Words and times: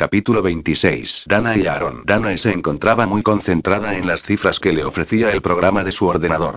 Capítulo 0.00 0.40
26. 0.40 1.24
Dana 1.26 1.58
y 1.58 1.66
Aaron. 1.66 2.04
Dana 2.06 2.34
se 2.38 2.52
encontraba 2.52 3.04
muy 3.04 3.20
concentrada 3.20 3.98
en 3.98 4.06
las 4.06 4.22
cifras 4.22 4.58
que 4.58 4.72
le 4.72 4.82
ofrecía 4.82 5.30
el 5.30 5.42
programa 5.42 5.84
de 5.84 5.92
su 5.92 6.06
ordenador. 6.06 6.56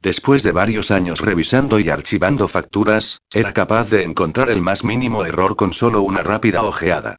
Después 0.00 0.42
de 0.42 0.50
varios 0.50 0.90
años 0.90 1.20
revisando 1.20 1.78
y 1.78 1.88
archivando 1.88 2.48
facturas, 2.48 3.20
era 3.32 3.52
capaz 3.52 3.90
de 3.90 4.02
encontrar 4.02 4.50
el 4.50 4.60
más 4.60 4.82
mínimo 4.82 5.24
error 5.24 5.54
con 5.54 5.72
solo 5.72 6.02
una 6.02 6.24
rápida 6.24 6.64
ojeada. 6.64 7.14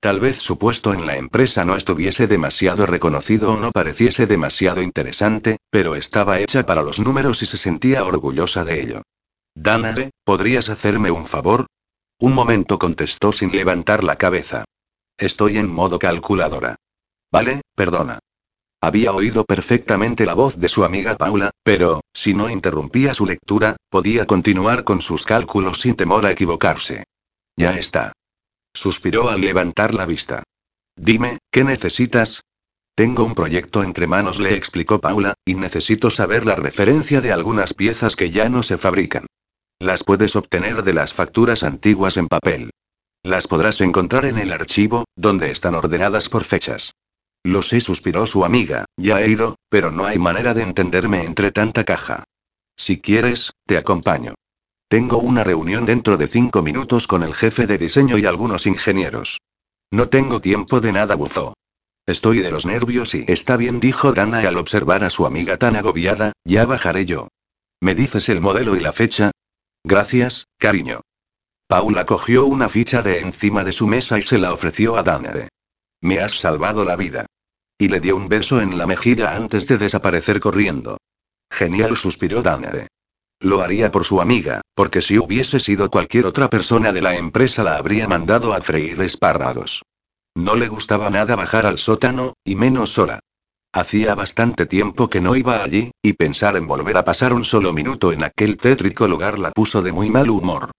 Tal 0.00 0.20
vez 0.20 0.38
su 0.38 0.56
puesto 0.56 0.94
en 0.94 1.06
la 1.06 1.18
empresa 1.18 1.66
no 1.66 1.76
estuviese 1.76 2.26
demasiado 2.26 2.86
reconocido 2.86 3.52
o 3.52 3.60
no 3.60 3.72
pareciese 3.72 4.26
demasiado 4.26 4.80
interesante, 4.80 5.58
pero 5.68 5.96
estaba 5.96 6.40
hecha 6.40 6.64
para 6.64 6.80
los 6.80 6.98
números 6.98 7.42
y 7.42 7.46
se 7.46 7.58
sentía 7.58 8.04
orgullosa 8.04 8.64
de 8.64 8.80
ello. 8.80 9.02
Dana, 9.54 9.94
¿podrías 10.24 10.70
hacerme 10.70 11.10
un 11.10 11.26
favor? 11.26 11.66
Un 12.20 12.32
momento 12.32 12.78
contestó 12.78 13.32
sin 13.32 13.54
levantar 13.54 14.02
la 14.02 14.16
cabeza. 14.16 14.64
Estoy 15.20 15.58
en 15.58 15.68
modo 15.68 15.98
calculadora. 15.98 16.76
Vale, 17.30 17.60
perdona. 17.74 18.20
Había 18.80 19.12
oído 19.12 19.44
perfectamente 19.44 20.24
la 20.24 20.32
voz 20.32 20.56
de 20.56 20.70
su 20.70 20.82
amiga 20.82 21.18
Paula, 21.18 21.50
pero, 21.62 22.00
si 22.14 22.32
no 22.32 22.48
interrumpía 22.48 23.12
su 23.12 23.26
lectura, 23.26 23.76
podía 23.90 24.24
continuar 24.24 24.82
con 24.82 25.02
sus 25.02 25.26
cálculos 25.26 25.80
sin 25.80 25.94
temor 25.94 26.24
a 26.24 26.30
equivocarse. 26.30 27.04
Ya 27.54 27.76
está. 27.76 28.12
Suspiró 28.72 29.28
al 29.28 29.42
levantar 29.42 29.92
la 29.92 30.06
vista. 30.06 30.42
Dime, 30.96 31.36
¿qué 31.50 31.64
necesitas? 31.64 32.40
Tengo 32.94 33.24
un 33.24 33.34
proyecto 33.34 33.82
entre 33.82 34.06
manos, 34.06 34.40
le 34.40 34.54
explicó 34.54 35.02
Paula, 35.02 35.34
y 35.44 35.54
necesito 35.54 36.08
saber 36.08 36.46
la 36.46 36.56
referencia 36.56 37.20
de 37.20 37.32
algunas 37.32 37.74
piezas 37.74 38.16
que 38.16 38.30
ya 38.30 38.48
no 38.48 38.62
se 38.62 38.78
fabrican. 38.78 39.26
Las 39.78 40.02
puedes 40.02 40.34
obtener 40.34 40.82
de 40.82 40.94
las 40.94 41.12
facturas 41.12 41.62
antiguas 41.62 42.16
en 42.16 42.28
papel. 42.28 42.70
Las 43.22 43.46
podrás 43.46 43.80
encontrar 43.82 44.24
en 44.24 44.38
el 44.38 44.52
archivo, 44.52 45.04
donde 45.14 45.50
están 45.50 45.74
ordenadas 45.74 46.28
por 46.28 46.44
fechas. 46.44 46.94
Lo 47.42 47.62
sé, 47.62 47.80
suspiró 47.80 48.26
su 48.26 48.44
amiga, 48.44 48.86
ya 48.96 49.20
he 49.20 49.28
ido, 49.28 49.56
pero 49.68 49.90
no 49.90 50.06
hay 50.06 50.18
manera 50.18 50.54
de 50.54 50.62
entenderme 50.62 51.24
entre 51.24 51.52
tanta 51.52 51.84
caja. 51.84 52.24
Si 52.76 53.00
quieres, 53.00 53.52
te 53.66 53.76
acompaño. 53.76 54.34
Tengo 54.88 55.18
una 55.18 55.44
reunión 55.44 55.84
dentro 55.84 56.16
de 56.16 56.28
cinco 56.28 56.62
minutos 56.62 57.06
con 57.06 57.22
el 57.22 57.34
jefe 57.34 57.66
de 57.66 57.78
diseño 57.78 58.18
y 58.18 58.24
algunos 58.24 58.66
ingenieros. 58.66 59.38
No 59.90 60.08
tengo 60.08 60.40
tiempo 60.40 60.80
de 60.80 60.92
nada, 60.92 61.14
buzó. 61.14 61.54
Estoy 62.06 62.38
de 62.38 62.50
los 62.50 62.64
nervios 62.64 63.14
y 63.14 63.24
está 63.28 63.56
bien, 63.56 63.80
dijo 63.80 64.12
Dana 64.12 64.38
al 64.38 64.56
observar 64.56 65.04
a 65.04 65.10
su 65.10 65.26
amiga 65.26 65.58
tan 65.58 65.76
agobiada, 65.76 66.32
ya 66.44 66.64
bajaré 66.64 67.04
yo. 67.04 67.28
¿Me 67.80 67.94
dices 67.94 68.28
el 68.30 68.40
modelo 68.40 68.76
y 68.76 68.80
la 68.80 68.92
fecha? 68.92 69.30
Gracias, 69.84 70.46
cariño. 70.58 71.02
Paula 71.70 72.04
cogió 72.04 72.46
una 72.46 72.68
ficha 72.68 73.00
de 73.00 73.20
encima 73.20 73.62
de 73.62 73.72
su 73.72 73.86
mesa 73.86 74.18
y 74.18 74.24
se 74.24 74.38
la 74.38 74.52
ofreció 74.52 74.96
a 74.96 75.04
Danae. 75.04 75.46
Me 76.00 76.18
has 76.18 76.32
salvado 76.32 76.84
la 76.84 76.96
vida. 76.96 77.26
Y 77.78 77.86
le 77.86 78.00
dio 78.00 78.16
un 78.16 78.28
beso 78.28 78.60
en 78.60 78.76
la 78.76 78.88
mejilla 78.88 79.36
antes 79.36 79.68
de 79.68 79.78
desaparecer 79.78 80.40
corriendo. 80.40 80.96
Genial, 81.48 81.96
suspiró 81.96 82.42
Danae. 82.42 82.88
Lo 83.38 83.60
haría 83.60 83.92
por 83.92 84.04
su 84.04 84.20
amiga, 84.20 84.62
porque 84.74 85.00
si 85.00 85.16
hubiese 85.16 85.60
sido 85.60 85.92
cualquier 85.92 86.26
otra 86.26 86.50
persona 86.50 86.92
de 86.92 87.02
la 87.02 87.14
empresa 87.14 87.62
la 87.62 87.76
habría 87.76 88.08
mandado 88.08 88.52
a 88.52 88.60
freír 88.60 89.00
espárragos. 89.02 89.82
No 90.34 90.56
le 90.56 90.66
gustaba 90.66 91.08
nada 91.08 91.36
bajar 91.36 91.66
al 91.66 91.78
sótano, 91.78 92.32
y 92.42 92.56
menos 92.56 92.90
sola. 92.90 93.20
Hacía 93.72 94.16
bastante 94.16 94.66
tiempo 94.66 95.08
que 95.08 95.20
no 95.20 95.36
iba 95.36 95.62
allí, 95.62 95.92
y 96.02 96.14
pensar 96.14 96.56
en 96.56 96.66
volver 96.66 96.96
a 96.96 97.04
pasar 97.04 97.32
un 97.32 97.44
solo 97.44 97.72
minuto 97.72 98.10
en 98.10 98.24
aquel 98.24 98.56
tétrico 98.56 99.06
lugar 99.06 99.38
la 99.38 99.52
puso 99.52 99.82
de 99.82 99.92
muy 99.92 100.10
mal 100.10 100.30
humor. 100.30 100.72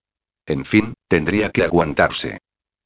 En 0.46 0.64
fin, 0.64 0.94
tendría 1.08 1.50
que 1.50 1.64
aguantarse. 1.64 2.38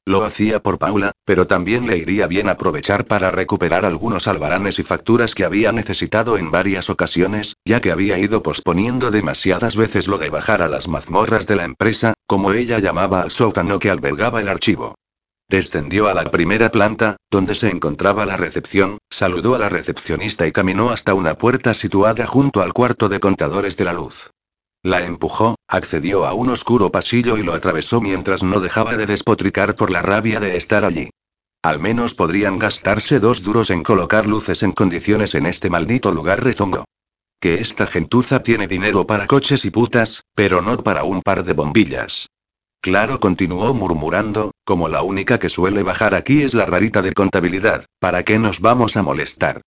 Lo 0.07 0.23
hacía 0.23 0.61
por 0.61 0.79
Paula, 0.79 1.11
pero 1.25 1.47
también 1.47 1.85
le 1.85 1.97
iría 1.97 2.27
bien 2.27 2.47
aprovechar 2.47 3.07
para 3.07 3.29
recuperar 3.29 3.85
algunos 3.85 4.29
albaranes 4.29 4.79
y 4.79 4.83
facturas 4.83 5.35
que 5.35 5.43
había 5.43 5.73
necesitado 5.73 6.37
en 6.37 6.49
varias 6.49 6.89
ocasiones, 6.89 7.57
ya 7.65 7.81
que 7.81 7.91
había 7.91 8.17
ido 8.17 8.41
posponiendo 8.41 9.11
demasiadas 9.11 9.75
veces 9.75 10.07
lo 10.07 10.17
de 10.17 10.29
bajar 10.29 10.61
a 10.61 10.69
las 10.69 10.87
mazmorras 10.87 11.45
de 11.45 11.57
la 11.57 11.65
empresa, 11.65 12.13
como 12.25 12.53
ella 12.53 12.79
llamaba 12.79 13.21
al 13.21 13.31
sótano 13.31 13.79
que 13.79 13.89
albergaba 13.89 14.39
el 14.39 14.47
archivo. 14.47 14.95
Descendió 15.49 16.07
a 16.07 16.13
la 16.13 16.31
primera 16.31 16.69
planta, 16.69 17.17
donde 17.29 17.53
se 17.53 17.69
encontraba 17.69 18.25
la 18.25 18.37
recepción, 18.37 18.99
saludó 19.09 19.55
a 19.55 19.59
la 19.59 19.67
recepcionista 19.67 20.47
y 20.47 20.53
caminó 20.53 20.91
hasta 20.91 21.15
una 21.15 21.37
puerta 21.37 21.73
situada 21.73 22.25
junto 22.27 22.61
al 22.61 22.71
cuarto 22.71 23.09
de 23.09 23.19
contadores 23.19 23.75
de 23.75 23.83
la 23.83 23.91
luz. 23.91 24.29
La 24.87 25.03
empujó, 25.03 25.57
accedió 25.67 26.25
a 26.25 26.33
un 26.33 26.49
oscuro 26.49 26.93
pasillo 26.93 27.37
y 27.37 27.43
lo 27.43 27.53
atravesó 27.53 27.99
mientras 27.99 28.41
no 28.41 28.61
dejaba 28.61 28.95
de 28.95 29.05
despotricar 29.05 29.75
por 29.75 29.91
la 29.91 30.01
rabia 30.01 30.39
de 30.39 30.55
estar 30.55 30.85
allí. 30.85 31.09
Al 31.61 31.81
menos 31.81 32.13
podrían 32.13 32.57
gastarse 32.57 33.19
dos 33.19 33.43
duros 33.43 33.69
en 33.69 33.83
colocar 33.83 34.25
luces 34.25 34.63
en 34.63 34.71
condiciones 34.71 35.35
en 35.35 35.45
este 35.45 35.69
maldito 35.69 36.13
lugar 36.13 36.41
rezongo. 36.41 36.85
Que 37.41 37.55
esta 37.55 37.85
gentuza 37.85 38.43
tiene 38.43 38.65
dinero 38.69 39.05
para 39.05 39.27
coches 39.27 39.65
y 39.65 39.71
putas, 39.71 40.23
pero 40.33 40.61
no 40.61 40.77
para 40.77 41.03
un 41.03 41.21
par 41.21 41.43
de 41.43 41.51
bombillas. 41.51 42.29
Claro, 42.79 43.19
continuó 43.19 43.73
murmurando, 43.73 44.51
como 44.63 44.87
la 44.87 45.01
única 45.01 45.37
que 45.37 45.49
suele 45.49 45.83
bajar 45.83 46.15
aquí 46.15 46.43
es 46.43 46.53
la 46.53 46.65
rarita 46.65 47.01
de 47.01 47.11
contabilidad, 47.11 47.87
¿para 47.99 48.23
qué 48.23 48.39
nos 48.39 48.61
vamos 48.61 48.95
a 48.95 49.03
molestar? 49.03 49.63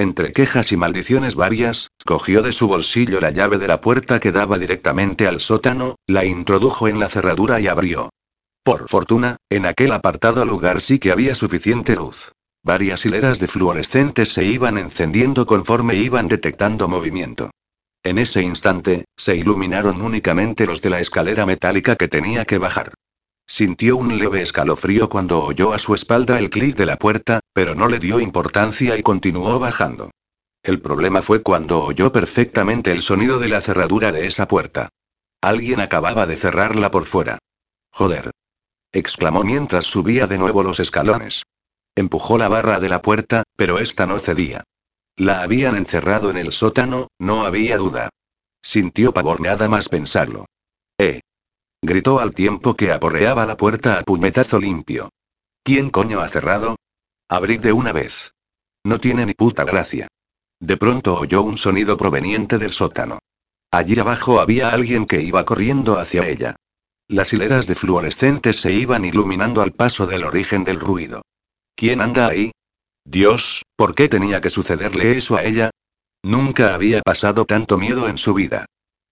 Entre 0.00 0.32
quejas 0.32 0.72
y 0.72 0.78
maldiciones 0.78 1.34
varias, 1.34 1.90
cogió 2.06 2.40
de 2.40 2.52
su 2.52 2.66
bolsillo 2.66 3.20
la 3.20 3.32
llave 3.32 3.58
de 3.58 3.68
la 3.68 3.82
puerta 3.82 4.18
que 4.18 4.32
daba 4.32 4.56
directamente 4.56 5.26
al 5.26 5.40
sótano, 5.40 5.96
la 6.06 6.24
introdujo 6.24 6.88
en 6.88 6.98
la 6.98 7.10
cerradura 7.10 7.60
y 7.60 7.66
abrió. 7.66 8.08
Por 8.62 8.88
fortuna, 8.88 9.36
en 9.50 9.66
aquel 9.66 9.92
apartado 9.92 10.46
lugar 10.46 10.80
sí 10.80 10.98
que 10.98 11.12
había 11.12 11.34
suficiente 11.34 11.96
luz. 11.96 12.32
Varias 12.62 13.04
hileras 13.04 13.40
de 13.40 13.48
fluorescentes 13.48 14.32
se 14.32 14.42
iban 14.42 14.78
encendiendo 14.78 15.44
conforme 15.44 15.96
iban 15.96 16.28
detectando 16.28 16.88
movimiento. 16.88 17.50
En 18.02 18.16
ese 18.16 18.40
instante, 18.40 19.04
se 19.18 19.36
iluminaron 19.36 20.00
únicamente 20.00 20.64
los 20.64 20.80
de 20.80 20.88
la 20.88 21.00
escalera 21.00 21.44
metálica 21.44 21.96
que 21.96 22.08
tenía 22.08 22.46
que 22.46 22.56
bajar. 22.56 22.94
Sintió 23.50 23.96
un 23.96 24.16
leve 24.16 24.42
escalofrío 24.42 25.08
cuando 25.08 25.42
oyó 25.42 25.72
a 25.72 25.80
su 25.80 25.92
espalda 25.92 26.38
el 26.38 26.50
clic 26.50 26.76
de 26.76 26.86
la 26.86 26.96
puerta, 26.96 27.40
pero 27.52 27.74
no 27.74 27.88
le 27.88 27.98
dio 27.98 28.20
importancia 28.20 28.96
y 28.96 29.02
continuó 29.02 29.58
bajando. 29.58 30.12
El 30.62 30.80
problema 30.80 31.20
fue 31.20 31.42
cuando 31.42 31.82
oyó 31.82 32.12
perfectamente 32.12 32.92
el 32.92 33.02
sonido 33.02 33.40
de 33.40 33.48
la 33.48 33.60
cerradura 33.60 34.12
de 34.12 34.28
esa 34.28 34.46
puerta. 34.46 34.90
Alguien 35.40 35.80
acababa 35.80 36.26
de 36.26 36.36
cerrarla 36.36 36.92
por 36.92 37.06
fuera. 37.06 37.38
Joder. 37.90 38.30
exclamó 38.92 39.42
mientras 39.42 39.84
subía 39.84 40.28
de 40.28 40.38
nuevo 40.38 40.62
los 40.62 40.78
escalones. 40.78 41.42
Empujó 41.96 42.38
la 42.38 42.46
barra 42.46 42.78
de 42.78 42.88
la 42.88 43.02
puerta, 43.02 43.42
pero 43.56 43.80
esta 43.80 44.06
no 44.06 44.20
cedía. 44.20 44.62
La 45.16 45.42
habían 45.42 45.74
encerrado 45.74 46.30
en 46.30 46.36
el 46.36 46.52
sótano, 46.52 47.08
no 47.18 47.44
había 47.44 47.78
duda. 47.78 48.10
Sintió 48.62 49.12
pavor 49.12 49.40
nada 49.40 49.68
más 49.68 49.88
pensarlo. 49.88 50.46
Eh. 50.98 51.20
Gritó 51.82 52.20
al 52.20 52.34
tiempo 52.34 52.74
que 52.74 52.92
aporreaba 52.92 53.46
la 53.46 53.56
puerta 53.56 53.98
a 53.98 54.02
puñetazo 54.02 54.58
limpio. 54.58 55.10
¿Quién 55.62 55.90
coño 55.90 56.20
ha 56.20 56.28
cerrado? 56.28 56.76
Abrid 57.28 57.60
de 57.60 57.72
una 57.72 57.92
vez. 57.92 58.32
No 58.84 58.98
tiene 58.98 59.24
ni 59.24 59.34
puta 59.34 59.64
gracia. 59.64 60.08
De 60.60 60.76
pronto 60.76 61.18
oyó 61.18 61.42
un 61.42 61.56
sonido 61.56 61.96
proveniente 61.96 62.58
del 62.58 62.72
sótano. 62.72 63.18
Allí 63.70 63.98
abajo 63.98 64.40
había 64.40 64.70
alguien 64.70 65.06
que 65.06 65.22
iba 65.22 65.44
corriendo 65.44 65.98
hacia 65.98 66.28
ella. 66.28 66.56
Las 67.08 67.32
hileras 67.32 67.66
de 67.66 67.74
fluorescentes 67.74 68.60
se 68.60 68.72
iban 68.72 69.04
iluminando 69.04 69.62
al 69.62 69.72
paso 69.72 70.06
del 70.06 70.24
origen 70.24 70.64
del 70.64 70.80
ruido. 70.80 71.22
¿Quién 71.76 72.00
anda 72.00 72.28
ahí? 72.28 72.52
Dios, 73.04 73.62
¿por 73.76 73.94
qué 73.94 74.08
tenía 74.08 74.40
que 74.40 74.50
sucederle 74.50 75.16
eso 75.16 75.36
a 75.36 75.44
ella? 75.44 75.70
Nunca 76.22 76.74
había 76.74 77.00
pasado 77.00 77.46
tanto 77.46 77.78
miedo 77.78 78.08
en 78.08 78.18
su 78.18 78.34
vida. 78.34 78.66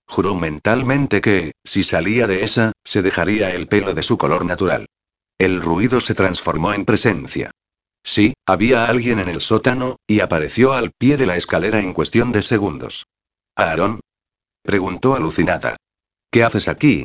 Juró 0.09 0.35
mentalmente 0.35 1.21
que, 1.21 1.53
si 1.65 1.85
salía 1.85 2.27
de 2.27 2.43
esa, 2.43 2.73
se 2.85 3.03
dejaría 3.03 3.55
el 3.55 3.69
pelo 3.69 3.93
de 3.93 4.03
su 4.03 4.17
color 4.17 4.45
natural. 4.45 4.87
El 5.39 5.61
ruido 5.61 6.01
se 6.01 6.15
transformó 6.15 6.73
en 6.73 6.85
presencia. 6.85 7.51
Sí, 8.03 8.33
había 8.47 8.87
alguien 8.87 9.19
en 9.19 9.29
el 9.29 9.41
sótano, 9.41 9.97
y 10.07 10.21
apareció 10.21 10.73
al 10.73 10.93
pie 10.93 11.19
de 11.19 11.27
la 11.27 11.37
escalera 11.37 11.81
en 11.81 11.93
cuestión 11.93 12.33
de 12.33 12.43
segundos. 12.43 13.07
¿Aarón? 13.55 14.01
preguntó 14.63 15.15
alucinada. 15.15 15.77
¿Qué 16.31 16.43
haces 16.43 16.69
aquí? 16.69 17.05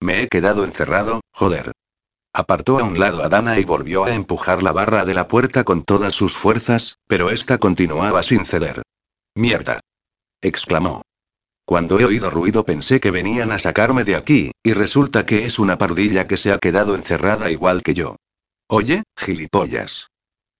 Me 0.00 0.22
he 0.22 0.28
quedado 0.28 0.64
encerrado, 0.64 1.20
joder. 1.32 1.72
Apartó 2.32 2.78
a 2.78 2.84
un 2.84 2.98
lado 2.98 3.22
a 3.22 3.28
Dana 3.28 3.58
y 3.58 3.64
volvió 3.64 4.04
a 4.04 4.14
empujar 4.14 4.62
la 4.62 4.72
barra 4.72 5.04
de 5.04 5.14
la 5.14 5.28
puerta 5.28 5.64
con 5.64 5.82
todas 5.82 6.14
sus 6.14 6.36
fuerzas, 6.36 6.96
pero 7.06 7.30
esta 7.30 7.58
continuaba 7.58 8.22
sin 8.22 8.44
ceder. 8.44 8.82
Mierda. 9.34 9.80
exclamó. 10.40 11.02
Cuando 11.70 12.00
he 12.00 12.04
oído 12.04 12.30
ruido 12.30 12.64
pensé 12.64 12.98
que 12.98 13.12
venían 13.12 13.52
a 13.52 13.60
sacarme 13.60 14.02
de 14.02 14.16
aquí, 14.16 14.50
y 14.60 14.72
resulta 14.72 15.24
que 15.24 15.46
es 15.46 15.60
una 15.60 15.78
pardilla 15.78 16.26
que 16.26 16.36
se 16.36 16.50
ha 16.50 16.58
quedado 16.58 16.96
encerrada 16.96 17.48
igual 17.48 17.84
que 17.84 17.94
yo. 17.94 18.16
Oye, 18.66 19.04
gilipollas. 19.16 20.08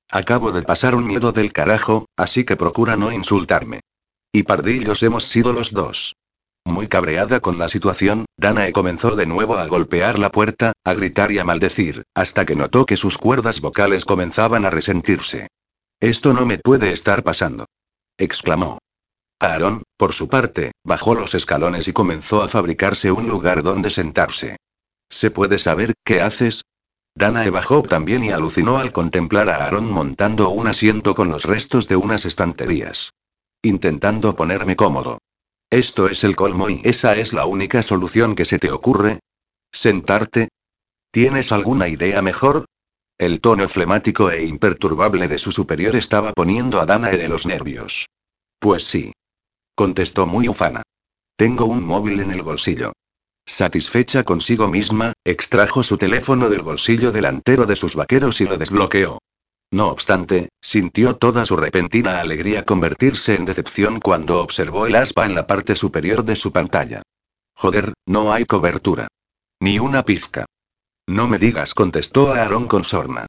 Acabo 0.08 0.52
de 0.52 0.62
pasar 0.62 0.94
un 0.94 1.08
miedo 1.08 1.32
del 1.32 1.52
carajo, 1.52 2.06
así 2.16 2.44
que 2.44 2.54
procura 2.54 2.94
no 2.96 3.10
insultarme. 3.10 3.80
Y 4.30 4.44
pardillos 4.44 5.02
hemos 5.02 5.24
sido 5.24 5.52
los 5.52 5.72
dos. 5.72 6.14
Muy 6.64 6.86
cabreada 6.86 7.40
con 7.40 7.58
la 7.58 7.68
situación, 7.68 8.26
Danae 8.36 8.70
comenzó 8.70 9.16
de 9.16 9.26
nuevo 9.26 9.56
a 9.56 9.66
golpear 9.66 10.16
la 10.16 10.30
puerta, 10.30 10.74
a 10.84 10.94
gritar 10.94 11.32
y 11.32 11.40
a 11.40 11.44
maldecir, 11.44 12.04
hasta 12.14 12.46
que 12.46 12.54
notó 12.54 12.86
que 12.86 12.96
sus 12.96 13.18
cuerdas 13.18 13.60
vocales 13.60 14.04
comenzaban 14.04 14.64
a 14.64 14.70
resentirse. 14.70 15.48
Esto 15.98 16.34
no 16.34 16.46
me 16.46 16.58
puede 16.58 16.92
estar 16.92 17.24
pasando. 17.24 17.66
exclamó. 18.16 18.78
Aaron, 19.40 19.82
por 19.96 20.12
su 20.12 20.28
parte, 20.28 20.72
bajó 20.84 21.14
los 21.14 21.34
escalones 21.34 21.88
y 21.88 21.94
comenzó 21.94 22.42
a 22.42 22.48
fabricarse 22.48 23.10
un 23.10 23.26
lugar 23.26 23.62
donde 23.62 23.88
sentarse. 23.88 24.56
¿Se 25.08 25.30
puede 25.30 25.58
saber 25.58 25.94
qué 26.04 26.20
haces? 26.20 26.62
Danae 27.16 27.48
bajó 27.48 27.82
también 27.82 28.22
y 28.22 28.30
alucinó 28.30 28.78
al 28.78 28.92
contemplar 28.92 29.48
a 29.48 29.64
Aaron 29.64 29.90
montando 29.90 30.50
un 30.50 30.66
asiento 30.66 31.14
con 31.14 31.28
los 31.30 31.44
restos 31.44 31.88
de 31.88 31.96
unas 31.96 32.26
estanterías. 32.26 33.10
Intentando 33.62 34.36
ponerme 34.36 34.76
cómodo. 34.76 35.18
Esto 35.70 36.08
es 36.08 36.22
el 36.24 36.36
colmo 36.36 36.68
y 36.68 36.82
esa 36.84 37.16
es 37.16 37.32
la 37.32 37.46
única 37.46 37.82
solución 37.82 38.34
que 38.34 38.44
se 38.44 38.58
te 38.58 38.70
ocurre. 38.70 39.20
¿Sentarte? 39.72 40.48
¿Tienes 41.10 41.50
alguna 41.50 41.88
idea 41.88 42.20
mejor? 42.20 42.66
El 43.18 43.40
tono 43.40 43.68
flemático 43.68 44.30
e 44.30 44.44
imperturbable 44.44 45.28
de 45.28 45.38
su 45.38 45.50
superior 45.50 45.96
estaba 45.96 46.32
poniendo 46.32 46.80
a 46.80 46.86
Danae 46.86 47.16
de 47.16 47.28
los 47.28 47.46
nervios. 47.46 48.06
Pues 48.58 48.84
sí. 48.84 49.12
Contestó 49.80 50.26
muy 50.26 50.46
ufana. 50.46 50.82
Tengo 51.38 51.64
un 51.64 51.82
móvil 51.82 52.20
en 52.20 52.32
el 52.32 52.42
bolsillo. 52.42 52.92
Satisfecha 53.46 54.24
consigo 54.24 54.68
misma, 54.68 55.14
extrajo 55.24 55.82
su 55.82 55.96
teléfono 55.96 56.50
del 56.50 56.60
bolsillo 56.60 57.12
delantero 57.12 57.64
de 57.64 57.76
sus 57.76 57.94
vaqueros 57.94 58.42
y 58.42 58.44
lo 58.44 58.58
desbloqueó. 58.58 59.20
No 59.70 59.88
obstante, 59.88 60.50
sintió 60.60 61.16
toda 61.16 61.46
su 61.46 61.56
repentina 61.56 62.20
alegría 62.20 62.66
convertirse 62.66 63.34
en 63.36 63.46
decepción 63.46 64.00
cuando 64.00 64.42
observó 64.42 64.86
el 64.86 64.96
aspa 64.96 65.24
en 65.24 65.34
la 65.34 65.46
parte 65.46 65.74
superior 65.74 66.26
de 66.26 66.36
su 66.36 66.52
pantalla. 66.52 67.00
Joder, 67.54 67.94
no 68.04 68.34
hay 68.34 68.44
cobertura. 68.44 69.08
Ni 69.60 69.78
una 69.78 70.04
pizca. 70.04 70.44
No 71.08 71.26
me 71.26 71.38
digas, 71.38 71.72
contestó 71.72 72.34
Aaron 72.34 72.66
con 72.66 72.84
sorna. 72.84 73.24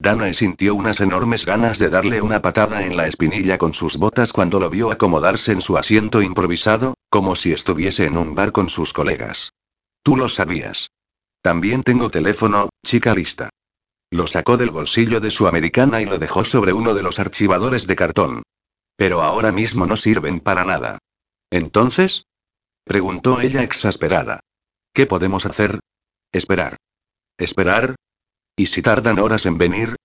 Danae 0.00 0.32
sintió 0.32 0.74
unas 0.74 1.00
enormes 1.00 1.44
ganas 1.44 1.78
de 1.78 1.90
darle 1.90 2.22
una 2.22 2.40
patada 2.40 2.86
en 2.86 2.96
la 2.96 3.06
espinilla 3.06 3.58
con 3.58 3.74
sus 3.74 3.98
botas 3.98 4.32
cuando 4.32 4.58
lo 4.58 4.70
vio 4.70 4.90
acomodarse 4.90 5.52
en 5.52 5.60
su 5.60 5.76
asiento 5.76 6.22
improvisado, 6.22 6.94
como 7.10 7.36
si 7.36 7.52
estuviese 7.52 8.06
en 8.06 8.16
un 8.16 8.34
bar 8.34 8.50
con 8.50 8.70
sus 8.70 8.94
colegas. 8.94 9.52
Tú 10.02 10.16
lo 10.16 10.30
sabías. 10.30 10.90
También 11.42 11.82
tengo 11.82 12.10
teléfono, 12.10 12.70
chica 12.82 13.14
lista. 13.14 13.50
Lo 14.10 14.26
sacó 14.26 14.56
del 14.56 14.70
bolsillo 14.70 15.20
de 15.20 15.30
su 15.30 15.46
americana 15.46 16.00
y 16.00 16.06
lo 16.06 16.18
dejó 16.18 16.46
sobre 16.46 16.72
uno 16.72 16.94
de 16.94 17.02
los 17.02 17.18
archivadores 17.18 17.86
de 17.86 17.96
cartón. 17.96 18.42
Pero 18.96 19.20
ahora 19.20 19.52
mismo 19.52 19.84
no 19.84 19.98
sirven 19.98 20.40
para 20.40 20.64
nada. 20.64 20.98
¿Entonces? 21.50 22.24
preguntó 22.84 23.42
ella 23.42 23.62
exasperada. 23.62 24.40
¿Qué 24.94 25.06
podemos 25.06 25.44
hacer? 25.44 25.78
Esperar. 26.32 26.78
¿Esperar? 27.36 27.96
¿Y 28.60 28.66
si 28.66 28.82
tardan 28.82 29.18
horas 29.18 29.46
en 29.46 29.56
venir? 29.56 29.96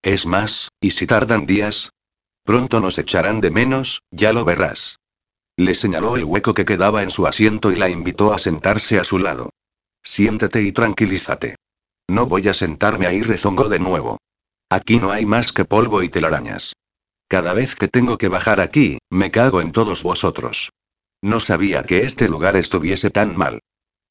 Es 0.00 0.24
más, 0.24 0.68
¿y 0.80 0.92
si 0.92 1.04
tardan 1.04 1.46
días? 1.46 1.90
Pronto 2.44 2.78
nos 2.78 2.96
echarán 2.96 3.40
de 3.40 3.50
menos, 3.50 4.02
ya 4.12 4.32
lo 4.32 4.44
verás. 4.44 5.00
Le 5.56 5.74
señaló 5.74 6.14
el 6.14 6.22
hueco 6.22 6.54
que 6.54 6.64
quedaba 6.64 7.02
en 7.02 7.10
su 7.10 7.26
asiento 7.26 7.72
y 7.72 7.74
la 7.74 7.88
invitó 7.88 8.32
a 8.32 8.38
sentarse 8.38 9.00
a 9.00 9.02
su 9.02 9.18
lado. 9.18 9.50
Siéntate 10.00 10.62
y 10.62 10.70
tranquilízate. 10.70 11.56
No 12.06 12.26
voy 12.26 12.46
a 12.46 12.54
sentarme 12.54 13.08
ahí, 13.08 13.20
rezongó 13.20 13.68
de 13.68 13.80
nuevo. 13.80 14.18
Aquí 14.70 15.00
no 15.00 15.10
hay 15.10 15.26
más 15.26 15.50
que 15.50 15.64
polvo 15.64 16.04
y 16.04 16.08
telarañas. 16.08 16.72
Cada 17.26 17.52
vez 17.52 17.74
que 17.74 17.88
tengo 17.88 18.16
que 18.16 18.28
bajar 18.28 18.60
aquí, 18.60 18.98
me 19.10 19.32
cago 19.32 19.60
en 19.60 19.72
todos 19.72 20.04
vosotros. 20.04 20.70
No 21.20 21.40
sabía 21.40 21.82
que 21.82 22.04
este 22.06 22.28
lugar 22.28 22.54
estuviese 22.54 23.10
tan 23.10 23.36
mal. 23.36 23.58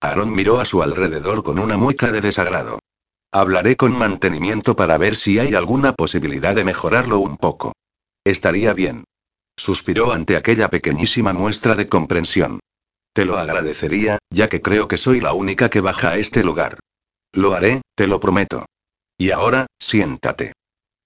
Aaron 0.01 0.33
miró 0.33 0.59
a 0.59 0.65
su 0.65 0.83
alrededor 0.83 1.41
con 1.41 1.57
una 1.57 1.77
mueca 1.77 2.11
de 2.11 2.19
desagrado. 2.19 2.79
Hablaré 3.35 3.75
con 3.75 3.97
mantenimiento 3.97 4.75
para 4.75 4.99
ver 4.99 5.15
si 5.15 5.39
hay 5.39 5.55
alguna 5.55 5.93
posibilidad 5.93 6.53
de 6.53 6.63
mejorarlo 6.63 7.17
un 7.17 7.37
poco. 7.37 7.73
Estaría 8.23 8.73
bien. 8.73 9.05
Suspiró 9.57 10.13
ante 10.13 10.37
aquella 10.37 10.69
pequeñísima 10.69 11.33
muestra 11.33 11.73
de 11.73 11.87
comprensión. 11.87 12.59
Te 13.11 13.25
lo 13.25 13.39
agradecería, 13.39 14.19
ya 14.29 14.49
que 14.49 14.61
creo 14.61 14.87
que 14.87 14.97
soy 14.97 15.19
la 15.19 15.33
única 15.33 15.69
que 15.71 15.81
baja 15.81 16.11
a 16.11 16.17
este 16.17 16.43
lugar. 16.43 16.77
Lo 17.31 17.55
haré, 17.55 17.81
te 17.95 18.05
lo 18.05 18.19
prometo. 18.19 18.67
Y 19.17 19.31
ahora, 19.31 19.65
siéntate. 19.79 20.53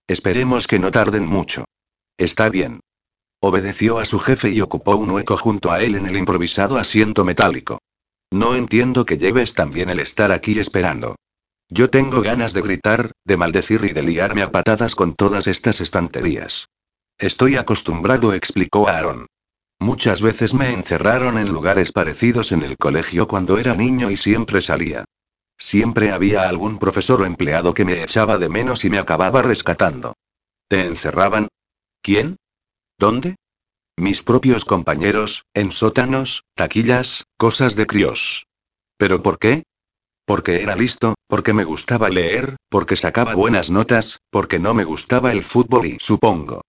Esperemos 0.05 0.67
que 0.67 0.79
no 0.79 0.91
tarden 0.91 1.25
mucho. 1.25 1.63
Está 2.17 2.49
bien. 2.49 2.81
Obedeció 3.39 3.99
a 3.99 4.05
su 4.05 4.19
jefe 4.19 4.49
y 4.49 4.59
ocupó 4.59 4.97
un 4.97 5.11
hueco 5.11 5.37
junto 5.37 5.71
a 5.71 5.81
él 5.81 5.95
en 5.95 6.07
el 6.07 6.17
improvisado 6.17 6.77
asiento 6.77 7.23
metálico. 7.23 7.79
No 8.33 8.53
entiendo 8.53 9.05
que 9.05 9.17
lleves 9.17 9.53
también 9.53 9.89
el 9.89 10.01
estar 10.01 10.33
aquí 10.33 10.59
esperando. 10.59 11.15
Yo 11.69 11.89
tengo 11.89 12.21
ganas 12.21 12.53
de 12.53 12.61
gritar, 12.61 13.11
de 13.25 13.37
maldecir 13.37 13.83
y 13.83 13.89
de 13.89 14.01
liarme 14.01 14.41
a 14.41 14.51
patadas 14.51 14.95
con 14.95 15.13
todas 15.13 15.47
estas 15.47 15.81
estanterías. 15.81 16.69
Estoy 17.17 17.57
acostumbrado, 17.57 18.33
explicó 18.33 18.87
Aaron. 18.87 19.27
Muchas 19.79 20.21
veces 20.21 20.53
me 20.53 20.71
encerraron 20.71 21.37
en 21.37 21.49
lugares 21.49 21.91
parecidos 21.91 22.51
en 22.51 22.63
el 22.63 22.77
colegio 22.77 23.27
cuando 23.27 23.57
era 23.57 23.75
niño 23.75 24.09
y 24.09 24.17
siempre 24.17 24.61
salía. 24.61 25.05
Siempre 25.57 26.11
había 26.11 26.47
algún 26.47 26.79
profesor 26.79 27.21
o 27.21 27.25
empleado 27.25 27.73
que 27.73 27.85
me 27.85 28.01
echaba 28.01 28.37
de 28.37 28.49
menos 28.49 28.85
y 28.85 28.89
me 28.89 28.99
acababa 28.99 29.41
rescatando. 29.41 30.13
¿Te 30.67 30.85
encerraban? 30.85 31.47
¿Quién? 32.01 32.37
¿Dónde? 32.97 33.35
Mis 33.97 34.21
propios 34.21 34.63
compañeros, 34.63 35.43
en 35.53 35.71
sótanos, 35.71 36.43
taquillas, 36.53 37.25
cosas 37.37 37.75
de 37.75 37.87
críos. 37.87 38.45
¿Pero 38.97 39.23
por 39.23 39.39
qué? 39.39 39.63
Porque 40.27 40.61
era 40.61 40.75
listo, 40.75 41.15
porque 41.27 41.53
me 41.53 41.63
gustaba 41.63 42.09
leer, 42.09 42.57
porque 42.67 42.97
sacaba 42.97 43.33
buenas 43.33 43.71
notas, 43.71 44.19
porque 44.29 44.59
no 44.59 44.73
me 44.73 44.83
gustaba 44.83 45.31
el 45.31 45.45
fútbol 45.45 45.85
y 45.85 45.97
supongo. 45.99 46.63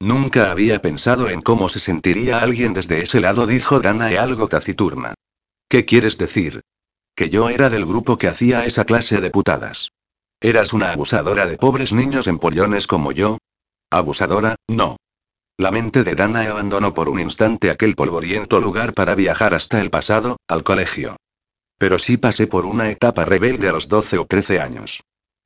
Nunca 0.00 0.50
había 0.50 0.80
pensado 0.80 1.28
en 1.28 1.42
cómo 1.42 1.68
se 1.68 1.80
sentiría 1.80 2.38
alguien 2.38 2.72
desde 2.72 3.02
ese 3.02 3.20
lado, 3.20 3.46
dijo 3.46 3.80
Danae 3.80 4.16
algo 4.16 4.48
taciturna. 4.48 5.12
¿Qué 5.68 5.84
quieres 5.84 6.16
decir? 6.16 6.62
Que 7.14 7.28
yo 7.28 7.50
era 7.50 7.68
del 7.68 7.84
grupo 7.84 8.16
que 8.16 8.26
hacía 8.26 8.64
esa 8.64 8.86
clase 8.86 9.20
de 9.20 9.28
putadas. 9.28 9.90
¿Eras 10.40 10.72
una 10.72 10.90
abusadora 10.90 11.46
de 11.46 11.58
pobres 11.58 11.92
niños 11.92 12.26
empollones 12.26 12.86
como 12.86 13.12
yo? 13.12 13.36
¿Abusadora? 13.90 14.56
No. 14.66 14.96
La 15.58 15.70
mente 15.70 16.04
de 16.04 16.14
Dana 16.14 16.50
abandonó 16.50 16.94
por 16.94 17.10
un 17.10 17.20
instante 17.20 17.70
aquel 17.70 17.96
polvoriento 17.96 18.60
lugar 18.60 18.94
para 18.94 19.14
viajar 19.14 19.52
hasta 19.52 19.82
el 19.82 19.90
pasado, 19.90 20.38
al 20.48 20.64
colegio. 20.64 21.16
Pero 21.78 21.98
sí 21.98 22.16
pasé 22.16 22.46
por 22.46 22.66
una 22.66 22.90
etapa 22.90 23.24
rebelde 23.24 23.68
a 23.68 23.72
los 23.72 23.88
12 23.88 24.18
o 24.18 24.26
13 24.26 24.60
años. 24.60 25.02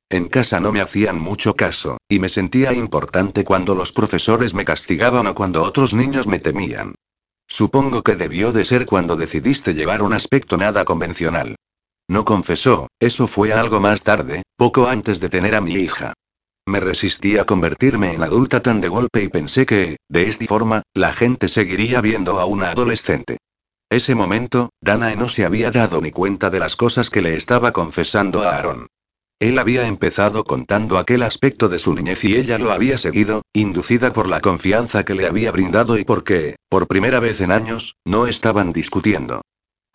En 0.09 0.27
casa 0.27 0.59
no 0.59 0.71
me 0.71 0.81
hacían 0.81 1.19
mucho 1.19 1.55
caso, 1.55 1.97
y 2.07 2.19
me 2.19 2.29
sentía 2.29 2.73
importante 2.73 3.43
cuando 3.43 3.75
los 3.75 3.91
profesores 3.91 4.53
me 4.53 4.65
castigaban 4.65 5.27
o 5.27 5.35
cuando 5.35 5.61
otros 5.63 5.93
niños 5.93 6.27
me 6.27 6.39
temían. 6.39 6.95
Supongo 7.47 8.03
que 8.03 8.15
debió 8.15 8.51
de 8.51 8.65
ser 8.65 8.85
cuando 8.85 9.15
decidiste 9.15 9.73
llevar 9.73 10.01
un 10.01 10.13
aspecto 10.13 10.57
nada 10.57 10.85
convencional. 10.85 11.55
No 12.07 12.25
confesó, 12.25 12.87
eso 12.99 13.27
fue 13.27 13.53
algo 13.53 13.79
más 13.79 14.01
tarde, 14.01 14.41
poco 14.55 14.87
antes 14.87 15.19
de 15.19 15.29
tener 15.29 15.53
a 15.53 15.61
mi 15.61 15.73
hija. 15.73 16.13
Me 16.65 16.79
resistí 16.79 17.37
a 17.37 17.45
convertirme 17.45 18.13
en 18.13 18.23
adulta 18.23 18.61
tan 18.61 18.81
de 18.81 18.87
golpe 18.87 19.23
y 19.23 19.29
pensé 19.29 19.65
que, 19.65 19.97
de 20.07 20.27
esta 20.27 20.45
forma, 20.45 20.83
la 20.93 21.13
gente 21.13 21.47
seguiría 21.47 22.01
viendo 22.01 22.39
a 22.39 22.45
una 22.45 22.71
adolescente. 22.71 23.37
Ese 23.89 24.13
momento, 24.13 24.69
Danae 24.81 25.15
no 25.15 25.29
se 25.29 25.45
había 25.45 25.71
dado 25.71 25.99
ni 25.99 26.11
cuenta 26.11 26.51
de 26.51 26.59
las 26.59 26.75
cosas 26.75 27.09
que 27.09 27.21
le 27.21 27.35
estaba 27.35 27.71
confesando 27.71 28.43
a 28.43 28.55
Aaron. 28.55 28.87
Él 29.39 29.57
había 29.57 29.87
empezado 29.87 30.43
contando 30.43 30.99
aquel 30.99 31.23
aspecto 31.23 31.69
de 31.69 31.79
su 31.79 31.95
niñez 31.95 32.23
y 32.23 32.35
ella 32.35 32.59
lo 32.59 32.71
había 32.71 32.99
seguido, 32.99 33.41
inducida 33.51 34.13
por 34.13 34.27
la 34.27 34.41
confianza 34.41 35.05
que 35.05 35.15
le 35.15 35.25
había 35.25 35.51
brindado 35.51 35.97
y 35.97 36.03
porque, 36.03 36.57
por 36.69 36.87
primera 36.87 37.19
vez 37.19 37.41
en 37.41 37.51
años, 37.51 37.95
no 38.05 38.27
estaban 38.27 38.73
discutiendo. 38.73 39.41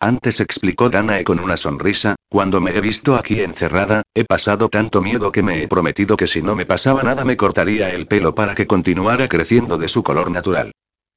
Antes 0.01 0.41
explicó 0.41 0.89
Danae 0.89 1.23
con 1.23 1.39
una 1.39 1.55
sonrisa, 1.55 2.15
cuando 2.27 2.59
me 2.59 2.75
he 2.75 2.81
visto 2.81 3.15
aquí 3.15 3.39
encerrada, 3.39 4.01
he 4.13 4.25
pasado 4.25 4.67
tanto 4.67 5.01
miedo 5.01 5.31
que 5.31 5.41
me 5.41 5.63
he 5.63 5.69
prometido 5.69 6.17
que 6.17 6.27
si 6.27 6.41
no 6.41 6.57
me 6.57 6.65
pasaba 6.65 7.01
nada 7.01 7.23
me 7.23 7.37
cortaría 7.37 7.91
el 7.91 8.07
pelo 8.07 8.35
para 8.35 8.55
que 8.55 8.67
continuara 8.67 9.29
creciendo 9.29 9.77
de 9.77 9.87
su 9.87 10.03
color 10.03 10.31
natural. 10.31 10.73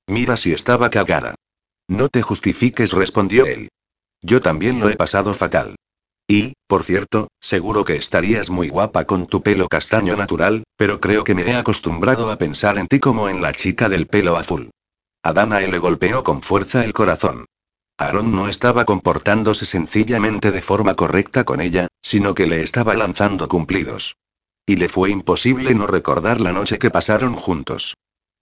Mira 0.06 0.37
si 0.37 0.52
estaba 0.52 0.90
cagada. 0.90 1.35
No 1.88 2.09
te 2.09 2.23
justifiques, 2.23 2.92
respondió 2.92 3.47
él. 3.47 3.71
Yo 4.23 4.42
también 4.42 4.78
lo 4.78 4.90
he 4.90 4.97
pasado 4.97 5.33
fatal. 5.33 5.76
Y, 6.28 6.52
por 6.66 6.85
cierto, 6.85 7.28
seguro 7.40 7.85
que 7.85 7.97
estarías 7.97 8.50
muy 8.50 8.68
guapa 8.68 9.07
con 9.07 9.26
tu 9.26 9.42
pelo 9.42 9.66
castaño 9.68 10.14
natural, 10.14 10.64
pero 10.76 11.00
creo 11.00 11.25
que 11.25 11.35
me 11.35 11.42
he 11.42 11.54
acostumbrado 11.54 12.30
a 12.30 12.37
pensar 12.37 12.76
en 12.76 12.87
ti 12.87 13.00
como 13.00 13.30
en 13.30 13.40
la 13.40 13.54
chica 13.54 13.88
del 13.88 14.07
pelo 14.07 14.37
azul. 14.37 14.71
A 15.23 15.33
Danae 15.33 15.68
le 15.68 15.78
golpeó 15.78 16.23
con 16.23 16.42
fuerza 16.42 16.85
el 16.85 16.92
corazón. 16.92 17.47
Aaron 17.97 18.33
no 18.33 18.49
estaba 18.49 18.85
comportándose 18.85 19.64
sencillamente 19.64 20.52
de 20.52 20.61
forma 20.61 20.95
correcta 20.95 21.45
con 21.45 21.62
ella, 21.62 21.88
sino 22.02 22.35
que 22.35 22.47
le 22.47 22.62
estaba 22.62 22.95
lanzando 22.95 23.49
cumplidos. 23.49 24.16
Y 24.66 24.76
le 24.76 24.90
fue 24.90 25.11
imposible 25.11 25.75
no 25.75 25.87
recordar 25.87 26.40
la 26.40 26.52
noche 26.52 26.78
que 26.78 26.90
pasaron 26.90 27.33
juntos. 27.33 27.95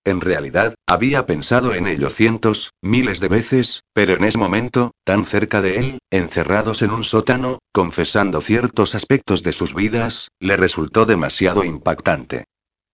En 0.06 0.20
realidad, 0.20 0.76
había 0.86 1.26
pensado 1.26 1.74
en 1.74 1.88
ello 1.88 2.10
cientos, 2.10 2.70
miles 2.80 3.18
de 3.18 3.26
veces, 3.26 3.82
pero 3.92 4.14
en 4.14 4.22
ese 4.22 4.38
momento, 4.38 4.92
tan 5.02 5.26
cerca 5.26 5.60
de 5.60 5.78
él, 5.78 5.98
encerrados 6.12 6.82
en 6.82 6.92
un 6.92 7.02
sótano, 7.02 7.58
confesando 7.72 8.40
ciertos 8.40 8.94
aspectos 8.94 9.42
de 9.42 9.50
sus 9.50 9.74
vidas, 9.74 10.28
le 10.38 10.56
resultó 10.56 11.06
demasiado 11.06 11.64
impactante. 11.64 12.44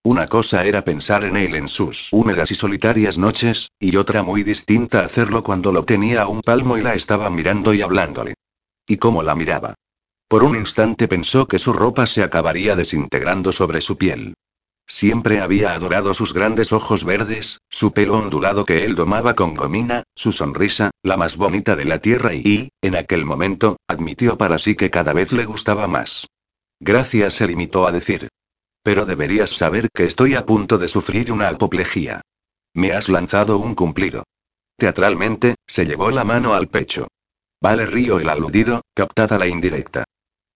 Una 0.03 0.25
cosa 0.25 0.65
era 0.65 0.83
pensar 0.83 1.23
en 1.23 1.37
él 1.37 1.53
en 1.53 1.67
sus 1.67 2.11
húmedas 2.11 2.49
y 2.49 2.55
solitarias 2.55 3.19
noches, 3.19 3.69
y 3.79 3.95
otra 3.95 4.23
muy 4.23 4.41
distinta 4.41 5.01
hacerlo 5.01 5.43
cuando 5.43 5.71
lo 5.71 5.85
tenía 5.85 6.23
a 6.23 6.27
un 6.27 6.41
palmo 6.41 6.79
y 6.79 6.81
la 6.81 6.95
estaba 6.95 7.29
mirando 7.29 7.75
y 7.75 7.83
hablándole. 7.83 8.33
¿Y 8.87 8.97
cómo 8.97 9.21
la 9.21 9.35
miraba? 9.35 9.75
Por 10.27 10.43
un 10.43 10.55
instante 10.55 11.07
pensó 11.07 11.47
que 11.47 11.59
su 11.59 11.73
ropa 11.73 12.07
se 12.07 12.23
acabaría 12.23 12.75
desintegrando 12.75 13.51
sobre 13.51 13.81
su 13.81 13.99
piel. 13.99 14.33
Siempre 14.85 15.39
había 15.39 15.73
adorado 15.73 16.13
sus 16.13 16.33
grandes 16.33 16.73
ojos 16.73 17.05
verdes, 17.05 17.59
su 17.69 17.93
pelo 17.93 18.17
ondulado 18.17 18.65
que 18.65 18.83
él 18.85 18.95
domaba 18.95 19.33
con 19.33 19.53
gomina, 19.53 20.03
su 20.15 20.31
sonrisa, 20.31 20.91
la 21.01 21.17
más 21.17 21.37
bonita 21.37 21.75
de 21.75 21.85
la 21.85 21.99
tierra 21.99 22.33
y, 22.33 22.69
en 22.81 22.95
aquel 22.95 23.25
momento, 23.25 23.77
admitió 23.87 24.37
para 24.37 24.59
sí 24.59 24.75
que 24.75 24.89
cada 24.89 25.13
vez 25.13 25.31
le 25.31 25.45
gustaba 25.45 25.87
más. 25.87 26.27
Gracias 26.79 27.35
se 27.35 27.47
limitó 27.47 27.87
a 27.87 27.91
decir. 27.91 28.27
Pero 28.83 29.05
deberías 29.05 29.51
saber 29.51 29.87
que 29.93 30.03
estoy 30.03 30.35
a 30.35 30.45
punto 30.45 30.77
de 30.77 30.89
sufrir 30.89 31.31
una 31.31 31.47
apoplejía. 31.47 32.21
Me 32.73 32.91
has 32.91 33.07
lanzado 33.07 33.59
un 33.59 33.75
cumplido. 33.75 34.23
Teatralmente, 34.77 35.55
se 35.65 35.85
llevó 35.85 36.11
la 36.11 36.25
mano 36.25 36.53
al 36.53 36.67
pecho. 36.67 37.07
Vale 37.61 37.85
río 37.85 38.19
el 38.19 38.27
aludido, 38.27 38.81
captada 38.93 39.37
la 39.37 39.47
indirecta. 39.47 40.03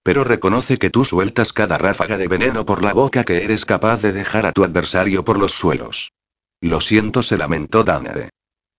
Pero 0.07 0.23
reconoce 0.23 0.77
que 0.77 0.89
tú 0.89 1.03
sueltas 1.03 1.51
cada 1.51 1.77
ráfaga 1.77 2.15
de 2.15 2.29
veneno 2.29 2.65
por 2.65 2.81
la 2.81 2.93
boca 2.93 3.25
que 3.25 3.43
eres 3.43 3.65
capaz 3.65 4.01
de 4.01 4.13
dejar 4.13 4.45
a 4.45 4.53
tu 4.53 4.63
adversario 4.63 5.25
por 5.25 5.37
los 5.37 5.51
suelos. 5.51 6.13
Lo 6.61 6.79
siento, 6.79 7.23
se 7.23 7.37
lamentó 7.37 7.83
Danae. 7.83 8.29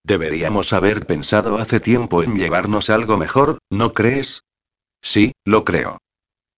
Deberíamos 0.03 0.73
haber 0.73 1.05
pensado 1.05 1.59
hace 1.59 1.81
tiempo 1.81 2.23
en 2.23 2.35
llevarnos 2.35 2.89
algo 2.89 3.19
mejor, 3.19 3.59
¿no 3.69 3.93
crees? 3.93 4.47
Sí, 5.03 5.33
lo 5.45 5.67
creo. 5.67 5.99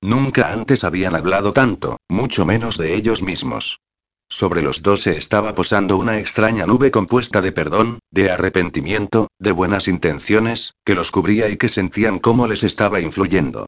Nunca 0.00 0.52
antes 0.52 0.84
habían 0.84 1.16
hablado 1.16 1.52
tanto, 1.52 1.96
mucho 2.08 2.46
menos 2.46 2.78
de 2.78 2.94
ellos 2.94 3.24
mismos. 3.24 3.80
Sobre 4.28 4.62
los 4.62 4.84
dos 4.84 5.00
se 5.00 5.16
estaba 5.16 5.52
posando 5.56 5.96
una 5.96 6.20
extraña 6.20 6.64
nube 6.64 6.92
compuesta 6.92 7.40
de 7.40 7.50
perdón, 7.50 7.98
de 8.12 8.30
arrepentimiento, 8.30 9.26
de 9.40 9.50
buenas 9.50 9.88
intenciones, 9.88 10.74
que 10.84 10.94
los 10.94 11.10
cubría 11.10 11.48
y 11.48 11.56
que 11.56 11.68
sentían 11.68 12.20
cómo 12.20 12.46
les 12.46 12.62
estaba 12.62 13.00
influyendo. 13.00 13.66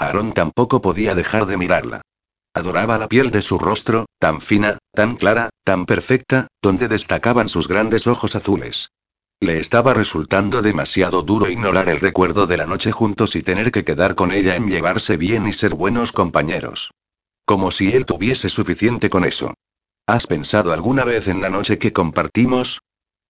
Aaron 0.00 0.32
tampoco 0.32 0.80
podía 0.80 1.14
dejar 1.14 1.44
de 1.44 1.58
mirarla. 1.58 2.00
Adoraba 2.54 2.96
la 2.96 3.06
piel 3.06 3.30
de 3.30 3.42
su 3.42 3.58
rostro, 3.58 4.06
tan 4.18 4.40
fina, 4.40 4.78
tan 4.92 5.16
clara, 5.16 5.50
tan 5.62 5.84
perfecta, 5.84 6.48
donde 6.62 6.88
destacaban 6.88 7.50
sus 7.50 7.68
grandes 7.68 8.06
ojos 8.06 8.34
azules. 8.34 8.90
Le 9.40 9.58
estaba 9.58 9.92
resultando 9.92 10.62
demasiado 10.62 11.22
duro 11.22 11.50
ignorar 11.50 11.90
el 11.90 12.00
recuerdo 12.00 12.46
de 12.46 12.56
la 12.56 12.66
noche 12.66 12.92
juntos 12.92 13.36
y 13.36 13.42
tener 13.42 13.70
que 13.70 13.84
quedar 13.84 14.14
con 14.14 14.32
ella 14.32 14.56
en 14.56 14.68
llevarse 14.68 15.18
bien 15.18 15.46
y 15.46 15.52
ser 15.52 15.74
buenos 15.74 16.12
compañeros. 16.12 16.92
Como 17.44 17.70
si 17.70 17.92
él 17.92 18.06
tuviese 18.06 18.48
suficiente 18.48 19.10
con 19.10 19.24
eso. 19.24 19.52
¿Has 20.06 20.26
pensado 20.26 20.72
alguna 20.72 21.04
vez 21.04 21.28
en 21.28 21.42
la 21.42 21.50
noche 21.50 21.76
que 21.76 21.92
compartimos? 21.92 22.80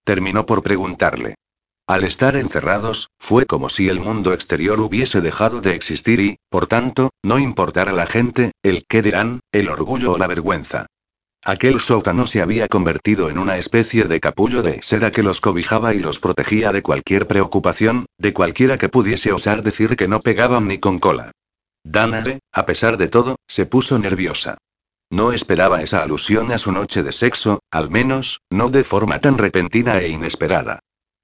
Terminó 0.05 0.45
por 0.45 0.63
preguntarle. 0.63 1.35
Al 1.87 2.03
estar 2.03 2.35
encerrados, 2.35 3.09
fue 3.19 3.45
como 3.45 3.69
si 3.69 3.89
el 3.89 3.99
mundo 3.99 4.33
exterior 4.33 4.79
hubiese 4.79 5.19
dejado 5.21 5.61
de 5.61 5.75
existir 5.75 6.19
y, 6.19 6.37
por 6.49 6.67
tanto, 6.67 7.09
no 7.23 7.39
importara 7.39 7.91
la 7.91 8.05
gente, 8.05 8.51
el 8.63 8.85
qué 8.87 9.01
dirán, 9.01 9.41
el 9.51 9.69
orgullo 9.69 10.13
o 10.13 10.17
la 10.17 10.27
vergüenza. 10.27 10.87
Aquel 11.43 11.79
sótano 11.79 12.27
se 12.27 12.41
había 12.41 12.67
convertido 12.67 13.29
en 13.29 13.39
una 13.39 13.57
especie 13.57 14.03
de 14.03 14.19
capullo 14.19 14.61
de 14.61 14.79
seda 14.83 15.11
que 15.11 15.23
los 15.23 15.41
cobijaba 15.41 15.95
y 15.95 15.99
los 15.99 16.19
protegía 16.19 16.71
de 16.71 16.83
cualquier 16.83 17.25
preocupación, 17.25 18.05
de 18.19 18.31
cualquiera 18.31 18.77
que 18.77 18.89
pudiese 18.89 19.33
osar 19.33 19.63
decir 19.63 19.95
que 19.95 20.07
no 20.07 20.19
pegaban 20.19 20.67
ni 20.67 20.77
con 20.77 20.99
cola. 20.99 21.31
Danae, 21.83 22.41
a 22.51 22.65
pesar 22.67 22.97
de 22.97 23.07
todo, 23.07 23.37
se 23.47 23.65
puso 23.65 23.97
nerviosa. 23.97 24.59
No 25.09 25.33
esperaba 25.33 25.81
esa 25.81 26.03
alusión 26.03 26.51
a 26.51 26.59
su 26.59 26.71
noche 26.71 27.01
de 27.01 27.11
sexo, 27.11 27.59
al 27.71 27.89
menos, 27.89 28.41
no 28.51 28.69
de 28.69 28.83
forma 28.83 29.19
tan 29.19 29.39
repentina 29.39 29.99
e 29.99 30.09
inesperada. 30.09 30.79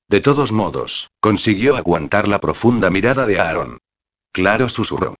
De 0.09 0.21
todos 0.21 0.53
modos, 0.53 1.09
consiguió 1.19 1.75
aguantar 1.75 2.29
la 2.29 2.39
profunda 2.39 2.89
mirada 2.89 3.25
de 3.25 3.39
Aaron. 3.39 3.79
Claro, 4.31 4.69
susurró. 4.69 5.15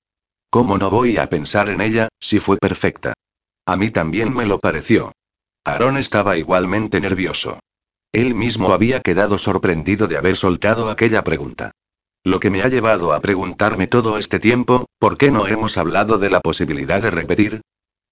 ¿Cómo 0.50 0.77
no 0.77 0.89
voy 0.89 1.17
a 1.17 1.27
pensar 1.27 1.70
en 1.70 1.82
ella, 1.82 2.08
si 2.22 2.39
fue 2.39 2.58
perfecta? 2.58 3.13
A 3.65 3.75
mí 3.75 3.91
también 3.91 4.34
me 4.34 4.46
lo 4.46 4.60
pareció. 4.60 5.12
Aaron 5.65 5.98
estaba 5.98 6.38
igualmente 6.38 7.01
nervioso. 7.01 7.60
Él 8.13 8.34
mismo 8.34 8.72
había 8.72 9.01
quedado 9.01 9.38
sorprendido 9.38 10.08
de 10.08 10.17
haber 10.17 10.38
soltado 10.38 10.89
aquella 10.89 11.22
pregunta. 11.25 11.72
Lo 12.24 12.39
que 12.39 12.50
me 12.50 12.62
ha 12.62 12.70
llevado 12.70 13.12
a 13.12 13.20
preguntarme 13.20 13.88
todo 13.88 14.17
este 14.17 14.39
tiempo, 14.39 14.86
¿por 15.00 15.17
qué 15.17 15.32
no 15.32 15.48
hemos 15.48 15.77
hablado 15.77 16.17
de 16.17 16.29
la 16.29 16.39
posibilidad 16.39 17.01
de 17.01 17.12
repetir? 17.12 17.62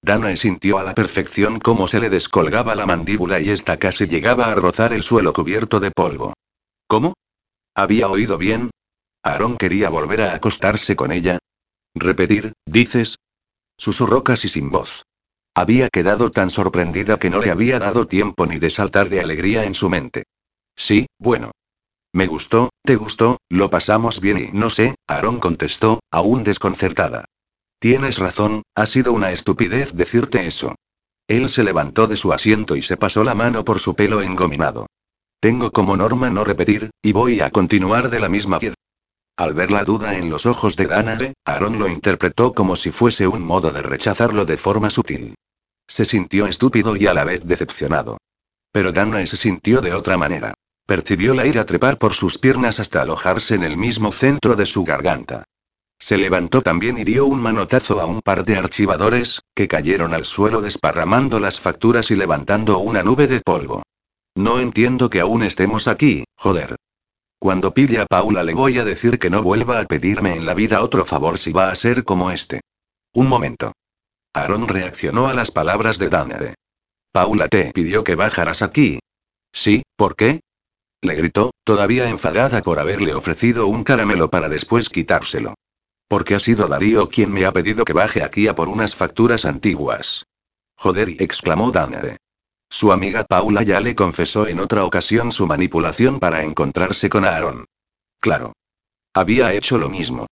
Danae 0.01 0.36
sintió 0.36 0.77
a 0.77 0.84
la 0.84 0.94
perfección 0.94 1.60
cómo 1.60 1.88
se 1.88 2.01
le 2.01 2.10
descolgaba 2.10 2.75
la 2.75 2.86
mandíbula 2.86 3.39
y 3.39 3.50
esta 3.50 3.77
casi 3.77 4.08
llegaba 4.08 4.51
a 4.51 4.55
rozar 4.55 4.91
el 4.91 5.03
suelo 5.03 5.32
cubierto 5.32 5.79
de 5.79 5.91
polvo. 5.91 6.34
¿Cómo? 6.88 7.13
¿Había 7.74 8.08
oído 8.08 8.38
bien? 8.38 8.72
Aaron 9.24 9.58
quería 9.58 9.89
volver 9.89 10.22
a 10.22 10.36
acostarse 10.36 10.96
con 10.96 11.12
ella. 11.12 11.39
¿Repetir, 11.96 12.54
dices? 12.65 13.18
Susurró 13.77 14.24
casi 14.24 14.50
sin 14.50 14.70
voz. 14.70 15.04
Había 15.56 15.89
quedado 15.89 16.32
tan 16.32 16.50
sorprendida 16.50 17.18
que 17.18 17.30
no 17.30 17.39
le 17.39 17.50
había 17.50 17.80
dado 17.80 18.08
tiempo 18.08 18.46
ni 18.46 18.60
de 18.60 18.70
saltar 18.70 19.10
de 19.10 19.22
alegría 19.22 19.65
en 19.65 19.74
su 19.74 19.89
mente. 19.89 20.25
Sí, 20.75 21.08
bueno. 21.18 21.51
Me 22.13 22.27
gustó, 22.27 22.70
te 22.84 22.96
gustó, 22.96 23.39
lo 23.50 23.70
pasamos 23.70 24.22
bien 24.22 24.38
y 24.38 24.51
no 24.51 24.70
sé, 24.70 24.96
Aaron 25.08 25.39
contestó, 25.39 26.01
aún 26.12 26.44
desconcertada. 26.44 27.25
Tienes 27.80 28.20
razón, 28.20 28.63
ha 28.75 28.86
sido 28.86 29.12
una 29.13 29.32
estupidez 29.32 29.94
decirte 29.94 30.46
eso. 30.46 30.75
Él 31.27 31.50
se 31.50 31.63
levantó 31.63 32.08
de 32.08 32.18
su 32.18 32.32
asiento 32.32 32.75
y 32.75 32.82
se 32.82 32.98
pasó 32.98 33.24
la 33.24 33.36
mano 33.36 33.65
por 33.65 33.80
su 33.80 33.96
pelo 33.96 34.22
engominado. 34.22 34.88
Tengo 35.39 35.72
como 35.72 35.96
norma 35.98 36.30
no 36.30 36.44
repetir, 36.44 36.89
y 37.01 37.12
voy 37.12 37.42
a 37.42 37.51
continuar 37.51 38.10
de 38.10 38.20
la 38.20 38.30
misma 38.30 38.60
piedra. 38.60 38.75
Al 39.38 39.54
ver 39.54 39.70
la 39.70 39.84
duda 39.84 40.18
en 40.18 40.30
los 40.30 40.46
ojos 40.46 40.75
de 40.77 40.88
Danae, 40.88 41.34
Aaron 41.46 41.77
lo 41.77 41.89
interpretó 41.89 42.54
como 42.54 42.75
si 42.75 42.92
fuese 42.92 43.27
un 43.27 43.42
modo 43.42 43.72
de 43.72 43.82
rechazarlo 43.82 44.46
de 44.46 44.58
forma 44.58 44.89
sutil. 44.89 45.36
Se 45.88 46.06
sintió 46.06 46.48
estúpido 46.48 46.96
y 46.96 47.06
a 47.08 47.13
la 47.13 47.25
vez 47.25 47.46
decepcionado. 47.46 48.18
Pero 48.72 48.92
Danae 48.92 49.27
se 49.27 49.38
sintió 49.38 49.82
de 49.82 49.94
otra 49.94 50.18
manera. 50.18 50.54
Percibió 50.86 51.34
la 51.34 51.46
ira 51.46 51.65
trepar 51.65 51.98
por 51.98 52.13
sus 52.13 52.38
piernas 52.38 52.80
hasta 52.80 53.01
alojarse 53.01 53.56
en 53.56 53.63
el 53.63 53.75
mismo 53.75 54.12
centro 54.12 54.56
de 54.56 54.65
su 54.65 54.84
garganta. 54.84 55.44
Se 56.00 56.18
levantó 56.18 56.62
también 56.62 56.98
y 56.98 57.04
dio 57.04 57.25
un 57.25 57.42
manotazo 57.42 58.00
a 58.00 58.06
un 58.06 58.22
par 58.22 58.44
de 58.44 58.58
archivadores, 58.58 59.42
que 59.56 59.68
cayeron 59.68 60.13
al 60.13 60.25
suelo 60.25 60.62
desparramando 60.62 61.39
las 61.39 61.60
facturas 61.60 62.12
y 62.12 62.15
levantando 62.15 62.80
una 62.80 63.01
nube 63.01 63.27
de 63.27 63.42
polvo. 63.42 63.84
No 64.36 64.60
entiendo 64.60 65.10
que 65.10 65.22
aún 65.22 65.44
estemos 65.44 65.88
aquí, 65.88 66.25
joder. 66.36 66.75
Cuando 67.39 67.74
pille 67.74 68.00
a 68.00 68.06
Paula 68.06 68.44
le 68.44 68.54
voy 68.54 68.77
a 68.80 68.86
decir 68.86 69.18
que 69.18 69.30
no 69.30 69.42
vuelva 69.42 69.80
a 69.80 69.86
pedirme 69.86 70.36
en 70.36 70.46
la 70.46 70.54
vida 70.54 70.82
otro 70.82 71.06
favor 71.06 71.38
si 71.38 71.51
va 71.51 71.70
a 71.70 71.75
ser 71.75 72.04
como 72.04 72.32
este. 72.32 72.60
Un 73.13 73.27
momento. 73.27 73.72
Aaron 74.34 74.68
reaccionó 74.68 75.27
a 75.27 75.34
las 75.34 75.51
palabras 75.51 75.98
de 75.98 76.10
Danae. 76.10 76.56
Paula 77.13 77.48
te 77.48 77.72
pidió 77.72 78.04
que 78.04 78.15
bajaras 78.15 78.62
aquí. 78.62 79.00
Sí, 79.54 79.84
¿por 79.96 80.18
qué? 80.18 80.42
Le 81.01 81.15
gritó, 81.15 81.51
todavía 81.63 82.10
enfadada 82.10 82.62
por 82.62 82.80
haberle 82.80 83.13
ofrecido 83.13 83.68
un 83.68 83.86
caramelo 83.86 84.30
para 84.30 84.50
después 84.50 84.89
quitárselo. 84.89 85.54
Porque 86.10 86.36
ha 86.36 86.39
sido 86.39 86.68
Darío 86.68 87.08
quien 87.10 87.32
me 87.32 87.46
ha 87.46 87.54
pedido 87.54 87.86
que 87.86 87.94
baje 87.94 88.24
aquí 88.24 88.48
a 88.50 88.56
por 88.56 88.68
unas 88.68 88.96
facturas 88.96 89.46
antiguas. 89.46 90.25
Joder, 90.75 91.10
exclamó 91.22 91.72
Danae. 91.72 92.18
Su 92.70 92.92
amiga 92.92 93.24
Paula 93.24 93.64
ya 93.64 93.80
le 93.80 93.96
confesó 93.96 94.48
en 94.48 94.60
otra 94.60 94.86
ocasión 94.86 95.32
su 95.32 95.48
manipulación 95.48 96.20
para 96.20 96.44
encontrarse 96.44 97.10
con 97.10 97.26
Aaron. 97.26 97.66
Claro. 98.20 98.54
Había 99.14 99.54
hecho 99.54 99.78
lo 99.78 99.90
mismo. 99.90 100.28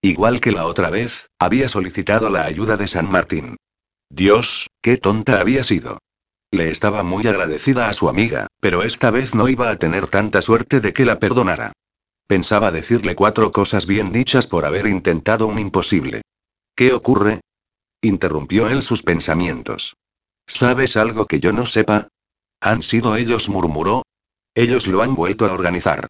Igual 0.00 0.40
que 0.40 0.52
la 0.52 0.66
otra 0.66 0.90
vez, 0.90 1.28
había 1.38 1.68
solicitado 1.68 2.30
la 2.30 2.44
ayuda 2.44 2.76
de 2.76 2.86
San 2.86 3.10
Martín. 3.10 3.56
Dios, 4.10 4.68
qué 4.80 4.96
tonta 4.96 5.40
había 5.40 5.64
sido. 5.64 5.98
Le 6.50 6.70
estaba 6.70 7.02
muy 7.02 7.26
agradecida 7.26 7.88
a 7.88 7.94
su 7.94 8.08
amiga, 8.08 8.46
pero 8.60 8.82
esta 8.82 9.10
vez 9.10 9.34
no 9.34 9.48
iba 9.48 9.70
a 9.70 9.76
tener 9.76 10.06
tanta 10.06 10.40
suerte 10.40 10.80
de 10.80 10.92
que 10.92 11.04
la 11.04 11.18
perdonara. 11.18 11.72
Pensaba 12.26 12.70
decirle 12.70 13.14
cuatro 13.14 13.50
cosas 13.50 13.86
bien 13.86 14.12
dichas 14.12 14.46
por 14.46 14.64
haber 14.64 14.86
intentado 14.86 15.46
un 15.46 15.58
imposible. 15.58 16.22
¿Qué 16.74 16.92
ocurre? 16.92 17.40
Interrumpió 18.00 18.68
él 18.68 18.82
sus 18.82 19.02
pensamientos. 19.02 19.96
¿Sabes 20.48 20.96
algo 20.96 21.26
que 21.26 21.40
yo 21.40 21.52
no 21.52 21.66
sepa? 21.66 22.08
¿Han 22.60 22.82
sido 22.82 23.14
ellos? 23.16 23.48
murmuró. 23.48 24.02
Ellos 24.54 24.86
lo 24.88 25.02
han 25.02 25.14
vuelto 25.14 25.44
a 25.44 25.52
organizar. 25.52 26.08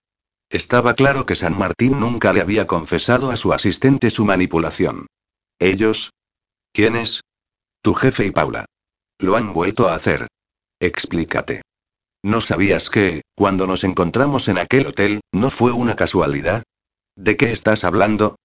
Estaba 0.49 0.95
claro 0.95 1.26
que 1.26 1.35
San 1.35 1.59
Martín 1.59 2.00
nunca 2.00 2.33
le 2.33 2.40
había 2.40 2.66
confesado 2.66 3.30
a 3.30 3.37
su 3.37 3.52
asistente 3.52 4.11
su 4.11 4.25
manipulación. 4.25 5.07
¿Ellos? 5.59 6.12
¿Quiénes? 6.73 7.21
Tu 7.83 7.92
jefe 7.92 8.26
y 8.26 8.30
Paula. 8.30 8.64
Lo 9.18 9.37
han 9.37 9.52
vuelto 9.52 9.88
a 9.88 9.95
hacer. 9.95 10.28
Explícate. 10.80 11.62
¿No 12.23 12.40
sabías 12.40 12.88
que, 12.88 13.23
cuando 13.37 13.66
nos 13.66 13.85
encontramos 13.85 14.49
en 14.49 14.59
aquel 14.59 14.87
hotel, 14.87 15.21
no 15.33 15.50
fue 15.50 15.73
una 15.73 15.97
casualidad? 15.97 16.62
¿De 17.16 17.37
qué 17.37 17.50
estás 17.50 17.85
hablando? 17.85 18.37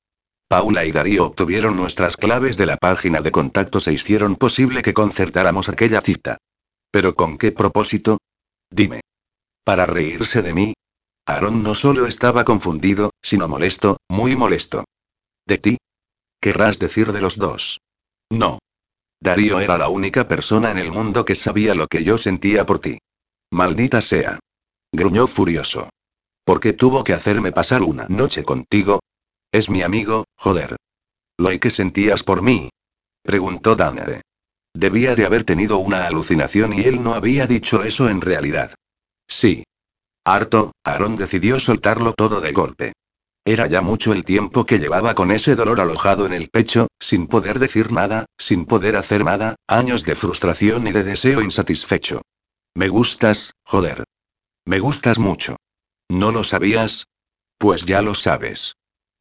Paula 0.53 0.85
y 0.85 0.91
Darío 0.91 1.25
obtuvieron 1.25 1.75
nuestras 1.75 2.15
claves 2.15 2.57
de 2.57 2.67
la 2.67 2.77
página 2.77 3.21
de 3.21 3.31
contactos 3.31 3.87
e 3.87 3.93
hicieron 3.93 4.35
posible 4.35 4.83
que 4.83 4.93
concertáramos 4.93 5.67
aquella 5.67 5.99
cita. 5.99 6.37
¿Pero 6.91 7.15
con 7.15 7.39
qué 7.39 7.51
propósito? 7.51 8.19
Dime. 8.69 9.01
¿Para 9.63 9.87
reírse 9.87 10.43
de 10.43 10.53
mí? 10.53 10.73
Aaron 11.25 11.63
no 11.63 11.73
solo 11.73 12.05
estaba 12.05 12.43
confundido, 12.43 13.09
sino 13.19 13.47
molesto, 13.47 13.97
muy 14.07 14.35
molesto. 14.35 14.85
¿De 15.47 15.57
ti? 15.57 15.77
Querrás 16.39 16.77
decir 16.77 17.13
de 17.13 17.21
los 17.21 17.39
dos. 17.39 17.79
No. 18.29 18.59
Darío 19.19 19.59
era 19.59 19.79
la 19.79 19.89
única 19.89 20.27
persona 20.27 20.69
en 20.69 20.77
el 20.77 20.91
mundo 20.91 21.25
que 21.25 21.33
sabía 21.33 21.73
lo 21.73 21.87
que 21.87 22.03
yo 22.03 22.19
sentía 22.19 22.63
por 22.63 22.77
ti. 22.77 22.99
Maldita 23.49 24.01
sea. 24.01 24.37
Gruñó 24.91 25.25
furioso. 25.25 25.89
¿Por 26.45 26.59
qué 26.59 26.73
tuvo 26.73 27.03
que 27.03 27.13
hacerme 27.13 27.51
pasar 27.51 27.81
una 27.81 28.05
noche 28.07 28.43
contigo? 28.43 28.99
Es 29.53 29.69
mi 29.69 29.83
amigo, 29.83 30.25
joder. 30.35 30.75
¿Lo 31.37 31.51
y 31.53 31.59
qué 31.59 31.69
sentías 31.69 32.23
por 32.23 32.41
mí? 32.41 32.71
Preguntó 33.21 33.75
Dante. 33.75 34.23
Debía 34.73 35.13
de 35.13 35.27
haber 35.27 35.43
tenido 35.43 35.77
una 35.77 36.07
alucinación 36.07 36.73
y 36.73 36.81
él 36.81 37.03
no 37.03 37.13
había 37.13 37.45
dicho 37.45 37.83
eso 37.83 38.09
en 38.09 38.21
realidad. 38.21 38.73
Sí. 39.27 39.63
Harto, 40.25 40.71
Aaron 40.83 41.17
decidió 41.17 41.59
soltarlo 41.59 42.13
todo 42.13 42.41
de 42.41 42.51
golpe. 42.51 42.93
Era 43.45 43.67
ya 43.67 43.81
mucho 43.81 44.11
el 44.11 44.25
tiempo 44.25 44.65
que 44.65 44.79
llevaba 44.79 45.13
con 45.13 45.29
ese 45.29 45.55
dolor 45.55 45.81
alojado 45.81 46.25
en 46.25 46.33
el 46.33 46.49
pecho, 46.49 46.87
sin 46.99 47.27
poder 47.27 47.59
decir 47.59 47.91
nada, 47.91 48.25
sin 48.39 48.65
poder 48.65 48.95
hacer 48.95 49.23
nada, 49.23 49.55
años 49.67 50.03
de 50.03 50.15
frustración 50.15 50.87
y 50.87 50.93
de 50.93 51.03
deseo 51.03 51.43
insatisfecho. 51.43 52.23
Me 52.73 52.89
gustas, 52.89 53.53
joder. 53.63 54.03
Me 54.65 54.79
gustas 54.79 55.19
mucho. 55.19 55.57
¿No 56.09 56.31
lo 56.31 56.43
sabías? 56.43 57.05
Pues 57.59 57.85
ya 57.85 58.01
lo 58.01 58.15
sabes. 58.15 58.73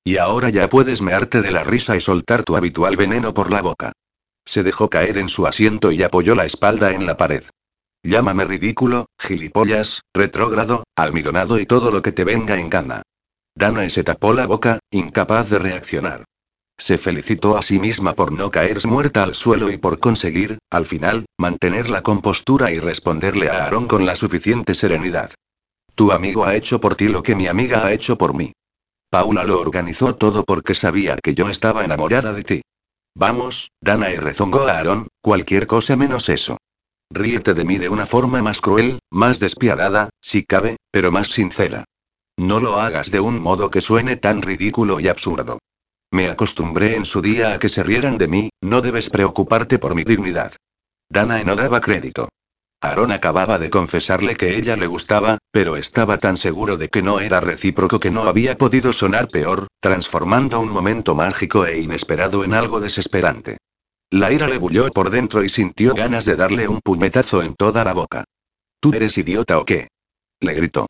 Y 0.04 0.16
ahora 0.16 0.50
ya 0.50 0.68
puedes 0.68 1.00
mearte 1.00 1.42
de 1.42 1.50
la 1.52 1.64
risa 1.64 1.96
y 1.96 2.00
soltar 2.00 2.42
tu 2.42 2.56
habitual 2.56 2.96
veneno 2.96 3.32
por 3.32 3.50
la 3.50 3.62
boca. 3.62 3.92
Se 4.44 4.62
dejó 4.62 4.90
caer 4.90 5.18
en 5.18 5.28
su 5.28 5.46
asiento 5.46 5.92
y 5.92 6.02
apoyó 6.02 6.34
la 6.34 6.44
espalda 6.44 6.92
en 6.92 7.06
la 7.06 7.16
pared. 7.16 7.44
Llámame 8.02 8.44
ridículo, 8.44 9.06
gilipollas, 9.20 10.00
retrógrado, 10.12 10.82
almidonado 10.96 11.60
y 11.60 11.66
todo 11.66 11.92
lo 11.92 12.02
que 12.02 12.10
te 12.10 12.24
venga 12.24 12.58
en 12.58 12.68
gana. 12.68 13.02
Dana 13.54 13.88
se 13.90 14.02
tapó 14.02 14.32
la 14.32 14.46
boca, 14.46 14.80
incapaz 14.90 15.50
de 15.50 15.58
reaccionar. 15.60 16.24
Se 16.78 16.98
felicitó 16.98 17.56
a 17.56 17.62
sí 17.62 17.78
misma 17.78 18.14
por 18.14 18.32
no 18.32 18.50
caerse 18.50 18.88
muerta 18.88 19.22
al 19.22 19.36
suelo 19.36 19.70
y 19.70 19.76
por 19.76 20.00
conseguir, 20.00 20.58
al 20.70 20.86
final, 20.86 21.26
mantener 21.38 21.88
la 21.88 22.02
compostura 22.02 22.72
y 22.72 22.80
responderle 22.80 23.50
a 23.50 23.66
Aaron 23.66 23.86
con 23.86 24.04
la 24.04 24.16
suficiente 24.16 24.74
serenidad. 24.74 25.30
Tu 25.94 26.10
amigo 26.10 26.44
ha 26.44 26.56
hecho 26.56 26.80
por 26.80 26.96
ti 26.96 27.06
lo 27.06 27.22
que 27.22 27.36
mi 27.36 27.46
amiga 27.46 27.86
ha 27.86 27.92
hecho 27.92 28.18
por 28.18 28.34
mí. 28.34 28.52
Paula 29.12 29.44
lo 29.44 29.60
organizó 29.60 30.14
todo 30.14 30.42
porque 30.42 30.74
sabía 30.74 31.18
que 31.22 31.34
yo 31.34 31.50
estaba 31.50 31.84
enamorada 31.84 32.32
de 32.32 32.44
ti. 32.44 32.62
Vamos, 33.14 33.70
Dana 33.78 34.08
y 34.08 34.16
rezongó 34.16 34.66
a 34.66 34.78
Aaron, 34.78 35.08
cualquier 35.20 35.66
cosa 35.66 35.96
menos 35.96 36.30
eso. 36.30 36.56
Ríete 37.10 37.52
de 37.52 37.66
mí 37.66 37.76
de 37.76 37.90
una 37.90 38.06
forma 38.06 38.40
más 38.40 38.62
cruel, 38.62 39.00
más 39.10 39.38
despiadada, 39.38 40.08
si 40.22 40.44
cabe, 40.44 40.78
pero 40.90 41.12
más 41.12 41.28
sincera. 41.28 41.84
No 42.38 42.58
lo 42.58 42.80
hagas 42.80 43.10
de 43.10 43.20
un 43.20 43.38
modo 43.38 43.68
que 43.68 43.82
suene 43.82 44.16
tan 44.16 44.40
ridículo 44.40 44.98
y 44.98 45.08
absurdo. 45.08 45.58
Me 46.10 46.30
acostumbré 46.30 46.96
en 46.96 47.04
su 47.04 47.20
día 47.20 47.52
a 47.52 47.58
que 47.58 47.68
se 47.68 47.82
rieran 47.82 48.16
de 48.16 48.28
mí, 48.28 48.48
no 48.62 48.80
debes 48.80 49.10
preocuparte 49.10 49.78
por 49.78 49.94
mi 49.94 50.04
dignidad. 50.04 50.54
Danae 51.10 51.44
no 51.44 51.54
daba 51.54 51.82
crédito. 51.82 52.30
Aaron 52.82 53.12
acababa 53.12 53.60
de 53.60 53.70
confesarle 53.70 54.34
que 54.34 54.56
ella 54.56 54.76
le 54.76 54.88
gustaba, 54.88 55.38
pero 55.52 55.76
estaba 55.76 56.18
tan 56.18 56.36
seguro 56.36 56.76
de 56.76 56.88
que 56.88 57.00
no 57.00 57.20
era 57.20 57.40
recíproco 57.40 58.00
que 58.00 58.10
no 58.10 58.24
había 58.24 58.58
podido 58.58 58.92
sonar 58.92 59.28
peor, 59.28 59.68
transformando 59.78 60.58
un 60.58 60.68
momento 60.68 61.14
mágico 61.14 61.64
e 61.64 61.78
inesperado 61.78 62.42
en 62.42 62.54
algo 62.54 62.80
desesperante. 62.80 63.58
La 64.10 64.32
ira 64.32 64.48
le 64.48 64.58
bulló 64.58 64.90
por 64.90 65.10
dentro 65.10 65.44
y 65.44 65.48
sintió 65.48 65.94
ganas 65.94 66.24
de 66.24 66.34
darle 66.34 66.66
un 66.66 66.80
puñetazo 66.80 67.44
en 67.44 67.54
toda 67.54 67.84
la 67.84 67.94
boca. 67.94 68.24
¿Tú 68.80 68.92
eres 68.92 69.16
idiota 69.16 69.60
o 69.60 69.64
qué? 69.64 69.86
Le 70.40 70.52
gritó. 70.54 70.86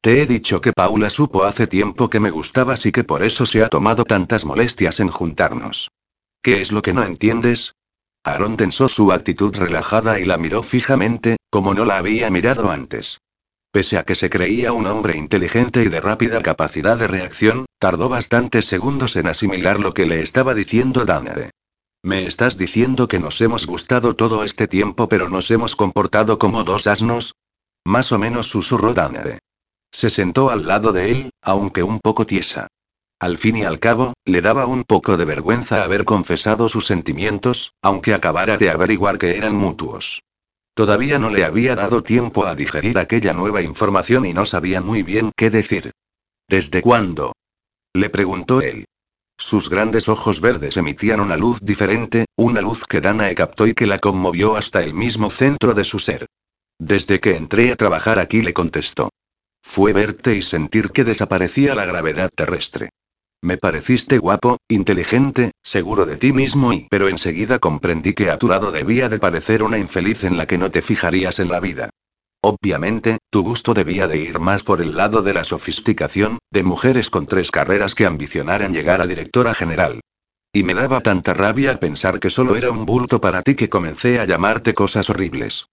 Te 0.00 0.22
he 0.22 0.26
dicho 0.26 0.60
que 0.60 0.72
Paula 0.72 1.10
supo 1.10 1.42
hace 1.42 1.66
tiempo 1.66 2.08
que 2.08 2.20
me 2.20 2.30
gustabas 2.30 2.86
y 2.86 2.92
que 2.92 3.02
por 3.02 3.24
eso 3.24 3.44
se 3.44 3.64
ha 3.64 3.68
tomado 3.68 4.04
tantas 4.04 4.44
molestias 4.44 5.00
en 5.00 5.08
juntarnos. 5.08 5.90
¿Qué 6.42 6.60
es 6.60 6.70
lo 6.70 6.80
que 6.80 6.92
no 6.92 7.02
entiendes? 7.02 7.72
Aaron 8.24 8.56
tensó 8.56 8.88
su 8.88 9.12
actitud 9.12 9.54
relajada 9.54 10.18
y 10.18 10.24
la 10.24 10.38
miró 10.38 10.62
fijamente, 10.62 11.36
como 11.50 11.74
no 11.74 11.84
la 11.84 11.98
había 11.98 12.30
mirado 12.30 12.70
antes. 12.70 13.18
Pese 13.70 13.98
a 13.98 14.04
que 14.04 14.14
se 14.14 14.30
creía 14.30 14.72
un 14.72 14.86
hombre 14.86 15.16
inteligente 15.16 15.82
y 15.82 15.88
de 15.88 16.00
rápida 16.00 16.40
capacidad 16.40 16.96
de 16.96 17.06
reacción, 17.06 17.66
tardó 17.78 18.08
bastantes 18.08 18.64
segundos 18.66 19.16
en 19.16 19.26
asimilar 19.26 19.78
lo 19.78 19.92
que 19.92 20.06
le 20.06 20.22
estaba 20.22 20.54
diciendo 20.54 21.04
Danae. 21.04 21.50
¿Me 22.02 22.26
estás 22.26 22.56
diciendo 22.56 23.08
que 23.08 23.18
nos 23.18 23.40
hemos 23.40 23.66
gustado 23.66 24.14
todo 24.14 24.44
este 24.44 24.68
tiempo 24.68 25.08
pero 25.08 25.28
nos 25.28 25.50
hemos 25.50 25.76
comportado 25.76 26.38
como 26.38 26.64
dos 26.64 26.86
asnos? 26.86 27.34
Más 27.84 28.10
o 28.12 28.18
menos 28.18 28.48
susurró 28.48 28.94
Danae. 28.94 29.38
Se 29.92 30.08
sentó 30.08 30.50
al 30.50 30.66
lado 30.66 30.92
de 30.92 31.10
él, 31.10 31.30
aunque 31.42 31.82
un 31.82 32.00
poco 32.00 32.26
tiesa. 32.26 32.68
Al 33.24 33.38
fin 33.38 33.56
y 33.56 33.64
al 33.64 33.80
cabo, 33.80 34.12
le 34.26 34.42
daba 34.42 34.66
un 34.66 34.84
poco 34.84 35.16
de 35.16 35.24
vergüenza 35.24 35.82
haber 35.82 36.04
confesado 36.04 36.68
sus 36.68 36.84
sentimientos, 36.84 37.72
aunque 37.80 38.12
acabara 38.12 38.58
de 38.58 38.68
averiguar 38.68 39.16
que 39.16 39.38
eran 39.38 39.56
mutuos. 39.56 40.20
Todavía 40.74 41.18
no 41.18 41.30
le 41.30 41.46
había 41.46 41.74
dado 41.74 42.02
tiempo 42.02 42.44
a 42.44 42.54
digerir 42.54 42.98
aquella 42.98 43.32
nueva 43.32 43.62
información 43.62 44.26
y 44.26 44.34
no 44.34 44.44
sabía 44.44 44.82
muy 44.82 45.02
bien 45.02 45.32
qué 45.34 45.48
decir. 45.48 45.92
¿Desde 46.50 46.82
cuándo? 46.82 47.32
Le 47.94 48.10
preguntó 48.10 48.60
él. 48.60 48.84
Sus 49.38 49.70
grandes 49.70 50.10
ojos 50.10 50.42
verdes 50.42 50.76
emitían 50.76 51.20
una 51.20 51.38
luz 51.38 51.60
diferente, 51.62 52.26
una 52.36 52.60
luz 52.60 52.84
que 52.84 53.00
Danae 53.00 53.34
captó 53.34 53.66
y 53.66 53.72
que 53.72 53.86
la 53.86 54.00
conmovió 54.00 54.54
hasta 54.54 54.82
el 54.82 54.92
mismo 54.92 55.30
centro 55.30 55.72
de 55.72 55.84
su 55.84 55.98
ser. 55.98 56.26
Desde 56.78 57.20
que 57.20 57.36
entré 57.36 57.72
a 57.72 57.76
trabajar 57.76 58.18
aquí 58.18 58.42
le 58.42 58.52
contestó. 58.52 59.08
Fue 59.62 59.94
verte 59.94 60.36
y 60.36 60.42
sentir 60.42 60.90
que 60.90 61.04
desaparecía 61.04 61.74
la 61.74 61.86
gravedad 61.86 62.28
terrestre. 62.28 62.90
Me 63.44 63.58
pareciste 63.58 64.16
guapo, 64.16 64.56
inteligente, 64.68 65.50
seguro 65.62 66.06
de 66.06 66.16
ti 66.16 66.32
mismo 66.32 66.72
y... 66.72 66.86
Pero 66.88 67.10
enseguida 67.10 67.58
comprendí 67.58 68.14
que 68.14 68.30
a 68.30 68.38
tu 68.38 68.48
lado 68.48 68.72
debía 68.72 69.10
de 69.10 69.18
parecer 69.18 69.62
una 69.62 69.76
infeliz 69.76 70.24
en 70.24 70.38
la 70.38 70.46
que 70.46 70.56
no 70.56 70.70
te 70.70 70.80
fijarías 70.80 71.38
en 71.40 71.50
la 71.50 71.60
vida. 71.60 71.90
Obviamente, 72.40 73.18
tu 73.28 73.42
gusto 73.42 73.74
debía 73.74 74.08
de 74.08 74.16
ir 74.16 74.40
más 74.40 74.62
por 74.62 74.80
el 74.80 74.96
lado 74.96 75.20
de 75.20 75.34
la 75.34 75.44
sofisticación, 75.44 76.38
de 76.50 76.62
mujeres 76.62 77.10
con 77.10 77.26
tres 77.26 77.50
carreras 77.50 77.94
que 77.94 78.06
ambicionaran 78.06 78.72
llegar 78.72 79.02
a 79.02 79.06
directora 79.06 79.52
general. 79.52 80.00
Y 80.50 80.62
me 80.62 80.72
daba 80.72 81.02
tanta 81.02 81.34
rabia 81.34 81.78
pensar 81.78 82.20
que 82.20 82.30
solo 82.30 82.56
era 82.56 82.70
un 82.70 82.86
bulto 82.86 83.20
para 83.20 83.42
ti 83.42 83.54
que 83.54 83.68
comencé 83.68 84.20
a 84.20 84.24
llamarte 84.24 84.72
cosas 84.72 85.10
horribles. 85.10 85.66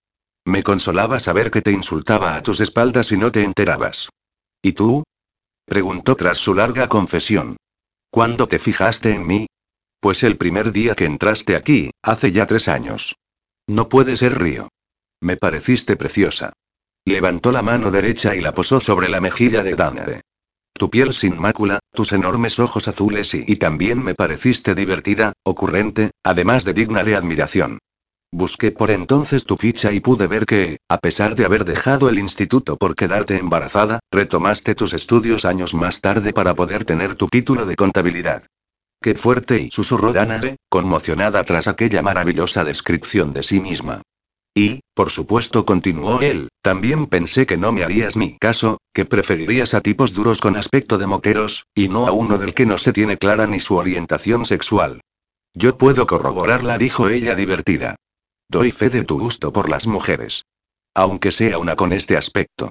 Me 0.43 0.61
consolaba 0.61 1.21
saber 1.21 1.49
que 1.49 1.61
te 1.61 1.71
insultaba 1.71 2.35
a 2.35 2.43
tus 2.43 2.59
espaldas 2.59 3.13
y 3.13 3.17
no 3.17 3.31
te 3.31 3.45
enterabas. 3.45 4.09
¿Y 4.61 4.73
tú? 4.73 5.03
Preguntó 5.65 6.15
tras 6.15 6.37
su 6.37 6.53
larga 6.53 6.87
confesión. 6.87 7.57
¿Cuándo 8.09 8.47
te 8.47 8.59
fijaste 8.59 9.13
en 9.13 9.25
mí? 9.25 9.47
Pues 9.99 10.23
el 10.23 10.37
primer 10.37 10.71
día 10.71 10.95
que 10.95 11.05
entraste 11.05 11.55
aquí, 11.55 11.91
hace 12.01 12.31
ya 12.31 12.45
tres 12.45 12.67
años. 12.67 13.15
No 13.67 13.87
puede 13.87 14.17
ser 14.17 14.39
Río. 14.39 14.69
Me 15.21 15.37
pareciste 15.37 15.95
preciosa. 15.95 16.53
Levantó 17.05 17.51
la 17.51 17.61
mano 17.61 17.91
derecha 17.91 18.35
y 18.35 18.41
la 18.41 18.53
posó 18.53 18.81
sobre 18.81 19.09
la 19.09 19.21
mejilla 19.21 19.63
de 19.63 19.75
Danae. 19.75 20.21
Tu 20.73 20.89
piel 20.89 21.13
sin 21.13 21.37
mácula, 21.37 21.79
tus 21.93 22.11
enormes 22.11 22.59
ojos 22.59 22.87
azules 22.87 23.33
y, 23.33 23.43
y 23.47 23.57
también 23.57 24.03
me 24.03 24.15
pareciste 24.15 24.73
divertida, 24.75 25.33
ocurrente, 25.43 26.11
además 26.23 26.65
de 26.65 26.73
digna 26.73 27.03
de 27.03 27.15
admiración. 27.15 27.79
Busqué 28.33 28.71
por 28.71 28.91
entonces 28.91 29.43
tu 29.43 29.57
ficha 29.57 29.91
y 29.91 29.99
pude 29.99 30.25
ver 30.25 30.45
que, 30.45 30.79
a 30.87 30.99
pesar 30.99 31.35
de 31.35 31.43
haber 31.43 31.65
dejado 31.65 32.07
el 32.07 32.17
instituto 32.17 32.77
por 32.77 32.95
quedarte 32.95 33.37
embarazada, 33.37 33.99
retomaste 34.09 34.73
tus 34.73 34.93
estudios 34.93 35.43
años 35.43 35.73
más 35.73 35.99
tarde 35.99 36.31
para 36.31 36.55
poder 36.55 36.85
tener 36.85 37.15
tu 37.15 37.27
título 37.27 37.65
de 37.65 37.75
contabilidad. 37.75 38.43
Qué 39.01 39.15
fuerte 39.15 39.59
y 39.59 39.71
susurró 39.71 40.13
Danae, 40.13 40.55
conmocionada 40.69 41.43
tras 41.43 41.67
aquella 41.67 42.01
maravillosa 42.01 42.63
descripción 42.63 43.33
de 43.33 43.43
sí 43.43 43.59
misma. 43.59 44.01
Y, 44.53 44.79
por 44.93 45.09
supuesto, 45.09 45.65
continuó 45.65 46.21
él, 46.21 46.49
también 46.61 47.07
pensé 47.07 47.45
que 47.45 47.57
no 47.57 47.73
me 47.73 47.83
harías 47.83 48.15
ni 48.15 48.37
caso, 48.37 48.79
que 48.93 49.05
preferirías 49.05 49.73
a 49.73 49.81
tipos 49.81 50.13
duros 50.13 50.39
con 50.39 50.55
aspecto 50.55 50.97
de 50.97 51.07
moqueros, 51.07 51.65
y 51.75 51.89
no 51.89 52.07
a 52.07 52.11
uno 52.11 52.37
del 52.37 52.53
que 52.53 52.65
no 52.65 52.77
se 52.77 52.93
tiene 52.93 53.17
clara 53.17 53.47
ni 53.47 53.59
su 53.59 53.75
orientación 53.75 54.45
sexual. 54.45 55.01
Yo 55.53 55.77
puedo 55.77 56.05
corroborarla, 56.05 56.77
dijo 56.77 57.09
ella 57.09 57.35
divertida. 57.35 57.95
Doy 58.51 58.73
fe 58.73 58.89
de 58.89 59.05
tu 59.05 59.17
gusto 59.17 59.53
por 59.53 59.69
las 59.69 59.87
mujeres. 59.87 60.43
Aunque 60.93 61.31
sea 61.31 61.57
una 61.57 61.77
con 61.77 61.93
este 61.93 62.17
aspecto. 62.17 62.69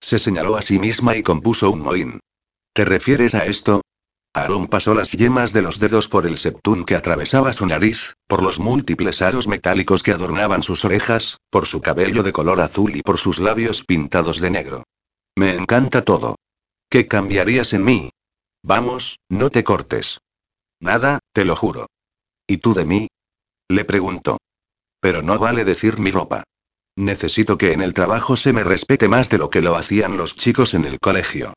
Se 0.00 0.18
señaló 0.18 0.56
a 0.56 0.62
sí 0.62 0.78
misma 0.78 1.16
y 1.16 1.22
compuso 1.22 1.70
un 1.70 1.82
mohín. 1.82 2.20
¿Te 2.72 2.86
refieres 2.86 3.34
a 3.34 3.44
esto? 3.44 3.82
Aaron 4.32 4.68
pasó 4.68 4.94
las 4.94 5.12
yemas 5.12 5.52
de 5.52 5.60
los 5.60 5.80
dedos 5.80 6.08
por 6.08 6.24
el 6.24 6.38
septún 6.38 6.86
que 6.86 6.96
atravesaba 6.96 7.52
su 7.52 7.66
nariz, 7.66 8.14
por 8.26 8.42
los 8.42 8.58
múltiples 8.58 9.20
aros 9.20 9.48
metálicos 9.48 10.02
que 10.02 10.12
adornaban 10.12 10.62
sus 10.62 10.86
orejas, 10.86 11.36
por 11.50 11.66
su 11.66 11.82
cabello 11.82 12.22
de 12.22 12.32
color 12.32 12.62
azul 12.62 12.96
y 12.96 13.02
por 13.02 13.18
sus 13.18 13.38
labios 13.38 13.84
pintados 13.84 14.40
de 14.40 14.48
negro. 14.48 14.84
Me 15.36 15.54
encanta 15.54 16.06
todo. 16.06 16.36
¿Qué 16.88 17.06
cambiarías 17.06 17.74
en 17.74 17.84
mí? 17.84 18.10
Vamos, 18.62 19.18
no 19.28 19.50
te 19.50 19.62
cortes. 19.62 20.20
Nada, 20.80 21.18
te 21.34 21.44
lo 21.44 21.54
juro. 21.54 21.84
¿Y 22.46 22.56
tú 22.56 22.72
de 22.72 22.86
mí? 22.86 23.08
Le 23.68 23.84
preguntó. 23.84 24.38
Pero 25.00 25.22
no 25.22 25.38
vale 25.38 25.64
decir 25.64 25.98
mi 25.98 26.10
ropa. 26.10 26.44
Necesito 26.96 27.56
que 27.56 27.72
en 27.72 27.80
el 27.80 27.94
trabajo 27.94 28.36
se 28.36 28.52
me 28.52 28.64
respete 28.64 29.08
más 29.08 29.28
de 29.28 29.38
lo 29.38 29.50
que 29.50 29.62
lo 29.62 29.76
hacían 29.76 30.16
los 30.16 30.34
chicos 30.34 30.74
en 30.74 30.84
el 30.84 30.98
colegio. 30.98 31.54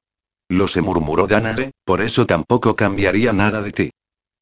Lo 0.48 0.68
se 0.68 0.82
murmuró 0.82 1.28
Danae, 1.28 1.72
por 1.84 2.02
eso 2.02 2.26
tampoco 2.26 2.76
cambiaría 2.76 3.34
nada 3.34 3.62
de 3.62 3.72
ti. 3.72 3.92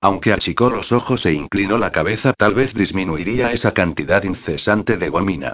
Aunque 0.02 0.34
achicó 0.34 0.70
los 0.70 0.92
ojos 0.92 1.26
e 1.26 1.34
inclinó 1.34 1.78
la 1.78 1.92
cabeza, 1.92 2.34
tal 2.34 2.54
vez 2.54 2.74
disminuiría 2.74 3.52
esa 3.52 3.74
cantidad 3.74 4.24
incesante 4.24 4.98
de 4.98 5.10
gomina. 5.10 5.54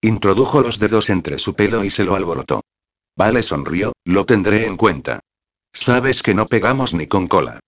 Introdujo 0.00 0.60
los 0.60 0.78
dedos 0.78 1.10
entre 1.10 1.38
su 1.38 1.54
pelo 1.54 1.84
y 1.84 1.90
se 1.90 2.04
lo 2.04 2.14
alborotó. 2.14 2.62
Vale 3.16 3.42
sonrió, 3.42 3.92
lo 4.04 4.26
tendré 4.26 4.66
en 4.66 4.76
cuenta. 4.76 5.20
Sabes 5.72 6.22
que 6.22 6.34
no 6.34 6.46
pegamos 6.46 6.94
ni 6.94 7.06
con 7.06 7.26
cola. 7.26 7.60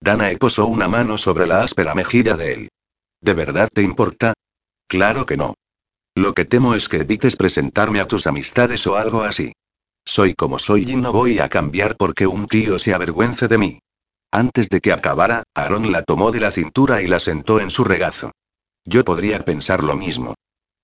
Danae 0.00 0.36
posó 0.38 0.66
una 0.66 0.88
mano 0.88 1.18
sobre 1.18 1.46
la 1.46 1.62
áspera 1.62 1.94
mejilla 1.94 2.36
de 2.36 2.52
él. 2.52 2.68
¿De 3.20 3.34
verdad 3.34 3.68
te 3.72 3.82
importa? 3.82 4.34
Claro 4.86 5.26
que 5.26 5.36
no. 5.36 5.54
Lo 6.14 6.34
que 6.34 6.44
temo 6.44 6.74
es 6.74 6.88
que 6.88 6.98
evites 6.98 7.36
presentarme 7.36 8.00
a 8.00 8.08
tus 8.08 8.26
amistades 8.26 8.86
o 8.86 8.96
algo 8.96 9.22
así. 9.22 9.52
Soy 10.04 10.34
como 10.34 10.58
soy 10.58 10.90
y 10.90 10.96
no 10.96 11.12
voy 11.12 11.38
a 11.38 11.48
cambiar 11.48 11.96
porque 11.96 12.26
un 12.26 12.46
tío 12.46 12.78
se 12.78 12.92
avergüence 12.92 13.48
de 13.48 13.58
mí. 13.58 13.78
Antes 14.30 14.68
de 14.68 14.80
que 14.80 14.92
acabara, 14.92 15.44
Aaron 15.54 15.92
la 15.92 16.02
tomó 16.02 16.30
de 16.30 16.40
la 16.40 16.50
cintura 16.50 17.02
y 17.02 17.06
la 17.06 17.20
sentó 17.20 17.60
en 17.60 17.70
su 17.70 17.84
regazo. 17.84 18.32
Yo 18.84 19.04
podría 19.04 19.44
pensar 19.44 19.84
lo 19.84 19.96
mismo. 19.96 20.34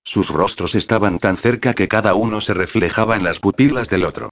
Sus 0.03 0.29
rostros 0.29 0.75
estaban 0.75 1.19
tan 1.19 1.35
cerca 1.37 1.73
que 1.73 1.87
cada 1.87 2.13
uno 2.13 2.41
se 2.41 2.53
reflejaba 2.53 3.15
en 3.15 3.23
las 3.23 3.39
pupilas 3.39 3.89
del 3.89 4.05
otro. 4.05 4.29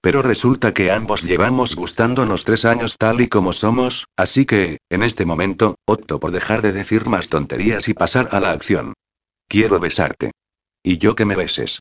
Pero 0.00 0.22
resulta 0.22 0.74
que 0.74 0.90
ambos 0.90 1.22
llevamos 1.22 1.74
gustándonos 1.74 2.44
tres 2.44 2.64
años 2.64 2.96
tal 2.98 3.20
y 3.20 3.28
como 3.28 3.52
somos, 3.52 4.06
así 4.16 4.46
que, 4.46 4.78
en 4.90 5.02
este 5.02 5.24
momento, 5.24 5.76
opto 5.86 6.20
por 6.20 6.30
dejar 6.30 6.62
de 6.62 6.72
decir 6.72 7.06
más 7.06 7.28
tonterías 7.28 7.88
y 7.88 7.94
pasar 7.94 8.28
a 8.30 8.38
la 8.38 8.52
acción. 8.52 8.94
Quiero 9.48 9.78
besarte. 9.78 10.32
Y 10.82 10.98
yo 10.98 11.14
que 11.14 11.24
me 11.24 11.36
beses. 11.36 11.80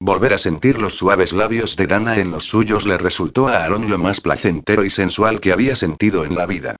Volver 0.00 0.34
a 0.34 0.38
sentir 0.38 0.80
los 0.80 0.94
suaves 0.94 1.32
labios 1.32 1.76
de 1.76 1.86
Dana 1.86 2.18
en 2.18 2.30
los 2.30 2.44
suyos 2.44 2.86
le 2.86 2.98
resultó 2.98 3.48
a 3.48 3.64
Aaron 3.64 3.88
lo 3.88 3.98
más 3.98 4.20
placentero 4.20 4.84
y 4.84 4.90
sensual 4.90 5.40
que 5.40 5.52
había 5.52 5.76
sentido 5.76 6.24
en 6.24 6.34
la 6.34 6.46
vida. 6.46 6.76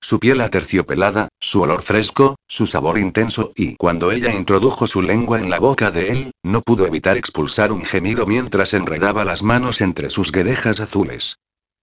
Su 0.00 0.20
piel 0.20 0.40
aterciopelada, 0.40 1.28
su 1.40 1.62
olor 1.62 1.82
fresco, 1.82 2.36
su 2.46 2.66
sabor 2.66 2.98
intenso 2.98 3.52
y 3.54 3.76
cuando 3.76 4.10
ella 4.10 4.34
introdujo 4.34 4.86
su 4.86 5.00
lengua 5.00 5.38
en 5.38 5.48
la 5.48 5.58
boca 5.58 5.90
de 5.90 6.10
él, 6.10 6.32
no 6.42 6.60
pudo 6.60 6.86
evitar 6.86 7.16
expulsar 7.16 7.72
un 7.72 7.84
gemido 7.84 8.26
mientras 8.26 8.74
enredaba 8.74 9.24
las 9.24 9.42
manos 9.42 9.80
entre 9.80 10.10
sus 10.10 10.32
guedejas 10.32 10.80
azules. 10.80 11.38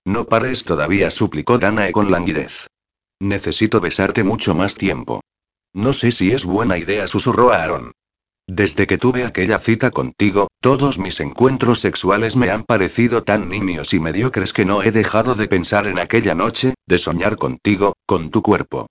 No 0.06 0.26
pares 0.26 0.64
todavía, 0.64 1.10
suplicó 1.10 1.58
Danae 1.58 1.92
con 1.92 2.12
languidez. 2.12 2.68
Necesito 3.20 3.80
besarte 3.80 4.24
mucho 4.24 4.54
más 4.54 4.76
tiempo. 4.76 5.22
No 5.74 5.92
sé 5.94 6.12
si 6.12 6.32
es 6.32 6.46
buena 6.46 6.78
idea, 6.78 7.08
susurró 7.08 7.52
Aaron. 7.52 7.94
Desde 8.48 8.86
que 8.88 8.98
tuve 8.98 9.26
aquella 9.26 9.58
cita 9.58 9.90
contigo, 9.90 10.50
todos 10.62 11.00
mis 11.00 11.20
encuentros 11.20 11.80
sexuales 11.80 12.36
me 12.36 12.52
han 12.52 12.64
parecido 12.64 13.24
tan 13.24 13.50
niños 13.50 13.94
y 13.94 14.00
mediocres 14.00 14.54
que 14.54 14.66
no 14.66 14.84
he 14.84 14.92
dejado 14.92 15.34
de 15.34 15.48
pensar 15.48 15.88
en 15.88 15.98
aquella 15.98 16.36
noche, 16.36 16.76
de 16.86 16.98
soñar 17.00 17.38
contigo, 17.38 17.94
con 18.06 18.30
tu 18.30 18.42
cuerpo. 18.42 18.88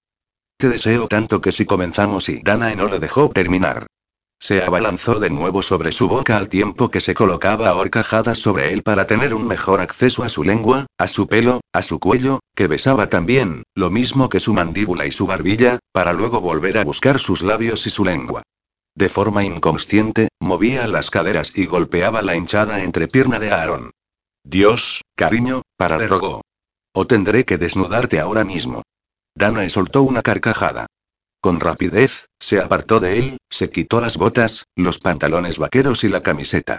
Te 0.57 0.69
deseo 0.69 1.07
tanto 1.07 1.41
que 1.41 1.53
si 1.53 1.67
comenzamos 1.67 2.29
y 2.29 2.41
Danae 2.43 2.77
no 2.77 2.89
lo 2.89 2.99
dejó 2.99 3.29
terminar. 3.29 3.87
Se 4.43 4.61
abalanzó 4.61 5.21
de 5.21 5.31
nuevo 5.31 5.63
sobre 5.63 5.93
su 5.93 6.09
boca 6.09 6.37
al 6.37 6.49
tiempo 6.49 6.91
que 6.91 7.01
se 7.01 7.15
colocaba 7.15 7.69
a 7.69 7.77
horcajadas 7.77 8.39
sobre 8.39 8.73
él 8.73 8.83
para 8.83 9.07
tener 9.07 9.35
un 9.35 9.47
mejor 9.47 9.81
acceso 9.81 10.25
a 10.25 10.29
su 10.29 10.43
lengua, 10.43 10.87
a 10.99 11.07
su 11.07 11.29
pelo, 11.29 11.61
a 11.73 11.81
su 11.81 12.01
cuello, 12.01 12.41
que 12.57 12.67
besaba 12.67 13.09
también, 13.09 13.63
lo 13.77 13.89
mismo 13.89 14.29
que 14.29 14.41
su 14.41 14.53
mandíbula 14.53 15.07
y 15.07 15.13
su 15.13 15.29
barbilla, 15.29 15.79
para 15.93 16.13
luego 16.13 16.41
volver 16.41 16.77
a 16.79 16.83
buscar 16.83 17.21
sus 17.21 17.45
labios 17.45 17.87
y 17.87 17.91
su 17.91 18.05
lengua. 18.05 18.43
De 18.97 19.09
forma 19.09 19.45
inconsciente, 19.45 20.27
movía 20.41 20.89
las 20.89 21.11
caderas 21.11 21.53
y 21.55 21.67
golpeaba 21.67 22.21
la 22.21 22.35
hinchada 22.35 22.83
entrepierna 22.83 23.39
de 23.39 23.53
Aaron. 23.53 23.93
Dios, 24.43 25.03
cariño, 25.15 25.63
para 25.77 25.99
le 25.99 26.09
rogó. 26.09 26.41
O 26.93 27.07
tendré 27.07 27.45
que 27.45 27.59
desnudarte 27.59 28.19
ahora 28.19 28.45
mismo. 28.45 28.83
Danae 29.37 29.71
soltó 29.71 30.03
una 30.03 30.23
carcajada. 30.23 30.89
Con 31.43 31.59
rapidez, 31.59 32.29
se 32.39 32.61
apartó 32.61 33.01
de 33.01 33.19
él, 33.19 33.39
se 33.51 33.69
quitó 33.69 34.01
las 34.01 34.17
botas, 34.17 34.67
los 34.77 35.01
pantalones 35.01 35.59
vaqueros 35.59 36.05
y 36.05 36.09
la 36.09 36.21
camiseta. 36.21 36.79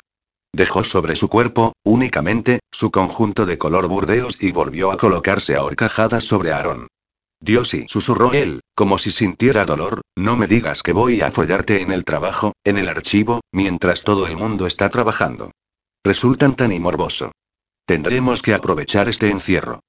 Dejó 0.54 0.86
sobre 0.86 1.18
su 1.18 1.28
cuerpo, 1.28 1.74
únicamente, 1.84 2.62
su 2.72 2.90
conjunto 2.90 3.46
de 3.46 3.58
color 3.58 3.90
burdeos 3.90 4.38
y 4.42 4.54
volvió 4.54 4.92
a 4.92 4.98
colocarse 4.98 5.58
a 5.58 5.64
horcajadas 5.66 6.24
sobre 6.24 6.54
Aaron. 6.54 6.88
Dios 7.42 7.74
y 7.74 7.90
susurró 7.90 8.32
él, 8.32 8.62
como 8.74 8.98
si 8.98 9.12
sintiera 9.12 9.66
dolor, 9.66 10.00
no 10.16 10.38
me 10.38 10.48
digas 10.48 10.82
que 10.82 10.94
voy 10.94 11.20
a 11.20 11.30
follarte 11.30 11.82
en 11.82 11.92
el 11.92 12.06
trabajo, 12.06 12.54
en 12.64 12.78
el 12.78 12.88
archivo, 12.88 13.42
mientras 13.52 14.04
todo 14.04 14.28
el 14.28 14.38
mundo 14.38 14.66
está 14.66 14.88
trabajando. 14.88 15.52
Resultan 16.06 16.56
tan 16.56 16.72
y 16.72 16.80
morboso. 16.80 17.34
Tendremos 17.86 18.42
que 18.42 18.54
aprovechar 18.54 19.10
este 19.10 19.30
encierro. 19.30 19.82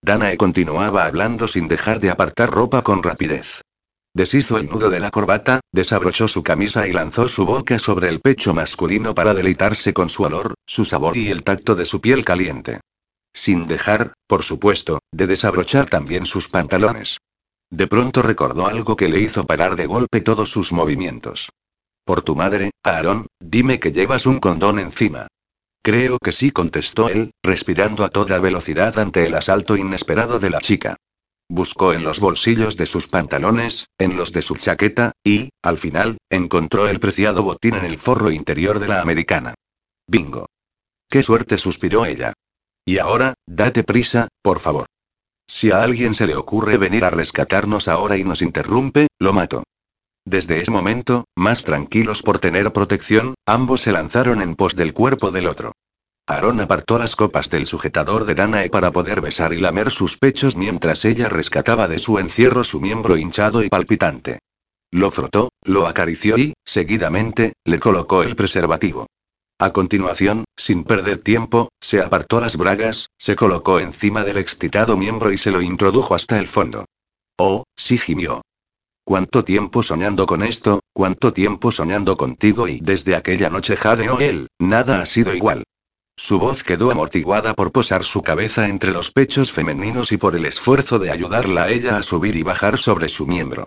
Danae 0.00 0.38
continuaba 0.38 1.04
hablando 1.04 1.48
sin 1.48 1.68
dejar 1.68 2.00
de 2.00 2.08
apartar 2.08 2.50
ropa 2.50 2.80
con 2.80 3.02
rapidez. 3.02 3.60
Deshizo 4.14 4.58
el 4.58 4.68
nudo 4.68 4.90
de 4.90 5.00
la 5.00 5.10
corbata, 5.10 5.60
desabrochó 5.72 6.28
su 6.28 6.42
camisa 6.42 6.86
y 6.86 6.92
lanzó 6.92 7.28
su 7.28 7.46
boca 7.46 7.78
sobre 7.78 8.08
el 8.08 8.20
pecho 8.20 8.52
masculino 8.52 9.14
para 9.14 9.32
deleitarse 9.32 9.94
con 9.94 10.10
su 10.10 10.24
olor, 10.24 10.54
su 10.66 10.84
sabor 10.84 11.16
y 11.16 11.28
el 11.28 11.42
tacto 11.42 11.74
de 11.74 11.86
su 11.86 12.02
piel 12.02 12.22
caliente. 12.22 12.80
Sin 13.32 13.66
dejar, 13.66 14.12
por 14.26 14.42
supuesto, 14.42 14.98
de 15.12 15.26
desabrochar 15.26 15.88
también 15.88 16.26
sus 16.26 16.48
pantalones. 16.48 17.18
De 17.70 17.86
pronto 17.86 18.20
recordó 18.20 18.66
algo 18.66 18.96
que 18.96 19.08
le 19.08 19.18
hizo 19.18 19.46
parar 19.46 19.76
de 19.76 19.86
golpe 19.86 20.20
todos 20.20 20.50
sus 20.50 20.74
movimientos. 20.74 21.48
Por 22.04 22.20
tu 22.20 22.36
madre, 22.36 22.72
Aaron, 22.82 23.28
dime 23.40 23.80
que 23.80 23.92
llevas 23.92 24.26
un 24.26 24.40
condón 24.40 24.78
encima. 24.78 25.28
Creo 25.82 26.18
que 26.18 26.32
sí, 26.32 26.50
contestó 26.50 27.08
él, 27.08 27.30
respirando 27.42 28.04
a 28.04 28.10
toda 28.10 28.38
velocidad 28.40 28.98
ante 28.98 29.24
el 29.24 29.34
asalto 29.34 29.76
inesperado 29.76 30.38
de 30.38 30.50
la 30.50 30.60
chica. 30.60 30.96
Buscó 31.54 31.92
en 31.92 32.02
los 32.02 32.18
bolsillos 32.18 32.78
de 32.78 32.86
sus 32.86 33.06
pantalones, 33.08 33.90
en 33.98 34.16
los 34.16 34.32
de 34.32 34.40
su 34.40 34.56
chaqueta, 34.56 35.12
y, 35.22 35.50
al 35.62 35.76
final, 35.76 36.16
encontró 36.30 36.88
el 36.88 36.98
preciado 36.98 37.42
botín 37.42 37.74
en 37.74 37.84
el 37.84 37.98
forro 37.98 38.30
interior 38.30 38.78
de 38.78 38.88
la 38.88 39.02
americana. 39.02 39.52
Bingo. 40.06 40.46
Qué 41.10 41.22
suerte, 41.22 41.58
suspiró 41.58 42.06
ella. 42.06 42.32
Y 42.86 42.96
ahora, 42.96 43.34
date 43.46 43.84
prisa, 43.84 44.28
por 44.40 44.60
favor. 44.60 44.86
Si 45.46 45.70
a 45.70 45.82
alguien 45.82 46.14
se 46.14 46.26
le 46.26 46.36
ocurre 46.36 46.78
venir 46.78 47.04
a 47.04 47.10
rescatarnos 47.10 47.86
ahora 47.86 48.16
y 48.16 48.24
nos 48.24 48.40
interrumpe, 48.40 49.08
lo 49.18 49.34
mato. 49.34 49.64
Desde 50.24 50.62
ese 50.62 50.72
momento, 50.72 51.26
más 51.36 51.64
tranquilos 51.64 52.22
por 52.22 52.38
tener 52.38 52.72
protección, 52.72 53.34
ambos 53.46 53.82
se 53.82 53.92
lanzaron 53.92 54.40
en 54.40 54.56
pos 54.56 54.74
del 54.74 54.94
cuerpo 54.94 55.30
del 55.30 55.48
otro. 55.48 55.72
Aaron 56.26 56.60
apartó 56.60 56.98
las 56.98 57.16
copas 57.16 57.50
del 57.50 57.66
sujetador 57.66 58.24
de 58.24 58.34
Danae 58.34 58.70
para 58.70 58.92
poder 58.92 59.20
besar 59.20 59.52
y 59.52 59.60
lamer 59.60 59.90
sus 59.90 60.18
pechos 60.18 60.56
mientras 60.56 61.04
ella 61.04 61.28
rescataba 61.28 61.88
de 61.88 61.98
su 61.98 62.18
encierro 62.18 62.62
su 62.62 62.80
miembro 62.80 63.16
hinchado 63.16 63.64
y 63.64 63.68
palpitante. 63.68 64.38
Lo 64.92 65.10
frotó, 65.10 65.50
lo 65.64 65.86
acarició 65.86 66.38
y, 66.38 66.54
seguidamente, 66.64 67.54
le 67.64 67.80
colocó 67.80 68.22
el 68.22 68.36
preservativo. 68.36 69.06
A 69.58 69.72
continuación, 69.72 70.44
sin 70.56 70.84
perder 70.84 71.22
tiempo, 71.22 71.68
se 71.80 72.00
apartó 72.00 72.40
las 72.40 72.56
bragas, 72.56 73.08
se 73.18 73.34
colocó 73.34 73.80
encima 73.80 74.22
del 74.22 74.38
excitado 74.38 74.96
miembro 74.96 75.32
y 75.32 75.38
se 75.38 75.50
lo 75.50 75.60
introdujo 75.60 76.14
hasta 76.14 76.38
el 76.38 76.46
fondo. 76.46 76.84
Oh, 77.38 77.64
sí 77.76 77.98
gimió. 77.98 78.42
¿Cuánto 79.04 79.44
tiempo 79.44 79.82
soñando 79.82 80.26
con 80.26 80.42
esto? 80.42 80.80
¿Cuánto 80.92 81.32
tiempo 81.32 81.72
soñando 81.72 82.16
contigo? 82.16 82.68
Y 82.68 82.78
desde 82.80 83.16
aquella 83.16 83.50
noche 83.50 83.76
jadeó 83.76 84.20
él, 84.20 84.48
nada 84.60 85.00
ha 85.00 85.06
sido 85.06 85.34
igual. 85.34 85.64
Su 86.16 86.38
voz 86.38 86.62
quedó 86.62 86.90
amortiguada 86.90 87.54
por 87.54 87.72
posar 87.72 88.04
su 88.04 88.22
cabeza 88.22 88.68
entre 88.68 88.92
los 88.92 89.10
pechos 89.10 89.50
femeninos 89.50 90.12
y 90.12 90.18
por 90.18 90.36
el 90.36 90.44
esfuerzo 90.44 90.98
de 90.98 91.10
ayudarla 91.10 91.64
a 91.64 91.70
ella 91.70 91.96
a 91.96 92.02
subir 92.02 92.36
y 92.36 92.42
bajar 92.42 92.78
sobre 92.78 93.08
su 93.08 93.26
miembro. 93.26 93.66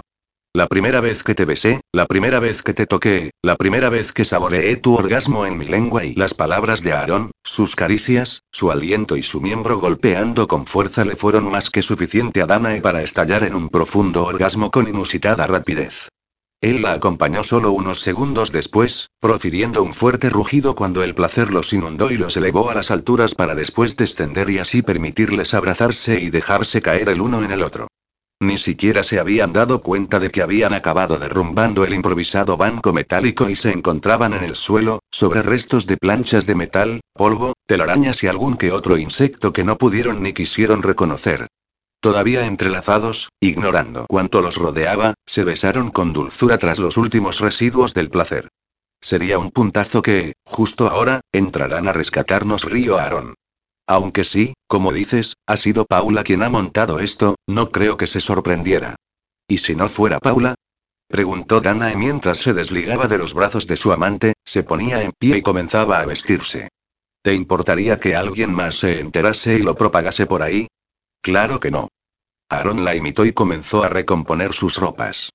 La 0.53 0.67
primera 0.67 1.01
vez 1.01 1.21
que 1.21 1.35
te 1.35 1.43
besé, 1.43 1.81
la 1.91 2.05
primera 2.05 2.39
vez 2.39 2.63
que 2.63 2.73
te 2.73 2.85
toqué, 2.85 3.31
la 3.41 3.57
primera 3.57 3.89
vez 3.89 4.13
que 4.13 4.23
saboreé 4.23 4.77
tu 4.77 4.95
orgasmo 4.95 5.45
en 5.45 5.57
mi 5.57 5.65
lengua 5.65 6.05
y 6.05 6.15
las 6.15 6.33
palabras 6.33 6.81
de 6.81 6.93
Aarón, 6.93 7.31
sus 7.43 7.75
caricias, 7.75 8.41
su 8.53 8.71
aliento 8.71 9.17
y 9.17 9.21
su 9.21 9.41
miembro 9.41 9.79
golpeando 9.79 10.47
con 10.47 10.65
fuerza 10.65 11.03
le 11.03 11.17
fueron 11.17 11.51
más 11.51 11.69
que 11.69 11.81
suficiente 11.81 12.41
a 12.41 12.45
Danae 12.45 12.79
para 12.79 13.03
estallar 13.03 13.43
en 13.43 13.53
un 13.53 13.67
profundo 13.67 14.23
orgasmo 14.23 14.71
con 14.71 14.87
inusitada 14.87 15.45
rapidez. 15.45 16.07
Él 16.61 16.81
la 16.81 16.93
acompañó 16.93 17.43
solo 17.43 17.71
unos 17.71 17.99
segundos 17.99 18.51
después, 18.51 19.09
profiriendo 19.19 19.83
un 19.83 19.93
fuerte 19.93 20.29
rugido 20.29 20.73
cuando 20.73 21.03
el 21.03 21.13
placer 21.13 21.53
los 21.53 21.73
inundó 21.73 22.09
y 22.09 22.17
los 22.17 22.37
elevó 22.37 22.69
a 22.71 22.75
las 22.75 22.89
alturas 22.91 23.35
para 23.35 23.53
después 23.53 23.97
descender 23.97 24.49
y 24.49 24.57
así 24.57 24.81
permitirles 24.81 25.53
abrazarse 25.53 26.19
y 26.19 26.29
dejarse 26.29 26.81
caer 26.81 27.09
el 27.09 27.21
uno 27.21 27.43
en 27.43 27.51
el 27.51 27.61
otro. 27.61 27.87
Ni 28.41 28.57
siquiera 28.57 29.03
se 29.03 29.19
habían 29.19 29.53
dado 29.53 29.81
cuenta 29.81 30.19
de 30.19 30.29
que 30.29 30.41
habían 30.41 30.73
acabado 30.73 31.17
derrumbando 31.17 31.85
el 31.85 31.93
improvisado 31.93 32.57
banco 32.57 32.91
metálico 32.91 33.49
y 33.49 33.55
se 33.55 33.71
encontraban 33.71 34.33
en 34.33 34.43
el 34.43 34.55
suelo, 34.55 34.99
sobre 35.09 35.41
restos 35.41 35.87
de 35.87 35.97
planchas 35.97 36.45
de 36.45 36.55
metal, 36.55 37.01
polvo, 37.13 37.53
telarañas 37.65 38.23
y 38.23 38.27
algún 38.27 38.57
que 38.57 38.71
otro 38.71 38.97
insecto 38.97 39.53
que 39.53 39.63
no 39.63 39.77
pudieron 39.77 40.21
ni 40.21 40.33
quisieron 40.33 40.83
reconocer. 40.83 41.47
Todavía 42.05 42.45
entrelazados, 42.45 43.29
ignorando 43.39 44.05
cuánto 44.07 44.39
los 44.39 44.57
rodeaba, 44.57 45.15
se 45.25 45.43
besaron 45.43 45.89
con 45.89 46.13
dulzura 46.13 46.59
tras 46.59 46.77
los 46.77 46.97
últimos 46.97 47.39
residuos 47.39 47.95
del 47.95 48.11
placer. 48.11 48.49
Sería 49.01 49.39
un 49.39 49.49
puntazo 49.49 50.03
que, 50.03 50.33
justo 50.45 50.87
ahora, 50.87 51.21
entrarán 51.31 51.87
a 51.87 51.93
rescatarnos 51.93 52.65
Río 52.65 52.99
Aarón. 52.99 53.33
Aunque 53.87 54.23
sí, 54.23 54.53
como 54.67 54.93
dices, 54.93 55.33
ha 55.47 55.57
sido 55.57 55.87
Paula 55.87 56.23
quien 56.23 56.43
ha 56.43 56.49
montado 56.49 56.99
esto, 56.99 57.37
no 57.47 57.71
creo 57.71 57.97
que 57.97 58.05
se 58.05 58.19
sorprendiera. 58.19 58.97
¿Y 59.47 59.57
si 59.57 59.75
no 59.75 59.89
fuera 59.89 60.19
Paula? 60.19 60.53
Preguntó 61.07 61.59
Danae 61.59 61.95
mientras 61.95 62.37
se 62.37 62.53
desligaba 62.53 63.07
de 63.07 63.17
los 63.17 63.33
brazos 63.33 63.65
de 63.65 63.77
su 63.77 63.91
amante, 63.91 64.33
se 64.45 64.61
ponía 64.61 65.01
en 65.01 65.11
pie 65.17 65.37
y 65.37 65.41
comenzaba 65.41 66.01
a 66.01 66.05
vestirse. 66.05 66.69
¿Te 67.23 67.33
importaría 67.33 67.99
que 67.99 68.15
alguien 68.15 68.53
más 68.53 68.75
se 68.75 68.99
enterase 68.99 69.55
y 69.55 69.63
lo 69.63 69.73
propagase 69.73 70.27
por 70.27 70.43
ahí? 70.43 70.67
Claro 71.23 71.59
que 71.59 71.71
no. 71.71 71.87
Aaron 72.49 72.83
la 72.83 72.95
imitó 72.95 73.25
y 73.25 73.33
comenzó 73.33 73.83
a 73.83 73.89
recomponer 73.89 74.53
sus 74.53 74.77
ropas. 74.77 75.31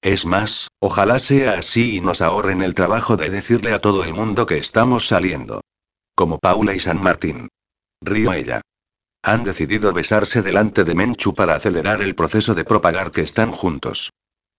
Es 0.00 0.26
más, 0.26 0.68
ojalá 0.80 1.18
sea 1.18 1.54
así 1.54 1.96
y 1.96 2.00
nos 2.00 2.20
ahorren 2.20 2.62
el 2.62 2.74
trabajo 2.74 3.16
de 3.16 3.30
decirle 3.30 3.72
a 3.72 3.80
todo 3.80 4.04
el 4.04 4.12
mundo 4.12 4.46
que 4.46 4.58
estamos 4.58 5.06
saliendo. 5.06 5.62
Como 6.14 6.38
Paula 6.38 6.74
y 6.74 6.80
San 6.80 7.02
Martín. 7.02 7.48
Río 8.02 8.32
ella. 8.32 8.60
Han 9.22 9.44
decidido 9.44 9.92
besarse 9.92 10.42
delante 10.42 10.84
de 10.84 10.94
Menchu 10.94 11.32
para 11.32 11.54
acelerar 11.54 12.02
el 12.02 12.14
proceso 12.14 12.54
de 12.54 12.64
propagar 12.64 13.10
que 13.10 13.22
están 13.22 13.50
juntos. 13.50 14.10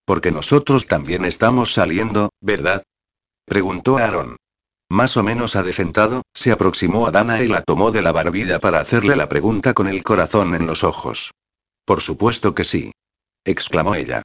Porque 0.06 0.32
nosotros 0.32 0.88
también 0.88 1.26
estamos 1.26 1.74
saliendo, 1.74 2.30
¿verdad? 2.42 2.84
Preguntó 3.46 3.98
Aaron. 3.98 4.38
Más 4.90 5.18
o 5.18 5.24
menos 5.24 5.56
adefentado, 5.56 6.24
se 6.34 6.52
aproximó 6.52 7.08
a 7.08 7.12
Dana 7.12 7.42
y 7.42 7.48
la 7.48 7.62
tomó 7.62 7.92
de 7.92 8.02
la 8.02 8.12
barbilla 8.12 8.60
para 8.60 8.80
hacerle 8.80 9.16
la 9.16 9.30
pregunta 9.30 9.74
con 9.74 9.88
el 9.88 10.04
corazón 10.04 10.56
en 10.56 10.66
los 10.66 10.84
ojos. 10.84 11.32
Por 11.86 12.02
supuesto 12.02 12.56
que 12.56 12.64
sí. 12.64 12.92
exclamó 13.46 13.96
ella. 13.96 14.24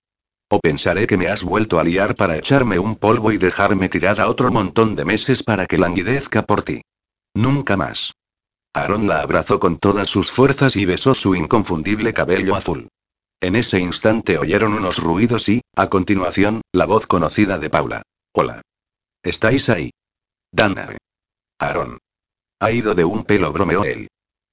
O 0.51 0.59
pensaré 0.59 1.07
que 1.07 1.17
me 1.17 1.29
has 1.29 1.45
vuelto 1.45 1.79
a 1.79 1.85
liar 1.85 2.15
para 2.17 2.37
echarme 2.37 2.79
un 2.79 2.97
polvo 2.97 3.31
y 3.31 3.39
dejarme 3.39 3.89
tirada 3.89 4.29
otro 4.29 4.51
montón 4.51 4.97
de 4.97 5.05
meses 5.05 5.43
para 5.43 5.67
que 5.67 5.79
languidezca 5.79 6.43
por 6.43 6.63
ti. 6.63 6.83
Nunca 7.35 7.77
más. 7.77 8.15
Aaron 8.75 9.07
la 9.07 9.21
abrazó 9.21 9.61
con 9.61 9.79
todas 9.79 10.09
sus 10.09 10.31
fuerzas 10.31 10.75
y 10.75 10.87
besó 10.87 11.15
su 11.15 11.35
inconfundible 11.35 12.13
cabello 12.15 12.57
azul. 12.57 12.89
En 13.41 13.57
ese 13.57 13.79
instante 13.79 14.39
oyeron 14.39 14.75
unos 14.75 14.99
ruidos 14.99 15.49
y, 15.49 15.63
a 15.77 15.89
continuación, 15.89 16.63
la 16.73 16.87
voz 16.87 17.07
conocida 17.07 17.59
de 17.59 17.71
Paula. 17.71 18.03
Hola. 18.33 18.63
¿Estáis 19.23 19.69
ahí? 19.69 19.91
Danae. 20.53 20.97
Aaron. 21.59 21.99
Ha 22.61 22.71
ido 22.71 22.95
de 22.95 23.05
un 23.05 23.25
pelo, 23.25 23.53
bromeó 23.53 23.85
él. 23.85 24.09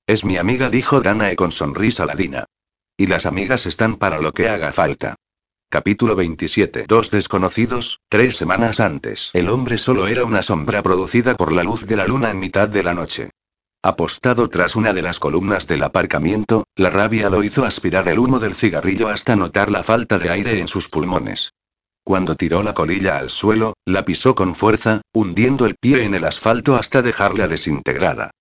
Es 0.07 0.25
mi 0.25 0.37
amiga, 0.37 0.69
dijo 0.69 1.01
Danae 1.01 1.35
con 1.35 1.51
sonrisa 1.51 2.05
ladina. 2.05 2.45
Y 2.99 3.05
las 3.05 3.27
amigas 3.27 3.67
están 3.67 3.97
para 3.97 4.19
lo 4.19 4.33
que 4.33 4.49
haga 4.49 4.71
falta. 4.71 5.15
Capítulo 5.69 6.15
27. 6.15 6.85
Dos 6.87 7.11
desconocidos, 7.11 7.99
tres 8.09 8.35
semanas 8.35 8.79
antes. 8.79 9.29
El 9.33 9.49
hombre 9.49 9.77
solo 9.77 10.07
era 10.07 10.25
una 10.25 10.41
sombra 10.41 10.81
producida 10.81 11.37
por 11.37 11.53
la 11.53 11.61
luz 11.61 11.85
de 11.85 11.95
la 11.95 12.07
luna 12.07 12.31
en 12.31 12.39
mitad 12.39 12.67
de 12.67 12.81
la 12.81 12.95
noche. 12.95 13.29
Apostado 13.83 14.49
tras 14.49 14.75
una 14.75 14.93
de 14.93 15.03
las 15.03 15.19
columnas 15.19 15.67
del 15.67 15.83
aparcamiento, 15.83 16.63
la 16.75 16.89
rabia 16.89 17.29
lo 17.29 17.43
hizo 17.43 17.65
aspirar 17.65 18.07
el 18.07 18.17
humo 18.17 18.39
del 18.39 18.55
cigarrillo 18.55 19.09
hasta 19.09 19.35
notar 19.35 19.69
la 19.69 19.83
falta 19.83 20.17
de 20.17 20.31
aire 20.31 20.59
en 20.59 20.67
sus 20.67 20.89
pulmones. 20.89 21.53
Cuando 22.03 22.35
tiró 22.35 22.63
la 22.63 22.73
colilla 22.73 23.19
al 23.19 23.29
suelo, 23.29 23.75
la 23.85 24.05
pisó 24.05 24.33
con 24.33 24.55
fuerza, 24.55 25.01
hundiendo 25.13 25.67
el 25.67 25.75
pie 25.75 26.03
en 26.03 26.15
el 26.15 26.23
asfalto 26.23 26.75
hasta 26.75 27.03
dejarla 27.03 27.47
desintegrada. 27.47 28.31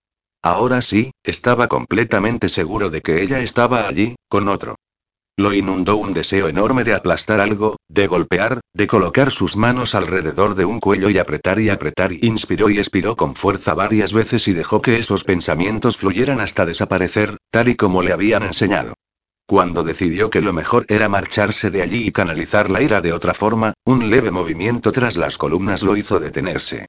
Ahora 0.46 0.80
sí, 0.80 1.11
estaba 1.24 1.66
completamente 1.66 2.48
seguro 2.48 2.88
de 2.88 3.02
que 3.02 3.20
ella 3.20 3.40
estaba 3.40 3.88
allí, 3.88 4.14
con 4.28 4.46
otro. 4.46 4.76
Lo 5.37 5.52
inundó 5.52 5.96
un 5.96 6.12
deseo 6.12 6.46
enorme 6.46 6.85
de 6.85 6.94
aplastar 6.94 7.40
algo, 7.40 7.78
de 7.88 8.06
golpear, 8.06 8.61
de 8.72 8.87
colocar 8.87 9.32
sus 9.32 9.56
manos 9.56 9.96
alrededor 9.96 10.54
de 10.54 10.64
un 10.64 10.78
cuello 10.78 11.11
y 11.11 11.18
apretar 11.18 11.59
y 11.59 11.68
apretar 11.68 12.12
inspiró 12.12 12.70
y 12.70 12.78
expiró 12.78 13.16
con 13.16 13.35
fuerza 13.35 13.74
varias 13.74 14.12
veces 14.12 14.46
y 14.46 14.52
dejó 14.52 14.80
que 14.80 15.00
esos 15.00 15.24
pensamientos 15.24 15.96
fluyeran 15.96 16.40
hasta 16.40 16.64
desaparecer, 16.64 17.38
tal 17.50 17.66
y 17.66 17.74
como 17.74 18.00
le 18.02 18.12
habían 18.12 18.44
enseñado. 18.44 18.94
Cuando 19.48 19.82
decidió 19.82 20.30
que 20.30 20.42
lo 20.42 20.52
mejor 20.52 20.87
era 20.87 21.09
marcharse 21.09 21.72
de 21.72 21.82
allí 21.82 22.06
y 22.06 22.12
canalizar 22.12 22.70
la 22.70 22.82
ira 22.82 23.00
de 23.00 23.12
otra 23.12 23.35
forma, 23.35 23.74
un 23.85 24.11
leve 24.11 24.30
movimiento 24.30 24.92
tras 24.92 25.16
las 25.16 25.38
columnas 25.38 25.82
lo 25.82 25.96
hizo 25.96 26.20
detenerse. 26.20 26.87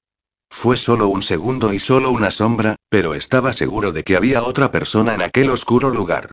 Fue 0.50 0.76
solo 0.76 1.08
un 1.08 1.24
segundo 1.24 1.74
y 1.74 1.80
solo 1.80 2.12
una 2.12 2.32
sombra, 2.32 2.76
pero 2.90 3.14
estaba 3.14 3.54
seguro 3.54 3.92
de 3.92 4.04
que 4.04 4.16
había 4.16 4.44
otra 4.44 4.72
persona 4.72 5.14
en 5.14 5.22
aquel 5.22 5.50
oscuro 5.50 5.90
lugar. 5.90 6.32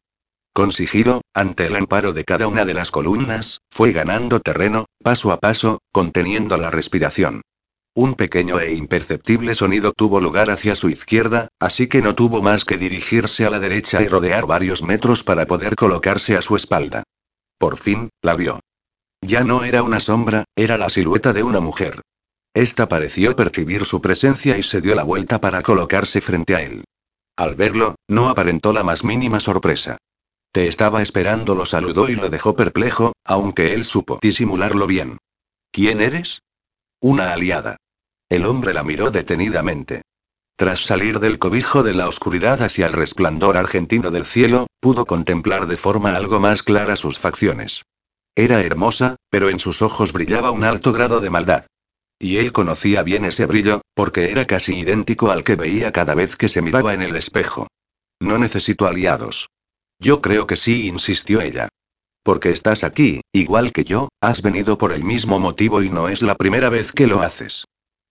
Con 0.52 0.72
sigilo, 0.72 1.20
ante 1.34 1.66
el 1.66 1.76
amparo 1.76 2.12
de 2.12 2.24
cada 2.24 2.46
una 2.46 2.64
de 2.64 2.74
las 2.74 2.90
columnas, 2.90 3.60
fue 3.70 3.92
ganando 3.92 4.40
terreno, 4.40 4.86
paso 5.02 5.32
a 5.32 5.38
paso, 5.38 5.80
conteniendo 5.92 6.56
la 6.56 6.70
respiración. 6.70 7.42
Un 7.96 8.14
pequeño 8.14 8.58
e 8.60 8.74
imperceptible 8.74 9.54
sonido 9.54 9.92
tuvo 9.92 10.20
lugar 10.20 10.50
hacia 10.50 10.74
su 10.74 10.88
izquierda, 10.88 11.48
así 11.60 11.86
que 11.86 12.02
no 12.02 12.14
tuvo 12.14 12.42
más 12.42 12.64
que 12.64 12.76
dirigirse 12.76 13.44
a 13.44 13.50
la 13.50 13.60
derecha 13.60 14.02
y 14.02 14.08
rodear 14.08 14.46
varios 14.46 14.82
metros 14.82 15.22
para 15.22 15.46
poder 15.46 15.76
colocarse 15.76 16.36
a 16.36 16.42
su 16.42 16.56
espalda. 16.56 17.04
Por 17.58 17.76
fin, 17.76 18.10
la 18.22 18.34
vio. 18.34 18.60
Ya 19.20 19.44
no 19.44 19.64
era 19.64 19.82
una 19.82 20.00
sombra, 20.00 20.44
era 20.56 20.76
la 20.76 20.88
silueta 20.88 21.32
de 21.32 21.42
una 21.42 21.60
mujer. 21.60 22.00
Esta 22.54 22.88
pareció 22.88 23.34
percibir 23.34 23.84
su 23.84 24.00
presencia 24.00 24.56
y 24.56 24.62
se 24.62 24.80
dio 24.80 24.94
la 24.94 25.02
vuelta 25.02 25.40
para 25.40 25.62
colocarse 25.62 26.20
frente 26.20 26.54
a 26.54 26.62
él. 26.62 26.84
Al 27.36 27.56
verlo, 27.56 27.96
no 28.08 28.28
aparentó 28.28 28.72
la 28.72 28.84
más 28.84 29.02
mínima 29.02 29.40
sorpresa. 29.40 29.98
Te 30.52 30.68
estaba 30.68 31.02
esperando, 31.02 31.56
lo 31.56 31.66
saludó 31.66 32.08
y 32.08 32.14
lo 32.14 32.28
dejó 32.28 32.54
perplejo, 32.54 33.12
aunque 33.24 33.74
él 33.74 33.84
supo 33.84 34.20
disimularlo 34.22 34.86
bien. 34.86 35.18
¿Quién 35.72 36.00
eres? 36.00 36.42
Una 37.00 37.32
aliada. 37.32 37.76
El 38.28 38.46
hombre 38.46 38.72
la 38.72 38.84
miró 38.84 39.10
detenidamente. 39.10 40.02
Tras 40.56 40.84
salir 40.84 41.18
del 41.18 41.40
cobijo 41.40 41.82
de 41.82 41.94
la 41.94 42.06
oscuridad 42.06 42.62
hacia 42.62 42.86
el 42.86 42.92
resplandor 42.92 43.56
argentino 43.56 44.12
del 44.12 44.24
cielo, 44.24 44.68
pudo 44.78 45.06
contemplar 45.06 45.66
de 45.66 45.76
forma 45.76 46.14
algo 46.14 46.38
más 46.38 46.62
clara 46.62 46.94
sus 46.94 47.18
facciones. 47.18 47.82
Era 48.36 48.60
hermosa, 48.60 49.16
pero 49.30 49.50
en 49.50 49.58
sus 49.58 49.82
ojos 49.82 50.12
brillaba 50.12 50.52
un 50.52 50.62
alto 50.62 50.92
grado 50.92 51.18
de 51.18 51.30
maldad. 51.30 51.66
Y 52.18 52.38
él 52.38 52.52
conocía 52.52 53.02
bien 53.02 53.24
ese 53.24 53.46
brillo, 53.46 53.82
porque 53.94 54.30
era 54.30 54.46
casi 54.46 54.78
idéntico 54.78 55.30
al 55.30 55.44
que 55.44 55.56
veía 55.56 55.92
cada 55.92 56.14
vez 56.14 56.36
que 56.36 56.48
se 56.48 56.62
miraba 56.62 56.94
en 56.94 57.02
el 57.02 57.16
espejo. 57.16 57.68
No 58.20 58.38
necesito 58.38 58.86
aliados. 58.86 59.48
Yo 59.98 60.20
creo 60.20 60.46
que 60.46 60.56
sí, 60.56 60.86
insistió 60.86 61.40
ella. 61.40 61.68
Porque 62.22 62.50
estás 62.50 62.84
aquí, 62.84 63.20
igual 63.32 63.72
que 63.72 63.84
yo, 63.84 64.08
has 64.20 64.40
venido 64.40 64.78
por 64.78 64.92
el 64.92 65.04
mismo 65.04 65.38
motivo 65.38 65.82
y 65.82 65.90
no 65.90 66.08
es 66.08 66.22
la 66.22 66.34
primera 66.34 66.70
vez 66.70 66.92
que 66.92 67.06
lo 67.06 67.20
haces. 67.20 67.66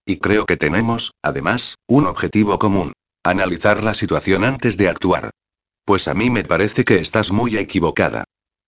Y 0.05 0.17
creo 0.17 0.45
que 0.45 0.57
tenemos, 0.57 1.13
además, 1.23 1.75
un 1.87 2.05
objetivo 2.05 2.59
común. 2.59 2.93
Analizar 3.23 3.81
la 3.81 3.93
situación 3.93 4.43
antes 4.43 4.77
de 4.77 4.89
actuar. 4.89 5.31
Pues 5.85 6.07
a 6.07 6.13
mí 6.13 6.29
me 6.29 6.43
parece 6.43 6.83
que 6.83 6.97
estás 6.97 7.31
muy 7.31 7.57
equivocada. 7.57 8.25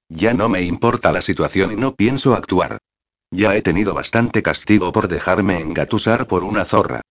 Ya 0.10 0.34
no 0.34 0.50
me 0.50 0.62
importa 0.62 1.12
la 1.12 1.22
situación 1.22 1.72
y 1.72 1.76
no 1.76 1.96
pienso 1.96 2.36
actuar. 2.36 2.80
Ya 3.32 3.56
he 3.56 3.62
tenido 3.62 3.94
bastante 3.94 4.44
castigo 4.44 4.92
por 4.92 5.08
dejarme 5.08 5.60
engatusar 5.60 6.28
por 6.28 6.44
una 6.44 6.66
zorra. 6.66 7.02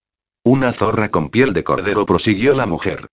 Una 0.43 0.73
zorra 0.73 1.09
con 1.09 1.29
piel 1.29 1.53
de 1.53 1.63
cordero, 1.63 2.05
prosiguió 2.05 2.53
la 2.55 2.65
mujer. 2.65 3.07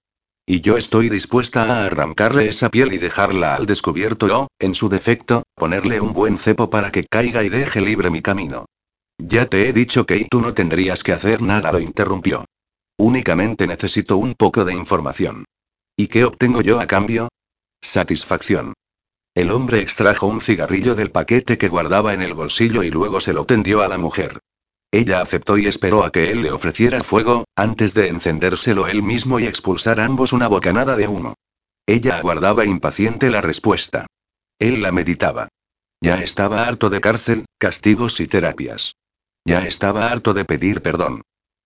Y 0.44 0.60
yo 0.60 0.76
estoy 0.76 1.08
dispuesta 1.08 1.64
a 1.64 1.86
arrancarle 1.86 2.48
esa 2.48 2.68
piel 2.68 2.92
y 2.92 2.98
dejarla 2.98 3.54
al 3.54 3.66
descubierto 3.66 4.26
o, 4.40 4.48
en 4.58 4.74
su 4.74 4.88
defecto, 4.88 5.44
ponerle 5.54 6.00
un 6.00 6.12
buen 6.12 6.36
cepo 6.36 6.68
para 6.68 6.90
que 6.90 7.06
caiga 7.06 7.44
y 7.44 7.48
deje 7.48 7.80
libre 7.80 8.10
mi 8.10 8.22
camino. 8.22 8.66
Ya 9.18 9.46
te 9.46 9.68
he 9.68 9.72
dicho 9.72 10.04
que 10.04 10.26
tú 10.28 10.40
no 10.40 10.52
tendrías 10.52 11.02
que 11.04 11.12
hacer 11.12 11.42
nada, 11.42 11.70
lo 11.70 11.78
interrumpió. 11.78 12.44
Únicamente 12.98 13.66
necesito 13.66 14.16
un 14.16 14.34
poco 14.34 14.64
de 14.64 14.74
información. 14.74 15.44
¿Y 15.96 16.08
qué 16.08 16.24
obtengo 16.24 16.60
yo 16.60 16.80
a 16.80 16.86
cambio? 16.86 17.28
Satisfacción. 17.80 18.74
El 19.34 19.50
hombre 19.50 19.80
extrajo 19.80 20.26
un 20.26 20.42
cigarrillo 20.42 20.94
del 20.94 21.10
paquete 21.10 21.56
que 21.56 21.68
guardaba 21.68 22.12
en 22.12 22.20
el 22.20 22.34
bolsillo 22.34 22.82
y 22.82 22.90
luego 22.90 23.20
se 23.20 23.32
lo 23.32 23.46
tendió 23.46 23.82
a 23.82 23.88
la 23.88 23.96
mujer. 23.96 24.38
Ella 24.90 25.22
aceptó 25.22 25.56
y 25.56 25.66
esperó 25.66 26.04
a 26.04 26.12
que 26.12 26.30
él 26.30 26.42
le 26.42 26.52
ofreciera 26.52 27.00
fuego, 27.00 27.44
antes 27.56 27.94
de 27.94 28.08
encendérselo 28.08 28.88
él 28.88 29.02
mismo 29.02 29.40
y 29.40 29.46
expulsar 29.46 30.00
ambos 30.00 30.34
una 30.34 30.48
bocanada 30.48 30.96
de 30.96 31.08
humo. 31.08 31.34
Ella 31.86 32.18
aguardaba 32.18 32.66
impaciente 32.66 33.30
la 33.30 33.40
respuesta. 33.40 34.06
Él 34.58 34.82
la 34.82 34.92
meditaba. 34.92 35.48
Ya 36.02 36.22
estaba 36.22 36.66
harto 36.66 36.90
de 36.90 37.00
cárcel, 37.00 37.46
castigos 37.58 38.20
y 38.20 38.26
terapias. 38.26 38.96
Ya 39.46 39.66
estaba 39.66 40.08
harto 40.08 40.34
de 40.34 40.44
pedir 40.44 40.82
perdón. 40.82 41.22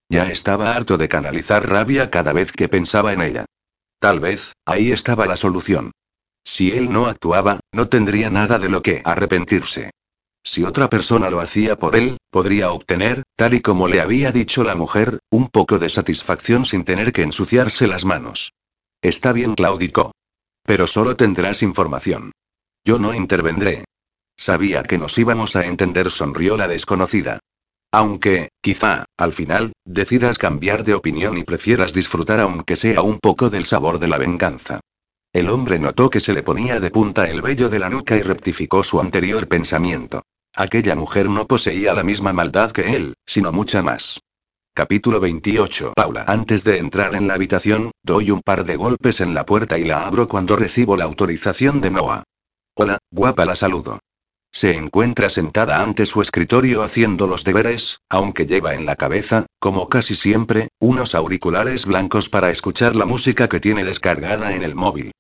Ya 0.09 0.31
estaba 0.31 0.77
harto 0.77 0.99
de 0.99 1.09
canalizar 1.09 1.69
rabia 1.69 2.11
cada 2.11 2.33
vez 2.33 2.53
que 2.53 2.69
pensaba 2.69 3.13
en 3.13 3.23
ella. 3.23 3.45
Tal 3.99 4.21
vez, 4.21 4.53
ahí 4.65 4.93
estaba 4.93 5.27
la 5.27 5.37
solución. 5.37 5.91
Si 6.47 6.71
él 6.71 6.93
no 6.93 7.07
actuaba, 7.07 7.59
no 7.73 7.89
tendría 7.89 8.31
nada 8.31 8.61
de 8.61 8.69
lo 8.69 8.81
que 8.81 9.03
arrepentirse. 9.05 9.91
Si 10.45 10.63
otra 10.63 10.89
persona 10.89 11.29
lo 11.29 11.41
hacía 11.41 11.77
por 11.77 11.97
él, 11.97 12.19
podría 12.31 12.71
obtener, 12.71 13.25
tal 13.35 13.55
y 13.55 13.61
como 13.61 13.89
le 13.89 14.01
había 14.01 14.31
dicho 14.31 14.63
la 14.63 14.77
mujer, 14.77 15.19
un 15.29 15.49
poco 15.49 15.81
de 15.81 15.89
satisfacción 15.89 16.65
sin 16.65 16.85
tener 16.85 17.13
que 17.13 17.23
ensuciarse 17.23 17.89
las 17.89 18.05
manos. 18.05 18.53
Está 19.03 19.33
bien, 19.33 19.57
claudicó. 19.57 20.13
Pero 20.63 20.87
solo 20.87 21.17
tendrás 21.17 21.65
información. 21.65 22.31
Yo 22.85 23.01
no 23.01 23.13
intervendré. 23.13 23.85
Sabía 24.37 24.85
que 24.85 24.99
nos 24.99 25.19
íbamos 25.19 25.57
a 25.57 25.67
entender, 25.67 26.13
sonrió 26.13 26.57
la 26.57 26.69
desconocida. 26.69 27.41
Aunque, 27.91 28.51
quizá, 28.61 29.05
al 29.17 29.33
final, 29.33 29.73
decidas 29.85 30.39
cambiar 30.39 30.85
de 30.85 30.95
opinión 30.95 31.39
y 31.39 31.43
prefieras 31.43 31.93
disfrutar 31.93 32.39
aunque 32.39 32.77
sea 32.77 33.03
un 33.03 33.19
poco 33.19 33.51
del 33.51 33.67
sabor 33.67 33.99
de 33.99 34.07
la 34.07 34.19
venganza. 34.19 34.79
El 35.33 35.49
hombre 35.49 35.79
notó 35.79 36.11
que 36.11 36.21
se 36.21 36.33
le 36.33 36.43
ponía 36.43 36.81
de 36.81 36.91
punta 36.91 37.29
el 37.29 37.43
vello 37.43 37.69
de 37.69 37.79
la 37.79 37.91
nuca 37.91 38.17
y 38.17 38.23
rectificó 38.23 38.83
su 38.83 39.01
anterior 39.01 39.49
pensamiento. 39.49 40.23
Aquella 40.55 40.95
mujer 40.95 41.29
no 41.29 41.47
poseía 41.47 41.93
la 41.93 42.03
misma 42.03 42.33
maldad 42.33 42.73
que 42.73 42.97
él, 42.97 43.15
sino 43.27 43.53
mucha 43.53 43.83
más. 43.83 44.21
Capítulo 44.75 45.21
28. 45.21 45.93
Paula. 45.95 46.25
Antes 46.27 46.65
de 46.65 46.79
entrar 46.79 47.15
en 47.15 47.29
la 47.29 47.35
habitación, 47.35 47.93
doy 48.03 48.31
un 48.31 48.43
par 48.43 48.65
de 48.65 48.77
golpes 48.77 49.21
en 49.21 49.35
la 49.35 49.47
puerta 49.47 49.79
y 49.79 49.85
la 49.85 50.07
abro 50.07 50.29
cuando 50.29 50.57
recibo 50.57 50.97
la 50.97 51.05
autorización 51.05 51.81
de 51.81 51.91
Noah. 51.91 52.25
Hola, 52.75 52.99
guapa, 53.11 53.47
la 53.47 53.57
saludo. 53.57 54.01
Se 54.57 54.75
encuentra 54.75 55.29
sentada 55.29 55.83
ante 55.83 56.07
su 56.07 56.23
escritorio 56.23 56.83
haciendo 56.83 57.27
los 57.27 57.45
deberes, 57.45 58.01
aunque 58.09 58.47
lleva 58.47 58.73
en 58.73 58.87
la 58.87 58.97
cabeza, 58.97 59.45
como 59.59 59.91
casi 59.91 60.17
siempre, 60.17 60.69
unos 60.81 61.15
auriculares 61.15 61.85
blancos 61.85 62.31
para 62.31 62.49
escuchar 62.49 62.97
la 62.97 63.05
música 63.05 63.51
que 63.51 63.61
tiene 63.61 63.85
descargada 63.85 64.55
en 64.55 64.63
el 64.63 64.75
móvil. 64.75 65.13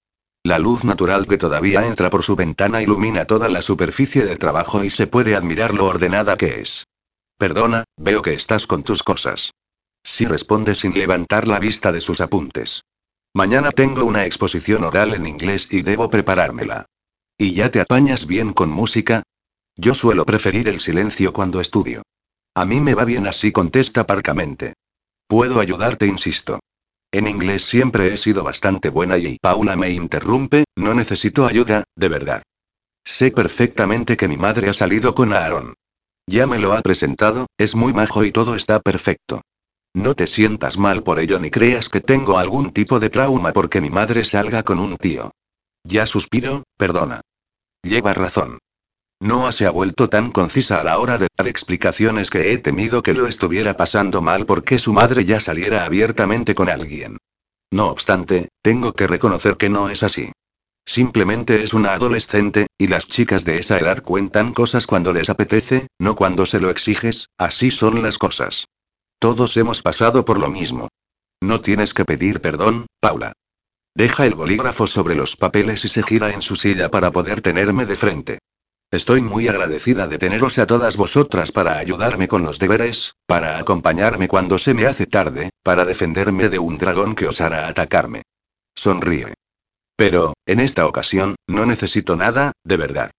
La 0.43 0.59
luz 0.59 0.85
natural 0.85 1.27
que 1.27 1.37
todavía 1.37 1.87
entra 1.87 2.09
por 2.09 2.23
su 2.23 2.35
ventana 2.35 2.81
ilumina 2.81 3.27
toda 3.27 3.51
la 3.51 3.61
superficie 3.61 4.25
de 4.25 4.37
trabajo 4.37 4.83
y 4.83 4.89
se 4.89 5.07
puede 5.07 5.37
admirar 5.37 5.75
lo 5.75 5.85
ordenada 5.85 6.39
que 6.39 6.63
es. 6.63 6.87
Perdona, 7.37 7.85
veo 7.99 8.23
que 8.23 8.33
estás 8.33 8.67
con 8.67 8.85
tus 8.85 9.03
cosas. 9.03 9.51
Sí 10.03 10.25
responde 10.25 10.75
sin 10.75 10.95
levantar 10.95 11.47
la 11.47 11.59
vista 11.59 11.93
de 11.93 12.01
sus 12.01 12.23
apuntes. 12.23 12.85
Mañana 13.35 13.71
tengo 13.71 14.07
una 14.07 14.25
exposición 14.25 14.83
oral 14.83 15.13
en 15.13 15.27
inglés 15.27 15.69
y 15.71 15.83
debo 15.83 16.09
preparármela. 16.09 16.87
¿Y 17.39 17.53
ya 17.53 17.71
te 17.71 17.81
apañas 17.81 18.27
bien 18.27 18.55
con 18.55 18.71
música? 18.71 19.23
Yo 19.77 19.93
suelo 19.93 20.25
preferir 20.25 20.69
el 20.69 20.81
silencio 20.81 21.35
cuando 21.35 21.61
estudio. 21.61 22.03
A 22.55 22.65
mí 22.65 22.81
me 22.81 22.95
va 22.95 23.05
bien 23.05 23.27
así, 23.27 23.53
contesta 23.53 24.07
parcamente. 24.07 24.73
Puedo 25.27 25.61
ayudarte, 25.61 26.07
insisto. 26.07 26.61
En 27.13 27.29
inglés 27.29 27.65
siempre 27.65 28.13
he 28.13 28.17
sido 28.17 28.43
bastante 28.43 28.89
buena 28.89 29.19
y 29.19 29.37
Paula 29.39 29.77
me 29.77 29.91
interrumpe, 29.91 30.65
no 30.77 30.95
necesito 30.95 31.47
ayuda, 31.47 31.85
de 31.95 32.09
verdad. 32.09 32.43
Sé 33.05 33.31
perfectamente 33.31 34.17
que 34.17 34.29
mi 34.29 34.39
madre 34.39 34.71
ha 34.71 34.73
salido 34.73 35.15
con 35.15 35.35
Aaron. 35.35 35.75
Ya 36.27 36.47
me 36.47 36.59
lo 36.59 36.73
ha 36.73 36.81
presentado, 36.81 37.47
es 37.59 37.75
muy 37.75 37.93
majo 37.93 38.25
y 38.25 38.33
todo 38.33 38.57
está 38.57 38.81
perfecto. 38.81 39.43
No 39.95 40.15
te 40.15 40.27
sientas 40.27 40.79
mal 40.79 41.03
por 41.03 41.21
ello 41.21 41.39
ni 41.39 41.51
creas 41.51 41.91
que 41.91 42.01
tengo 42.01 42.39
algún 42.39 42.73
tipo 42.73 42.99
de 42.99 43.11
trauma 43.11 43.53
porque 43.53 43.83
mi 43.83 43.91
madre 43.91 44.25
salga 44.25 44.63
con 44.63 44.79
un 44.79 44.97
tío. 44.97 45.33
Ya 45.87 46.07
suspiro, 46.07 46.65
perdona. 46.77 47.21
Lleva 47.83 48.13
razón. 48.13 48.59
Noah 49.21 49.53
se 49.53 49.67
ha 49.67 49.71
vuelto 49.71 50.09
tan 50.09 50.33
concisa 50.33 50.81
a 50.81 50.85
la 50.85 50.99
hora 50.99 51.17
de 51.17 51.29
dar 51.37 51.47
explicaciones 51.47 52.29
que 52.29 52.53
he 52.53 52.59
temido 52.59 53.03
que 53.03 53.15
lo 53.15 53.29
estuviera 53.29 53.77
pasando 53.77 54.21
mal 54.21 54.47
porque 54.47 54.79
su 54.79 54.93
madre 54.93 55.25
ya 55.25 55.39
saliera 55.39 55.85
abiertamente 55.85 56.55
con 56.55 56.69
alguien. 56.69 57.19
No 57.71 57.87
obstante, 57.87 58.49
tengo 58.63 58.93
que 58.93 59.07
reconocer 59.07 59.57
que 59.57 59.69
no 59.69 59.89
es 59.89 60.03
así. 60.03 60.33
Simplemente 60.85 61.63
es 61.63 61.73
una 61.73 61.95
adolescente, 61.95 62.67
y 62.79 62.89
las 62.89 63.07
chicas 63.07 63.45
de 63.45 63.59
esa 63.59 63.79
edad 63.79 64.03
cuentan 64.03 64.53
cosas 64.53 64.87
cuando 64.87 65.13
les 65.13 65.31
apetece, 65.31 65.87
no 65.99 66.15
cuando 66.17 66.47
se 66.47 66.61
lo 66.61 66.71
exiges, 66.71 67.29
así 67.39 67.71
son 67.71 68.03
las 68.03 68.19
cosas. 68.19 68.67
Todos 69.19 69.57
hemos 69.57 69.83
pasado 69.83 70.25
por 70.25 70.39
lo 70.39 70.51
mismo. 70.51 70.89
No 71.41 71.61
tienes 71.61 71.95
que 71.95 72.05
pedir 72.05 72.41
perdón, 72.41 72.87
Paula. 73.01 73.33
Deja 73.97 74.27
el 74.27 74.35
bolígrafo 74.35 74.87
sobre 74.87 75.15
los 75.15 75.39
papeles 75.39 75.83
y 75.87 75.89
se 75.89 76.03
gira 76.03 76.29
en 76.29 76.43
su 76.43 76.55
silla 76.55 76.91
para 76.91 77.11
poder 77.13 77.41
tenerme 77.41 77.87
de 77.87 77.97
frente. 77.97 78.39
Estoy 78.91 79.23
muy 79.23 79.49
agradecida 79.49 80.07
de 80.07 80.19
teneros 80.19 80.59
a 80.59 80.67
todas 80.67 80.99
vosotras 80.99 81.51
para 81.51 81.79
ayudarme 81.79 82.29
con 82.29 82.43
los 82.43 82.59
deberes, 82.59 83.15
para 83.25 83.57
acompañarme 83.57 84.29
cuando 84.29 84.59
se 84.59 84.75
me 84.75 84.85
hace 84.85 85.07
tarde, 85.07 85.49
para 85.63 85.87
defenderme 85.87 86.51
de 86.51 86.59
un 86.59 86.77
dragón 86.77 87.15
que 87.15 87.27
osara 87.27 87.69
atacarme. 87.69 88.21
Sonríe. 88.75 89.33
Pero, 89.97 90.35
en 90.45 90.61
esta 90.61 90.87
ocasión, 90.87 91.37
no 91.47 91.65
necesito 91.65 92.17
nada, 92.17 92.53
de 92.65 92.77
verdad. 92.77 93.11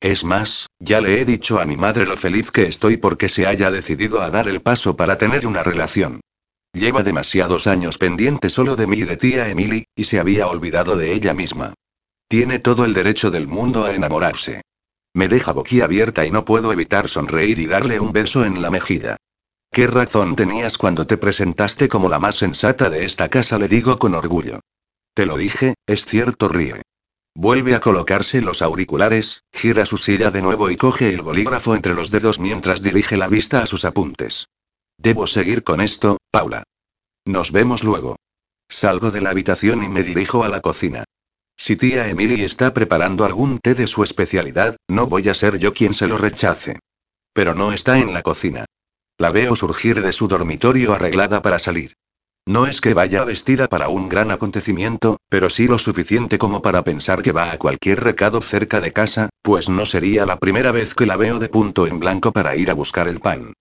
Es 0.00 0.24
más, 0.24 0.68
ya 0.78 1.02
le 1.02 1.20
he 1.20 1.26
dicho 1.26 1.60
a 1.60 1.66
mi 1.66 1.76
madre 1.76 2.06
lo 2.06 2.16
feliz 2.16 2.50
que 2.50 2.62
estoy 2.62 2.96
porque 2.96 3.28
se 3.28 3.46
haya 3.46 3.70
decidido 3.70 4.22
a 4.22 4.30
dar 4.30 4.48
el 4.48 4.62
paso 4.62 4.96
para 4.96 5.18
tener 5.18 5.46
una 5.46 5.62
relación. 5.62 6.20
Lleva 6.74 7.04
demasiados 7.04 7.68
años 7.68 7.98
pendiente 7.98 8.50
solo 8.50 8.74
de 8.74 8.88
mí 8.88 8.98
y 8.98 9.04
de 9.04 9.16
tía 9.16 9.48
Emily, 9.48 9.86
y 9.94 10.04
se 10.04 10.18
había 10.18 10.48
olvidado 10.48 10.96
de 10.96 11.12
ella 11.12 11.32
misma. 11.32 11.74
Tiene 12.26 12.58
todo 12.58 12.84
el 12.84 12.94
derecho 12.94 13.30
del 13.30 13.46
mundo 13.46 13.84
a 13.84 13.94
enamorarse. 13.94 14.62
Me 15.14 15.28
deja 15.28 15.52
boquiabierta 15.52 16.26
y 16.26 16.32
no 16.32 16.44
puedo 16.44 16.72
evitar 16.72 17.08
sonreír 17.08 17.60
y 17.60 17.66
darle 17.66 18.00
un 18.00 18.12
beso 18.12 18.44
en 18.44 18.60
la 18.60 18.70
mejilla. 18.70 19.16
¿Qué 19.70 19.86
razón 19.86 20.34
tenías 20.34 20.76
cuando 20.76 21.06
te 21.06 21.16
presentaste 21.16 21.86
como 21.88 22.08
la 22.08 22.18
más 22.18 22.36
sensata 22.36 22.90
de 22.90 23.04
esta 23.04 23.28
casa? 23.28 23.56
le 23.56 23.68
digo 23.68 23.96
con 24.00 24.16
orgullo. 24.16 24.58
Te 25.14 25.26
lo 25.26 25.36
dije, 25.36 25.74
es 25.86 26.06
cierto, 26.06 26.48
ríe. 26.48 26.82
Vuelve 27.36 27.76
a 27.76 27.80
colocarse 27.80 28.40
los 28.40 28.62
auriculares, 28.62 29.44
gira 29.52 29.86
su 29.86 29.96
silla 29.96 30.32
de 30.32 30.42
nuevo 30.42 30.70
y 30.70 30.76
coge 30.76 31.14
el 31.14 31.22
bolígrafo 31.22 31.76
entre 31.76 31.94
los 31.94 32.10
dedos 32.10 32.40
mientras 32.40 32.82
dirige 32.82 33.16
la 33.16 33.28
vista 33.28 33.62
a 33.62 33.66
sus 33.66 33.84
apuntes. 33.84 34.48
Debo 35.04 35.26
seguir 35.26 35.64
con 35.64 35.82
esto, 35.82 36.16
Paula. 36.30 36.62
Nos 37.26 37.52
vemos 37.52 37.84
luego. 37.84 38.16
Salgo 38.70 39.10
de 39.10 39.20
la 39.20 39.28
habitación 39.28 39.82
y 39.84 39.88
me 39.90 40.02
dirijo 40.02 40.44
a 40.44 40.48
la 40.48 40.62
cocina. 40.62 41.04
Si 41.58 41.76
tía 41.76 42.08
Emily 42.08 42.42
está 42.42 42.72
preparando 42.72 43.26
algún 43.26 43.58
té 43.58 43.74
de 43.74 43.86
su 43.86 44.02
especialidad, 44.02 44.76
no 44.88 45.06
voy 45.06 45.28
a 45.28 45.34
ser 45.34 45.58
yo 45.58 45.74
quien 45.74 45.92
se 45.92 46.06
lo 46.06 46.16
rechace. 46.16 46.78
Pero 47.34 47.54
no 47.54 47.74
está 47.74 47.98
en 47.98 48.14
la 48.14 48.22
cocina. 48.22 48.64
La 49.18 49.30
veo 49.30 49.54
surgir 49.56 50.00
de 50.00 50.14
su 50.14 50.26
dormitorio 50.26 50.94
arreglada 50.94 51.42
para 51.42 51.58
salir. 51.58 51.92
No 52.46 52.66
es 52.66 52.80
que 52.80 52.94
vaya 52.94 53.24
vestida 53.24 53.68
para 53.68 53.90
un 53.90 54.08
gran 54.08 54.30
acontecimiento, 54.30 55.18
pero 55.28 55.50
sí 55.50 55.66
lo 55.66 55.78
suficiente 55.78 56.38
como 56.38 56.62
para 56.62 56.82
pensar 56.82 57.20
que 57.20 57.32
va 57.32 57.52
a 57.52 57.58
cualquier 57.58 58.02
recado 58.02 58.40
cerca 58.40 58.80
de 58.80 58.94
casa, 58.94 59.28
pues 59.42 59.68
no 59.68 59.84
sería 59.84 60.24
la 60.24 60.38
primera 60.38 60.72
vez 60.72 60.94
que 60.94 61.04
la 61.04 61.18
veo 61.18 61.38
de 61.38 61.50
punto 61.50 61.86
en 61.86 62.00
blanco 62.00 62.32
para 62.32 62.56
ir 62.56 62.70
a 62.70 62.74
buscar 62.74 63.06
el 63.06 63.20
pan. 63.20 63.52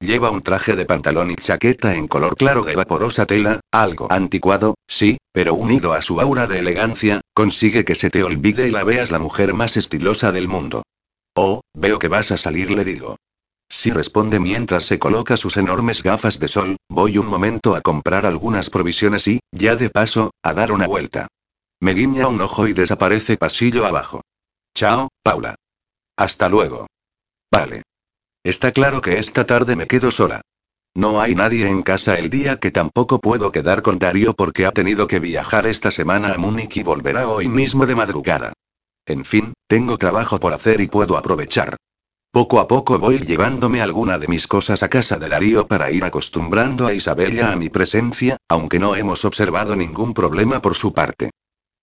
Lleva 0.00 0.30
un 0.30 0.42
traje 0.42 0.76
de 0.76 0.84
pantalón 0.84 1.32
y 1.32 1.34
chaqueta 1.34 1.94
en 1.96 2.06
color 2.06 2.36
claro 2.36 2.62
de 2.62 2.76
vaporosa 2.76 3.26
tela, 3.26 3.60
algo 3.72 4.06
anticuado, 4.10 4.76
sí, 4.86 5.18
pero 5.32 5.54
unido 5.54 5.92
a 5.92 6.02
su 6.02 6.20
aura 6.20 6.46
de 6.46 6.60
elegancia, 6.60 7.20
consigue 7.34 7.84
que 7.84 7.96
se 7.96 8.08
te 8.08 8.22
olvide 8.22 8.68
y 8.68 8.70
la 8.70 8.84
veas 8.84 9.10
la 9.10 9.18
mujer 9.18 9.54
más 9.54 9.76
estilosa 9.76 10.30
del 10.30 10.46
mundo. 10.46 10.84
Oh, 11.34 11.62
veo 11.74 11.98
que 11.98 12.06
vas 12.06 12.30
a 12.30 12.36
salir, 12.36 12.70
le 12.70 12.84
digo. 12.84 13.16
Sí 13.68 13.90
responde 13.90 14.38
mientras 14.38 14.84
se 14.84 15.00
coloca 15.00 15.36
sus 15.36 15.56
enormes 15.56 16.04
gafas 16.04 16.38
de 16.38 16.46
sol, 16.46 16.76
voy 16.88 17.18
un 17.18 17.26
momento 17.26 17.74
a 17.74 17.80
comprar 17.80 18.24
algunas 18.24 18.70
provisiones 18.70 19.26
y, 19.26 19.40
ya 19.50 19.74
de 19.74 19.90
paso, 19.90 20.30
a 20.44 20.54
dar 20.54 20.70
una 20.70 20.86
vuelta. 20.86 21.26
Me 21.80 21.92
guiña 21.92 22.28
un 22.28 22.40
ojo 22.40 22.68
y 22.68 22.72
desaparece 22.72 23.36
pasillo 23.36 23.84
abajo. 23.84 24.22
Chao, 24.74 25.08
Paula. 25.22 25.56
Hasta 26.16 26.48
luego. 26.48 26.86
Vale. 27.52 27.82
Está 28.44 28.72
claro 28.72 29.00
que 29.00 29.18
esta 29.18 29.46
tarde 29.46 29.76
me 29.76 29.86
quedo 29.86 30.10
sola. 30.10 30.42
No 30.94 31.20
hay 31.20 31.34
nadie 31.34 31.68
en 31.68 31.82
casa 31.82 32.14
el 32.18 32.30
día 32.30 32.58
que 32.58 32.70
tampoco 32.70 33.20
puedo 33.20 33.52
quedar 33.52 33.82
con 33.82 33.98
Darío 33.98 34.34
porque 34.34 34.66
ha 34.66 34.72
tenido 34.72 35.06
que 35.06 35.20
viajar 35.20 35.66
esta 35.66 35.90
semana 35.90 36.32
a 36.32 36.38
Múnich 36.38 36.76
y 36.76 36.82
volverá 36.82 37.28
hoy 37.28 37.48
mismo 37.48 37.86
de 37.86 37.94
madrugada. 37.94 38.52
En 39.06 39.24
fin, 39.24 39.52
tengo 39.66 39.96
trabajo 39.98 40.38
por 40.40 40.52
hacer 40.52 40.80
y 40.80 40.88
puedo 40.88 41.16
aprovechar. 41.16 41.76
Poco 42.30 42.60
a 42.60 42.68
poco 42.68 42.98
voy 42.98 43.20
llevándome 43.20 43.80
alguna 43.80 44.18
de 44.18 44.28
mis 44.28 44.46
cosas 44.46 44.82
a 44.82 44.88
casa 44.88 45.16
de 45.16 45.28
Darío 45.28 45.66
para 45.66 45.90
ir 45.90 46.04
acostumbrando 46.04 46.86
a 46.86 46.92
Isabella 46.92 47.52
a 47.52 47.56
mi 47.56 47.70
presencia, 47.70 48.36
aunque 48.48 48.78
no 48.78 48.96
hemos 48.96 49.24
observado 49.24 49.76
ningún 49.76 50.12
problema 50.12 50.60
por 50.60 50.74
su 50.74 50.92
parte. 50.92 51.30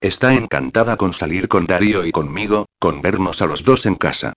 Está 0.00 0.34
encantada 0.34 0.96
con 0.96 1.12
salir 1.12 1.48
con 1.48 1.66
Darío 1.66 2.04
y 2.04 2.12
conmigo, 2.12 2.66
con 2.78 3.02
vernos 3.02 3.42
a 3.42 3.46
los 3.46 3.64
dos 3.64 3.86
en 3.86 3.96
casa. 3.96 4.34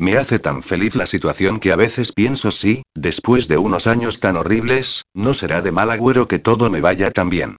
Me 0.00 0.16
hace 0.16 0.38
tan 0.38 0.62
feliz 0.62 0.94
la 0.94 1.06
situación 1.06 1.58
que 1.58 1.72
a 1.72 1.76
veces 1.76 2.12
pienso 2.12 2.52
si, 2.52 2.84
después 2.94 3.48
de 3.48 3.58
unos 3.58 3.88
años 3.88 4.20
tan 4.20 4.36
horribles, 4.36 5.04
no 5.12 5.34
será 5.34 5.60
de 5.60 5.72
mal 5.72 5.90
agüero 5.90 6.28
que 6.28 6.38
todo 6.38 6.70
me 6.70 6.80
vaya 6.80 7.10
tan 7.10 7.28
bien. 7.28 7.56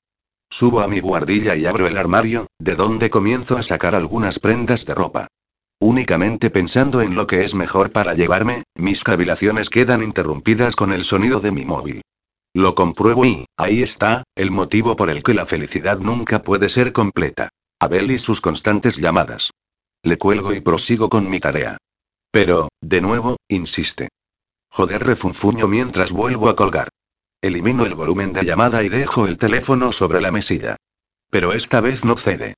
Subo 0.49 0.79
a 0.79 0.87
mi 0.87 1.01
guardilla 1.01 1.57
y 1.57 1.65
abro 1.65 1.85
el 1.85 1.97
armario, 1.97 2.47
de 2.57 2.75
donde 2.75 3.09
comienzo 3.09 3.57
a 3.57 3.61
sacar 3.61 3.93
algunas 3.93 4.39
prendas 4.39 4.85
de 4.85 4.95
ropa. 4.95 5.27
Únicamente 5.81 6.49
pensando 6.49 7.01
en 7.01 7.13
lo 7.13 7.27
que 7.27 7.43
es 7.43 7.55
mejor 7.55 7.91
para 7.91 8.13
llevarme, 8.13 8.63
mis 8.73 9.03
cavilaciones 9.03 9.69
quedan 9.69 10.01
interrumpidas 10.01 10.77
con 10.77 10.93
el 10.93 11.03
sonido 11.03 11.41
de 11.41 11.51
mi 11.51 11.65
móvil. 11.65 12.01
Lo 12.53 12.73
compruebo 12.73 13.25
y, 13.25 13.45
ahí 13.57 13.83
está, 13.83 14.23
el 14.35 14.49
motivo 14.49 14.95
por 14.95 15.09
el 15.09 15.23
que 15.23 15.33
la 15.33 15.45
felicidad 15.45 15.99
nunca 15.99 16.41
puede 16.41 16.69
ser 16.69 16.93
completa. 16.93 17.49
Abel 17.81 18.11
y 18.11 18.17
sus 18.17 18.39
constantes 18.39 18.95
llamadas. 18.95 19.51
Le 20.03 20.17
cuelgo 20.17 20.53
y 20.53 20.61
prosigo 20.61 21.09
con 21.09 21.29
mi 21.29 21.41
tarea. 21.41 21.77
Pero, 22.31 22.69
de 22.81 23.01
nuevo, 23.01 23.37
insiste. 23.47 24.09
Joder, 24.71 25.03
refunfuño 25.03 25.67
mientras 25.67 26.11
vuelvo 26.11 26.49
a 26.49 26.55
colgar. 26.55 26.89
Elimino 27.41 27.85
el 27.85 27.95
volumen 27.95 28.33
de 28.33 28.43
llamada 28.43 28.83
y 28.83 28.89
dejo 28.89 29.25
el 29.25 29.37
teléfono 29.37 29.91
sobre 29.91 30.21
la 30.21 30.31
mesilla. 30.31 30.75
Pero 31.29 31.53
esta 31.53 31.81
vez 31.81 32.03
no 32.03 32.17
cede. 32.17 32.55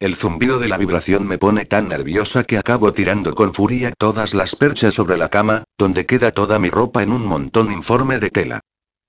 El 0.00 0.16
zumbido 0.16 0.58
de 0.58 0.66
la 0.66 0.78
vibración 0.78 1.28
me 1.28 1.38
pone 1.38 1.64
tan 1.64 1.88
nerviosa 1.88 2.42
que 2.42 2.58
acabo 2.58 2.92
tirando 2.92 3.34
con 3.36 3.54
furia 3.54 3.92
todas 3.96 4.34
las 4.34 4.56
perchas 4.56 4.94
sobre 4.94 5.16
la 5.16 5.28
cama, 5.28 5.62
donde 5.78 6.06
queda 6.06 6.32
toda 6.32 6.58
mi 6.58 6.70
ropa 6.70 7.04
en 7.04 7.12
un 7.12 7.24
montón 7.24 7.70
informe 7.70 8.18
de 8.18 8.30
tela. 8.30 8.60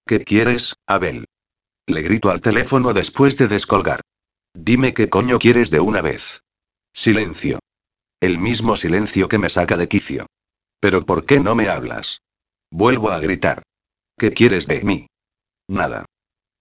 ¿Qué 0.05 0.23
quieres, 0.23 0.75
Abel? 0.85 1.25
Le 1.87 2.01
grito 2.03 2.29
al 2.29 2.41
teléfono 2.41 2.93
después 2.93 3.37
de 3.37 3.47
descolgar. 3.47 4.01
Dime 4.53 4.93
qué 4.93 5.09
coño 5.09 5.39
quieres 5.39 5.71
de 5.71 5.79
una 5.79 6.01
vez. 6.01 6.43
Silencio. 6.93 7.59
El 8.23 8.39
mismo 8.39 8.77
silencio 8.77 9.27
que 9.27 9.37
me 9.37 9.49
saca 9.49 9.75
de 9.75 9.89
quicio. 9.89 10.27
Pero 10.79 11.05
¿por 11.05 11.25
qué 11.25 11.41
no 11.41 11.55
me 11.55 11.67
hablas? 11.67 12.21
Vuelvo 12.71 13.11
a 13.11 13.19
gritar. 13.19 13.63
¿Qué 14.17 14.31
quieres 14.31 14.65
de 14.65 14.81
mí? 14.81 15.07
Nada. 15.67 16.05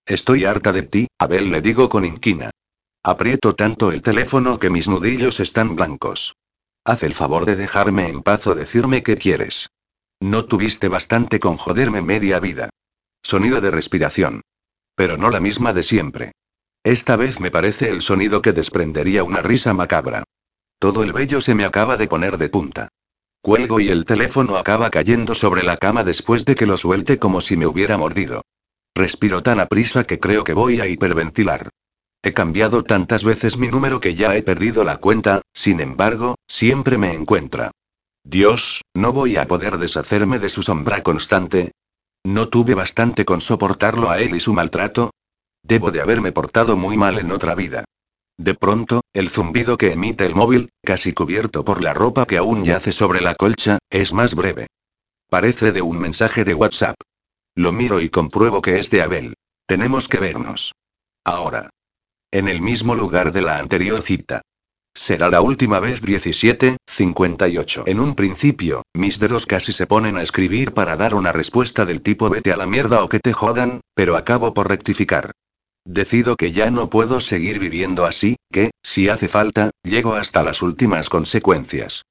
Estoy 0.04 0.44
harta 0.44 0.72
de 0.72 0.82
ti, 0.82 1.06
Abel 1.20 1.52
le 1.52 1.60
digo 1.60 1.88
con 1.88 2.04
inquina. 2.04 2.50
Aprieto 3.04 3.54
tanto 3.54 3.92
el 3.92 4.02
teléfono 4.02 4.58
que 4.58 4.70
mis 4.70 4.88
nudillos 4.88 5.38
están 5.38 5.76
blancos. 5.76 6.34
Haz 6.84 7.04
el 7.04 7.14
favor 7.14 7.46
de 7.46 7.54
dejarme 7.54 8.08
en 8.08 8.24
paz 8.24 8.44
o 8.48 8.56
decirme 8.56 9.04
qué 9.04 9.16
quieres. 9.16 9.68
No 10.18 10.46
tuviste 10.46 10.88
bastante 10.88 11.38
con 11.38 11.58
joderme 11.58 12.02
media 12.02 12.40
vida. 12.40 12.70
Sonido 13.22 13.60
de 13.60 13.70
respiración. 13.70 14.40
Pero 14.96 15.16
no 15.16 15.30
la 15.30 15.38
misma 15.38 15.72
de 15.72 15.84
siempre. 15.84 16.32
Esta 16.82 17.14
vez 17.14 17.38
me 17.38 17.52
parece 17.52 17.88
el 17.88 18.02
sonido 18.02 18.42
que 18.42 18.52
desprendería 18.52 19.22
una 19.22 19.42
risa 19.42 19.72
macabra. 19.74 20.24
Todo 20.82 21.04
el 21.04 21.12
vello 21.12 21.40
se 21.40 21.54
me 21.54 21.64
acaba 21.64 21.96
de 21.96 22.08
poner 22.08 22.38
de 22.38 22.48
punta. 22.48 22.88
Cuelgo 23.40 23.78
y 23.78 23.90
el 23.90 24.04
teléfono 24.04 24.56
acaba 24.56 24.90
cayendo 24.90 25.32
sobre 25.36 25.62
la 25.62 25.76
cama 25.76 26.02
después 26.02 26.44
de 26.44 26.56
que 26.56 26.66
lo 26.66 26.76
suelte 26.76 27.20
como 27.20 27.40
si 27.40 27.56
me 27.56 27.68
hubiera 27.68 27.96
mordido. 27.96 28.42
Respiro 28.92 29.44
tan 29.44 29.60
aprisa 29.60 30.02
que 30.02 30.18
creo 30.18 30.42
que 30.42 30.54
voy 30.54 30.80
a 30.80 30.88
hiperventilar. 30.88 31.70
He 32.20 32.32
cambiado 32.32 32.82
tantas 32.82 33.22
veces 33.22 33.58
mi 33.58 33.68
número 33.68 34.00
que 34.00 34.16
ya 34.16 34.34
he 34.34 34.42
perdido 34.42 34.82
la 34.82 34.96
cuenta, 34.96 35.42
sin 35.52 35.78
embargo, 35.78 36.34
siempre 36.48 36.98
me 36.98 37.14
encuentra. 37.14 37.70
Dios, 38.24 38.82
¿no 38.92 39.12
voy 39.12 39.36
a 39.36 39.46
poder 39.46 39.78
deshacerme 39.78 40.40
de 40.40 40.48
su 40.48 40.64
sombra 40.64 41.04
constante? 41.04 41.70
¿No 42.24 42.48
tuve 42.48 42.74
bastante 42.74 43.24
con 43.24 43.40
soportarlo 43.40 44.10
a 44.10 44.18
él 44.18 44.34
y 44.34 44.40
su 44.40 44.52
maltrato? 44.52 45.12
Debo 45.62 45.92
de 45.92 46.00
haberme 46.00 46.32
portado 46.32 46.76
muy 46.76 46.96
mal 46.96 47.20
en 47.20 47.30
otra 47.30 47.54
vida. 47.54 47.84
De 48.42 48.54
pronto, 48.54 49.02
el 49.12 49.30
zumbido 49.30 49.76
que 49.76 49.92
emite 49.92 50.26
el 50.26 50.34
móvil, 50.34 50.70
casi 50.84 51.12
cubierto 51.12 51.64
por 51.64 51.80
la 51.80 51.94
ropa 51.94 52.26
que 52.26 52.38
aún 52.38 52.64
yace 52.64 52.90
sobre 52.90 53.20
la 53.20 53.36
colcha, 53.36 53.78
es 53.88 54.12
más 54.12 54.34
breve. 54.34 54.66
Parece 55.30 55.70
de 55.70 55.80
un 55.80 55.96
mensaje 56.00 56.42
de 56.42 56.52
WhatsApp. 56.52 56.96
Lo 57.54 57.70
miro 57.70 58.00
y 58.00 58.08
compruebo 58.08 58.60
que 58.60 58.80
es 58.80 58.90
de 58.90 59.00
Abel. 59.00 59.34
Tenemos 59.64 60.08
que 60.08 60.18
vernos. 60.18 60.72
Ahora. 61.24 61.70
En 62.32 62.48
el 62.48 62.60
mismo 62.60 62.96
lugar 62.96 63.32
de 63.32 63.42
la 63.42 63.58
anterior 63.58 64.02
cita. 64.02 64.42
Será 64.92 65.30
la 65.30 65.40
última 65.40 65.78
vez 65.78 66.02
17, 66.02 66.78
58. 66.84 67.84
En 67.86 68.00
un 68.00 68.16
principio, 68.16 68.82
mis 68.92 69.20
dedos 69.20 69.46
casi 69.46 69.70
se 69.70 69.86
ponen 69.86 70.16
a 70.16 70.22
escribir 70.22 70.74
para 70.74 70.96
dar 70.96 71.14
una 71.14 71.30
respuesta 71.30 71.84
del 71.84 72.02
tipo 72.02 72.28
vete 72.28 72.52
a 72.52 72.56
la 72.56 72.66
mierda 72.66 73.04
o 73.04 73.08
que 73.08 73.20
te 73.20 73.32
jodan, 73.32 73.82
pero 73.94 74.16
acabo 74.16 74.52
por 74.52 74.68
rectificar. 74.68 75.30
Decido 75.84 76.36
que 76.36 76.52
ya 76.52 76.70
no 76.70 76.88
puedo 76.90 77.20
seguir 77.20 77.58
viviendo 77.58 78.06
así, 78.06 78.36
que, 78.52 78.70
si 78.82 79.08
hace 79.08 79.28
falta, 79.28 79.70
llego 79.82 80.14
hasta 80.14 80.42
las 80.42 80.62
últimas 80.62 81.08
consecuencias. 81.08 82.02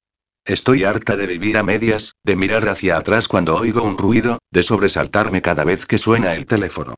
Estoy 0.44 0.84
harta 0.84 1.16
de 1.16 1.26
vivir 1.26 1.56
a 1.56 1.62
medias, 1.62 2.14
de 2.24 2.36
mirar 2.36 2.68
hacia 2.68 2.96
atrás 2.96 3.28
cuando 3.28 3.56
oigo 3.56 3.82
un 3.82 3.96
ruido, 3.96 4.38
de 4.50 4.62
sobresaltarme 4.62 5.40
cada 5.40 5.64
vez 5.64 5.86
que 5.86 5.98
suena 5.98 6.34
el 6.34 6.46
teléfono. 6.46 6.96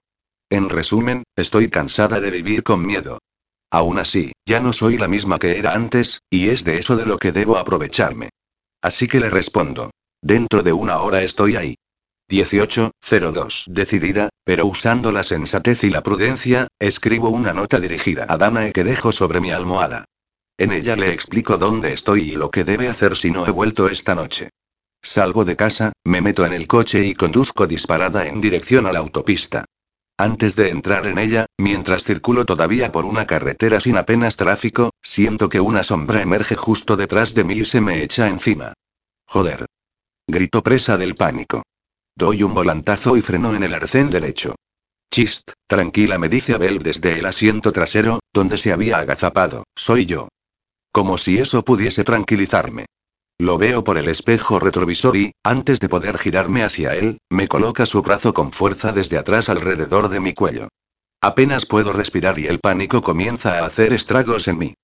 En 0.51 0.69
resumen, 0.69 1.25
estoy 1.37 1.69
cansada 1.69 2.21
de 2.21 2.31
vivir 2.31 2.63
con 2.63 2.85
miedo. 2.85 3.19
Aún 3.71 3.99
así, 3.99 4.33
ya 4.47 4.61
no 4.61 4.73
soy 4.73 4.99
la 4.99 5.09
misma 5.09 5.39
que 5.39 5.59
era 5.59 5.75
antes, 5.75 6.21
y 6.31 6.49
es 6.49 6.65
de 6.65 6.79
eso 6.79 6.97
de 6.97 7.07
lo 7.07 7.19
que 7.19 7.33
debo 7.33 7.59
aprovecharme. 7.59 8.31
Así 8.81 9.09
que 9.09 9.21
le 9.21 9.31
respondo. 9.31 9.91
Dentro 10.23 10.63
de 10.63 10.73
una 10.73 11.01
hora 11.01 11.23
estoy 11.23 11.57
ahí. 11.57 11.75
18.02. 12.31 13.65
Decidida, 13.67 14.31
pero 14.45 14.67
usando 14.67 15.13
la 15.13 15.23
sensatez 15.23 15.85
y 15.85 15.91
la 15.91 16.03
prudencia, 16.03 16.69
escribo 16.79 17.29
una 17.29 17.53
nota 17.53 17.81
dirigida 17.81 18.27
a 18.29 18.37
Danae 18.37 18.73
que 18.73 18.85
dejo 18.85 19.13
sobre 19.13 19.41
mi 19.41 19.51
almohada. 19.51 20.05
En 20.57 20.73
ella 20.73 20.97
le 20.97 21.13
explico 21.13 21.59
dónde 21.59 21.93
estoy 21.93 22.31
y 22.31 22.35
lo 22.37 22.51
que 22.51 22.65
debe 22.65 22.89
hacer 22.89 23.17
si 23.17 23.31
no 23.31 23.47
he 23.47 23.51
vuelto 23.51 23.89
esta 23.89 24.15
noche. 24.15 24.51
Salgo 25.03 25.45
de 25.45 25.57
casa, 25.57 25.93
me 26.05 26.23
meto 26.23 26.47
en 26.47 26.55
el 26.55 26.67
coche 26.67 27.05
y 27.05 27.15
conduzco 27.15 27.67
disparada 27.67 28.27
en 28.27 28.41
dirección 28.41 28.87
a 28.87 28.93
la 28.93 29.01
autopista. 29.01 29.65
Antes 30.17 30.55
de 30.55 30.71
entrar 30.71 31.07
en 31.07 31.19
ella, 31.19 31.47
mientras 31.59 32.05
circulo 32.05 32.45
todavía 32.45 32.93
por 32.93 33.05
una 33.05 33.27
carretera 33.27 33.81
sin 33.81 33.97
apenas 33.97 34.37
tráfico, 34.37 34.91
siento 35.03 35.49
que 35.49 35.61
una 35.61 35.83
sombra 35.83 36.23
emerge 36.23 36.55
justo 36.55 36.97
detrás 36.97 37.35
de 37.35 37.45
mí 37.45 37.55
y 37.55 37.65
se 37.65 37.81
me 37.81 38.03
echa 38.03 38.29
encima. 38.29 38.73
Joder. 39.27 39.67
Grito 40.29 40.63
presa 40.63 40.97
del 40.97 41.17
pánico. 41.17 41.65
Doy 42.17 42.45
un 42.45 42.55
volantazo 42.55 43.17
y 43.17 43.23
freno 43.23 43.55
en 43.55 43.65
el 43.65 43.75
arcén 43.75 44.09
derecho. 44.09 44.55
Chist, 45.13 45.51
tranquila, 45.67 46.19
me 46.19 46.29
dice 46.29 46.55
Abel 46.55 46.79
desde 46.79 47.19
el 47.19 47.27
asiento 47.27 47.73
trasero, 47.73 48.21
donde 48.33 48.57
se 48.57 48.73
había 48.73 48.99
agazapado. 48.99 49.65
Soy 49.77 50.07
yo. 50.07 50.29
Como 50.93 51.19
si 51.19 51.39
eso 51.39 51.65
pudiese 51.65 52.05
tranquilizarme. 52.05 52.87
Lo 53.39 53.59
veo 53.59 53.83
por 53.83 53.99
el 53.99 54.09
espejo 54.09 54.61
retrovisor 54.61 55.17
y, 55.17 55.33
antes 55.43 55.81
de 55.81 55.89
poder 55.89 56.19
girarme 56.19 56.63
hacia 56.63 56.95
él, 56.95 57.19
me 57.31 57.49
coloca 57.49 57.85
su 57.85 58.01
brazo 58.01 58.33
con 58.33 58.53
fuerza 58.53 58.93
desde 58.93 59.19
atrás 59.19 59.49
alrededor 59.49 60.09
de 60.09 60.21
mi 60.21 60.35
cuello. 60.35 60.69
Apenas 61.21 61.67
puedo 61.67 61.93
respirar 61.93 62.39
y 62.39 62.47
el 62.47 62.61
pánico 62.61 63.03
comienza 63.03 63.59
a 63.59 63.67
hacer 63.67 63.93
estragos 63.93 64.47
en 64.47 64.59
mí. 64.59 64.75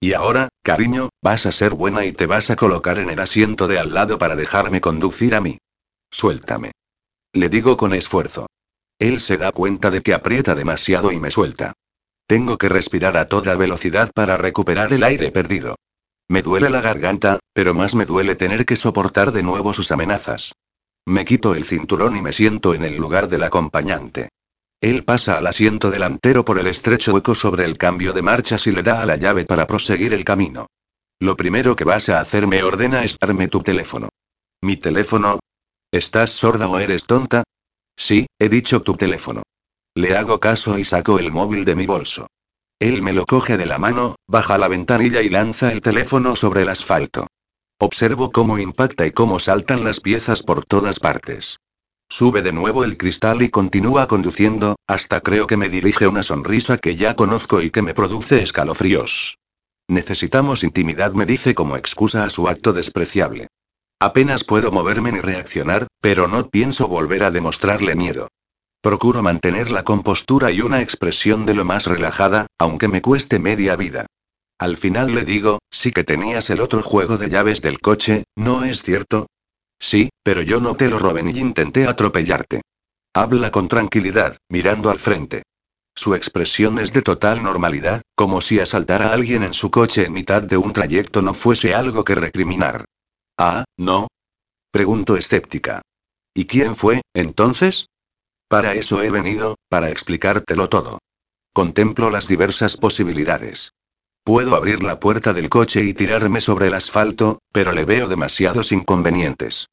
Y 0.00 0.14
ahora, 0.14 0.48
cariño, 0.62 1.10
vas 1.22 1.44
a 1.44 1.52
ser 1.52 1.74
buena 1.74 2.06
y 2.06 2.12
te 2.12 2.24
vas 2.24 2.48
a 2.50 2.56
colocar 2.56 2.98
en 2.98 3.10
el 3.10 3.20
asiento 3.20 3.68
de 3.68 3.78
al 3.78 3.92
lado 3.92 4.16
para 4.16 4.36
dejarme 4.36 4.80
conducir 4.80 5.34
a 5.34 5.42
mí. 5.42 5.58
Suéltame. 6.10 6.72
Le 7.32 7.48
digo 7.48 7.76
con 7.76 7.94
esfuerzo. 7.94 8.46
Él 8.98 9.20
se 9.20 9.36
da 9.36 9.52
cuenta 9.52 9.90
de 9.90 10.02
que 10.02 10.14
aprieta 10.14 10.54
demasiado 10.54 11.12
y 11.12 11.20
me 11.20 11.30
suelta. 11.30 11.74
Tengo 12.26 12.58
que 12.58 12.68
respirar 12.68 13.16
a 13.16 13.26
toda 13.26 13.56
velocidad 13.56 14.10
para 14.12 14.36
recuperar 14.36 14.92
el 14.92 15.02
aire 15.02 15.30
perdido. 15.30 15.76
Me 16.28 16.42
duele 16.42 16.68
la 16.68 16.80
garganta, 16.80 17.38
pero 17.52 17.74
más 17.74 17.94
me 17.94 18.04
duele 18.04 18.36
tener 18.36 18.66
que 18.66 18.76
soportar 18.76 19.32
de 19.32 19.42
nuevo 19.42 19.72
sus 19.72 19.92
amenazas. 19.92 20.52
Me 21.06 21.24
quito 21.24 21.54
el 21.54 21.64
cinturón 21.64 22.16
y 22.16 22.22
me 22.22 22.34
siento 22.34 22.74
en 22.74 22.84
el 22.84 22.96
lugar 22.96 23.28
del 23.28 23.44
acompañante. 23.44 24.28
Él 24.80 25.04
pasa 25.04 25.38
al 25.38 25.46
asiento 25.46 25.90
delantero 25.90 26.44
por 26.44 26.58
el 26.58 26.66
estrecho 26.66 27.14
hueco 27.14 27.34
sobre 27.34 27.64
el 27.64 27.78
cambio 27.78 28.12
de 28.12 28.22
marchas 28.22 28.66
y 28.66 28.72
le 28.72 28.82
da 28.82 29.00
a 29.00 29.06
la 29.06 29.16
llave 29.16 29.44
para 29.44 29.66
proseguir 29.66 30.12
el 30.12 30.24
camino. 30.24 30.66
Lo 31.18 31.36
primero 31.36 31.74
que 31.74 31.84
vas 31.84 32.08
a 32.10 32.20
hacer 32.20 32.46
me 32.46 32.62
ordena 32.62 33.04
es 33.04 33.18
darme 33.18 33.48
tu 33.48 33.60
teléfono. 33.60 34.10
Mi 34.60 34.76
teléfono, 34.76 35.40
¿Estás 35.90 36.30
sorda 36.30 36.68
o 36.68 36.78
eres 36.78 37.06
tonta? 37.06 37.44
Sí, 37.96 38.26
he 38.38 38.50
dicho 38.50 38.82
tu 38.82 38.94
teléfono. 38.94 39.42
Le 39.94 40.18
hago 40.18 40.38
caso 40.38 40.78
y 40.78 40.84
saco 40.84 41.18
el 41.18 41.32
móvil 41.32 41.64
de 41.64 41.74
mi 41.74 41.86
bolso. 41.86 42.26
Él 42.78 43.00
me 43.00 43.14
lo 43.14 43.24
coge 43.24 43.56
de 43.56 43.64
la 43.64 43.78
mano, 43.78 44.16
baja 44.28 44.58
la 44.58 44.68
ventanilla 44.68 45.22
y 45.22 45.30
lanza 45.30 45.72
el 45.72 45.80
teléfono 45.80 46.36
sobre 46.36 46.62
el 46.62 46.68
asfalto. 46.68 47.26
Observo 47.80 48.30
cómo 48.32 48.58
impacta 48.58 49.06
y 49.06 49.12
cómo 49.12 49.38
saltan 49.38 49.82
las 49.82 50.00
piezas 50.00 50.42
por 50.42 50.62
todas 50.64 51.00
partes. 51.00 51.56
Sube 52.10 52.42
de 52.42 52.52
nuevo 52.52 52.84
el 52.84 52.98
cristal 52.98 53.40
y 53.40 53.48
continúa 53.48 54.06
conduciendo, 54.08 54.76
hasta 54.86 55.22
creo 55.22 55.46
que 55.46 55.56
me 55.56 55.70
dirige 55.70 56.06
una 56.06 56.22
sonrisa 56.22 56.76
que 56.76 56.96
ya 56.96 57.16
conozco 57.16 57.62
y 57.62 57.70
que 57.70 57.82
me 57.82 57.94
produce 57.94 58.42
escalofríos. 58.42 59.38
Necesitamos 59.88 60.64
intimidad, 60.64 61.12
me 61.12 61.24
dice 61.24 61.54
como 61.54 61.76
excusa 61.78 62.24
a 62.24 62.30
su 62.30 62.46
acto 62.46 62.74
despreciable. 62.74 63.48
Apenas 64.00 64.44
puedo 64.44 64.70
moverme 64.70 65.10
ni 65.10 65.20
reaccionar, 65.20 65.88
pero 66.00 66.28
no 66.28 66.48
pienso 66.50 66.86
volver 66.86 67.24
a 67.24 67.32
demostrarle 67.32 67.96
miedo. 67.96 68.28
Procuro 68.80 69.24
mantener 69.24 69.72
la 69.72 69.82
compostura 69.82 70.52
y 70.52 70.60
una 70.60 70.82
expresión 70.82 71.46
de 71.46 71.54
lo 71.54 71.64
más 71.64 71.86
relajada, 71.86 72.46
aunque 72.58 72.86
me 72.86 73.02
cueste 73.02 73.40
media 73.40 73.74
vida. 73.74 74.06
Al 74.60 74.76
final 74.76 75.14
le 75.14 75.24
digo, 75.24 75.58
sí 75.70 75.90
que 75.90 76.04
tenías 76.04 76.48
el 76.50 76.60
otro 76.60 76.82
juego 76.82 77.16
de 77.16 77.28
llaves 77.28 77.60
del 77.60 77.80
coche, 77.80 78.22
¿no 78.36 78.62
es 78.62 78.84
cierto? 78.84 79.26
Sí, 79.80 80.10
pero 80.22 80.42
yo 80.42 80.60
no 80.60 80.76
te 80.76 80.88
lo 80.88 81.00
robé 81.00 81.24
ni 81.24 81.32
intenté 81.32 81.88
atropellarte. 81.88 82.62
Habla 83.14 83.50
con 83.50 83.66
tranquilidad, 83.66 84.36
mirando 84.48 84.90
al 84.90 85.00
frente. 85.00 85.42
Su 85.96 86.14
expresión 86.14 86.78
es 86.78 86.92
de 86.92 87.02
total 87.02 87.42
normalidad, 87.42 88.02
como 88.14 88.40
si 88.40 88.60
asaltar 88.60 89.02
a 89.02 89.12
alguien 89.12 89.42
en 89.42 89.54
su 89.54 89.72
coche 89.72 90.04
en 90.04 90.12
mitad 90.12 90.42
de 90.42 90.56
un 90.56 90.72
trayecto 90.72 91.20
no 91.20 91.34
fuese 91.34 91.74
algo 91.74 92.04
que 92.04 92.14
recriminar. 92.14 92.84
Ah, 93.38 93.64
¿no? 93.76 94.08
Pregunto 94.72 95.16
escéptica. 95.16 95.82
¿Y 96.34 96.46
quién 96.46 96.74
fue, 96.74 97.02
entonces? 97.14 97.86
Para 98.48 98.74
eso 98.74 99.00
he 99.02 99.10
venido, 99.10 99.54
para 99.68 99.90
explicártelo 99.90 100.68
todo. 100.68 100.98
Contemplo 101.52 102.10
las 102.10 102.26
diversas 102.26 102.76
posibilidades. 102.76 103.70
Puedo 104.24 104.56
abrir 104.56 104.82
la 104.82 104.98
puerta 104.98 105.32
del 105.32 105.48
coche 105.48 105.84
y 105.84 105.94
tirarme 105.94 106.40
sobre 106.40 106.66
el 106.66 106.74
asfalto, 106.74 107.38
pero 107.52 107.72
le 107.72 107.84
veo 107.84 108.08
demasiados 108.08 108.72
inconvenientes. 108.72 109.68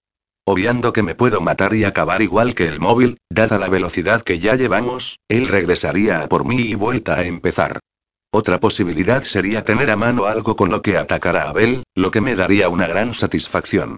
Obviando 0.45 0.93
que 0.93 1.01
me 1.01 1.15
puedo 1.15 1.41
matar 1.41 1.73
y 1.73 1.85
acabar 1.85 2.21
igual 2.21 2.53
que 2.53 2.67
el 2.67 2.79
móvil, 2.79 3.17
dada 3.31 3.57
la 3.57 3.67
velocidad 3.67 4.21
que 4.21 4.37
ya 4.37 4.55
llevamos, 4.55 5.17
él 5.27 5.47
regresaría 5.47 6.21
a 6.21 6.29
por 6.29 6.45
mí 6.45 6.57
y 6.57 6.75
vuelta 6.75 7.15
a 7.15 7.25
empezar. 7.25 7.79
Otra 8.37 8.59
posibilidad 8.59 9.23
sería 9.23 9.63
tener 9.63 9.89
a 9.89 9.95
mano 9.95 10.25
algo 10.25 10.57
con 10.57 10.69
lo 10.69 10.81
que 10.81 10.97
atacar 10.97 11.37
a 11.37 11.47
Abel, 11.47 11.85
lo 11.95 12.11
que 12.11 12.19
me 12.19 12.35
daría 12.35 12.67
una 12.67 12.85
gran 12.85 13.13
satisfacción. 13.13 13.95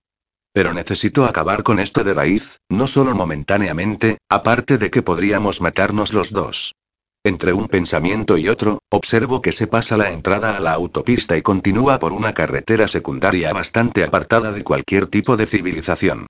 Pero 0.53 0.75
necesito 0.75 1.25
acabar 1.25 1.63
con 1.63 1.79
esto 1.79 2.03
de 2.03 2.13
raíz, 2.13 2.59
no 2.69 2.85
solo 2.85 3.15
momentáneamente, 3.15 4.19
aparte 4.29 4.77
de 4.77 4.91
que 4.91 5.01
podríamos 5.01 5.59
matarnos 5.59 6.13
los 6.13 6.31
dos. 6.31 6.75
Entre 7.23 7.51
un 7.51 7.67
pensamiento 7.67 8.37
y 8.37 8.47
otro, 8.47 8.77
observo 8.91 9.41
que 9.41 9.51
se 9.51 9.65
pasa 9.65 9.97
la 9.97 10.11
entrada 10.11 10.55
a 10.55 10.59
la 10.59 10.73
autopista 10.73 11.35
y 11.35 11.41
continúa 11.41 11.97
por 11.97 12.13
una 12.13 12.35
carretera 12.35 12.87
secundaria 12.87 13.51
bastante 13.53 14.03
apartada 14.03 14.51
de 14.51 14.63
cualquier 14.63 15.07
tipo 15.07 15.35
de 15.35 15.47
civilización. 15.47 16.27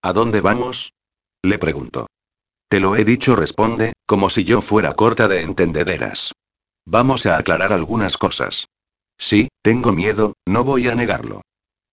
¿A 0.00 0.14
dónde 0.14 0.40
vamos? 0.40 0.94
Le 1.42 1.58
pregunto. 1.58 2.06
Te 2.70 2.80
lo 2.80 2.96
he 2.96 3.04
dicho, 3.04 3.36
responde, 3.36 3.92
como 4.06 4.30
si 4.30 4.44
yo 4.44 4.62
fuera 4.62 4.94
corta 4.94 5.28
de 5.28 5.42
entendederas. 5.42 6.32
Vamos 6.86 7.26
a 7.26 7.36
aclarar 7.36 7.72
algunas 7.72 8.16
cosas. 8.16 8.68
Sí, 9.18 9.48
tengo 9.62 9.92
miedo, 9.92 10.34
no 10.46 10.64
voy 10.64 10.88
a 10.88 10.94
negarlo. 10.94 11.42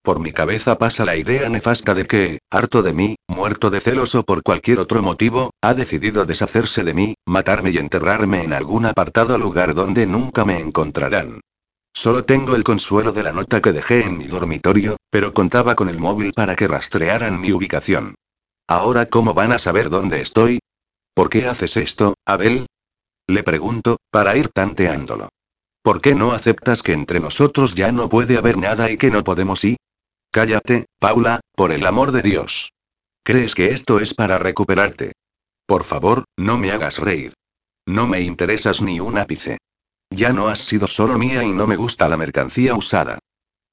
Por 0.02 0.20
mi 0.20 0.32
cabeza 0.32 0.78
pasa 0.78 1.04
la 1.04 1.18
idea 1.18 1.50
nefasta 1.50 1.94
de 1.94 2.08
que, 2.08 2.40
harto 2.50 2.82
de 2.82 2.94
mí, 2.94 3.18
muerto 3.28 3.70
de 3.70 3.82
celos 3.82 4.16
o 4.16 4.24
por 4.24 4.42
cualquier 4.42 4.80
otro 4.80 5.04
motivo, 5.04 5.52
ha 5.62 5.74
decidido 5.74 6.26
deshacerse 6.26 6.86
de 6.86 6.94
mí, 6.94 7.16
matarme 7.26 7.72
y 7.72 7.78
enterrarme 7.78 8.44
en 8.44 8.54
algún 8.54 8.86
apartado 8.86 9.38
lugar 9.38 9.74
donde 9.74 10.08
nunca 10.08 10.46
me 10.46 10.60
encontrarán. 10.60 11.42
Solo 11.94 12.24
tengo 12.24 12.56
el 12.56 12.64
consuelo 12.64 13.12
de 13.12 13.24
la 13.24 13.34
nota 13.34 13.62
que 13.62 13.74
dejé 13.74 14.06
en 14.06 14.18
mi 14.18 14.28
dormitorio, 14.28 14.96
pero 15.10 15.34
contaba 15.34 15.76
con 15.76 15.90
el 15.90 16.00
móvil 16.00 16.32
para 16.32 16.56
que 16.56 16.68
rastrearan 16.68 17.42
mi 17.42 17.52
ubicación. 17.52 18.16
Ahora, 18.70 19.08
¿cómo 19.08 19.34
van 19.34 19.52
a 19.52 19.60
saber 19.60 19.90
dónde 19.90 20.22
estoy? 20.22 20.60
¿Por 21.14 21.30
qué 21.30 21.48
haces 21.48 21.76
esto, 21.76 22.14
Abel? 22.26 22.68
Le 23.28 23.44
pregunto, 23.44 23.98
para 24.10 24.38
ir 24.38 24.50
tanteándolo. 24.50 25.30
¿Por 25.82 26.02
qué 26.02 26.16
no 26.16 26.32
aceptas 26.32 26.82
que 26.82 26.94
entre 26.94 27.20
nosotros 27.20 27.76
ya 27.76 27.92
no 27.92 28.10
puede 28.10 28.38
haber 28.38 28.58
nada 28.58 28.90
y 28.90 28.98
que 28.98 29.12
no 29.12 29.24
podemos 29.24 29.64
ir? 29.64 29.78
Cállate, 30.32 30.86
Paula, 31.00 31.42
por 31.56 31.72
el 31.72 31.86
amor 31.86 32.12
de 32.12 32.22
Dios. 32.22 32.72
¿Crees 33.24 33.56
que 33.56 33.68
esto 33.68 34.00
es 34.00 34.14
para 34.14 34.40
recuperarte? 34.40 35.12
Por 35.66 35.84
favor, 35.84 36.24
no 36.38 36.58
me 36.58 36.72
hagas 36.72 37.00
reír. 37.00 37.34
No 37.86 38.08
me 38.08 38.22
interesas 38.22 38.82
ni 38.82 39.00
un 39.00 39.18
ápice. 39.18 39.58
Ya 40.10 40.32
no 40.32 40.48
has 40.48 40.60
sido 40.60 40.88
solo 40.88 41.18
mía 41.18 41.44
y 41.44 41.52
no 41.52 41.68
me 41.68 41.76
gusta 41.76 42.08
la 42.08 42.18
mercancía 42.18 42.76
usada. 42.76 43.20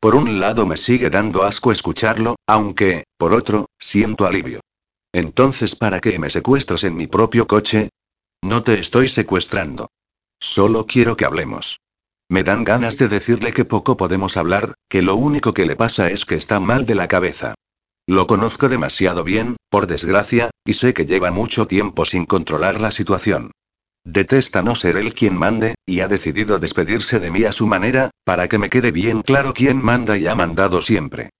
Por 0.00 0.16
un 0.16 0.40
lado 0.40 0.66
me 0.66 0.76
sigue 0.76 1.10
dando 1.10 1.44
asco 1.44 1.70
escucharlo, 1.70 2.36
aunque, 2.46 3.04
por 3.16 3.32
otro, 3.32 3.66
siento 3.78 4.26
alivio. 4.26 4.60
Entonces, 5.12 5.76
¿para 5.76 6.00
qué 6.00 6.18
me 6.18 6.30
secuestras 6.30 6.82
en 6.84 6.96
mi 6.96 7.06
propio 7.06 7.46
coche? 7.46 7.90
No 8.44 8.62
te 8.62 8.78
estoy 8.78 9.08
secuestrando. 9.08 9.88
Solo 10.38 10.84
quiero 10.84 11.16
que 11.16 11.24
hablemos. 11.24 11.80
Me 12.28 12.44
dan 12.44 12.62
ganas 12.62 12.98
de 12.98 13.08
decirle 13.08 13.54
que 13.54 13.64
poco 13.64 13.96
podemos 13.96 14.36
hablar, 14.36 14.74
que 14.90 15.00
lo 15.00 15.14
único 15.16 15.54
que 15.54 15.64
le 15.64 15.76
pasa 15.76 16.10
es 16.10 16.26
que 16.26 16.34
está 16.34 16.60
mal 16.60 16.84
de 16.84 16.94
la 16.94 17.08
cabeza. 17.08 17.54
Lo 18.06 18.26
conozco 18.26 18.68
demasiado 18.68 19.24
bien, 19.24 19.56
por 19.70 19.86
desgracia, 19.86 20.50
y 20.62 20.74
sé 20.74 20.92
que 20.92 21.06
lleva 21.06 21.30
mucho 21.30 21.66
tiempo 21.66 22.04
sin 22.04 22.26
controlar 22.26 22.82
la 22.82 22.90
situación. 22.90 23.50
Detesta 24.04 24.62
no 24.62 24.74
ser 24.74 24.98
él 24.98 25.14
quien 25.14 25.38
mande, 25.38 25.74
y 25.86 26.00
ha 26.00 26.08
decidido 26.08 26.58
despedirse 26.58 27.20
de 27.20 27.30
mí 27.30 27.44
a 27.44 27.52
su 27.52 27.66
manera, 27.66 28.10
para 28.24 28.46
que 28.46 28.58
me 28.58 28.68
quede 28.68 28.90
bien 28.90 29.22
claro 29.22 29.54
quién 29.54 29.82
manda 29.82 30.18
y 30.18 30.26
ha 30.26 30.34
mandado 30.34 30.82
siempre. 30.82 31.30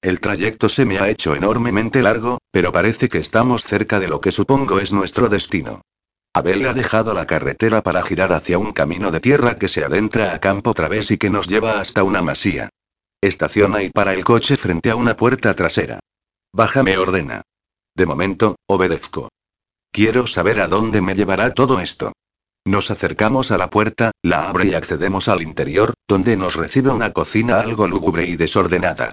El 0.00 0.18
trayecto 0.18 0.70
se 0.70 0.86
me 0.86 0.98
ha 0.98 1.10
hecho 1.10 1.34
enormemente 1.34 2.00
largo, 2.00 2.38
pero 2.50 2.72
parece 2.72 3.10
que 3.10 3.18
estamos 3.18 3.64
cerca 3.64 4.00
de 4.00 4.08
lo 4.08 4.22
que 4.22 4.32
supongo 4.32 4.80
es 4.80 4.94
nuestro 4.94 5.28
destino. 5.28 5.82
Abel 6.36 6.66
ha 6.66 6.72
dejado 6.72 7.14
la 7.14 7.26
carretera 7.26 7.80
para 7.82 8.02
girar 8.02 8.32
hacia 8.32 8.58
un 8.58 8.72
camino 8.72 9.12
de 9.12 9.20
tierra 9.20 9.56
que 9.56 9.68
se 9.68 9.84
adentra 9.84 10.34
a 10.34 10.40
campo 10.40 10.74
través 10.74 11.12
y 11.12 11.16
que 11.16 11.30
nos 11.30 11.46
lleva 11.46 11.78
hasta 11.78 12.02
una 12.02 12.22
masía. 12.22 12.70
Estaciona 13.20 13.84
y 13.84 13.90
para 13.90 14.14
el 14.14 14.24
coche 14.24 14.56
frente 14.56 14.90
a 14.90 14.96
una 14.96 15.16
puerta 15.16 15.54
trasera. 15.54 16.00
Bájame 16.52 16.98
ordena. 16.98 17.42
De 17.94 18.04
momento, 18.04 18.56
obedezco. 18.66 19.28
Quiero 19.92 20.26
saber 20.26 20.60
a 20.60 20.66
dónde 20.66 21.00
me 21.00 21.14
llevará 21.14 21.54
todo 21.54 21.78
esto. 21.78 22.12
Nos 22.64 22.90
acercamos 22.90 23.52
a 23.52 23.58
la 23.58 23.70
puerta, 23.70 24.10
la 24.20 24.48
abre 24.48 24.66
y 24.66 24.74
accedemos 24.74 25.28
al 25.28 25.40
interior, 25.40 25.94
donde 26.08 26.36
nos 26.36 26.56
recibe 26.56 26.90
una 26.90 27.12
cocina 27.12 27.60
algo 27.60 27.86
lúgubre 27.86 28.26
y 28.26 28.34
desordenada. 28.34 29.12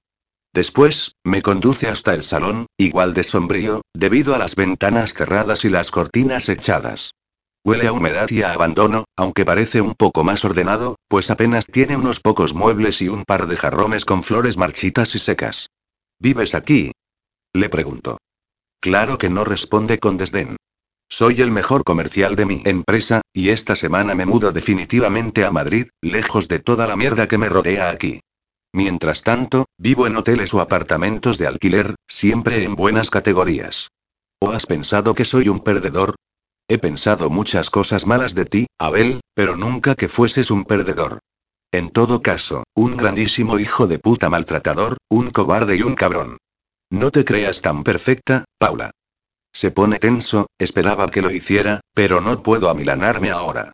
Después, 0.53 1.15
me 1.23 1.41
conduce 1.41 1.87
hasta 1.87 2.13
el 2.13 2.23
salón, 2.23 2.67
igual 2.77 3.13
de 3.13 3.23
sombrío, 3.23 3.81
debido 3.93 4.35
a 4.35 4.37
las 4.37 4.55
ventanas 4.55 5.13
cerradas 5.13 5.63
y 5.63 5.69
las 5.69 5.91
cortinas 5.91 6.49
echadas. 6.49 7.11
Huele 7.63 7.87
a 7.87 7.93
humedad 7.93 8.29
y 8.29 8.41
a 8.41 8.53
abandono, 8.53 9.05
aunque 9.15 9.45
parece 9.45 9.81
un 9.81 9.93
poco 9.93 10.23
más 10.23 10.43
ordenado, 10.43 10.95
pues 11.07 11.29
apenas 11.29 11.67
tiene 11.67 11.95
unos 11.95 12.19
pocos 12.19 12.53
muebles 12.53 13.01
y 13.01 13.07
un 13.07 13.23
par 13.23 13.47
de 13.47 13.55
jarrones 13.55 14.03
con 14.03 14.23
flores 14.23 14.57
marchitas 14.57 15.15
y 15.15 15.19
secas. 15.19 15.67
¿Vives 16.19 16.55
aquí? 16.55 16.91
Le 17.53 17.69
pregunto. 17.69 18.17
Claro 18.81 19.17
que 19.17 19.29
no 19.29 19.45
responde 19.45 19.99
con 19.99 20.17
desdén. 20.17 20.57
Soy 21.07 21.41
el 21.41 21.51
mejor 21.51 21.83
comercial 21.83 22.35
de 22.35 22.45
mi 22.45 22.61
empresa, 22.65 23.21
y 23.31 23.49
esta 23.49 23.75
semana 23.75 24.15
me 24.15 24.25
mudo 24.25 24.51
definitivamente 24.51 25.45
a 25.45 25.51
Madrid, 25.51 25.87
lejos 26.01 26.47
de 26.47 26.59
toda 26.59 26.87
la 26.87 26.95
mierda 26.95 27.27
que 27.27 27.37
me 27.37 27.47
rodea 27.47 27.89
aquí. 27.89 28.21
Mientras 28.73 29.23
tanto, 29.23 29.65
vivo 29.77 30.07
en 30.07 30.15
hoteles 30.15 30.53
o 30.53 30.61
apartamentos 30.61 31.37
de 31.37 31.47
alquiler, 31.47 31.95
siempre 32.07 32.63
en 32.63 32.75
buenas 32.75 33.09
categorías. 33.09 33.89
¿O 34.39 34.51
has 34.51 34.65
pensado 34.65 35.13
que 35.13 35.25
soy 35.25 35.49
un 35.49 35.59
perdedor? 35.59 36.15
He 36.67 36.77
pensado 36.77 37.29
muchas 37.29 37.69
cosas 37.69 38.05
malas 38.07 38.33
de 38.33 38.45
ti, 38.45 38.67
Abel, 38.79 39.19
pero 39.33 39.57
nunca 39.57 39.95
que 39.95 40.07
fueses 40.07 40.51
un 40.51 40.63
perdedor. 40.63 41.19
En 41.73 41.89
todo 41.89 42.21
caso, 42.21 42.63
un 42.73 42.97
grandísimo 42.97 43.59
hijo 43.59 43.87
de 43.87 43.99
puta 43.99 44.29
maltratador, 44.29 44.97
un 45.09 45.31
cobarde 45.31 45.75
y 45.75 45.83
un 45.83 45.95
cabrón. 45.95 46.37
No 46.89 47.11
te 47.11 47.25
creas 47.25 47.61
tan 47.61 47.83
perfecta, 47.83 48.45
Paula. 48.57 48.91
Se 49.53 49.71
pone 49.71 49.99
tenso, 49.99 50.47
esperaba 50.57 51.11
que 51.11 51.21
lo 51.21 51.31
hiciera, 51.31 51.81
pero 51.93 52.21
no 52.21 52.41
puedo 52.41 52.69
amilanarme 52.69 53.31
ahora. 53.31 53.73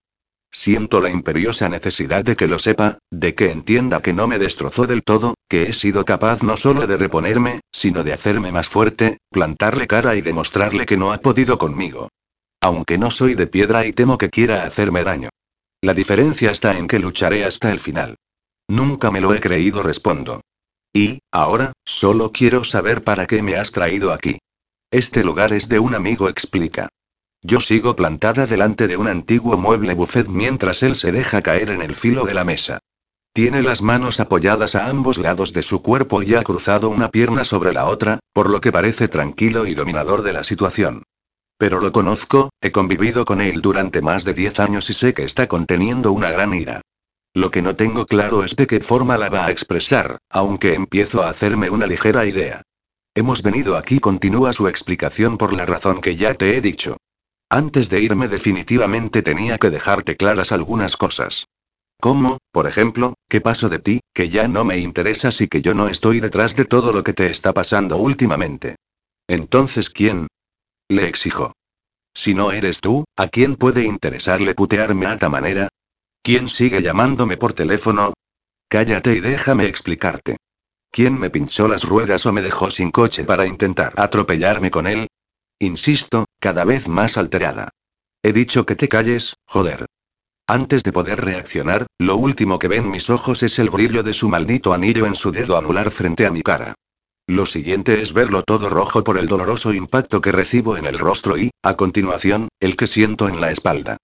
Siento 0.52 1.02
la 1.02 1.10
imperiosa 1.10 1.70
necesidad 1.70 2.24
de 2.24 2.36
que 2.36 2.48
lo 2.48 2.58
sepa, 2.58 3.00
de 3.12 3.36
que 3.36 3.52
entienda 3.52 4.02
que 4.02 4.14
no 4.14 4.28
me 4.28 4.40
destrozó 4.40 4.88
del 4.88 5.04
todo, 5.04 5.36
que 5.50 5.64
he 5.64 5.74
sido 5.74 6.06
capaz 6.06 6.42
no 6.42 6.58
solo 6.58 6.88
de 6.88 6.98
reponerme, 6.98 7.62
sino 7.72 8.04
de 8.04 8.14
hacerme 8.14 8.52
más 8.52 8.70
fuerte, 8.70 9.18
plantarle 9.30 9.88
cara 9.88 10.16
y 10.16 10.22
demostrarle 10.22 10.86
que 10.86 10.98
no 10.98 11.12
ha 11.12 11.18
podido 11.20 11.58
conmigo. 11.58 12.10
Aunque 12.62 12.98
no 12.98 13.12
soy 13.12 13.36
de 13.36 13.48
piedra 13.48 13.86
y 13.86 13.94
temo 13.94 14.18
que 14.18 14.30
quiera 14.30 14.64
hacerme 14.64 15.04
daño. 15.04 15.30
La 15.82 15.94
diferencia 15.94 16.50
está 16.50 16.78
en 16.78 16.88
que 16.88 17.00
lucharé 17.00 17.46
hasta 17.46 17.72
el 17.72 17.80
final. 17.80 18.16
Nunca 18.68 19.12
me 19.12 19.22
lo 19.22 19.34
he 19.34 19.40
creído, 19.40 19.84
respondo. 19.84 20.42
Y, 20.92 21.20
ahora, 21.32 21.74
solo 21.86 22.32
quiero 22.32 22.64
saber 22.64 23.04
para 23.04 23.28
qué 23.28 23.44
me 23.44 23.56
has 23.56 23.72
traído 23.72 24.12
aquí. 24.12 24.40
Este 24.90 25.24
lugar 25.24 25.54
es 25.54 25.70
de 25.70 25.80
un 25.80 25.94
amigo, 25.94 26.30
explica. 26.30 26.90
Yo 27.42 27.60
sigo 27.62 27.96
plantada 27.96 28.48
delante 28.48 28.88
de 28.88 28.98
un 28.98 29.08
antiguo 29.08 29.58
mueble 29.58 29.94
buffet 29.94 30.28
mientras 30.28 30.84
él 30.84 30.96
se 30.96 31.12
deja 31.12 31.42
caer 31.42 31.70
en 31.70 31.82
el 31.82 31.96
filo 31.96 32.26
de 32.26 32.34
la 32.34 32.44
mesa. 32.44 32.80
Tiene 33.34 33.62
las 33.62 33.84
manos 33.84 34.20
apoyadas 34.20 34.74
a 34.74 34.88
ambos 34.88 35.20
lados 35.20 35.54
de 35.54 35.62
su 35.62 35.84
cuerpo 35.84 36.24
y 36.24 36.34
ha 36.34 36.42
cruzado 36.42 36.90
una 36.90 37.10
pierna 37.10 37.44
sobre 37.44 37.72
la 37.72 37.86
otra, 37.86 38.20
por 38.34 38.50
lo 38.50 38.60
que 38.62 38.72
parece 38.72 39.08
tranquilo 39.08 39.68
y 39.68 39.76
dominador 39.76 40.24
de 40.24 40.34
la 40.34 40.44
situación. 40.44 41.04
Pero 41.60 41.80
lo 41.80 41.92
conozco, 41.92 42.50
he 42.62 42.72
convivido 42.72 43.26
con 43.26 43.42
él 43.42 43.62
durante 43.62 44.02
más 44.02 44.26
de 44.26 44.34
10 44.34 44.60
años 44.60 44.90
y 44.90 44.94
sé 44.94 45.14
que 45.14 45.24
está 45.24 45.48
conteniendo 45.48 46.12
una 46.12 46.32
gran 46.32 46.54
ira. 46.54 46.82
Lo 47.36 47.52
que 47.52 47.62
no 47.62 47.76
tengo 47.76 48.08
claro 48.08 48.44
es 48.44 48.56
de 48.56 48.66
qué 48.66 48.80
forma 48.80 49.18
la 49.18 49.30
va 49.30 49.46
a 49.46 49.52
expresar, 49.52 50.18
aunque 50.30 50.74
empiezo 50.74 51.22
a 51.22 51.30
hacerme 51.30 51.70
una 51.70 51.86
ligera 51.86 52.26
idea. 52.26 52.64
Hemos 53.14 53.44
venido 53.44 53.78
aquí, 53.78 54.00
continúa 54.00 54.54
su 54.54 54.68
explicación 54.68 55.38
por 55.38 55.54
la 55.54 55.68
razón 55.68 56.02
que 56.02 56.16
ya 56.16 56.34
te 56.34 56.58
he 56.58 56.62
dicho. 56.62 56.98
Antes 57.50 57.90
de 57.90 58.02
irme 58.02 58.28
definitivamente 58.28 59.22
tenía 59.22 59.58
que 59.58 59.70
dejarte 59.70 60.18
claras 60.18 60.52
algunas 60.52 60.98
cosas. 60.98 61.48
¿Cómo, 62.00 62.40
por 62.52 62.68
ejemplo, 62.68 63.16
qué 63.30 63.42
paso 63.42 63.70
de 63.70 63.80
ti, 63.80 64.00
que 64.14 64.30
ya 64.30 64.48
no 64.48 64.66
me 64.66 64.78
interesas 64.78 65.42
y 65.42 65.48
que 65.48 65.62
yo 65.62 65.74
no 65.74 65.88
estoy 65.88 66.20
detrás 66.20 66.56
de 66.56 66.66
todo 66.66 66.92
lo 66.92 67.04
que 67.04 67.14
te 67.14 67.28
está 67.28 67.54
pasando 67.54 67.98
últimamente? 67.98 68.76
Entonces, 69.28 69.90
¿quién? 69.90 70.28
Le 70.90 71.08
exijo. 71.08 71.54
Si 72.14 72.34
no 72.34 72.52
eres 72.52 72.82
tú, 72.82 73.06
¿a 73.16 73.28
quién 73.28 73.56
puede 73.56 73.84
interesarle 73.84 74.54
putearme 74.54 75.06
a 75.06 75.14
esta 75.14 75.30
manera? 75.30 75.70
¿Quién 76.22 76.50
sigue 76.50 76.82
llamándome 76.82 77.38
por 77.38 77.54
teléfono? 77.54 78.14
Cállate 78.68 79.14
y 79.14 79.20
déjame 79.22 79.66
explicarte. 79.66 80.38
¿Quién 80.92 81.18
me 81.18 81.30
pinchó 81.30 81.68
las 81.68 81.84
ruedas 81.84 82.26
o 82.26 82.34
me 82.34 82.42
dejó 82.42 82.70
sin 82.72 82.92
coche 82.92 83.24
para 83.24 83.46
intentar 83.46 83.94
atropellarme 83.98 84.72
con 84.72 84.88
él? 84.88 85.08
Insisto, 85.60 86.26
cada 86.48 86.64
vez 86.64 86.88
más 86.88 87.18
alterada. 87.18 87.72
He 88.24 88.32
dicho 88.32 88.66
que 88.66 88.78
te 88.78 88.88
calles, 88.88 89.36
joder. 89.46 89.86
Antes 90.48 90.82
de 90.82 90.94
poder 90.94 91.20
reaccionar, 91.20 91.88
lo 92.00 92.16
último 92.16 92.58
que 92.58 92.70
ven 92.70 92.90
mis 92.90 93.10
ojos 93.10 93.44
es 93.44 93.60
el 93.60 93.70
brillo 93.70 94.02
de 94.02 94.14
su 94.14 94.30
maldito 94.30 94.74
anillo 94.74 95.06
en 95.08 95.16
su 95.16 95.34
dedo 95.34 95.58
anular 95.58 95.92
frente 95.92 96.26
a 96.26 96.32
mi 96.32 96.44
cara. 96.44 96.74
Lo 97.28 97.46
siguiente 97.46 98.02
es 98.02 98.14
verlo 98.14 98.44
todo 98.44 98.70
rojo 98.70 99.04
por 99.04 99.18
el 99.18 99.28
doloroso 99.28 99.74
impacto 99.74 100.22
que 100.22 100.32
recibo 100.32 100.78
en 100.78 100.86
el 100.86 101.00
rostro 101.00 101.38
y, 101.38 101.50
a 101.64 101.76
continuación, 101.76 102.48
el 102.62 102.78
que 102.78 102.88
siento 102.88 103.28
en 103.28 103.42
la 103.42 103.52
espalda. 103.52 103.98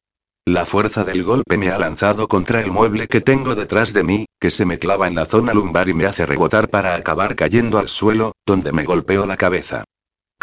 La 0.46 0.66
fuerza 0.66 1.06
del 1.06 1.24
golpe 1.24 1.58
me 1.58 1.70
ha 1.70 1.80
lanzado 1.80 2.28
contra 2.28 2.60
el 2.60 2.74
mueble 2.74 3.08
que 3.08 3.22
tengo 3.22 3.56
detrás 3.56 3.94
de 3.94 4.04
mí, 4.04 4.26
que 4.38 4.52
se 4.52 4.66
me 4.66 4.80
clava 4.80 5.08
en 5.08 5.16
la 5.16 5.28
zona 5.28 5.54
lumbar 5.54 5.88
y 5.88 5.94
me 5.94 6.08
hace 6.08 6.26
rebotar 6.26 6.70
para 6.70 6.96
acabar 6.96 7.38
cayendo 7.38 7.78
al 7.78 7.88
suelo, 7.88 8.34
donde 8.46 8.74
me 8.74 8.84
golpeo 8.84 9.26
la 9.26 9.38
cabeza. 9.38 9.86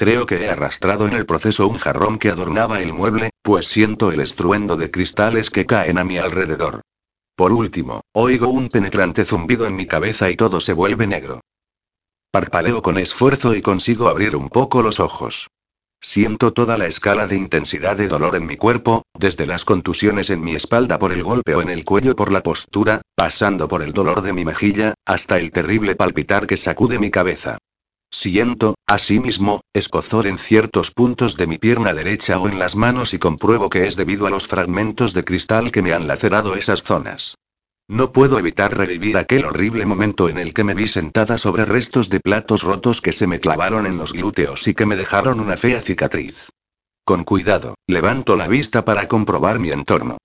Creo 0.00 0.24
que 0.24 0.42
he 0.42 0.48
arrastrado 0.48 1.06
en 1.06 1.12
el 1.12 1.26
proceso 1.26 1.68
un 1.68 1.76
jarrón 1.76 2.18
que 2.18 2.30
adornaba 2.30 2.80
el 2.80 2.94
mueble, 2.94 3.28
pues 3.42 3.66
siento 3.66 4.10
el 4.10 4.20
estruendo 4.20 4.78
de 4.78 4.90
cristales 4.90 5.50
que 5.50 5.66
caen 5.66 5.98
a 5.98 6.04
mi 6.04 6.16
alrededor. 6.16 6.80
Por 7.36 7.52
último, 7.52 8.00
oigo 8.14 8.48
un 8.48 8.70
penetrante 8.70 9.26
zumbido 9.26 9.66
en 9.66 9.76
mi 9.76 9.84
cabeza 9.84 10.30
y 10.30 10.36
todo 10.36 10.62
se 10.62 10.72
vuelve 10.72 11.06
negro. 11.06 11.42
Parpaleo 12.30 12.80
con 12.80 12.96
esfuerzo 12.96 13.54
y 13.54 13.60
consigo 13.60 14.08
abrir 14.08 14.36
un 14.36 14.48
poco 14.48 14.82
los 14.82 15.00
ojos. 15.00 15.48
Siento 16.00 16.54
toda 16.54 16.78
la 16.78 16.86
escala 16.86 17.26
de 17.26 17.36
intensidad 17.36 17.98
de 17.98 18.08
dolor 18.08 18.36
en 18.36 18.46
mi 18.46 18.56
cuerpo, 18.56 19.02
desde 19.18 19.44
las 19.44 19.66
contusiones 19.66 20.30
en 20.30 20.40
mi 20.40 20.54
espalda 20.54 20.98
por 20.98 21.12
el 21.12 21.22
golpe 21.22 21.54
o 21.54 21.60
en 21.60 21.68
el 21.68 21.84
cuello 21.84 22.16
por 22.16 22.32
la 22.32 22.42
postura, 22.42 23.02
pasando 23.14 23.68
por 23.68 23.82
el 23.82 23.92
dolor 23.92 24.22
de 24.22 24.32
mi 24.32 24.46
mejilla, 24.46 24.94
hasta 25.04 25.38
el 25.38 25.52
terrible 25.52 25.94
palpitar 25.94 26.46
que 26.46 26.56
sacude 26.56 26.98
mi 26.98 27.10
cabeza. 27.10 27.58
Siento, 28.10 28.74
asimismo, 28.86 29.60
escozor 29.72 30.26
en 30.26 30.36
ciertos 30.36 30.90
puntos 30.90 31.36
de 31.36 31.46
mi 31.46 31.58
pierna 31.58 31.94
derecha 31.94 32.38
o 32.38 32.48
en 32.48 32.58
las 32.58 32.74
manos 32.74 33.14
y 33.14 33.18
compruebo 33.18 33.70
que 33.70 33.86
es 33.86 33.96
debido 33.96 34.26
a 34.26 34.30
los 34.30 34.46
fragmentos 34.46 35.14
de 35.14 35.24
cristal 35.24 35.70
que 35.70 35.80
me 35.80 35.92
han 35.92 36.08
lacerado 36.08 36.56
esas 36.56 36.82
zonas. 36.82 37.36
No 37.88 38.12
puedo 38.12 38.38
evitar 38.38 38.76
revivir 38.76 39.16
aquel 39.16 39.44
horrible 39.44 39.86
momento 39.86 40.28
en 40.28 40.38
el 40.38 40.54
que 40.54 40.64
me 40.64 40.74
vi 40.74 40.86
sentada 40.86 41.38
sobre 41.38 41.64
restos 41.64 42.08
de 42.08 42.20
platos 42.20 42.62
rotos 42.62 43.00
que 43.00 43.12
se 43.12 43.26
me 43.26 43.40
clavaron 43.40 43.86
en 43.86 43.96
los 43.96 44.12
glúteos 44.12 44.68
y 44.68 44.74
que 44.74 44.86
me 44.86 44.96
dejaron 44.96 45.40
una 45.40 45.56
fea 45.56 45.80
cicatriz. 45.80 46.50
Con 47.04 47.24
cuidado, 47.24 47.74
levanto 47.88 48.36
la 48.36 48.46
vista 48.46 48.84
para 48.84 49.08
comprobar 49.08 49.58
mi 49.58 49.70
entorno. 49.70 50.18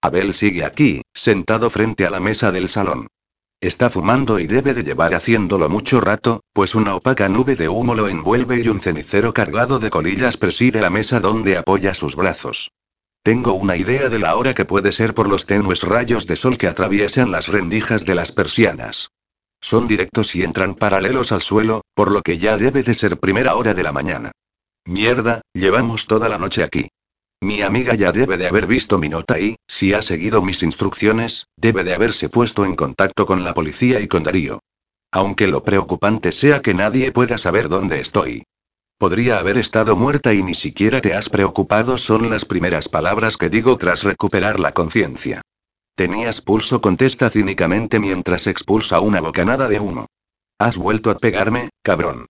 Abel 0.00 0.34
sigue 0.34 0.64
aquí, 0.64 1.02
sentado 1.14 1.70
frente 1.70 2.06
a 2.06 2.10
la 2.10 2.18
mesa 2.18 2.50
del 2.50 2.68
salón. 2.68 3.06
Está 3.62 3.90
fumando 3.90 4.40
y 4.40 4.48
debe 4.48 4.74
de 4.74 4.82
llevar 4.82 5.14
haciéndolo 5.14 5.68
mucho 5.68 6.00
rato, 6.00 6.42
pues 6.52 6.74
una 6.74 6.96
opaca 6.96 7.28
nube 7.28 7.54
de 7.54 7.68
humo 7.68 7.94
lo 7.94 8.08
envuelve 8.08 8.60
y 8.60 8.66
un 8.66 8.80
cenicero 8.80 9.32
cargado 9.32 9.78
de 9.78 9.88
colillas 9.88 10.36
preside 10.36 10.80
la 10.80 10.90
mesa 10.90 11.20
donde 11.20 11.56
apoya 11.56 11.94
sus 11.94 12.16
brazos. 12.16 12.72
Tengo 13.22 13.52
una 13.52 13.76
idea 13.76 14.08
de 14.08 14.18
la 14.18 14.34
hora 14.34 14.52
que 14.52 14.64
puede 14.64 14.90
ser 14.90 15.14
por 15.14 15.28
los 15.28 15.46
tenues 15.46 15.84
rayos 15.84 16.26
de 16.26 16.34
sol 16.34 16.58
que 16.58 16.66
atraviesan 16.66 17.30
las 17.30 17.46
rendijas 17.46 18.04
de 18.04 18.16
las 18.16 18.32
persianas. 18.32 19.12
Son 19.60 19.86
directos 19.86 20.34
y 20.34 20.42
entran 20.42 20.74
paralelos 20.74 21.30
al 21.30 21.40
suelo, 21.40 21.82
por 21.94 22.10
lo 22.10 22.22
que 22.22 22.38
ya 22.38 22.56
debe 22.56 22.82
de 22.82 22.96
ser 22.96 23.20
primera 23.20 23.54
hora 23.54 23.74
de 23.74 23.82
la 23.84 23.92
mañana. 23.92 24.32
Mierda, 24.84 25.40
llevamos 25.54 26.08
toda 26.08 26.28
la 26.28 26.38
noche 26.38 26.64
aquí. 26.64 26.88
Mi 27.42 27.60
amiga 27.60 27.96
ya 27.96 28.12
debe 28.12 28.36
de 28.36 28.46
haber 28.46 28.68
visto 28.68 28.98
mi 28.98 29.08
nota 29.08 29.40
y, 29.40 29.56
si 29.66 29.94
ha 29.94 30.00
seguido 30.00 30.42
mis 30.42 30.62
instrucciones, 30.62 31.48
debe 31.56 31.82
de 31.82 31.92
haberse 31.92 32.28
puesto 32.28 32.64
en 32.64 32.76
contacto 32.76 33.26
con 33.26 33.42
la 33.42 33.52
policía 33.52 33.98
y 33.98 34.06
con 34.06 34.22
Darío. 34.22 34.60
Aunque 35.10 35.48
lo 35.48 35.64
preocupante 35.64 36.30
sea 36.30 36.62
que 36.62 36.72
nadie 36.72 37.10
pueda 37.10 37.38
saber 37.38 37.68
dónde 37.68 37.98
estoy. 37.98 38.44
Podría 38.96 39.40
haber 39.40 39.58
estado 39.58 39.96
muerta 39.96 40.32
y 40.32 40.44
ni 40.44 40.54
siquiera 40.54 41.00
te 41.00 41.14
has 41.14 41.28
preocupado 41.30 41.98
son 41.98 42.30
las 42.30 42.44
primeras 42.44 42.88
palabras 42.88 43.36
que 43.36 43.48
digo 43.48 43.76
tras 43.76 44.04
recuperar 44.04 44.60
la 44.60 44.70
conciencia. 44.70 45.42
Tenías 45.96 46.42
pulso, 46.42 46.80
contesta 46.80 47.28
cínicamente 47.28 47.98
mientras 47.98 48.46
expulsa 48.46 49.00
una 49.00 49.20
bocanada 49.20 49.66
de 49.66 49.80
humo. 49.80 50.06
Has 50.60 50.76
vuelto 50.76 51.10
a 51.10 51.16
pegarme, 51.16 51.70
cabrón. 51.82 52.26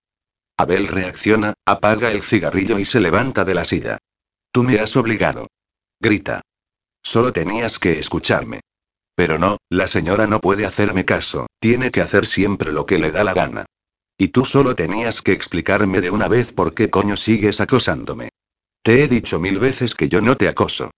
Abel 0.56 0.88
reacciona, 0.88 1.52
apaga 1.66 2.12
el 2.12 2.22
cigarrillo 2.22 2.78
y 2.78 2.86
se 2.86 3.00
levanta 3.00 3.44
de 3.44 3.54
la 3.54 3.66
silla. 3.66 3.98
Tú 4.53 4.62
me 4.62 4.78
has 4.78 4.96
obligado. 4.96 5.48
Grita. 5.98 6.42
Solo 7.03 7.32
tenías 7.32 7.78
que 7.78 7.98
escucharme. 7.98 8.61
Pero 9.14 9.38
no, 9.38 9.57
la 9.70 9.88
señora 9.88 10.26
no 10.26 10.40
puede 10.40 10.66
hacerme 10.66 11.07
caso, 11.07 11.46
tiene 11.59 11.90
que 11.90 12.03
hacer 12.03 12.26
siempre 12.26 12.70
lo 12.70 12.84
que 12.84 12.98
le 12.98 13.11
da 13.11 13.24
la 13.24 13.32
gana. 13.32 13.64
Y 14.18 14.28
tú 14.28 14.44
solo 14.44 14.74
tenías 14.74 15.22
que 15.22 15.32
explicarme 15.32 16.03
de 16.03 16.11
una 16.11 16.28
vez 16.28 16.53
por 16.53 16.74
qué 16.74 16.90
coño 16.90 17.16
sigues 17.16 17.61
acosándome. 17.61 18.28
Te 18.82 19.03
he 19.03 19.09
dicho 19.09 19.40
mil 19.40 19.59
veces 19.59 19.94
que 19.94 20.11
yo 20.11 20.20
no 20.20 20.36
te 20.36 20.48
acoso. 20.48 20.90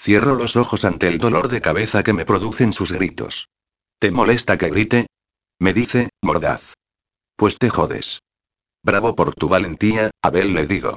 Cierro 0.00 0.34
los 0.34 0.56
ojos 0.56 0.84
ante 0.84 1.06
el 1.06 1.18
dolor 1.18 1.48
de 1.48 1.60
cabeza 1.60 2.02
que 2.02 2.12
me 2.12 2.24
producen 2.24 2.72
sus 2.72 2.90
gritos. 2.90 3.48
¿Te 4.00 4.10
molesta 4.10 4.58
que 4.58 4.68
grite? 4.68 5.06
Me 5.60 5.72
dice, 5.72 6.08
mordaz. 6.22 6.74
Pues 7.36 7.56
te 7.56 7.70
jodes. 7.70 8.20
Bravo 8.82 9.14
por 9.14 9.34
tu 9.34 9.48
valentía, 9.48 10.10
Abel 10.22 10.54
le 10.54 10.66
digo. 10.66 10.96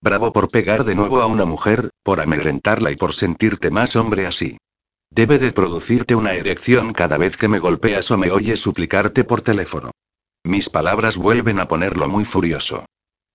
Bravo 0.00 0.32
por 0.32 0.48
pegar 0.48 0.84
de 0.84 0.94
nuevo 0.94 1.20
a 1.20 1.26
una 1.26 1.44
mujer, 1.44 1.90
por 2.04 2.20
amedrentarla 2.20 2.92
y 2.92 2.96
por 2.96 3.14
sentirte 3.14 3.70
más 3.70 3.96
hombre 3.96 4.26
así. 4.26 4.56
Debe 5.10 5.38
de 5.38 5.52
producirte 5.52 6.14
una 6.14 6.34
erección 6.34 6.92
cada 6.92 7.18
vez 7.18 7.36
que 7.36 7.48
me 7.48 7.58
golpeas 7.58 8.10
o 8.10 8.18
me 8.18 8.30
oyes 8.30 8.60
suplicarte 8.60 9.24
por 9.24 9.40
teléfono. 9.40 9.90
Mis 10.44 10.70
palabras 10.70 11.16
vuelven 11.16 11.58
a 11.58 11.66
ponerlo 11.66 12.08
muy 12.08 12.24
furioso. 12.24 12.84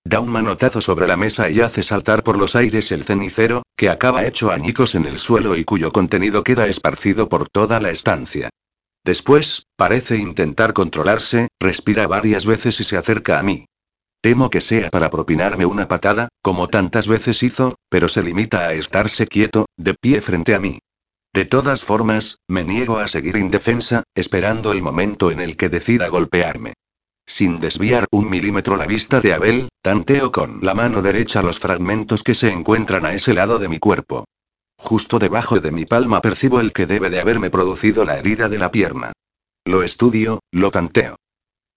Da 0.04 0.20
un 0.20 0.30
manotazo 0.30 0.80
sobre 0.80 1.06
la 1.06 1.16
mesa 1.16 1.50
y 1.50 1.60
hace 1.60 1.82
saltar 1.82 2.22
por 2.22 2.38
los 2.38 2.56
aires 2.56 2.92
el 2.92 3.04
cenicero, 3.04 3.62
que 3.76 3.88
acaba 3.88 4.26
hecho 4.26 4.50
añicos 4.50 4.94
en 4.94 5.06
el 5.06 5.18
suelo 5.18 5.56
y 5.56 5.64
cuyo 5.64 5.92
contenido 5.92 6.44
queda 6.44 6.66
esparcido 6.66 7.28
por 7.28 7.48
toda 7.48 7.80
la 7.80 7.90
estancia. 7.90 8.50
Después, 9.04 9.66
parece 9.76 10.16
intentar 10.16 10.72
controlarse, 10.72 11.48
respira 11.60 12.06
varias 12.06 12.46
veces 12.46 12.80
y 12.80 12.84
se 12.84 12.96
acerca 12.96 13.38
a 13.38 13.42
mí. 13.42 13.66
Temo 14.24 14.48
que 14.48 14.62
sea 14.62 14.88
para 14.88 15.10
propinarme 15.10 15.66
una 15.66 15.86
patada, 15.86 16.28
como 16.40 16.68
tantas 16.68 17.06
veces 17.08 17.42
hizo, 17.42 17.74
pero 17.90 18.08
se 18.08 18.22
limita 18.22 18.60
a 18.60 18.72
estarse 18.72 19.26
quieto, 19.26 19.66
de 19.76 19.92
pie 19.92 20.22
frente 20.22 20.54
a 20.54 20.58
mí. 20.58 20.78
De 21.34 21.44
todas 21.44 21.82
formas, 21.82 22.38
me 22.48 22.64
niego 22.64 22.96
a 22.96 23.08
seguir 23.08 23.36
indefensa, 23.36 24.02
esperando 24.14 24.72
el 24.72 24.80
momento 24.80 25.30
en 25.30 25.40
el 25.40 25.58
que 25.58 25.68
decida 25.68 26.08
golpearme. 26.08 26.72
Sin 27.26 27.60
desviar 27.60 28.06
un 28.12 28.30
milímetro 28.30 28.78
la 28.78 28.86
vista 28.86 29.20
de 29.20 29.34
Abel, 29.34 29.68
tanteo 29.82 30.32
con 30.32 30.60
la 30.62 30.72
mano 30.72 31.02
derecha 31.02 31.42
los 31.42 31.58
fragmentos 31.58 32.22
que 32.22 32.34
se 32.34 32.50
encuentran 32.50 33.04
a 33.04 33.12
ese 33.12 33.34
lado 33.34 33.58
de 33.58 33.68
mi 33.68 33.78
cuerpo. 33.78 34.24
Justo 34.78 35.18
debajo 35.18 35.60
de 35.60 35.70
mi 35.70 35.84
palma 35.84 36.22
percibo 36.22 36.60
el 36.60 36.72
que 36.72 36.86
debe 36.86 37.10
de 37.10 37.20
haberme 37.20 37.50
producido 37.50 38.06
la 38.06 38.18
herida 38.20 38.48
de 38.48 38.56
la 38.56 38.70
pierna. 38.70 39.12
Lo 39.66 39.82
estudio, 39.82 40.40
lo 40.50 40.70
tanteo. 40.70 41.16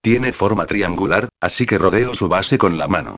Tiene 0.07 0.31
forma 0.31 0.65
triangular, 0.67 1.27
así 1.41 1.65
que 1.65 1.77
rodeo 1.77 2.15
su 2.15 2.29
base 2.29 2.57
con 2.57 2.77
la 2.77 2.87
mano. 2.87 3.17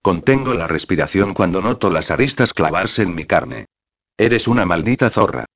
Contengo 0.00 0.54
la 0.54 0.68
respiración 0.68 1.34
cuando 1.34 1.60
noto 1.60 1.90
las 1.90 2.12
aristas 2.12 2.52
clavarse 2.52 3.02
en 3.02 3.12
mi 3.12 3.24
carne. 3.24 3.66
Eres 4.16 4.46
una 4.46 4.64
maldita 4.64 5.10
zorra. 5.10 5.46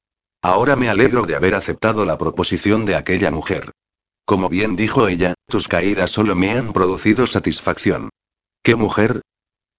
Ahora 0.42 0.74
me 0.74 0.88
alegro 0.88 1.22
de 1.22 1.36
haber 1.36 1.54
aceptado 1.54 2.04
la 2.04 2.18
proposición 2.18 2.84
de 2.84 2.96
aquella 2.96 3.30
mujer. 3.30 3.70
Como 4.24 4.48
bien 4.48 4.74
dijo 4.74 5.06
ella, 5.06 5.34
tus 5.46 5.68
caídas 5.68 6.10
solo 6.10 6.34
me 6.34 6.50
han 6.50 6.72
producido 6.72 7.28
satisfacción. 7.28 8.10
¿Qué 8.64 8.74
mujer? 8.74 9.20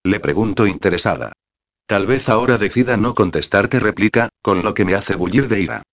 Le 0.05 0.21
pregunto 0.21 0.67
interesada. 0.67 1.33
Tal 1.85 2.07
vez 2.07 2.29
ahora 2.29 2.57
decida 2.57 2.95
no 2.95 3.13
contestarte, 3.13 3.81
replica, 3.81 4.29
con 4.41 4.63
lo 4.63 4.73
que 4.73 4.85
me 4.85 4.95
hace 4.95 5.15
bullir 5.15 5.49
de 5.49 5.59
ira. 5.59 5.83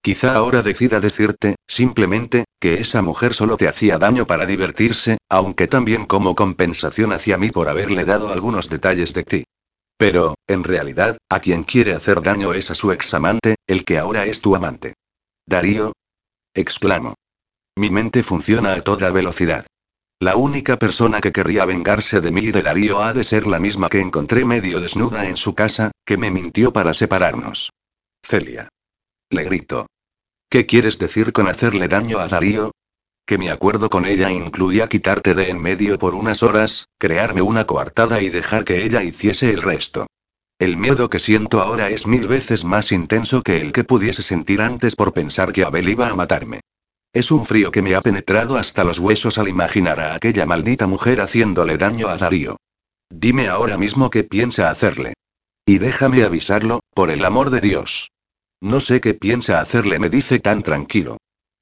Quizá 0.00 0.34
ahora 0.34 0.62
decida 0.62 1.00
decirte, 1.00 1.56
simplemente, 1.66 2.44
que 2.60 2.74
esa 2.74 3.02
mujer 3.02 3.34
solo 3.34 3.56
te 3.56 3.68
hacía 3.68 3.98
daño 3.98 4.26
para 4.26 4.46
divertirse, 4.46 5.18
aunque 5.28 5.66
también 5.66 6.06
como 6.06 6.34
compensación 6.34 7.12
hacia 7.12 7.36
mí 7.36 7.50
por 7.50 7.68
haberle 7.68 8.04
dado 8.04 8.32
algunos 8.32 8.68
detalles 8.68 9.12
de 9.12 9.24
ti. 9.24 9.44
Pero, 9.96 10.36
en 10.46 10.62
realidad, 10.62 11.18
a 11.28 11.40
quien 11.40 11.64
quiere 11.64 11.92
hacer 11.92 12.22
daño 12.22 12.52
es 12.54 12.70
a 12.70 12.74
su 12.74 12.92
examante, 12.92 13.56
el 13.66 13.84
que 13.84 13.98
ahora 13.98 14.24
es 14.26 14.40
tu 14.40 14.54
amante. 14.54 14.94
Darío. 15.46 15.92
exclamo. 16.54 17.14
Mi 17.76 17.90
mente 17.90 18.22
funciona 18.22 18.74
a 18.74 18.80
toda 18.82 19.10
velocidad. 19.10 19.66
La 20.20 20.36
única 20.36 20.78
persona 20.78 21.20
que 21.20 21.32
querría 21.32 21.64
vengarse 21.64 22.20
de 22.20 22.32
mí 22.32 22.40
y 22.40 22.50
de 22.50 22.62
Darío 22.62 23.02
ha 23.02 23.12
de 23.12 23.22
ser 23.22 23.46
la 23.46 23.60
misma 23.60 23.88
que 23.88 24.00
encontré 24.00 24.44
medio 24.44 24.80
desnuda 24.80 25.28
en 25.28 25.36
su 25.36 25.54
casa, 25.54 25.92
que 26.04 26.16
me 26.16 26.32
mintió 26.32 26.72
para 26.72 26.92
separarnos. 26.92 27.70
Celia. 28.24 28.68
Le 29.30 29.44
grito. 29.44 29.86
¿Qué 30.48 30.64
quieres 30.64 30.98
decir 30.98 31.32
con 31.32 31.48
hacerle 31.48 31.86
daño 31.86 32.18
a 32.18 32.28
Darío? 32.28 32.70
Que 33.26 33.36
mi 33.36 33.50
acuerdo 33.50 33.90
con 33.90 34.06
ella 34.06 34.30
incluía 34.30 34.88
quitarte 34.88 35.34
de 35.34 35.50
en 35.50 35.60
medio 35.60 35.98
por 35.98 36.14
unas 36.14 36.42
horas, 36.42 36.88
crearme 36.96 37.42
una 37.42 37.66
coartada 37.66 38.22
y 38.22 38.30
dejar 38.30 38.64
que 38.64 38.84
ella 38.84 39.02
hiciese 39.02 39.50
el 39.50 39.60
resto. 39.60 40.06
El 40.58 40.78
miedo 40.78 41.10
que 41.10 41.18
siento 41.18 41.60
ahora 41.60 41.90
es 41.90 42.06
mil 42.06 42.26
veces 42.26 42.64
más 42.64 42.90
intenso 42.90 43.42
que 43.42 43.60
el 43.60 43.72
que 43.72 43.84
pudiese 43.84 44.22
sentir 44.22 44.62
antes 44.62 44.96
por 44.96 45.12
pensar 45.12 45.52
que 45.52 45.62
Abel 45.62 45.90
iba 45.90 46.08
a 46.08 46.16
matarme. 46.16 46.60
Es 47.12 47.30
un 47.30 47.44
frío 47.44 47.70
que 47.70 47.82
me 47.82 47.94
ha 47.94 48.00
penetrado 48.00 48.56
hasta 48.56 48.82
los 48.82 48.98
huesos 48.98 49.36
al 49.36 49.48
imaginar 49.48 50.00
a 50.00 50.14
aquella 50.14 50.46
maldita 50.46 50.86
mujer 50.86 51.20
haciéndole 51.20 51.76
daño 51.76 52.08
a 52.08 52.16
Darío. 52.16 52.56
Dime 53.10 53.48
ahora 53.48 53.76
mismo 53.76 54.08
qué 54.08 54.24
piensa 54.24 54.70
hacerle. 54.70 55.12
Y 55.66 55.78
déjame 55.78 56.24
avisarlo, 56.24 56.80
por 56.94 57.10
el 57.10 57.24
amor 57.26 57.50
de 57.50 57.60
Dios. 57.60 58.08
No 58.60 58.80
sé 58.80 59.00
qué 59.00 59.14
piensa 59.14 59.60
hacerle, 59.60 59.98
me 59.98 60.10
dice 60.10 60.40
tan 60.40 60.62
tranquilo. 60.62 61.18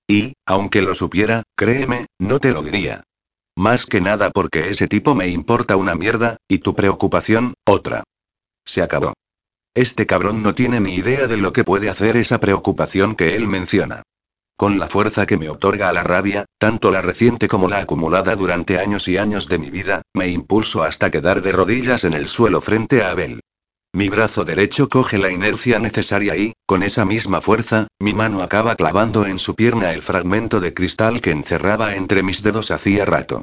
Y, 0.09 0.35
aunque 0.47 0.83
lo 0.83 0.95
supiera, 0.95 1.43
créeme, 1.57 2.07
no 2.19 2.39
te 2.39 2.53
lo 2.53 2.63
diría. 2.63 3.05
Más 3.57 3.87
que 3.87 4.01
nada 4.01 4.31
porque 4.31 4.71
ese 4.71 4.87
tipo 4.89 5.15
me 5.15 5.29
importa 5.29 5.77
una 5.77 5.95
mierda, 5.95 6.37
y 6.49 6.59
tu 6.59 6.75
preocupación, 6.75 7.55
otra. 7.67 8.05
Se 8.65 8.83
acabó. 8.83 9.15
Este 9.75 10.07
cabrón 10.07 10.43
no 10.43 10.55
tiene 10.55 10.81
ni 10.81 10.95
idea 10.95 11.27
de 11.27 11.37
lo 11.37 11.53
que 11.53 11.65
puede 11.65 11.91
hacer 11.91 12.17
esa 12.17 12.41
preocupación 12.41 13.15
que 13.15 13.37
él 13.37 13.47
menciona. 13.47 14.03
Con 14.57 14.79
la 14.79 14.89
fuerza 14.89 15.27
que 15.27 15.37
me 15.37 15.51
otorga 15.51 15.93
la 15.93 16.03
rabia, 16.03 16.47
tanto 16.59 16.91
la 16.91 17.03
reciente 17.03 17.47
como 17.47 17.69
la 17.69 17.81
acumulada 17.81 18.35
durante 18.37 18.79
años 18.79 19.07
y 19.07 19.19
años 19.19 19.49
de 19.49 19.59
mi 19.59 19.69
vida, 19.69 20.01
me 20.15 20.29
impulso 20.29 20.83
hasta 20.83 21.11
quedar 21.11 21.43
de 21.43 21.53
rodillas 21.53 22.05
en 22.05 22.15
el 22.15 22.27
suelo 22.27 22.63
frente 22.63 23.03
a 23.03 23.11
Abel. 23.11 23.41
Mi 23.97 24.11
brazo 24.11 24.45
derecho 24.45 24.91
coge 24.91 25.17
la 25.17 25.31
inercia 25.31 25.79
necesaria 25.79 26.37
y, 26.37 26.53
con 26.67 26.83
esa 26.83 27.07
misma 27.07 27.41
fuerza, 27.41 27.87
mi 27.99 28.13
mano 28.13 28.43
acaba 28.43 28.77
clavando 28.77 29.25
en 29.25 29.39
su 29.39 29.55
pierna 29.55 29.95
el 29.95 30.03
fragmento 30.03 30.61
de 30.61 30.75
cristal 30.75 31.23
que 31.23 31.31
encerraba 31.31 31.95
entre 31.95 32.23
mis 32.23 32.43
dedos 32.43 32.71
hacía 32.71 33.07
rato. 33.07 33.41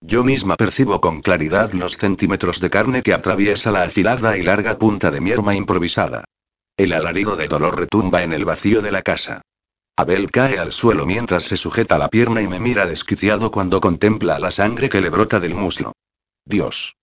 Yo 0.00 0.24
misma 0.24 0.56
percibo 0.56 1.00
con 1.00 1.22
claridad 1.22 1.72
los 1.74 1.98
centímetros 1.98 2.58
de 2.58 2.68
carne 2.68 3.04
que 3.04 3.14
atraviesa 3.14 3.70
la 3.70 3.84
afilada 3.84 4.36
y 4.36 4.42
larga 4.42 4.76
punta 4.76 5.12
de 5.12 5.20
mi 5.20 5.30
arma 5.30 5.54
improvisada. 5.54 6.24
El 6.76 6.94
alarido 6.94 7.36
de 7.36 7.46
dolor 7.46 7.78
retumba 7.78 8.24
en 8.24 8.32
el 8.32 8.44
vacío 8.44 8.82
de 8.82 8.90
la 8.90 9.02
casa. 9.02 9.42
Abel 9.96 10.32
cae 10.32 10.58
al 10.58 10.72
suelo 10.72 11.06
mientras 11.06 11.44
se 11.44 11.56
sujeta 11.56 11.96
la 11.96 12.08
pierna 12.08 12.42
y 12.42 12.48
me 12.48 12.58
mira 12.58 12.86
desquiciado 12.86 13.52
cuando 13.52 13.80
contempla 13.80 14.40
la 14.40 14.50
sangre 14.50 14.88
que 14.88 15.00
le 15.00 15.10
brota 15.10 15.38
del 15.38 15.54
muslo. 15.54 15.92
Dios. 16.44 16.96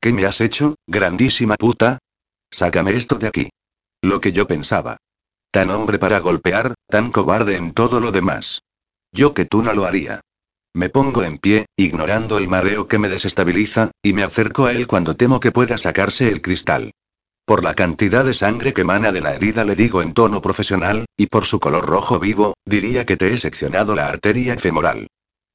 ¿Qué 0.00 0.12
me 0.12 0.26
has 0.26 0.40
hecho, 0.40 0.76
grandísima 0.86 1.56
puta? 1.56 1.98
Sácame 2.56 2.96
esto 2.96 3.16
de 3.16 3.26
aquí. 3.26 3.50
Lo 4.00 4.18
que 4.22 4.32
yo 4.32 4.46
pensaba. 4.46 4.96
Tan 5.50 5.68
hombre 5.68 5.98
para 5.98 6.20
golpear, 6.20 6.72
tan 6.88 7.12
cobarde 7.12 7.54
en 7.54 7.74
todo 7.74 8.00
lo 8.00 8.12
demás. 8.12 8.62
Yo 9.12 9.34
que 9.34 9.44
tú 9.44 9.62
no 9.62 9.74
lo 9.74 9.84
haría. 9.84 10.22
Me 10.72 10.88
pongo 10.88 11.22
en 11.22 11.36
pie, 11.36 11.66
ignorando 11.76 12.38
el 12.38 12.48
mareo 12.48 12.88
que 12.88 12.98
me 12.98 13.10
desestabiliza, 13.10 13.90
y 14.02 14.14
me 14.14 14.22
acerco 14.22 14.64
a 14.64 14.72
él 14.72 14.86
cuando 14.86 15.16
temo 15.16 15.38
que 15.38 15.52
pueda 15.52 15.76
sacarse 15.76 16.28
el 16.30 16.40
cristal. 16.40 16.92
Por 17.44 17.62
la 17.62 17.74
cantidad 17.74 18.24
de 18.24 18.32
sangre 18.32 18.72
que 18.72 18.80
emana 18.80 19.12
de 19.12 19.20
la 19.20 19.34
herida 19.34 19.66
le 19.66 19.76
digo 19.76 20.00
en 20.00 20.14
tono 20.14 20.40
profesional, 20.40 21.04
y 21.14 21.26
por 21.26 21.44
su 21.44 21.60
color 21.60 21.84
rojo 21.84 22.18
vivo, 22.18 22.54
diría 22.64 23.04
que 23.04 23.18
te 23.18 23.34
he 23.34 23.36
seccionado 23.36 23.94
la 23.94 24.08
arteria 24.08 24.56
femoral. 24.56 25.08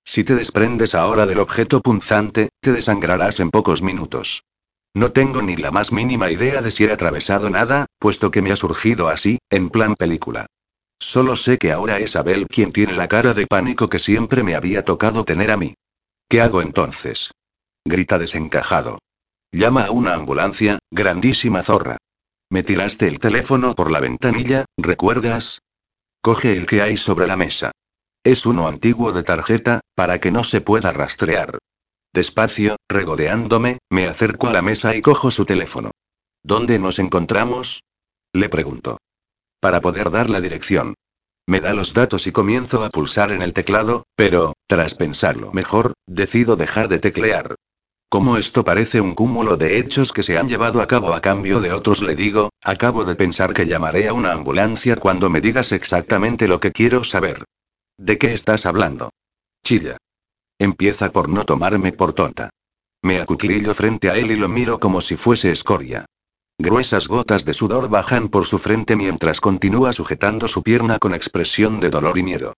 Si 0.05 0.23
te 0.23 0.35
desprendes 0.35 0.93
ahora 0.93 1.25
del 1.25 1.39
objeto 1.39 1.81
punzante, 1.81 2.49
te 2.61 2.71
desangrarás 2.71 3.39
en 3.39 3.49
pocos 3.49 3.81
minutos. 3.81 4.43
No 4.93 5.11
tengo 5.11 5.41
ni 5.41 5.55
la 5.55 5.71
más 5.71 5.91
mínima 5.91 6.29
idea 6.29 6.61
de 6.61 6.71
si 6.71 6.83
he 6.83 6.91
atravesado 6.91 7.49
nada, 7.49 7.85
puesto 7.97 8.29
que 8.29 8.41
me 8.41 8.51
ha 8.51 8.55
surgido 8.55 9.07
así, 9.07 9.39
en 9.49 9.69
plan 9.69 9.95
película. 9.95 10.47
Solo 10.99 11.35
sé 11.35 11.57
que 11.57 11.71
ahora 11.71 11.99
es 11.99 12.15
Abel 12.15 12.47
quien 12.47 12.71
tiene 12.71 12.93
la 12.93 13.07
cara 13.07 13.33
de 13.33 13.47
pánico 13.47 13.89
que 13.89 13.99
siempre 13.99 14.43
me 14.43 14.53
había 14.53 14.83
tocado 14.83 15.23
tener 15.23 15.49
a 15.49 15.57
mí. 15.57 15.75
¿Qué 16.27 16.41
hago 16.41 16.61
entonces? 16.61 17.31
Grita 17.85 18.19
desencajado. 18.19 18.99
Llama 19.51 19.85
a 19.85 19.91
una 19.91 20.13
ambulancia, 20.13 20.79
grandísima 20.91 21.63
zorra. 21.63 21.97
Me 22.49 22.63
tiraste 22.63 23.07
el 23.07 23.19
teléfono 23.19 23.73
por 23.73 23.91
la 23.91 23.99
ventanilla, 23.99 24.65
¿recuerdas? 24.77 25.61
Coge 26.21 26.55
el 26.55 26.65
que 26.65 26.81
hay 26.81 26.97
sobre 26.97 27.27
la 27.27 27.37
mesa. 27.37 27.71
Es 28.23 28.45
uno 28.45 28.67
antiguo 28.67 29.13
de 29.13 29.23
tarjeta, 29.23 29.81
para 29.95 30.19
que 30.19 30.31
no 30.31 30.43
se 30.43 30.61
pueda 30.61 30.91
rastrear. 30.91 31.57
Despacio, 32.14 32.76
regodeándome, 32.89 33.78
me 33.89 34.07
acerco 34.07 34.47
a 34.47 34.53
la 34.53 34.62
mesa 34.62 34.95
y 34.95 35.01
cojo 35.01 35.32
su 35.32 35.45
teléfono. 35.45 35.91
¿Dónde 36.43 36.78
nos 36.78 36.99
encontramos? 36.99 37.84
Le 38.34 38.49
pregunto. 38.49 38.97
Para 39.62 39.80
poder 39.80 40.12
dar 40.12 40.30
la 40.30 40.41
dirección. 40.41 40.95
Me 41.47 41.62
da 41.62 41.74
los 41.74 41.93
datos 41.93 42.28
y 42.28 42.32
comienzo 42.32 42.84
a 42.84 42.89
pulsar 42.89 43.32
en 43.32 43.41
el 43.41 43.53
teclado, 43.53 44.03
pero, 44.16 44.53
tras 44.68 44.95
pensarlo 44.95 45.53
mejor, 45.53 45.93
decido 46.05 46.55
dejar 46.55 46.89
de 46.89 46.99
teclear. 46.99 47.55
Como 48.09 48.36
esto 48.36 48.66
parece 48.66 48.99
un 48.99 49.16
cúmulo 49.16 49.55
de 49.55 49.78
hechos 49.78 50.12
que 50.12 50.24
se 50.24 50.38
han 50.38 50.49
llevado 50.49 50.82
a 50.82 50.88
cabo 50.88 51.14
a 51.14 51.22
cambio 51.22 51.62
de 51.62 51.72
otros, 51.72 52.01
le 52.01 52.14
digo, 52.14 52.49
acabo 52.62 53.05
de 53.05 53.16
pensar 53.16 53.53
que 53.53 53.66
llamaré 53.66 54.09
a 54.09 54.14
una 54.14 54.34
ambulancia 54.34 54.97
cuando 54.97 55.30
me 55.30 55.39
digas 55.39 55.72
exactamente 55.72 56.49
lo 56.49 56.59
que 56.59 56.74
quiero 56.74 57.05
saber. 57.05 57.45
¿De 57.97 58.18
qué 58.18 58.34
estás 58.34 58.66
hablando? 58.66 59.12
Chilla. 59.64 59.95
Empieza 60.62 61.12
por 61.12 61.28
no 61.28 61.43
tomarme 61.43 61.91
por 61.91 62.14
tonta. 62.14 62.51
Me 63.01 63.20
acuclillo 63.20 63.74
frente 63.74 64.12
a 64.12 64.16
él 64.16 64.30
y 64.30 64.36
lo 64.36 64.47
miro 64.47 64.80
como 64.80 65.01
si 65.01 65.18
fuese 65.18 65.49
escoria. 65.49 66.05
Gruesas 66.59 67.07
gotas 67.07 67.45
de 67.45 67.55
sudor 67.55 67.89
bajan 67.89 68.30
por 68.30 68.45
su 68.45 68.59
frente 68.59 68.95
mientras 68.95 69.41
continúa 69.41 69.91
sujetando 69.91 70.47
su 70.47 70.62
pierna 70.62 70.99
con 70.99 71.16
expresión 71.16 71.80
de 71.80 71.89
dolor 71.89 72.16
y 72.20 72.22
miedo. 72.22 72.53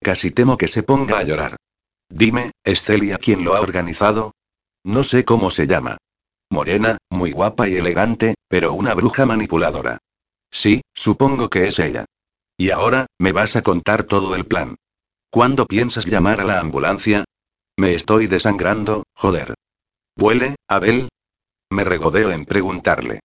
Casi 0.00 0.30
temo 0.30 0.56
que 0.56 0.66
se 0.66 0.82
ponga 0.82 1.18
a 1.18 1.24
llorar. 1.24 1.56
Dime, 2.08 2.52
¿es 2.64 2.84
Celia 2.84 3.18
lo 3.38 3.54
ha 3.54 3.60
organizado? 3.60 4.32
No 4.82 5.04
sé 5.04 5.26
cómo 5.26 5.50
se 5.50 5.66
llama. 5.66 5.98
Morena, 6.48 6.96
muy 7.10 7.32
guapa 7.32 7.68
y 7.68 7.76
elegante, 7.76 8.34
pero 8.48 8.72
una 8.72 8.94
bruja 8.94 9.26
manipuladora. 9.26 9.98
Sí, 10.50 10.80
supongo 10.94 11.50
que 11.50 11.66
es 11.66 11.78
ella. 11.78 12.06
Y 12.56 12.70
ahora, 12.70 13.08
me 13.18 13.32
vas 13.32 13.56
a 13.56 13.62
contar 13.62 14.04
todo 14.04 14.36
el 14.36 14.46
plan. 14.46 14.76
¿Cuándo 15.28 15.66
piensas 15.66 16.06
llamar 16.06 16.40
a 16.40 16.44
la 16.44 16.58
ambulancia? 16.58 17.26
Me 17.78 17.94
estoy 17.94 18.26
desangrando, 18.26 19.04
joder. 19.14 19.54
¿Huele, 20.16 20.56
Abel? 20.68 21.08
Me 21.70 21.84
regodeo 21.84 22.30
en 22.30 22.44
preguntarle. 22.44 23.20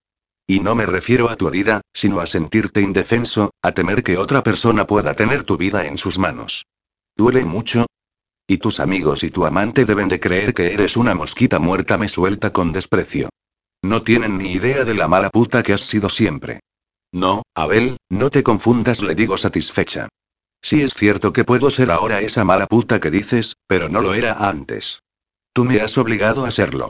Y 0.47 0.61
no 0.61 0.73
me 0.75 0.85
refiero 0.85 1.29
a 1.29 1.35
tu 1.35 1.49
herida, 1.49 1.81
sino 1.93 2.21
a 2.21 2.25
sentirte 2.25 2.81
indefenso, 2.81 3.51
a 3.61 3.73
temer 3.73 4.03
que 4.03 4.17
otra 4.17 4.43
persona 4.43 4.87
pueda 4.87 5.13
tener 5.13 5.43
tu 5.43 5.57
vida 5.57 5.85
en 5.85 5.97
sus 5.97 6.17
manos. 6.17 6.63
¿Duele 7.17 7.43
mucho? 7.43 7.85
Y 8.47 8.59
tus 8.59 8.79
amigos 8.79 9.23
y 9.23 9.29
tu 9.29 9.45
amante 9.45 9.83
deben 9.83 10.07
de 10.07 10.21
creer 10.21 10.53
que 10.53 10.73
eres 10.73 10.95
una 10.95 11.13
mosquita 11.13 11.59
muerta, 11.59 11.97
me 11.97 12.07
suelta 12.07 12.53
con 12.53 12.71
desprecio. 12.71 13.27
No 13.83 14.03
tienen 14.03 14.37
ni 14.37 14.53
idea 14.53 14.85
de 14.85 14.93
la 14.93 15.09
mala 15.09 15.29
puta 15.29 15.63
que 15.63 15.73
has 15.73 15.81
sido 15.81 16.07
siempre. 16.07 16.61
No, 17.11 17.43
Abel, 17.53 17.97
no 18.09 18.29
te 18.29 18.43
confundas, 18.43 19.01
le 19.01 19.15
digo 19.15 19.37
satisfecha. 19.37 20.07
Sí 20.69 20.81
es 20.81 20.93
cierto 20.93 21.31
que 21.31 21.45
puedo 21.45 21.71
ser 21.71 21.91
ahora 21.91 22.19
esa 22.19 22.43
mala 22.43 22.67
puta 22.67 22.99
que 22.99 23.09
dices, 23.09 23.55
pero 23.67 23.87
no 23.87 24.01
lo 24.01 24.13
era 24.13 24.49
antes. 24.49 24.99
Tú 25.53 25.63
me 25.63 25.79
has 25.79 25.97
obligado 25.97 26.43
a 26.43 26.51
serlo. 26.51 26.89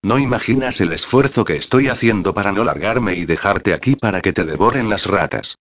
No 0.00 0.20
imaginas 0.20 0.80
el 0.80 0.92
esfuerzo 0.92 1.44
que 1.44 1.56
estoy 1.56 1.88
haciendo 1.88 2.34
para 2.34 2.52
no 2.52 2.62
largarme 2.62 3.16
y 3.16 3.24
dejarte 3.24 3.74
aquí 3.74 3.96
para 3.96 4.20
que 4.20 4.32
te 4.32 4.44
devoren 4.44 4.88
las 4.88 5.06
ratas. 5.06 5.56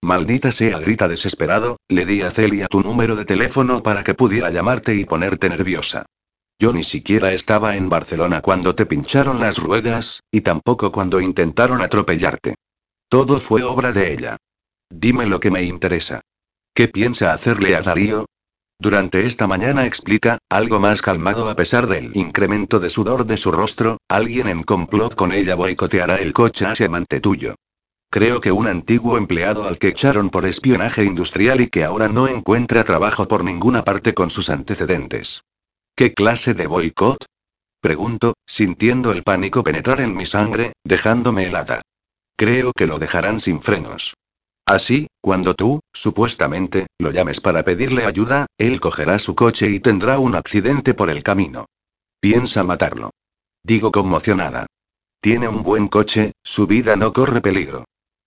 Maldita 0.00 0.50
sea, 0.50 0.78
grita 0.78 1.08
desesperado, 1.08 1.76
le 1.88 2.06
di 2.06 2.22
a 2.22 2.30
Celia 2.30 2.68
tu 2.68 2.80
número 2.80 3.14
de 3.16 3.26
teléfono 3.26 3.82
para 3.82 4.02
que 4.02 4.14
pudiera 4.14 4.48
llamarte 4.48 4.94
y 4.94 5.04
ponerte 5.04 5.50
nerviosa. 5.50 6.06
Yo 6.58 6.72
ni 6.72 6.84
siquiera 6.84 7.34
estaba 7.34 7.76
en 7.76 7.90
Barcelona 7.90 8.40
cuando 8.40 8.74
te 8.74 8.86
pincharon 8.86 9.40
las 9.40 9.58
ruedas, 9.58 10.22
y 10.30 10.40
tampoco 10.40 10.90
cuando 10.90 11.20
intentaron 11.20 11.82
atropellarte. 11.82 12.54
Todo 13.10 13.40
fue 13.40 13.62
obra 13.62 13.92
de 13.92 14.10
ella. 14.14 14.38
Dime 14.88 15.26
lo 15.26 15.38
que 15.38 15.50
me 15.50 15.62
interesa. 15.64 16.22
¿Qué 16.74 16.88
piensa 16.88 17.32
hacerle 17.32 17.76
a 17.76 17.82
Darío? 17.82 18.26
Durante 18.78 19.26
esta 19.26 19.46
mañana 19.46 19.84
explica, 19.84 20.38
algo 20.48 20.80
más 20.80 21.02
calmado 21.02 21.50
a 21.50 21.54
pesar 21.54 21.86
del 21.86 22.16
incremento 22.16 22.80
de 22.80 22.88
sudor 22.88 23.26
de 23.26 23.36
su 23.36 23.52
rostro, 23.52 23.98
alguien 24.08 24.48
en 24.48 24.62
complot 24.62 25.14
con 25.14 25.32
ella 25.32 25.54
boicoteará 25.54 26.16
el 26.16 26.32
coche 26.32 26.64
hacia 26.64 26.86
amante 26.86 27.20
tuyo. 27.20 27.56
Creo 28.10 28.40
que 28.40 28.50
un 28.50 28.66
antiguo 28.66 29.18
empleado 29.18 29.68
al 29.68 29.78
que 29.78 29.88
echaron 29.88 30.30
por 30.30 30.46
espionaje 30.46 31.04
industrial 31.04 31.60
y 31.60 31.68
que 31.68 31.84
ahora 31.84 32.08
no 32.08 32.26
encuentra 32.26 32.82
trabajo 32.82 33.28
por 33.28 33.44
ninguna 33.44 33.84
parte 33.84 34.14
con 34.14 34.30
sus 34.30 34.48
antecedentes. 34.48 35.42
¿Qué 35.94 36.14
clase 36.14 36.54
de 36.54 36.66
boicot? 36.66 37.24
Pregunto, 37.80 38.34
sintiendo 38.46 39.12
el 39.12 39.22
pánico 39.22 39.62
penetrar 39.62 40.00
en 40.00 40.14
mi 40.14 40.26
sangre, 40.26 40.72
dejándome 40.84 41.46
helada. 41.46 41.82
Creo 42.36 42.72
que 42.72 42.86
lo 42.86 42.98
dejarán 42.98 43.40
sin 43.40 43.60
frenos. 43.60 44.14
Así, 44.70 45.08
cuando 45.20 45.54
tú, 45.54 45.80
supuestamente, 45.92 46.86
lo 47.00 47.10
llames 47.10 47.40
para 47.40 47.64
pedirle 47.64 48.04
ayuda, 48.04 48.46
él 48.56 48.80
cogerá 48.80 49.18
su 49.18 49.34
coche 49.34 49.68
y 49.68 49.80
tendrá 49.80 50.20
un 50.20 50.36
accidente 50.36 50.94
por 50.94 51.10
el 51.10 51.24
camino. 51.24 51.66
Piensa 52.20 52.62
matarlo. 52.62 53.10
Digo 53.64 53.90
conmocionada. 53.90 54.66
Tiene 55.20 55.48
un 55.48 55.64
buen 55.64 55.88
coche, 55.88 56.34
su 56.44 56.68
vida 56.68 56.94
no 56.94 57.12
corre 57.12 57.40
peligro. 57.40 57.84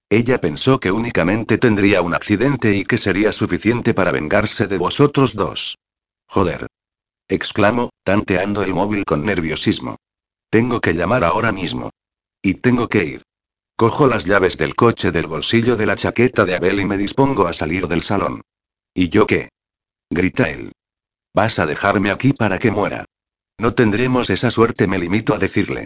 Ella 0.09 0.41
pensó 0.41 0.81
que 0.81 0.91
únicamente 0.91 1.57
tendría 1.57 2.01
un 2.01 2.13
accidente 2.13 2.75
y 2.75 2.83
que 2.83 2.97
sería 2.97 3.31
suficiente 3.31 3.93
para 3.93 4.11
vengarse 4.11 4.67
de 4.67 4.77
vosotros 4.77 5.35
dos. 5.35 5.77
Joder. 6.27 6.67
Exclamo, 7.29 7.91
tanteando 8.03 8.63
el 8.63 8.73
móvil 8.73 9.05
con 9.05 9.23
nerviosismo. 9.23 9.95
Tengo 10.49 10.81
que 10.81 10.91
llamar 10.91 11.23
ahora 11.23 11.53
mismo. 11.53 11.89
Y 12.41 12.55
tengo 12.55 12.89
que 12.89 13.05
ir. 13.05 13.21
Cojo 13.76 14.07
las 14.07 14.26
llaves 14.26 14.57
del 14.57 14.76
coche 14.76 15.11
del 15.11 15.28
bolsillo 15.28 15.76
de 15.76 15.86
la 15.88 15.95
chaqueta 15.95 16.45
de 16.45 16.55
Abel 16.55 16.80
y 16.80 16.86
me 16.86 16.97
dispongo 16.97 17.47
a 17.47 17.53
salir 17.53 17.88
del 17.88 18.03
salón. 18.03 18.41
¿Y 18.93 19.09
yo 19.09 19.26
qué? 19.26 19.49
grita 20.11 20.49
él. 20.49 20.71
Vas 21.34 21.57
a 21.57 21.65
dejarme 21.65 22.11
aquí 22.11 22.34
para 22.34 22.59
que 22.59 22.69
muera. 22.69 23.05
No 23.57 23.74
tendremos 23.74 24.30
esa 24.30 24.51
suerte, 24.51 24.88
me 24.88 24.99
limito 24.99 25.34
a 25.34 25.39
decirle. 25.39 25.86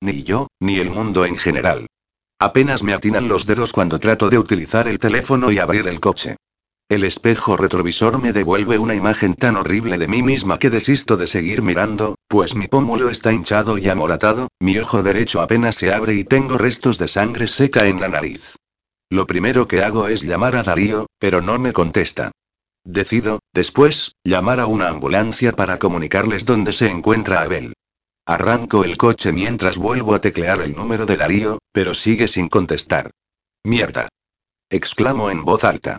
Ni 0.00 0.22
yo, 0.22 0.48
ni 0.60 0.78
el 0.78 0.90
mundo 0.90 1.26
en 1.26 1.36
general. 1.36 1.86
Apenas 2.38 2.82
me 2.82 2.94
atinan 2.94 3.28
los 3.28 3.46
dedos 3.46 3.72
cuando 3.72 3.98
trato 3.98 4.30
de 4.30 4.38
utilizar 4.38 4.88
el 4.88 4.98
teléfono 4.98 5.50
y 5.50 5.58
abrir 5.58 5.86
el 5.88 6.00
coche. 6.00 6.36
El 6.88 7.02
espejo 7.02 7.56
retrovisor 7.56 8.22
me 8.22 8.32
devuelve 8.32 8.78
una 8.78 8.94
imagen 8.94 9.34
tan 9.34 9.56
horrible 9.56 9.98
de 9.98 10.06
mí 10.06 10.22
misma 10.22 10.60
que 10.60 10.70
desisto 10.70 11.16
de 11.16 11.26
seguir 11.26 11.60
mirando, 11.60 12.14
pues 12.28 12.54
mi 12.54 12.68
pómulo 12.68 13.10
está 13.10 13.32
hinchado 13.32 13.76
y 13.76 13.88
amoratado, 13.88 14.46
mi 14.60 14.78
ojo 14.78 15.02
derecho 15.02 15.40
apenas 15.40 15.74
se 15.74 15.92
abre 15.92 16.14
y 16.14 16.22
tengo 16.22 16.58
restos 16.58 16.96
de 16.98 17.08
sangre 17.08 17.48
seca 17.48 17.86
en 17.86 18.00
la 18.00 18.06
nariz. 18.06 18.54
Lo 19.10 19.26
primero 19.26 19.66
que 19.66 19.82
hago 19.82 20.06
es 20.06 20.22
llamar 20.22 20.54
a 20.54 20.62
Darío, 20.62 21.06
pero 21.18 21.42
no 21.42 21.58
me 21.58 21.72
contesta. 21.72 22.30
Decido, 22.84 23.40
después, 23.52 24.14
llamar 24.22 24.60
a 24.60 24.66
una 24.66 24.86
ambulancia 24.86 25.50
para 25.50 25.80
comunicarles 25.80 26.44
dónde 26.44 26.72
se 26.72 26.88
encuentra 26.88 27.42
Abel. 27.42 27.72
Arranco 28.26 28.84
el 28.84 28.96
coche 28.96 29.32
mientras 29.32 29.76
vuelvo 29.76 30.14
a 30.14 30.20
teclear 30.20 30.60
el 30.60 30.76
número 30.76 31.04
de 31.04 31.16
Darío, 31.16 31.58
pero 31.72 31.94
sigue 31.94 32.28
sin 32.28 32.48
contestar. 32.48 33.10
Mierda. 33.64 34.08
Exclamo 34.70 35.30
en 35.30 35.44
voz 35.44 35.64
alta. 35.64 35.98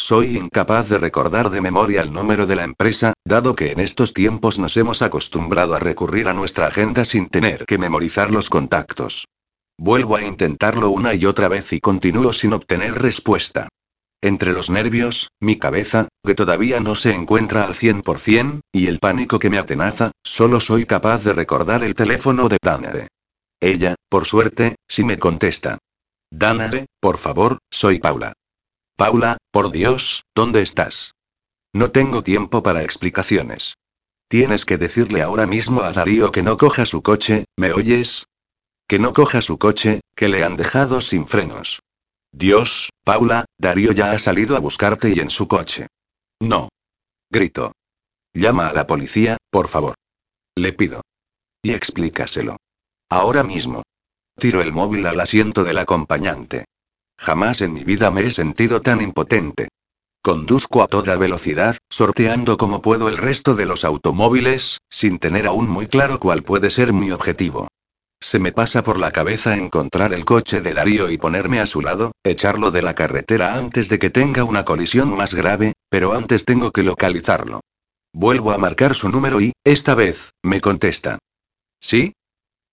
Soy 0.00 0.38
incapaz 0.38 0.88
de 0.88 0.96
recordar 0.96 1.50
de 1.50 1.60
memoria 1.60 2.00
el 2.00 2.10
número 2.10 2.46
de 2.46 2.56
la 2.56 2.64
empresa, 2.64 3.12
dado 3.22 3.54
que 3.54 3.70
en 3.70 3.80
estos 3.80 4.14
tiempos 4.14 4.58
nos 4.58 4.78
hemos 4.78 5.02
acostumbrado 5.02 5.74
a 5.74 5.78
recurrir 5.78 6.26
a 6.26 6.32
nuestra 6.32 6.68
agenda 6.68 7.04
sin 7.04 7.28
tener 7.28 7.66
que 7.66 7.76
memorizar 7.76 8.30
los 8.30 8.48
contactos. 8.48 9.26
Vuelvo 9.78 10.16
a 10.16 10.24
intentarlo 10.24 10.88
una 10.88 11.12
y 11.12 11.26
otra 11.26 11.48
vez 11.48 11.74
y 11.74 11.80
continúo 11.80 12.32
sin 12.32 12.54
obtener 12.54 12.94
respuesta. 12.94 13.68
Entre 14.22 14.52
los 14.52 14.70
nervios, 14.70 15.28
mi 15.38 15.58
cabeza, 15.58 16.08
que 16.24 16.34
todavía 16.34 16.80
no 16.80 16.94
se 16.94 17.12
encuentra 17.12 17.64
al 17.64 17.74
100%, 17.74 18.60
y 18.72 18.86
el 18.86 19.00
pánico 19.00 19.38
que 19.38 19.50
me 19.50 19.58
atenaza, 19.58 20.12
solo 20.24 20.60
soy 20.60 20.86
capaz 20.86 21.24
de 21.24 21.34
recordar 21.34 21.84
el 21.84 21.94
teléfono 21.94 22.48
de 22.48 22.56
Danae. 22.62 23.08
Ella, 23.60 23.96
por 24.08 24.24
suerte, 24.24 24.76
sí 24.88 25.04
me 25.04 25.18
contesta. 25.18 25.76
Danae, 26.30 26.86
por 27.00 27.18
favor, 27.18 27.58
soy 27.70 27.98
Paula. 27.98 28.32
Paula, 29.00 29.38
por 29.50 29.72
Dios, 29.72 30.26
¿dónde 30.34 30.60
estás? 30.60 31.14
No 31.72 31.90
tengo 31.90 32.22
tiempo 32.22 32.62
para 32.62 32.82
explicaciones. 32.82 33.78
Tienes 34.28 34.66
que 34.66 34.76
decirle 34.76 35.22
ahora 35.22 35.46
mismo 35.46 35.80
a 35.80 35.92
Darío 35.92 36.30
que 36.32 36.42
no 36.42 36.58
coja 36.58 36.84
su 36.84 37.02
coche, 37.02 37.46
¿me 37.56 37.72
oyes? 37.72 38.26
Que 38.86 38.98
no 38.98 39.14
coja 39.14 39.40
su 39.40 39.58
coche, 39.58 40.02
que 40.14 40.28
le 40.28 40.44
han 40.44 40.58
dejado 40.58 41.00
sin 41.00 41.26
frenos. 41.26 41.80
Dios, 42.30 42.90
Paula, 43.02 43.46
Darío 43.56 43.92
ya 43.92 44.12
ha 44.12 44.18
salido 44.18 44.54
a 44.54 44.60
buscarte 44.60 45.08
y 45.08 45.18
en 45.20 45.30
su 45.30 45.48
coche. 45.48 45.86
No. 46.38 46.68
Grito. 47.30 47.72
Llama 48.34 48.68
a 48.68 48.74
la 48.74 48.86
policía, 48.86 49.38
por 49.48 49.68
favor. 49.68 49.94
Le 50.56 50.74
pido. 50.74 51.00
Y 51.62 51.72
explícaselo. 51.72 52.58
Ahora 53.08 53.44
mismo. 53.44 53.82
Tiro 54.38 54.60
el 54.60 54.74
móvil 54.74 55.06
al 55.06 55.20
asiento 55.20 55.64
del 55.64 55.78
acompañante. 55.78 56.66
Jamás 57.20 57.60
en 57.60 57.74
mi 57.74 57.84
vida 57.84 58.10
me 58.10 58.26
he 58.26 58.30
sentido 58.30 58.80
tan 58.80 59.02
impotente. 59.02 59.68
Conduzco 60.22 60.82
a 60.82 60.86
toda 60.86 61.16
velocidad, 61.16 61.76
sorteando 61.90 62.56
como 62.56 62.80
puedo 62.80 63.08
el 63.08 63.18
resto 63.18 63.54
de 63.54 63.66
los 63.66 63.84
automóviles, 63.84 64.78
sin 64.88 65.18
tener 65.18 65.46
aún 65.46 65.68
muy 65.68 65.86
claro 65.86 66.18
cuál 66.18 66.42
puede 66.42 66.70
ser 66.70 66.94
mi 66.94 67.10
objetivo. 67.10 67.68
Se 68.22 68.38
me 68.38 68.52
pasa 68.52 68.82
por 68.82 68.98
la 68.98 69.12
cabeza 69.12 69.56
encontrar 69.56 70.14
el 70.14 70.24
coche 70.24 70.62
de 70.62 70.72
Darío 70.72 71.10
y 71.10 71.18
ponerme 71.18 71.60
a 71.60 71.66
su 71.66 71.82
lado, 71.82 72.12
echarlo 72.24 72.70
de 72.70 72.82
la 72.82 72.94
carretera 72.94 73.54
antes 73.54 73.90
de 73.90 73.98
que 73.98 74.10
tenga 74.10 74.44
una 74.44 74.64
colisión 74.64 75.14
más 75.14 75.34
grave, 75.34 75.74
pero 75.90 76.14
antes 76.14 76.46
tengo 76.46 76.70
que 76.70 76.82
localizarlo. 76.82 77.60
Vuelvo 78.12 78.52
a 78.52 78.58
marcar 78.58 78.94
su 78.94 79.10
número 79.10 79.40
y, 79.42 79.52
esta 79.64 79.94
vez, 79.94 80.30
me 80.42 80.60
contesta. 80.60 81.18
¿Sí? 81.80 82.14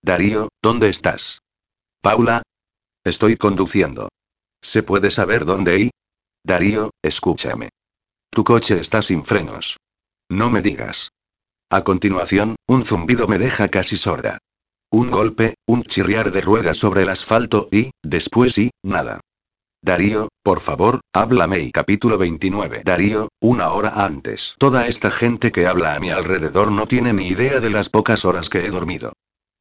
Darío, 0.02 0.48
¿dónde 0.62 0.88
estás? 0.88 1.40
Paula. 2.00 2.42
Estoy 3.04 3.36
conduciendo. 3.36 4.08
¿Se 4.62 4.82
puede 4.82 5.10
saber 5.10 5.44
dónde 5.44 5.72
hay? 5.72 5.90
Darío, 6.44 6.90
escúchame. 7.02 7.68
Tu 8.30 8.44
coche 8.44 8.80
está 8.80 9.02
sin 9.02 9.24
frenos. 9.24 9.76
No 10.28 10.50
me 10.50 10.62
digas. 10.62 11.10
A 11.70 11.84
continuación, 11.84 12.56
un 12.66 12.84
zumbido 12.84 13.28
me 13.28 13.38
deja 13.38 13.68
casi 13.68 13.96
sorda. 13.96 14.38
Un 14.90 15.10
golpe, 15.10 15.54
un 15.66 15.82
chirriar 15.82 16.32
de 16.32 16.40
ruedas 16.40 16.78
sobre 16.78 17.02
el 17.02 17.10
asfalto 17.10 17.68
y, 17.70 17.90
después 18.02 18.56
y, 18.56 18.70
nada. 18.82 19.20
Darío, 19.82 20.28
por 20.42 20.60
favor, 20.60 21.00
háblame 21.12 21.60
y 21.60 21.70
capítulo 21.70 22.18
29. 22.18 22.82
Darío, 22.84 23.28
una 23.40 23.70
hora 23.72 23.90
antes. 24.04 24.54
Toda 24.58 24.86
esta 24.86 25.10
gente 25.10 25.52
que 25.52 25.66
habla 25.66 25.94
a 25.94 26.00
mi 26.00 26.10
alrededor 26.10 26.72
no 26.72 26.86
tiene 26.86 27.12
ni 27.12 27.28
idea 27.28 27.60
de 27.60 27.70
las 27.70 27.88
pocas 27.88 28.24
horas 28.24 28.48
que 28.48 28.64
he 28.64 28.70
dormido. 28.70 29.12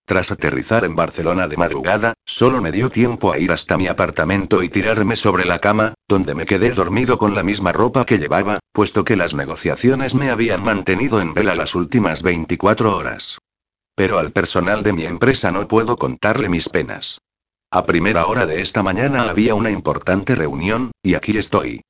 Tras 0.07 0.31
aterrizar 0.31 0.85
en 0.85 0.95
Barcelona 0.95 1.49
de 1.49 1.57
madrugada, 1.57 2.13
solo 2.25 2.61
me 2.61 2.71
dio 2.71 2.89
tiempo 2.89 3.33
a 3.33 3.39
ir 3.39 3.51
hasta 3.51 3.75
mi 3.75 3.87
apartamento 3.87 4.63
y 4.63 4.69
tirarme 4.69 5.17
sobre 5.17 5.43
la 5.43 5.59
cama, 5.59 5.95
donde 6.07 6.33
me 6.33 6.45
quedé 6.45 6.71
dormido 6.71 7.17
con 7.17 7.35
la 7.35 7.43
misma 7.43 7.73
ropa 7.73 8.05
que 8.05 8.17
llevaba, 8.17 8.59
puesto 8.71 9.03
que 9.03 9.17
las 9.17 9.33
negociaciones 9.33 10.15
me 10.15 10.29
habían 10.29 10.63
mantenido 10.63 11.19
en 11.19 11.33
vela 11.33 11.55
las 11.55 11.75
últimas 11.75 12.23
24 12.23 12.95
horas. 12.95 13.37
Pero 13.95 14.17
al 14.17 14.31
personal 14.31 14.81
de 14.81 14.93
mi 14.93 15.03
empresa 15.03 15.51
no 15.51 15.67
puedo 15.67 15.97
contarle 15.97 16.47
mis 16.47 16.69
penas. 16.69 17.19
A 17.69 17.85
primera 17.85 18.27
hora 18.27 18.45
de 18.45 18.61
esta 18.61 18.83
mañana 18.83 19.23
había 19.23 19.55
una 19.55 19.71
importante 19.71 20.35
reunión, 20.35 20.91
y 21.03 21.15
aquí 21.15 21.37
estoy. 21.37 21.81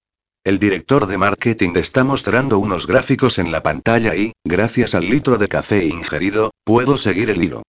El 0.43 0.57
director 0.57 1.05
de 1.05 1.19
marketing 1.19 1.73
está 1.75 2.03
mostrando 2.03 2.57
unos 2.57 2.87
gráficos 2.87 3.37
en 3.37 3.51
la 3.51 3.61
pantalla 3.61 4.15
y, 4.15 4.31
gracias 4.43 4.95
al 4.95 5.07
litro 5.07 5.37
de 5.37 5.47
café 5.47 5.85
ingerido, 5.85 6.49
puedo 6.63 6.97
seguir 6.97 7.29
el 7.29 7.43
hilo. 7.43 7.61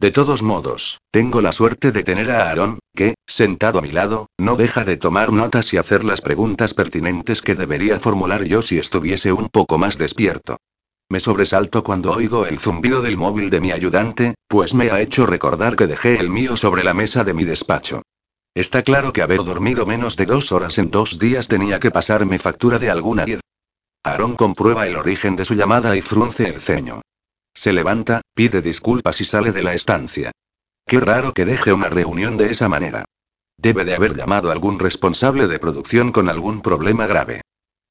De 0.00 0.10
todos 0.10 0.42
modos, 0.42 0.98
tengo 1.10 1.42
la 1.42 1.52
suerte 1.52 1.92
de 1.92 2.02
tener 2.02 2.30
a 2.30 2.48
Aaron, 2.48 2.78
que, 2.96 3.16
sentado 3.26 3.80
a 3.80 3.82
mi 3.82 3.92
lado, 3.92 4.28
no 4.38 4.56
deja 4.56 4.86
de 4.86 4.96
tomar 4.96 5.30
notas 5.30 5.74
y 5.74 5.76
hacer 5.76 6.04
las 6.04 6.22
preguntas 6.22 6.72
pertinentes 6.72 7.42
que 7.42 7.54
debería 7.54 8.00
formular 8.00 8.44
yo 8.44 8.62
si 8.62 8.78
estuviese 8.78 9.30
un 9.30 9.50
poco 9.50 9.76
más 9.76 9.98
despierto. 9.98 10.56
Me 11.10 11.20
sobresalto 11.20 11.82
cuando 11.82 12.12
oigo 12.12 12.46
el 12.46 12.58
zumbido 12.58 13.02
del 13.02 13.18
móvil 13.18 13.50
de 13.50 13.60
mi 13.60 13.72
ayudante, 13.72 14.36
pues 14.48 14.72
me 14.72 14.90
ha 14.90 15.02
hecho 15.02 15.26
recordar 15.26 15.76
que 15.76 15.86
dejé 15.86 16.18
el 16.18 16.30
mío 16.30 16.56
sobre 16.56 16.82
la 16.82 16.94
mesa 16.94 17.22
de 17.22 17.34
mi 17.34 17.44
despacho. 17.44 18.00
Está 18.54 18.82
claro 18.82 19.12
que 19.12 19.20
haber 19.20 19.44
dormido 19.44 19.84
menos 19.84 20.16
de 20.16 20.24
dos 20.24 20.50
horas 20.50 20.78
en 20.78 20.90
dos 20.90 21.18
días 21.18 21.46
tenía 21.46 21.78
que 21.78 21.90
pasarme 21.90 22.38
factura 22.38 22.78
de 22.78 22.88
alguna. 22.88 23.26
Aaron 24.02 24.34
comprueba 24.36 24.86
el 24.86 24.96
origen 24.96 25.36
de 25.36 25.44
su 25.44 25.52
llamada 25.52 25.94
y 25.94 26.00
frunce 26.00 26.48
el 26.48 26.58
ceño. 26.58 27.02
Se 27.60 27.74
levanta, 27.74 28.22
pide 28.34 28.62
disculpas 28.62 29.20
y 29.20 29.26
sale 29.26 29.52
de 29.52 29.62
la 29.62 29.74
estancia. 29.74 30.32
Qué 30.86 30.98
raro 30.98 31.34
que 31.34 31.44
deje 31.44 31.74
una 31.74 31.90
reunión 31.90 32.38
de 32.38 32.50
esa 32.50 32.70
manera. 32.70 33.04
Debe 33.58 33.84
de 33.84 33.94
haber 33.94 34.16
llamado 34.16 34.48
a 34.48 34.52
algún 34.52 34.78
responsable 34.78 35.46
de 35.46 35.58
producción 35.58 36.10
con 36.10 36.30
algún 36.30 36.62
problema 36.62 37.06
grave. 37.06 37.42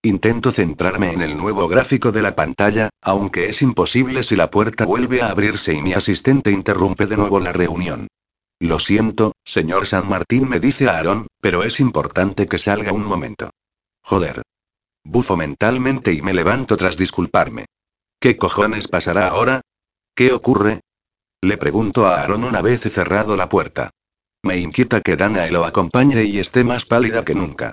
Intento 0.01 0.51
centrarme 0.51 1.11
en 1.13 1.22
el 1.22 1.38
nuevo 1.38 1.67
gráfico 1.67 2.11
de 2.11 2.24
la 2.24 2.36
pantalla, 2.36 2.89
aunque 2.99 3.47
es 3.47 3.61
imposible 3.61 4.24
si 4.24 4.36
la 4.36 4.49
puerta 4.49 4.88
vuelve 4.88 5.22
a 5.22 5.30
abrirse 5.30 5.72
y 5.76 5.84
mi 5.84 5.93
asistente 5.93 6.49
interrumpe 6.49 7.05
de 7.05 7.17
nuevo 7.17 7.39
la 7.39 7.53
reunión. 7.53 8.07
Lo 8.57 8.80
siento, 8.80 9.34
señor 9.45 9.86
San 9.86 10.09
Martín, 10.09 10.49
me 10.49 10.59
dice 10.59 10.89
Aaron, 10.89 11.28
pero 11.41 11.61
es 11.61 11.80
importante 11.80 12.47
que 12.47 12.57
salga 12.57 12.91
un 12.91 13.03
momento. 13.03 13.51
Joder. 14.01 14.41
Bufo 15.03 15.38
mentalmente 15.38 16.11
y 16.11 16.24
me 16.24 16.34
levanto 16.34 16.76
tras 16.76 16.97
disculparme. 16.97 17.65
¿Qué 18.20 18.36
cojones 18.36 18.89
pasará 18.89 19.30
ahora? 19.30 19.61
¿Qué 20.13 20.34
ocurre? 20.34 20.82
Le 21.41 21.57
pregunto 21.57 22.05
a 22.05 22.22
Aaron 22.22 22.43
una 22.43 22.61
vez 22.61 22.86
he 22.86 22.89
cerrado 22.89 23.38
la 23.38 23.47
puerta. 23.47 23.91
Me 24.43 24.57
inquieta 24.57 24.99
que 24.99 25.15
Danae 25.15 25.51
lo 25.51 25.63
acompañe 25.63 26.24
y 26.26 26.39
esté 26.39 26.65
más 26.65 26.86
pálida 26.86 27.24
que 27.24 27.34
nunca. 27.34 27.72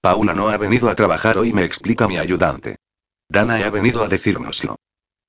Paula 0.00 0.32
no 0.32 0.48
ha 0.48 0.56
venido 0.58 0.88
a 0.88 0.94
trabajar 0.94 1.38
hoy, 1.38 1.52
me 1.52 1.64
explica 1.64 2.06
mi 2.06 2.18
ayudante. 2.18 2.76
Danae 3.28 3.64
ha 3.64 3.70
venido 3.70 4.04
a 4.04 4.08
decírnoslo. 4.08 4.76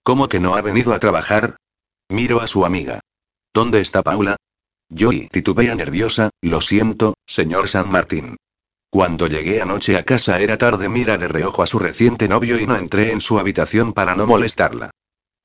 ¿Cómo 0.03 0.30
que 0.30 0.39
no 0.39 0.55
ha 0.55 0.62
venido 0.62 0.93
a 0.93 0.99
trabajar? 0.99 1.57
Miro 2.09 2.39
a 2.39 2.45
su 2.45 2.64
amiga. 2.64 2.99
¿Dónde 3.53 3.82
está 3.82 4.03
Paula? 4.03 4.38
Yo 4.89 5.12
y 5.12 5.28
titubea 5.28 5.74
nerviosa, 5.74 6.30
lo 6.41 6.62
siento, 6.62 7.16
señor 7.26 7.68
San 7.68 7.89
Martín. 7.89 8.38
Cuando 8.92 9.28
llegué 9.28 9.62
anoche 9.62 9.96
a 9.96 10.04
casa 10.04 10.42
era 10.42 10.58
tarde, 10.58 10.89
mira 10.89 11.18
de 11.18 11.30
reojo 11.30 11.64
a 11.64 11.68
su 11.68 11.80
reciente 11.80 12.28
novio 12.28 12.60
y 12.60 12.68
no 12.68 12.76
entré 12.76 13.14
en 13.14 13.22
su 13.22 13.39
habitación 13.39 13.94
para 13.94 14.18
no 14.18 14.28
molestarla. 14.28 14.92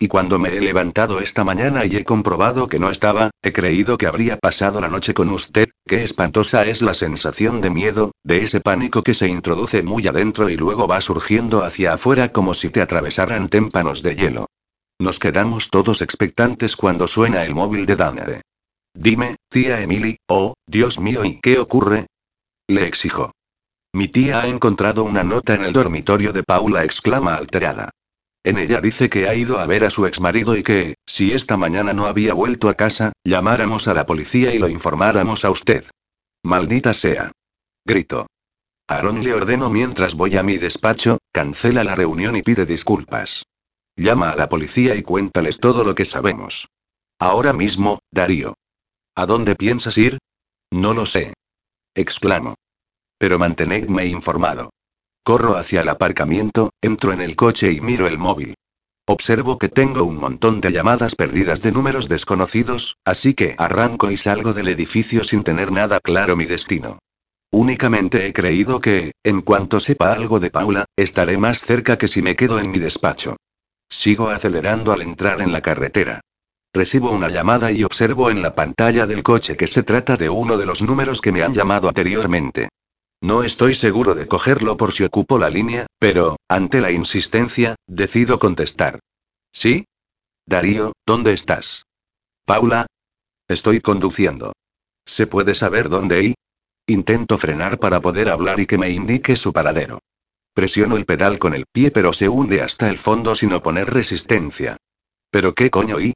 Y 0.00 0.08
cuando 0.08 0.40
me 0.40 0.48
he 0.48 0.60
levantado 0.60 1.20
esta 1.20 1.44
mañana 1.44 1.86
y 1.86 1.94
he 1.94 2.04
comprobado 2.04 2.68
que 2.68 2.80
no 2.80 2.90
estaba, 2.90 3.30
he 3.42 3.52
creído 3.52 3.98
que 3.98 4.08
habría 4.08 4.36
pasado 4.36 4.80
la 4.80 4.88
noche 4.88 5.14
con 5.14 5.30
usted, 5.30 5.68
qué 5.86 6.02
espantosa 6.02 6.66
es 6.66 6.82
la 6.82 6.92
sensación 6.92 7.60
de 7.60 7.70
miedo, 7.70 8.10
de 8.24 8.42
ese 8.42 8.60
pánico 8.60 9.04
que 9.04 9.14
se 9.14 9.28
introduce 9.28 9.80
muy 9.84 10.08
adentro 10.08 10.50
y 10.50 10.56
luego 10.56 10.88
va 10.88 11.00
surgiendo 11.00 11.62
hacia 11.62 11.92
afuera 11.92 12.32
como 12.32 12.52
si 12.52 12.70
te 12.70 12.82
atravesaran 12.82 13.48
témpanos 13.48 14.02
de 14.02 14.16
hielo. 14.16 14.46
Nos 14.98 15.20
quedamos 15.20 15.70
todos 15.70 16.02
expectantes 16.02 16.74
cuando 16.74 17.06
suena 17.06 17.44
el 17.44 17.54
móvil 17.54 17.86
de 17.86 17.94
Danae. 17.94 18.40
Dime, 18.92 19.36
tía 19.48 19.80
Emily, 19.82 20.16
oh, 20.26 20.54
Dios 20.66 20.98
mío, 20.98 21.24
¿y 21.24 21.40
qué 21.40 21.60
ocurre? 21.60 22.06
Le 22.68 22.86
exijo. 22.86 23.32
Mi 23.92 24.08
tía 24.08 24.40
ha 24.40 24.48
encontrado 24.48 25.04
una 25.04 25.22
nota 25.22 25.54
en 25.54 25.64
el 25.64 25.72
dormitorio 25.72 26.32
de 26.32 26.42
Paula, 26.42 26.84
exclama 26.84 27.36
alterada. 27.36 27.90
En 28.42 28.58
ella 28.58 28.80
dice 28.80 29.08
que 29.08 29.28
ha 29.28 29.34
ido 29.34 29.58
a 29.58 29.66
ver 29.66 29.84
a 29.84 29.90
su 29.90 30.06
exmarido 30.06 30.56
y 30.56 30.62
que, 30.62 30.96
si 31.06 31.32
esta 31.32 31.56
mañana 31.56 31.92
no 31.92 32.06
había 32.06 32.34
vuelto 32.34 32.68
a 32.68 32.74
casa, 32.74 33.12
llamáramos 33.24 33.88
a 33.88 33.94
la 33.94 34.06
policía 34.06 34.54
y 34.54 34.58
lo 34.58 34.68
informáramos 34.68 35.44
a 35.44 35.50
usted. 35.50 35.84
Maldita 36.42 36.92
sea. 36.92 37.32
Grito. 37.84 38.26
Aaron 38.88 39.22
le 39.22 39.32
ordeno 39.32 39.70
mientras 39.70 40.14
voy 40.14 40.36
a 40.36 40.42
mi 40.42 40.58
despacho, 40.58 41.18
cancela 41.32 41.82
la 41.82 41.96
reunión 41.96 42.36
y 42.36 42.42
pide 42.42 42.66
disculpas. 42.66 43.44
Llama 43.96 44.30
a 44.30 44.36
la 44.36 44.48
policía 44.48 44.94
y 44.94 45.02
cuéntales 45.02 45.58
todo 45.58 45.82
lo 45.82 45.94
que 45.94 46.04
sabemos. 46.04 46.68
Ahora 47.18 47.52
mismo, 47.52 48.00
Darío. 48.12 48.54
¿A 49.14 49.26
dónde 49.26 49.56
piensas 49.56 49.98
ir? 49.98 50.18
No 50.70 50.94
lo 50.94 51.06
sé. 51.06 51.32
Exclamo. 51.96 52.54
Pero 53.18 53.38
mantenedme 53.38 54.06
informado. 54.06 54.70
Corro 55.24 55.56
hacia 55.56 55.80
el 55.80 55.88
aparcamiento, 55.88 56.70
entro 56.80 57.12
en 57.12 57.20
el 57.20 57.34
coche 57.34 57.72
y 57.72 57.80
miro 57.80 58.06
el 58.06 58.18
móvil. 58.18 58.54
Observo 59.08 59.58
que 59.58 59.68
tengo 59.68 60.04
un 60.04 60.16
montón 60.16 60.60
de 60.60 60.70
llamadas 60.70 61.14
perdidas 61.14 61.62
de 61.62 61.72
números 61.72 62.08
desconocidos, 62.08 62.96
así 63.04 63.34
que 63.34 63.54
arranco 63.56 64.10
y 64.10 64.16
salgo 64.16 64.52
del 64.52 64.68
edificio 64.68 65.24
sin 65.24 65.42
tener 65.42 65.72
nada 65.72 65.98
claro 66.00 66.36
mi 66.36 66.44
destino. 66.44 66.98
Únicamente 67.50 68.26
he 68.26 68.32
creído 68.32 68.80
que, 68.80 69.12
en 69.24 69.40
cuanto 69.40 69.80
sepa 69.80 70.12
algo 70.12 70.38
de 70.40 70.50
Paula, 70.50 70.84
estaré 70.96 71.38
más 71.38 71.60
cerca 71.60 71.96
que 71.96 72.08
si 72.08 72.20
me 72.20 72.36
quedo 72.36 72.58
en 72.58 72.70
mi 72.70 72.78
despacho. 72.78 73.36
Sigo 73.88 74.28
acelerando 74.28 74.92
al 74.92 75.00
entrar 75.02 75.40
en 75.40 75.52
la 75.52 75.62
carretera. 75.62 76.20
Recibo 76.76 77.10
una 77.10 77.30
llamada 77.30 77.72
y 77.72 77.84
observo 77.84 78.28
en 78.28 78.42
la 78.42 78.54
pantalla 78.54 79.06
del 79.06 79.22
coche 79.22 79.56
que 79.56 79.66
se 79.66 79.82
trata 79.82 80.18
de 80.18 80.28
uno 80.28 80.58
de 80.58 80.66
los 80.66 80.82
números 80.82 81.22
que 81.22 81.32
me 81.32 81.42
han 81.42 81.54
llamado 81.54 81.88
anteriormente. 81.88 82.68
No 83.22 83.44
estoy 83.44 83.74
seguro 83.74 84.14
de 84.14 84.26
cogerlo 84.26 84.76
por 84.76 84.92
si 84.92 85.02
ocupo 85.02 85.38
la 85.38 85.48
línea, 85.48 85.86
pero, 85.98 86.36
ante 86.50 86.82
la 86.82 86.90
insistencia, 86.90 87.76
decido 87.86 88.38
contestar. 88.38 89.00
¿Sí? 89.50 89.86
Darío, 90.44 90.92
¿dónde 91.06 91.32
estás? 91.32 91.84
Paula. 92.44 92.84
Estoy 93.48 93.80
conduciendo. 93.80 94.52
¿Se 95.06 95.26
puede 95.26 95.54
saber 95.54 95.88
dónde 95.88 96.24
y? 96.24 96.34
Intento 96.86 97.38
frenar 97.38 97.78
para 97.78 98.02
poder 98.02 98.28
hablar 98.28 98.60
y 98.60 98.66
que 98.66 98.76
me 98.76 98.90
indique 98.90 99.36
su 99.36 99.50
paradero. 99.50 100.00
Presiono 100.52 100.98
el 100.98 101.06
pedal 101.06 101.38
con 101.38 101.54
el 101.54 101.64
pie 101.72 101.90
pero 101.90 102.12
se 102.12 102.28
hunde 102.28 102.60
hasta 102.60 102.90
el 102.90 102.98
fondo 102.98 103.34
sin 103.34 103.54
oponer 103.54 103.94
resistencia. 103.94 104.76
¿Pero 105.30 105.54
qué 105.54 105.70
coño 105.70 106.00
y? 106.00 106.12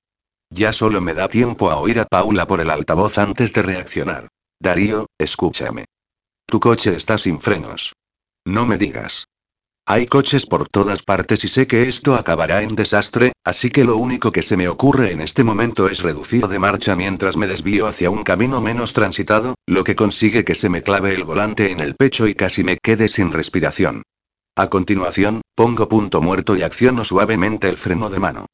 Ya 0.51 0.73
solo 0.73 1.01
me 1.01 1.15
da 1.15 1.29
tiempo 1.29 1.71
a 1.71 1.77
oír 1.77 2.01
a 2.01 2.05
Paula 2.05 2.47
por 2.47 2.61
el 2.61 2.71
altavoz 2.71 3.19
antes 3.19 3.53
de 3.53 3.63
reaccionar. 3.63 4.29
Darío, 4.61 5.07
escúchame. 5.17 5.85
Tu 6.47 6.59
coche 6.59 6.97
está 6.97 7.19
sin 7.19 7.41
frenos. 7.41 7.95
No 8.45 8.67
me 8.67 8.77
digas. 8.77 9.27
Hay 9.87 10.07
coches 10.07 10.47
por 10.47 10.69
todas 10.69 11.03
partes 11.03 11.45
y 11.45 11.49
sé 11.49 11.67
que 11.67 11.89
esto 11.89 12.15
acabará 12.15 12.63
en 12.63 12.75
desastre, 12.75 13.33
así 13.45 13.71
que 13.71 13.85
lo 13.85 13.97
único 13.97 14.33
que 14.33 14.43
se 14.43 14.57
me 14.57 14.69
ocurre 14.69 15.13
en 15.13 15.21
este 15.21 15.45
momento 15.45 15.89
es 15.89 16.03
reducir 16.03 16.47
de 16.49 16.59
marcha 16.59 16.95
mientras 16.97 17.37
me 17.37 17.47
desvío 17.47 17.87
hacia 17.87 18.11
un 18.11 18.23
camino 18.23 18.61
menos 18.61 18.93
transitado, 18.93 19.55
lo 19.67 19.85
que 19.85 19.97
consigue 19.97 20.45
que 20.45 20.55
se 20.55 20.69
me 20.69 20.83
clave 20.83 21.15
el 21.15 21.25
volante 21.25 21.71
en 21.71 21.81
el 21.81 21.95
pecho 21.95 22.27
y 22.27 22.35
casi 22.35 22.65
me 22.65 22.77
quede 22.77 23.09
sin 23.09 23.33
respiración. 23.33 24.03
A 24.57 24.69
continuación, 24.69 25.43
pongo 25.55 25.89
punto 25.89 26.21
muerto 26.21 26.57
y 26.57 26.63
acciono 26.63 27.05
suavemente 27.05 27.69
el 27.69 27.77
freno 27.77 28.11
de 28.11 28.19
mano. 28.19 28.47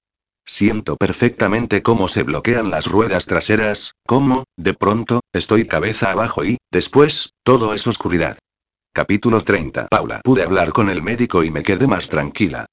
Siento 0.48 0.96
perfectamente 0.96 1.82
cómo 1.82 2.06
se 2.06 2.22
bloquean 2.22 2.70
las 2.70 2.86
ruedas 2.86 3.26
traseras, 3.26 3.94
cómo, 4.06 4.44
de 4.56 4.74
pronto, 4.74 5.20
estoy 5.32 5.66
cabeza 5.66 6.12
abajo 6.12 6.44
y, 6.44 6.56
después, 6.70 7.32
todo 7.42 7.74
es 7.74 7.84
oscuridad. 7.88 8.38
Capítulo 8.94 9.42
30. 9.42 9.88
Paula. 9.88 10.20
Pude 10.22 10.44
hablar 10.44 10.72
con 10.72 10.88
el 10.88 11.02
médico 11.02 11.42
y 11.42 11.50
me 11.50 11.64
quedé 11.64 11.88
más 11.88 12.08
tranquila. 12.08 12.66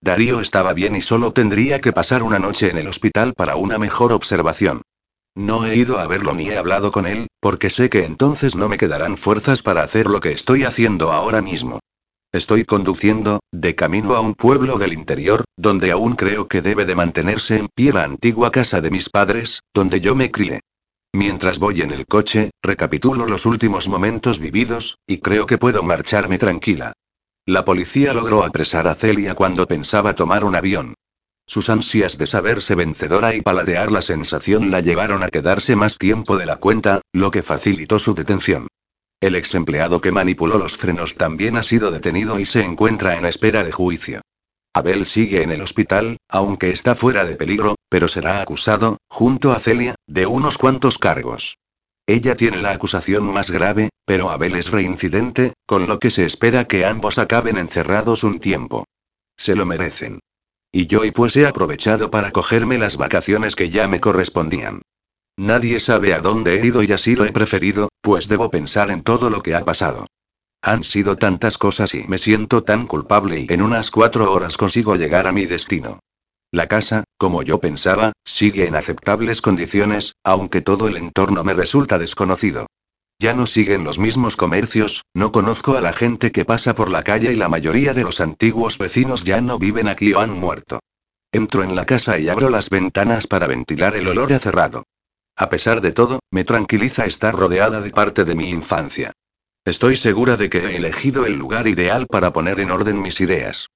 Darío 0.00 0.40
estaba 0.40 0.72
bien 0.72 0.96
y 0.96 1.02
solo 1.02 1.32
tendría 1.32 1.80
que 1.80 1.92
pasar 1.92 2.22
una 2.22 2.38
noche 2.38 2.70
en 2.70 2.78
el 2.78 2.88
hospital 2.88 3.34
para 3.34 3.56
una 3.56 3.78
mejor 3.78 4.12
observación. 4.14 4.82
No 5.36 5.66
he 5.66 5.76
ido 5.76 5.98
a 5.98 6.06
verlo 6.06 6.34
ni 6.34 6.48
he 6.48 6.56
hablado 6.56 6.90
con 6.90 7.06
él, 7.06 7.28
porque 7.40 7.68
sé 7.68 7.90
que 7.90 8.04
entonces 8.04 8.56
no 8.56 8.68
me 8.68 8.78
quedarán 8.78 9.16
fuerzas 9.16 9.62
para 9.62 9.82
hacer 9.82 10.06
lo 10.06 10.20
que 10.20 10.32
estoy 10.32 10.64
haciendo 10.64 11.12
ahora 11.12 11.42
mismo. 11.42 11.78
Estoy 12.30 12.64
conduciendo, 12.64 13.40
de 13.52 13.74
camino 13.74 14.14
a 14.14 14.20
un 14.20 14.34
pueblo 14.34 14.76
del 14.76 14.92
interior, 14.92 15.44
donde 15.56 15.90
aún 15.92 16.14
creo 16.14 16.46
que 16.46 16.60
debe 16.60 16.84
de 16.84 16.94
mantenerse 16.94 17.56
en 17.56 17.68
pie 17.74 17.90
la 17.90 18.04
antigua 18.04 18.50
casa 18.50 18.82
de 18.82 18.90
mis 18.90 19.08
padres, 19.08 19.60
donde 19.72 20.02
yo 20.02 20.14
me 20.14 20.30
crié. 20.30 20.60
Mientras 21.14 21.58
voy 21.58 21.80
en 21.80 21.90
el 21.90 22.04
coche, 22.04 22.50
recapitulo 22.62 23.24
los 23.26 23.46
últimos 23.46 23.88
momentos 23.88 24.40
vividos, 24.40 24.98
y 25.06 25.18
creo 25.18 25.46
que 25.46 25.56
puedo 25.56 25.82
marcharme 25.82 26.36
tranquila. 26.36 26.92
La 27.46 27.64
policía 27.64 28.12
logró 28.12 28.44
apresar 28.44 28.88
a 28.88 28.94
Celia 28.94 29.34
cuando 29.34 29.66
pensaba 29.66 30.14
tomar 30.14 30.44
un 30.44 30.54
avión. 30.54 30.92
Sus 31.46 31.70
ansias 31.70 32.18
de 32.18 32.26
saberse 32.26 32.74
vencedora 32.74 33.34
y 33.34 33.40
paladear 33.40 33.90
la 33.90 34.02
sensación 34.02 34.70
la 34.70 34.80
llevaron 34.80 35.22
a 35.22 35.30
quedarse 35.30 35.76
más 35.76 35.96
tiempo 35.96 36.36
de 36.36 36.44
la 36.44 36.56
cuenta, 36.56 37.00
lo 37.14 37.30
que 37.30 37.42
facilitó 37.42 37.98
su 37.98 38.12
detención. 38.12 38.68
El 39.20 39.34
ex 39.34 39.54
empleado 39.56 40.00
que 40.00 40.12
manipuló 40.12 40.58
los 40.58 40.76
frenos 40.76 41.16
también 41.16 41.56
ha 41.56 41.64
sido 41.64 41.90
detenido 41.90 42.38
y 42.38 42.44
se 42.44 42.62
encuentra 42.62 43.16
en 43.16 43.26
espera 43.26 43.64
de 43.64 43.72
juicio. 43.72 44.20
Abel 44.74 45.06
sigue 45.06 45.42
en 45.42 45.50
el 45.50 45.60
hospital, 45.60 46.18
aunque 46.28 46.70
está 46.70 46.94
fuera 46.94 47.24
de 47.24 47.34
peligro, 47.34 47.74
pero 47.88 48.06
será 48.06 48.40
acusado, 48.40 48.98
junto 49.08 49.50
a 49.50 49.58
Celia, 49.58 49.96
de 50.06 50.26
unos 50.26 50.56
cuantos 50.56 50.98
cargos. 50.98 51.56
Ella 52.06 52.36
tiene 52.36 52.62
la 52.62 52.70
acusación 52.70 53.24
más 53.24 53.50
grave, 53.50 53.90
pero 54.04 54.30
Abel 54.30 54.54
es 54.54 54.70
reincidente, 54.70 55.52
con 55.66 55.88
lo 55.88 55.98
que 55.98 56.10
se 56.10 56.24
espera 56.24 56.66
que 56.66 56.84
ambos 56.84 57.18
acaben 57.18 57.58
encerrados 57.58 58.22
un 58.22 58.38
tiempo. 58.38 58.84
Se 59.36 59.56
lo 59.56 59.66
merecen. 59.66 60.20
Y 60.70 60.86
yo 60.86 61.04
y 61.04 61.10
pues 61.10 61.34
he 61.36 61.46
aprovechado 61.46 62.10
para 62.10 62.30
cogerme 62.30 62.78
las 62.78 62.96
vacaciones 62.96 63.56
que 63.56 63.70
ya 63.70 63.88
me 63.88 64.00
correspondían. 64.00 64.82
Nadie 65.38 65.78
sabe 65.78 66.14
a 66.14 66.20
dónde 66.20 66.58
he 66.58 66.66
ido 66.66 66.82
y 66.82 66.90
así 66.90 67.14
lo 67.14 67.24
he 67.24 67.30
preferido, 67.30 67.90
pues 68.00 68.26
debo 68.26 68.50
pensar 68.50 68.90
en 68.90 69.04
todo 69.04 69.30
lo 69.30 69.40
que 69.40 69.54
ha 69.54 69.64
pasado. 69.64 70.08
Han 70.62 70.82
sido 70.82 71.16
tantas 71.16 71.58
cosas 71.58 71.94
y 71.94 72.02
me 72.08 72.18
siento 72.18 72.64
tan 72.64 72.88
culpable 72.88 73.46
y 73.48 73.52
en 73.52 73.62
unas 73.62 73.92
cuatro 73.92 74.32
horas 74.32 74.56
consigo 74.56 74.96
llegar 74.96 75.28
a 75.28 75.32
mi 75.32 75.46
destino. 75.46 76.00
La 76.50 76.66
casa, 76.66 77.04
como 77.18 77.44
yo 77.44 77.60
pensaba, 77.60 78.10
sigue 78.24 78.66
en 78.66 78.74
aceptables 78.74 79.40
condiciones, 79.40 80.16
aunque 80.24 80.60
todo 80.60 80.88
el 80.88 80.96
entorno 80.96 81.44
me 81.44 81.54
resulta 81.54 82.00
desconocido. 82.00 82.66
Ya 83.20 83.32
no 83.32 83.46
siguen 83.46 83.84
los 83.84 84.00
mismos 84.00 84.34
comercios, 84.34 85.04
no 85.14 85.30
conozco 85.30 85.76
a 85.76 85.80
la 85.80 85.92
gente 85.92 86.32
que 86.32 86.44
pasa 86.44 86.74
por 86.74 86.90
la 86.90 87.04
calle 87.04 87.32
y 87.32 87.36
la 87.36 87.48
mayoría 87.48 87.94
de 87.94 88.02
los 88.02 88.20
antiguos 88.20 88.76
vecinos 88.78 89.22
ya 89.22 89.40
no 89.40 89.56
viven 89.56 89.86
aquí 89.86 90.12
o 90.14 90.18
han 90.18 90.32
muerto. 90.32 90.80
Entro 91.30 91.62
en 91.62 91.76
la 91.76 91.86
casa 91.86 92.18
y 92.18 92.28
abro 92.28 92.50
las 92.50 92.70
ventanas 92.70 93.28
para 93.28 93.46
ventilar 93.46 93.94
el 93.94 94.08
olor 94.08 94.32
a 94.32 94.40
cerrado. 94.40 94.82
A 95.40 95.48
pesar 95.48 95.80
de 95.80 95.92
todo, 95.92 96.18
me 96.32 96.42
tranquiliza 96.42 97.06
estar 97.06 97.32
rodeada 97.32 97.80
de 97.80 97.90
parte 97.90 98.24
de 98.24 98.34
mi 98.34 98.50
infancia. 98.50 99.12
Estoy 99.64 99.96
segura 99.96 100.36
de 100.36 100.50
que 100.50 100.58
he 100.58 100.76
elegido 100.76 101.26
el 101.26 101.34
lugar 101.34 101.68
ideal 101.68 102.08
para 102.08 102.32
poner 102.32 102.58
en 102.58 102.72
orden 102.72 103.00
mis 103.00 103.20
ideas. 103.20 103.68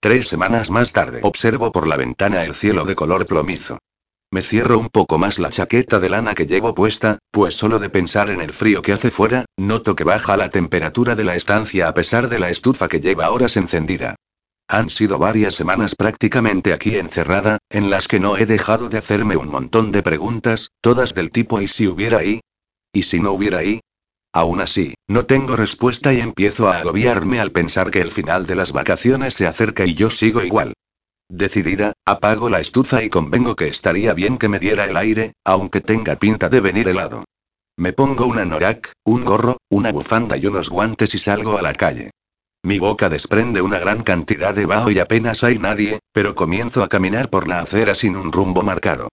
Tres 0.00 0.28
semanas 0.28 0.70
más 0.70 0.92
tarde 0.92 1.18
observo 1.24 1.72
por 1.72 1.88
la 1.88 1.96
ventana 1.96 2.44
el 2.44 2.54
cielo 2.54 2.84
de 2.84 2.94
color 2.94 3.26
plomizo. 3.26 3.78
Me 4.30 4.42
cierro 4.42 4.78
un 4.78 4.90
poco 4.90 5.18
más 5.18 5.40
la 5.40 5.50
chaqueta 5.50 5.98
de 5.98 6.08
lana 6.08 6.34
que 6.34 6.46
llevo 6.46 6.72
puesta, 6.72 7.18
pues 7.32 7.56
solo 7.56 7.80
de 7.80 7.90
pensar 7.90 8.30
en 8.30 8.40
el 8.40 8.52
frío 8.52 8.80
que 8.80 8.92
hace 8.92 9.10
fuera, 9.10 9.46
noto 9.56 9.96
que 9.96 10.04
baja 10.04 10.36
la 10.36 10.50
temperatura 10.50 11.16
de 11.16 11.24
la 11.24 11.34
estancia 11.34 11.88
a 11.88 11.94
pesar 11.94 12.28
de 12.28 12.38
la 12.38 12.50
estufa 12.50 12.86
que 12.86 13.00
lleva 13.00 13.30
horas 13.30 13.56
encendida. 13.56 14.14
Han 14.70 14.90
sido 14.90 15.18
varias 15.18 15.54
semanas 15.54 15.94
prácticamente 15.94 16.74
aquí 16.74 16.96
encerrada, 16.96 17.56
en 17.70 17.88
las 17.88 18.06
que 18.06 18.20
no 18.20 18.36
he 18.36 18.44
dejado 18.44 18.90
de 18.90 18.98
hacerme 18.98 19.36
un 19.38 19.48
montón 19.48 19.92
de 19.92 20.02
preguntas, 20.02 20.72
todas 20.82 21.14
del 21.14 21.30
tipo 21.30 21.62
¿y 21.62 21.68
si 21.68 21.86
hubiera 21.86 22.18
ahí? 22.18 22.40
¿Y 22.92 23.04
si 23.04 23.18
no 23.18 23.32
hubiera 23.32 23.58
ahí? 23.58 23.80
Aún 24.34 24.60
así, 24.60 24.92
no 25.08 25.24
tengo 25.24 25.56
respuesta 25.56 26.12
y 26.12 26.20
empiezo 26.20 26.68
a 26.68 26.78
agobiarme 26.78 27.40
al 27.40 27.50
pensar 27.50 27.90
que 27.90 28.02
el 28.02 28.10
final 28.10 28.46
de 28.46 28.56
las 28.56 28.72
vacaciones 28.72 29.32
se 29.32 29.46
acerca 29.46 29.86
y 29.86 29.94
yo 29.94 30.10
sigo 30.10 30.42
igual. 30.42 30.74
Decidida, 31.30 31.94
apago 32.04 32.50
la 32.50 32.60
estufa 32.60 33.02
y 33.02 33.08
convengo 33.08 33.56
que 33.56 33.68
estaría 33.68 34.12
bien 34.12 34.36
que 34.36 34.48
me 34.50 34.58
diera 34.58 34.84
el 34.84 34.98
aire, 34.98 35.32
aunque 35.44 35.80
tenga 35.80 36.16
pinta 36.16 36.50
de 36.50 36.60
venir 36.60 36.88
helado. 36.88 37.24
Me 37.78 37.94
pongo 37.94 38.26
una 38.26 38.44
norak, 38.44 38.92
un 39.04 39.24
gorro, 39.24 39.56
una 39.70 39.92
bufanda 39.92 40.36
y 40.36 40.46
unos 40.46 40.68
guantes 40.68 41.14
y 41.14 41.18
salgo 41.18 41.56
a 41.56 41.62
la 41.62 41.72
calle. 41.72 42.10
Mi 42.62 42.78
boca 42.78 43.08
desprende 43.08 43.62
una 43.62 43.78
gran 43.78 44.02
cantidad 44.02 44.54
de 44.54 44.66
vaho 44.66 44.90
y 44.90 44.98
apenas 44.98 45.44
hay 45.44 45.58
nadie, 45.58 46.00
pero 46.12 46.34
comienzo 46.34 46.82
a 46.82 46.88
caminar 46.88 47.30
por 47.30 47.46
la 47.46 47.60
acera 47.60 47.94
sin 47.94 48.16
un 48.16 48.32
rumbo 48.32 48.62
marcado. 48.62 49.08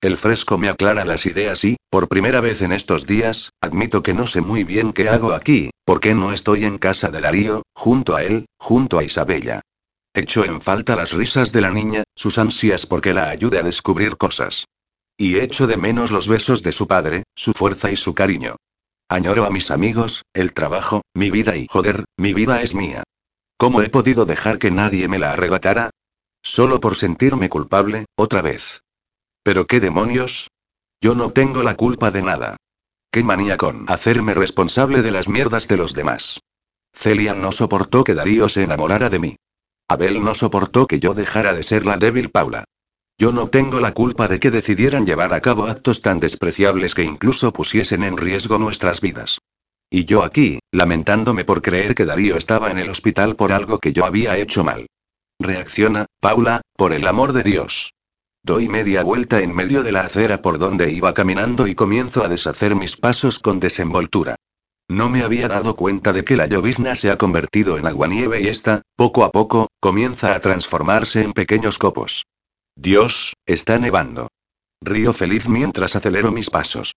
El 0.00 0.16
fresco 0.16 0.58
me 0.58 0.68
aclara 0.68 1.04
las 1.04 1.26
ideas 1.26 1.64
y, 1.64 1.76
por 1.90 2.08
primera 2.08 2.40
vez 2.40 2.62
en 2.62 2.72
estos 2.72 3.06
días, 3.06 3.50
admito 3.60 4.02
que 4.02 4.14
no 4.14 4.26
sé 4.26 4.40
muy 4.40 4.62
bien 4.62 4.92
qué 4.92 5.08
hago 5.08 5.32
aquí, 5.32 5.70
porque 5.84 6.14
no 6.14 6.32
estoy 6.32 6.64
en 6.64 6.78
casa 6.78 7.08
de 7.08 7.20
Darío, 7.20 7.62
junto 7.74 8.14
a 8.14 8.22
él, 8.22 8.46
junto 8.58 8.98
a 8.98 9.04
Isabella. 9.04 9.60
Echo 10.14 10.44
en 10.44 10.60
falta 10.60 10.96
las 10.96 11.12
risas 11.12 11.52
de 11.52 11.60
la 11.60 11.70
niña, 11.70 12.04
sus 12.14 12.38
ansias 12.38 12.86
porque 12.86 13.14
la 13.14 13.28
ayude 13.28 13.58
a 13.58 13.62
descubrir 13.62 14.16
cosas. 14.16 14.66
Y 15.16 15.38
echo 15.38 15.66
de 15.66 15.76
menos 15.76 16.10
los 16.10 16.28
besos 16.28 16.62
de 16.62 16.72
su 16.72 16.86
padre, 16.86 17.24
su 17.34 17.52
fuerza 17.52 17.90
y 17.90 17.96
su 17.96 18.14
cariño. 18.14 18.56
Añoro 19.10 19.46
a 19.46 19.50
mis 19.50 19.70
amigos, 19.70 20.26
el 20.34 20.52
trabajo, 20.52 21.00
mi 21.14 21.30
vida 21.30 21.56
y 21.56 21.66
joder, 21.66 22.04
mi 22.18 22.34
vida 22.34 22.60
es 22.60 22.74
mía. 22.74 23.04
¿Cómo 23.56 23.80
he 23.80 23.88
podido 23.88 24.26
dejar 24.26 24.58
que 24.58 24.70
nadie 24.70 25.08
me 25.08 25.18
la 25.18 25.32
arrebatara? 25.32 25.88
Solo 26.42 26.78
por 26.78 26.94
sentirme 26.94 27.48
culpable, 27.48 28.04
otra 28.16 28.42
vez. 28.42 28.82
¿Pero 29.42 29.66
qué 29.66 29.80
demonios? 29.80 30.48
Yo 31.00 31.14
no 31.14 31.32
tengo 31.32 31.62
la 31.62 31.74
culpa 31.74 32.10
de 32.10 32.20
nada. 32.20 32.56
Qué 33.10 33.24
manía 33.24 33.56
con 33.56 33.86
hacerme 33.90 34.34
responsable 34.34 35.00
de 35.00 35.10
las 35.10 35.30
mierdas 35.30 35.68
de 35.68 35.78
los 35.78 35.94
demás. 35.94 36.40
Celia 36.92 37.32
no 37.32 37.50
soportó 37.50 38.04
que 38.04 38.14
Darío 38.14 38.50
se 38.50 38.62
enamorara 38.62 39.08
de 39.08 39.18
mí. 39.18 39.36
Abel 39.88 40.22
no 40.22 40.34
soportó 40.34 40.86
que 40.86 41.00
yo 41.00 41.14
dejara 41.14 41.54
de 41.54 41.62
ser 41.62 41.86
la 41.86 41.96
débil 41.96 42.30
Paula. 42.30 42.64
Yo 43.20 43.32
no 43.32 43.48
tengo 43.48 43.80
la 43.80 43.94
culpa 43.94 44.28
de 44.28 44.38
que 44.38 44.52
decidieran 44.52 45.04
llevar 45.04 45.34
a 45.34 45.40
cabo 45.40 45.66
actos 45.66 46.02
tan 46.02 46.20
despreciables 46.20 46.94
que 46.94 47.02
incluso 47.02 47.52
pusiesen 47.52 48.04
en 48.04 48.16
riesgo 48.16 48.58
nuestras 48.58 49.00
vidas. 49.00 49.40
Y 49.90 50.04
yo 50.04 50.22
aquí, 50.22 50.60
lamentándome 50.70 51.44
por 51.44 51.60
creer 51.60 51.96
que 51.96 52.04
Darío 52.04 52.36
estaba 52.36 52.70
en 52.70 52.78
el 52.78 52.90
hospital 52.90 53.34
por 53.34 53.52
algo 53.52 53.80
que 53.80 53.92
yo 53.92 54.04
había 54.04 54.36
hecho 54.38 54.62
mal. 54.62 54.86
Reacciona, 55.40 56.06
Paula, 56.20 56.60
por 56.76 56.92
el 56.92 57.08
amor 57.08 57.32
de 57.32 57.42
Dios. 57.42 57.92
Doy 58.44 58.68
media 58.68 59.02
vuelta 59.02 59.40
en 59.40 59.52
medio 59.52 59.82
de 59.82 59.90
la 59.90 60.02
acera 60.02 60.40
por 60.40 60.58
donde 60.58 60.92
iba 60.92 61.12
caminando 61.12 61.66
y 61.66 61.74
comienzo 61.74 62.24
a 62.24 62.28
deshacer 62.28 62.76
mis 62.76 62.96
pasos 62.96 63.40
con 63.40 63.58
desenvoltura. 63.58 64.36
No 64.88 65.10
me 65.10 65.22
había 65.22 65.48
dado 65.48 65.74
cuenta 65.74 66.12
de 66.12 66.22
que 66.22 66.36
la 66.36 66.46
llovizna 66.46 66.94
se 66.94 67.10
ha 67.10 67.18
convertido 67.18 67.78
en 67.78 67.86
aguanieve 67.86 68.42
y 68.42 68.46
esta, 68.46 68.82
poco 68.94 69.24
a 69.24 69.30
poco, 69.30 69.66
comienza 69.80 70.36
a 70.36 70.40
transformarse 70.40 71.22
en 71.22 71.32
pequeños 71.32 71.78
copos. 71.78 72.24
Dios, 72.80 73.34
está 73.44 73.76
nevando. 73.80 74.28
Río 74.80 75.12
feliz 75.12 75.48
mientras 75.48 75.96
acelero 75.96 76.30
mis 76.30 76.48
pasos. 76.48 76.94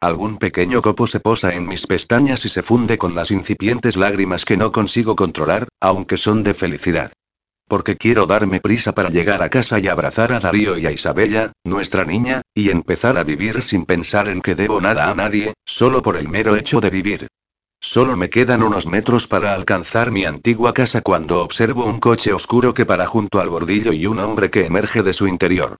Algún 0.00 0.38
pequeño 0.38 0.80
copo 0.80 1.08
se 1.08 1.18
posa 1.18 1.56
en 1.56 1.66
mis 1.66 1.88
pestañas 1.88 2.44
y 2.44 2.48
se 2.48 2.62
funde 2.62 2.98
con 2.98 3.16
las 3.16 3.32
incipientes 3.32 3.96
lágrimas 3.96 4.44
que 4.44 4.56
no 4.56 4.70
consigo 4.70 5.16
controlar, 5.16 5.66
aunque 5.80 6.18
son 6.18 6.44
de 6.44 6.54
felicidad. 6.54 7.12
Porque 7.66 7.96
quiero 7.96 8.26
darme 8.26 8.60
prisa 8.60 8.94
para 8.94 9.10
llegar 9.10 9.42
a 9.42 9.48
casa 9.48 9.80
y 9.80 9.88
abrazar 9.88 10.30
a 10.30 10.38
Darío 10.38 10.78
y 10.78 10.86
a 10.86 10.92
Isabella, 10.92 11.50
nuestra 11.64 12.04
niña, 12.04 12.42
y 12.54 12.70
empezar 12.70 13.18
a 13.18 13.24
vivir 13.24 13.60
sin 13.62 13.86
pensar 13.86 14.28
en 14.28 14.40
que 14.40 14.54
debo 14.54 14.80
nada 14.80 15.10
a 15.10 15.16
nadie, 15.16 15.54
solo 15.64 16.00
por 16.00 16.16
el 16.16 16.28
mero 16.28 16.54
hecho 16.54 16.80
de 16.80 16.90
vivir. 16.90 17.26
Solo 17.86 18.16
me 18.16 18.30
quedan 18.30 18.62
unos 18.62 18.86
metros 18.86 19.28
para 19.28 19.52
alcanzar 19.52 20.10
mi 20.10 20.24
antigua 20.24 20.72
casa 20.72 21.02
cuando 21.02 21.42
observo 21.42 21.84
un 21.84 22.00
coche 22.00 22.32
oscuro 22.32 22.72
que 22.72 22.86
para 22.86 23.04
junto 23.04 23.40
al 23.40 23.50
bordillo 23.50 23.92
y 23.92 24.06
un 24.06 24.20
hombre 24.20 24.50
que 24.50 24.64
emerge 24.64 25.02
de 25.02 25.12
su 25.12 25.28
interior. 25.28 25.76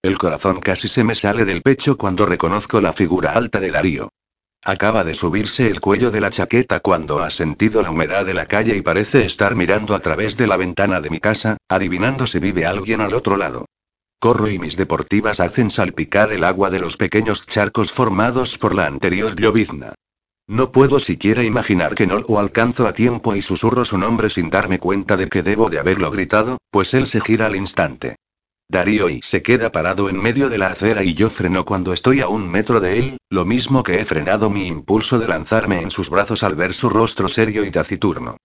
El 0.00 0.18
corazón 0.18 0.60
casi 0.60 0.86
se 0.86 1.02
me 1.02 1.16
sale 1.16 1.44
del 1.44 1.62
pecho 1.62 1.98
cuando 1.98 2.26
reconozco 2.26 2.80
la 2.80 2.92
figura 2.92 3.32
alta 3.32 3.58
de 3.58 3.72
Darío. 3.72 4.10
Acaba 4.64 5.02
de 5.02 5.14
subirse 5.14 5.66
el 5.66 5.80
cuello 5.80 6.12
de 6.12 6.20
la 6.20 6.30
chaqueta 6.30 6.78
cuando 6.78 7.24
ha 7.24 7.28
sentido 7.28 7.82
la 7.82 7.90
humedad 7.90 8.24
de 8.24 8.34
la 8.34 8.46
calle 8.46 8.76
y 8.76 8.80
parece 8.80 9.26
estar 9.26 9.56
mirando 9.56 9.96
a 9.96 9.98
través 9.98 10.36
de 10.36 10.46
la 10.46 10.56
ventana 10.56 11.00
de 11.00 11.10
mi 11.10 11.18
casa, 11.18 11.56
adivinando 11.68 12.28
si 12.28 12.38
vive 12.38 12.66
alguien 12.66 13.00
al 13.00 13.14
otro 13.14 13.36
lado. 13.36 13.66
Corro 14.20 14.48
y 14.48 14.60
mis 14.60 14.76
deportivas 14.76 15.40
hacen 15.40 15.72
salpicar 15.72 16.30
el 16.30 16.44
agua 16.44 16.70
de 16.70 16.78
los 16.78 16.96
pequeños 16.96 17.46
charcos 17.46 17.90
formados 17.90 18.58
por 18.58 18.76
la 18.76 18.86
anterior 18.86 19.34
llovizna. 19.34 19.94
No 20.48 20.72
puedo 20.72 20.98
siquiera 20.98 21.44
imaginar 21.44 21.94
que 21.94 22.06
no 22.06 22.20
lo 22.20 22.38
alcanzo 22.38 22.86
a 22.86 22.94
tiempo 22.94 23.36
y 23.36 23.42
susurro 23.42 23.84
su 23.84 23.98
nombre 23.98 24.30
sin 24.30 24.48
darme 24.48 24.78
cuenta 24.78 25.18
de 25.18 25.28
que 25.28 25.42
debo 25.42 25.68
de 25.68 25.78
haberlo 25.78 26.10
gritado, 26.10 26.56
pues 26.70 26.94
él 26.94 27.06
se 27.06 27.20
gira 27.20 27.44
al 27.46 27.54
instante. 27.54 28.16
Darío 28.66 29.10
y 29.10 29.20
se 29.20 29.42
queda 29.42 29.70
parado 29.72 30.08
en 30.08 30.16
medio 30.16 30.48
de 30.48 30.56
la 30.56 30.68
acera 30.68 31.04
y 31.04 31.12
yo 31.12 31.28
freno 31.28 31.66
cuando 31.66 31.92
estoy 31.92 32.22
a 32.22 32.28
un 32.28 32.48
metro 32.50 32.80
de 32.80 32.98
él, 32.98 33.18
lo 33.28 33.44
mismo 33.44 33.82
que 33.82 34.00
he 34.00 34.06
frenado 34.06 34.48
mi 34.48 34.66
impulso 34.66 35.18
de 35.18 35.28
lanzarme 35.28 35.82
en 35.82 35.90
sus 35.90 36.08
brazos 36.08 36.42
al 36.42 36.54
ver 36.54 36.72
su 36.72 36.88
rostro 36.88 37.28
serio 37.28 37.62
y 37.66 37.70
taciturno. 37.70 38.38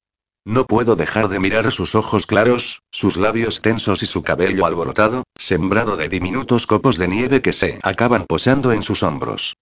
No 0.44 0.66
puedo 0.66 0.98
dejar 0.98 1.30
de 1.30 1.40
mirar 1.40 1.72
sus 1.72 1.96
ojos 1.96 2.26
claros, 2.26 2.82
sus 2.92 3.16
labios 3.16 3.62
tensos 3.62 4.04
y 4.04 4.08
su 4.08 4.24
cabello 4.24 4.66
alborotado, 4.66 5.24
sembrado 5.38 5.96
de 5.96 6.10
diminutos 6.10 6.68
copos 6.68 6.98
de 6.98 7.08
nieve 7.08 7.42
que 7.42 7.54
se 7.54 7.80
acaban 7.82 8.26
posando 8.28 8.74
en 8.74 8.82
sus 8.82 9.04
hombros. 9.04 9.56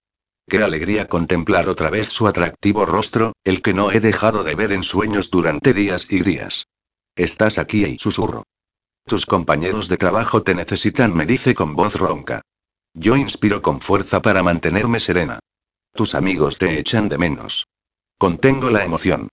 Qué 0.48 0.62
alegría 0.62 1.08
contemplar 1.08 1.68
otra 1.68 1.90
vez 1.90 2.08
su 2.08 2.26
atractivo 2.26 2.84
rostro, 2.84 3.32
el 3.44 3.62
que 3.62 3.74
no 3.74 3.90
he 3.90 4.00
dejado 4.00 4.44
de 4.44 4.54
ver 4.54 4.72
en 4.72 4.82
sueños 4.82 5.30
durante 5.30 5.72
días 5.72 6.06
y 6.10 6.22
días. 6.22 6.66
Estás 7.16 7.58
aquí 7.58 7.84
y 7.84 7.98
susurro. 7.98 8.44
Tus 9.06 9.26
compañeros 9.26 9.88
de 9.88 9.96
trabajo 9.96 10.42
te 10.42 10.54
necesitan, 10.54 11.14
me 11.14 11.26
dice 11.26 11.54
con 11.54 11.74
voz 11.74 11.96
ronca. 11.96 12.42
Yo 12.94 13.16
inspiro 13.16 13.62
con 13.62 13.80
fuerza 13.80 14.20
para 14.22 14.42
mantenerme 14.42 15.00
serena. 15.00 15.38
Tus 15.94 16.14
amigos 16.14 16.58
te 16.58 16.78
echan 16.78 17.08
de 17.08 17.18
menos. 17.18 17.66
Contengo 18.18 18.70
la 18.70 18.84
emoción. 18.84 19.28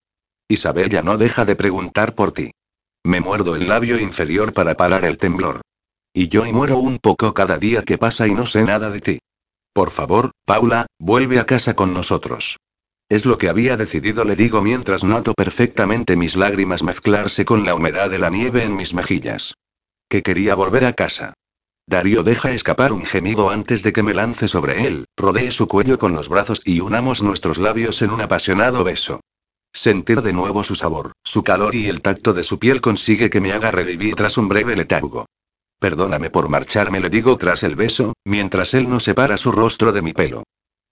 Isabella 0.47 1.01
no 1.01 1.17
deja 1.17 1.45
de 1.45 1.55
preguntar 1.55 2.15
por 2.15 2.31
ti. 2.31 2.51
Me 3.03 3.21
muerdo 3.21 3.55
el 3.55 3.67
labio 3.67 3.99
inferior 3.99 4.53
para 4.53 4.75
parar 4.75 5.05
el 5.05 5.17
temblor. 5.17 5.61
Y 6.13 6.27
yo 6.27 6.43
muero 6.51 6.77
un 6.77 6.97
poco 6.97 7.33
cada 7.33 7.57
día 7.57 7.83
que 7.83 7.97
pasa 7.97 8.27
y 8.27 8.33
no 8.33 8.45
sé 8.45 8.63
nada 8.63 8.89
de 8.89 8.99
ti. 8.99 9.19
Por 9.73 9.91
favor, 9.91 10.31
Paula, 10.45 10.87
vuelve 10.99 11.39
a 11.39 11.45
casa 11.45 11.75
con 11.75 11.93
nosotros. 11.93 12.57
Es 13.09 13.25
lo 13.25 13.37
que 13.37 13.49
había 13.49 13.75
decidido, 13.75 14.23
le 14.23 14.35
digo 14.35 14.61
mientras 14.61 15.03
noto 15.03 15.33
perfectamente 15.33 16.15
mis 16.15 16.35
lágrimas 16.35 16.83
mezclarse 16.83 17.43
con 17.43 17.65
la 17.65 17.73
humedad 17.73 18.09
de 18.09 18.19
la 18.19 18.29
nieve 18.29 18.63
en 18.63 18.75
mis 18.75 18.93
mejillas. 18.93 19.55
Que 20.07 20.21
quería 20.21 20.55
volver 20.55 20.85
a 20.85 20.93
casa. 20.93 21.33
Darío 21.87 22.21
deja 22.21 22.51
escapar 22.51 22.93
un 22.93 23.03
gemido 23.03 23.49
antes 23.49 23.81
de 23.81 23.91
que 23.93 24.03
me 24.03 24.13
lance 24.13 24.47
sobre 24.47 24.85
él, 24.85 25.05
rodee 25.17 25.49
su 25.49 25.67
cuello 25.67 25.97
con 25.97 26.13
los 26.13 26.29
brazos 26.29 26.61
y 26.63 26.81
unamos 26.81 27.23
nuestros 27.23 27.57
labios 27.57 28.03
en 28.03 28.11
un 28.11 28.21
apasionado 28.21 28.83
beso. 28.83 29.21
Sentir 29.73 30.21
de 30.21 30.33
nuevo 30.33 30.63
su 30.63 30.75
sabor, 30.75 31.13
su 31.23 31.43
calor 31.43 31.73
y 31.73 31.87
el 31.87 32.01
tacto 32.01 32.33
de 32.33 32.43
su 32.43 32.59
piel 32.59 32.79
consigue 32.79 33.31
que 33.31 33.41
me 33.41 33.53
haga 33.53 33.71
revivir 33.71 34.15
tras 34.15 34.37
un 34.37 34.49
breve 34.49 34.75
letargo. 34.75 35.25
Perdóname 35.79 36.29
por 36.29 36.49
marcharme, 36.49 36.99
le 36.99 37.09
digo 37.09 37.37
tras 37.37 37.63
el 37.63 37.75
beso, 37.75 38.13
mientras 38.25 38.73
él 38.73 38.89
no 38.89 38.99
separa 38.99 39.37
su 39.37 39.51
rostro 39.51 39.91
de 39.91 40.01
mi 40.01 40.13
pelo. 40.13 40.43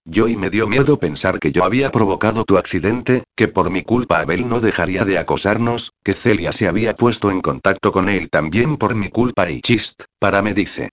Yo 0.04 0.26
y 0.28 0.36
me 0.36 0.48
dio 0.48 0.66
miedo 0.66 0.98
pensar 0.98 1.38
que 1.38 1.52
yo 1.52 1.64
había 1.64 1.90
provocado 1.90 2.44
tu 2.44 2.56
accidente, 2.56 3.24
que 3.36 3.48
por 3.48 3.70
mi 3.70 3.82
culpa 3.82 4.20
Abel 4.20 4.48
no 4.48 4.60
dejaría 4.60 5.04
de 5.04 5.18
acosarnos, 5.18 5.92
que 6.02 6.14
Celia 6.14 6.52
se 6.52 6.66
había 6.66 6.94
puesto 6.94 7.30
en 7.30 7.42
contacto 7.42 7.92
con 7.92 8.08
él 8.08 8.30
también 8.30 8.78
por 8.78 8.94
mi 8.94 9.10
culpa 9.10 9.50
y 9.50 9.60
chist, 9.60 10.04
para 10.18 10.40
me 10.40 10.54
dice. 10.54 10.88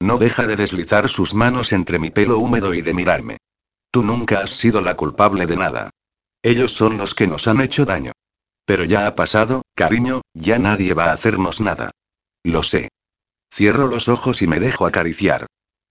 No 0.00 0.18
deja 0.18 0.48
de 0.48 0.56
deslizar 0.56 1.08
sus 1.08 1.32
manos 1.32 1.72
entre 1.72 2.00
mi 2.00 2.10
pelo 2.10 2.38
húmedo 2.38 2.74
y 2.74 2.82
de 2.82 2.92
mirarme. 2.92 3.36
Tú 3.92 4.02
nunca 4.02 4.40
has 4.40 4.50
sido 4.50 4.82
la 4.82 4.96
culpable 4.96 5.46
de 5.46 5.56
nada. 5.56 5.90
Ellos 6.42 6.72
son 6.72 6.98
los 6.98 7.14
que 7.14 7.28
nos 7.28 7.46
han 7.46 7.60
hecho 7.60 7.84
daño. 7.84 8.10
Pero 8.64 8.82
ya 8.82 9.06
ha 9.06 9.14
pasado, 9.14 9.62
cariño, 9.76 10.22
ya 10.34 10.58
nadie 10.58 10.92
va 10.92 11.06
a 11.06 11.12
hacernos 11.12 11.60
nada. 11.60 11.92
Lo 12.42 12.64
sé. 12.64 12.88
Cierro 13.52 13.86
los 13.86 14.08
ojos 14.08 14.42
y 14.42 14.46
me 14.46 14.60
dejo 14.60 14.86
acariciar. 14.86 15.46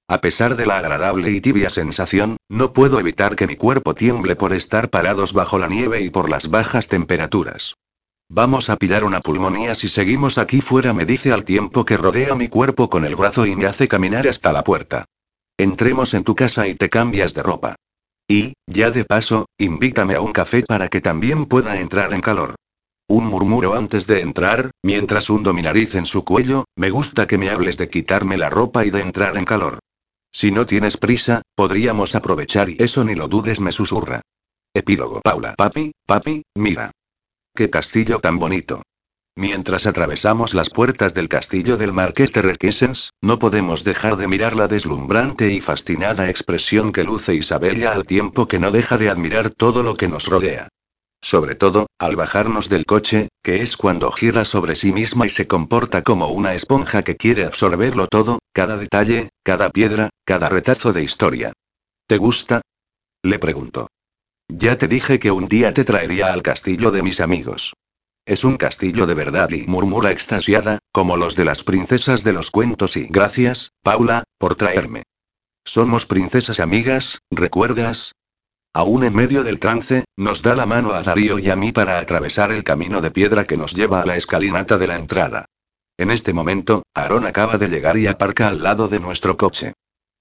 A 0.07 0.21
pesar 0.21 0.55
de 0.55 0.67
la 0.67 0.77
agradable 0.77 1.31
y 1.31 1.41
tibia 1.41 1.69
sensación, 1.69 2.37
no 2.47 2.73
puedo 2.73 2.99
evitar 2.99 3.35
que 3.35 3.47
mi 3.47 3.55
cuerpo 3.55 3.95
tiemble 3.95 4.35
por 4.35 4.53
estar 4.53 4.89
parados 4.89 5.33
bajo 5.33 5.57
la 5.57 5.67
nieve 5.67 6.01
y 6.01 6.11
por 6.11 6.29
las 6.29 6.49
bajas 6.49 6.87
temperaturas. 6.87 7.75
Vamos 8.29 8.69
a 8.69 8.77
pillar 8.77 9.03
una 9.03 9.19
pulmonía 9.19 9.75
si 9.75 9.89
seguimos 9.89 10.37
aquí 10.37 10.61
fuera, 10.61 10.93
me 10.93 11.05
dice 11.05 11.31
al 11.31 11.43
tiempo 11.43 11.85
que 11.85 11.97
rodea 11.97 12.35
mi 12.35 12.49
cuerpo 12.49 12.89
con 12.89 13.05
el 13.05 13.15
brazo 13.15 13.45
y 13.45 13.55
me 13.55 13.65
hace 13.65 13.87
caminar 13.87 14.27
hasta 14.27 14.51
la 14.51 14.63
puerta. 14.63 15.05
Entremos 15.57 16.13
en 16.13 16.23
tu 16.23 16.35
casa 16.35 16.67
y 16.67 16.75
te 16.75 16.89
cambias 16.89 17.33
de 17.33 17.43
ropa. 17.43 17.75
Y, 18.27 18.53
ya 18.67 18.89
de 18.89 19.05
paso, 19.05 19.45
invítame 19.59 20.15
a 20.15 20.21
un 20.21 20.33
café 20.33 20.63
para 20.63 20.87
que 20.87 21.01
también 21.01 21.45
pueda 21.45 21.79
entrar 21.79 22.13
en 22.13 22.21
calor. 22.21 22.55
Un 23.07 23.27
murmuro 23.27 23.75
antes 23.75 24.07
de 24.07 24.21
entrar, 24.21 24.71
mientras 24.81 25.29
hundo 25.29 25.53
mi 25.53 25.61
nariz 25.61 25.93
en 25.93 26.07
su 26.07 26.25
cuello, 26.25 26.65
me 26.75 26.89
gusta 26.89 27.27
que 27.27 27.37
me 27.37 27.51
hables 27.51 27.77
de 27.77 27.87
quitarme 27.87 28.35
la 28.35 28.49
ropa 28.49 28.83
y 28.83 28.89
de 28.89 29.01
entrar 29.01 29.37
en 29.37 29.45
calor. 29.45 29.77
Si 30.31 30.51
no 30.51 30.65
tienes 30.65 30.97
prisa, 30.97 31.43
podríamos 31.55 32.15
aprovechar 32.15 32.69
y 32.69 32.77
eso 32.79 33.03
ni 33.03 33.13
lo 33.13 33.27
dudes, 33.27 33.59
me 33.59 33.71
susurra. 33.71 34.21
Epílogo 34.73 35.21
Paula. 35.21 35.53
Papi, 35.55 35.91
papi, 36.07 36.41
mira. 36.55 36.91
Qué 37.55 37.69
castillo 37.69 38.19
tan 38.19 38.39
bonito. 38.39 38.81
Mientras 39.35 39.85
atravesamos 39.85 40.55
las 40.55 40.69
puertas 40.69 41.13
del 41.13 41.29
castillo 41.29 41.77
del 41.77 41.93
Marqués 41.93 42.33
de 42.33 42.41
Requesens, 42.41 43.11
no 43.21 43.37
podemos 43.37 43.83
dejar 43.83 44.17
de 44.17 44.27
mirar 44.27 44.55
la 44.55 44.67
deslumbrante 44.67 45.51
y 45.51 45.61
fascinada 45.61 46.29
expresión 46.29 46.91
que 46.91 47.03
luce 47.03 47.35
Isabella 47.35 47.91
al 47.91 48.03
tiempo 48.03 48.47
que 48.47 48.59
no 48.59 48.71
deja 48.71 48.97
de 48.97 49.09
admirar 49.09 49.51
todo 49.51 49.83
lo 49.83 49.95
que 49.95 50.07
nos 50.07 50.25
rodea. 50.25 50.69
Sobre 51.25 51.55
todo, 51.55 51.87
al 51.97 52.15
bajarnos 52.15 52.69
del 52.69 52.85
coche, 52.85 53.29
que 53.41 53.63
es 53.63 53.77
cuando 53.77 54.11
gira 54.11 54.45
sobre 54.45 54.75
sí 54.75 54.93
misma 54.93 55.25
y 55.25 55.31
se 55.31 55.47
comporta 55.47 56.03
como 56.03 56.27
una 56.27 56.53
esponja 56.53 57.01
que 57.01 57.17
quiere 57.17 57.45
absorberlo 57.45 58.05
todo, 58.05 58.37
cada 58.53 58.77
detalle, 58.77 59.29
cada 59.41 59.71
piedra, 59.71 60.11
cada 60.23 60.49
retazo 60.49 60.93
de 60.93 61.01
historia. 61.01 61.51
¿Te 62.05 62.17
gusta? 62.17 62.61
Le 63.23 63.39
pregunto. 63.39 63.87
Ya 64.49 64.77
te 64.77 64.87
dije 64.87 65.17
que 65.17 65.31
un 65.31 65.47
día 65.47 65.73
te 65.73 65.83
traería 65.83 66.31
al 66.31 66.43
castillo 66.43 66.91
de 66.91 67.01
mis 67.01 67.19
amigos. 67.19 67.73
Es 68.27 68.43
un 68.43 68.57
castillo 68.57 69.07
de 69.07 69.15
verdad 69.15 69.49
y 69.49 69.65
murmura 69.65 70.11
extasiada, 70.11 70.77
como 70.91 71.17
los 71.17 71.35
de 71.35 71.45
las 71.45 71.63
princesas 71.63 72.23
de 72.23 72.33
los 72.33 72.51
cuentos 72.51 72.97
y 72.97 73.07
gracias, 73.07 73.71
Paula, 73.81 74.25
por 74.37 74.53
traerme. 74.53 75.01
Somos 75.65 76.05
princesas 76.05 76.59
amigas, 76.59 77.17
¿recuerdas? 77.31 78.11
Aún 78.75 79.05
en 79.05 79.15
medio 79.15 79.45
del 79.45 79.57
trance, 79.57 80.03
nos 80.17 80.41
da 80.41 80.53
la 80.53 80.65
mano 80.65 80.91
a 80.91 81.01
Darío 81.01 81.39
y 81.39 81.49
a 81.49 81.55
mí 81.55 81.71
para 81.71 81.97
atravesar 81.97 82.51
el 82.51 82.65
camino 82.65 82.99
de 82.99 83.09
piedra 83.09 83.45
que 83.45 83.55
nos 83.55 83.73
lleva 83.73 84.01
a 84.01 84.05
la 84.05 84.17
escalinata 84.17 84.77
de 84.77 84.85
la 84.85 84.97
entrada. 84.97 85.45
En 85.97 86.11
este 86.11 86.33
momento, 86.33 86.83
Aaron 86.93 87.25
acaba 87.25 87.57
de 87.57 87.69
llegar 87.69 87.95
y 87.95 88.07
aparca 88.07 88.49
al 88.49 88.61
lado 88.61 88.89
de 88.89 88.99
nuestro 88.99 89.37
coche. 89.37 89.71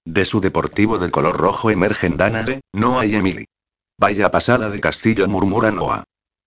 De 0.05 0.25
su 0.25 0.41
deportivo 0.41 0.99
de 0.99 1.11
color 1.11 1.37
rojo 1.37 1.69
emergen 1.69 2.17
Danae, 2.17 2.61
Noah 2.73 3.07
y 3.07 3.17
Emily. 3.17 3.45
Vaya 3.99 4.31
pasada 4.31 4.71
de 4.71 4.79
castillo, 4.79 5.27
murmura 5.27 5.73
Noah. 5.73 6.05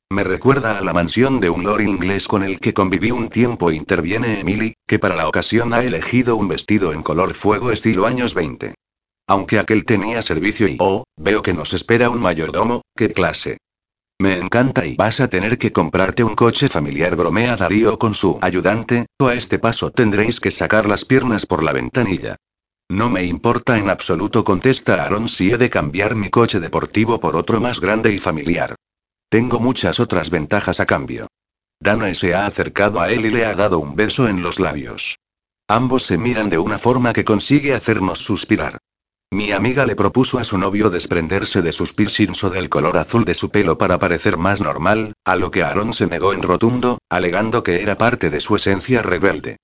Me 0.09 0.23
recuerda 0.23 0.77
a 0.77 0.81
la 0.81 0.93
mansión 0.93 1.41
de 1.41 1.49
un 1.49 1.65
lord 1.65 1.81
inglés 1.81 2.29
con 2.29 2.41
el 2.41 2.61
que 2.61 2.73
conviví 2.73 3.11
un 3.11 3.27
tiempo, 3.27 3.69
interviene 3.69 4.39
Emily, 4.39 4.75
que 4.87 4.97
para 4.97 5.17
la 5.17 5.27
ocasión 5.27 5.73
ha 5.73 5.83
elegido 5.83 6.37
un 6.37 6.47
vestido 6.47 6.93
en 6.93 7.03
color 7.03 7.33
fuego 7.33 7.73
estilo 7.73 8.07
años 8.07 8.33
20. 8.33 8.75
Aunque 9.27 9.59
aquel 9.59 9.83
tenía 9.83 10.21
servicio 10.21 10.67
y 10.67 10.77
oh, 10.79 11.03
veo 11.17 11.41
que 11.41 11.53
nos 11.53 11.73
espera 11.73 12.09
un 12.09 12.21
mayordomo, 12.21 12.81
qué 12.95 13.11
clase. 13.11 13.57
Me 14.19 14.37
encanta 14.37 14.85
y 14.85 14.95
vas 14.95 15.19
a 15.19 15.27
tener 15.27 15.57
que 15.57 15.71
comprarte 15.71 16.23
un 16.23 16.35
coche 16.35 16.69
familiar, 16.69 17.15
bromea 17.15 17.55
Darío 17.55 17.99
con 17.99 18.13
su 18.13 18.39
ayudante, 18.41 19.05
o 19.19 19.27
a 19.27 19.35
este 19.35 19.59
paso 19.59 19.91
tendréis 19.91 20.39
que 20.39 20.49
sacar 20.49 20.87
las 20.87 21.05
piernas 21.05 21.45
por 21.45 21.61
la 21.61 21.73
ventanilla. 21.73 22.37
No 22.89 23.09
me 23.09 23.25
importa 23.25 23.77
en 23.77 23.89
absoluto, 23.89 24.45
contesta 24.45 25.03
Aaron 25.03 25.27
si 25.27 25.51
he 25.51 25.57
de 25.57 25.69
cambiar 25.69 26.15
mi 26.15 26.29
coche 26.29 26.59
deportivo 26.61 27.19
por 27.19 27.35
otro 27.35 27.59
más 27.59 27.81
grande 27.81 28.13
y 28.13 28.19
familiar. 28.19 28.75
Tengo 29.29 29.59
muchas 29.59 29.99
otras 29.99 30.29
ventajas 30.29 30.79
a 30.79 30.85
cambio. 30.85 31.27
Dana 31.79 32.13
se 32.15 32.33
ha 32.33 32.45
acercado 32.45 33.01
a 33.01 33.11
él 33.11 33.25
y 33.25 33.29
le 33.29 33.45
ha 33.45 33.53
dado 33.53 33.77
un 33.77 33.95
beso 33.95 34.29
en 34.29 34.41
los 34.41 34.59
labios. 34.59 35.17
Ambos 35.67 36.03
se 36.03 36.17
miran 36.17 36.49
de 36.49 36.57
una 36.57 36.79
forma 36.79 37.11
que 37.11 37.25
consigue 37.25 37.73
hacernos 37.75 38.19
suspirar. 38.19 38.79
Mi 39.31 39.51
amiga 39.51 39.85
le 39.85 39.97
propuso 39.97 40.39
a 40.39 40.45
su 40.45 40.57
novio 40.57 40.89
desprenderse 40.89 41.61
de 41.61 41.73
sus 41.73 41.91
piercings 41.91 42.45
o 42.45 42.49
del 42.49 42.69
color 42.69 42.97
azul 42.97 43.25
de 43.25 43.33
su 43.33 43.49
pelo 43.49 43.77
para 43.77 43.99
parecer 43.99 44.37
más 44.37 44.61
normal, 44.61 45.13
a 45.25 45.35
lo 45.35 45.51
que 45.51 45.63
Aaron 45.63 45.93
se 45.93 46.07
negó 46.07 46.31
en 46.31 46.43
rotundo, 46.43 46.99
alegando 47.09 47.61
que 47.61 47.81
era 47.81 47.97
parte 47.97 48.29
de 48.29 48.39
su 48.39 48.55
esencia 48.55 49.01
rebelde. 49.01 49.57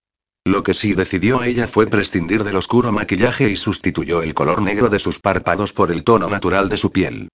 Lo 0.45 0.63
que 0.63 0.73
sí 0.73 0.93
decidió 0.93 1.43
ella 1.43 1.67
fue 1.67 1.87
prescindir 1.87 2.43
del 2.43 2.57
oscuro 2.57 2.91
maquillaje 2.91 3.49
y 3.49 3.55
sustituyó 3.55 4.21
el 4.21 4.33
color 4.33 4.61
negro 4.61 4.89
de 4.89 4.99
sus 4.99 5.19
párpados 5.19 5.71
por 5.71 5.91
el 5.91 6.03
tono 6.03 6.27
natural 6.27 6.67
de 6.67 6.75
su 6.75 6.91
piel. 6.91 7.29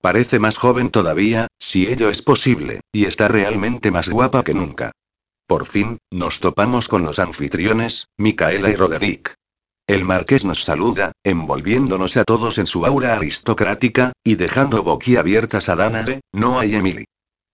Parece 0.00 0.38
más 0.38 0.58
joven 0.58 0.90
todavía, 0.90 1.48
si 1.58 1.88
ello 1.88 2.10
es 2.10 2.22
posible, 2.22 2.80
y 2.92 3.06
está 3.06 3.26
realmente 3.26 3.90
más 3.90 4.08
guapa 4.08 4.44
que 4.44 4.54
nunca. 4.54 4.92
Por 5.48 5.66
fin, 5.66 5.98
nos 6.12 6.38
topamos 6.38 6.86
con 6.86 7.02
los 7.02 7.18
anfitriones, 7.18 8.06
Micaela 8.16 8.70
y 8.70 8.76
Roderick. 8.76 9.34
El 9.86 10.04
marqués 10.04 10.44
nos 10.44 10.62
saluda, 10.62 11.12
envolviéndonos 11.24 12.16
a 12.16 12.24
todos 12.24 12.58
en 12.58 12.66
su 12.66 12.86
aura 12.86 13.14
aristocrática, 13.14 14.12
y 14.24 14.36
dejando 14.36 14.82
boquiabiertas 14.82 15.68
a 15.68 15.76
Danae, 15.76 16.20
Noah 16.32 16.66
y 16.66 16.76
Emily. 16.76 17.04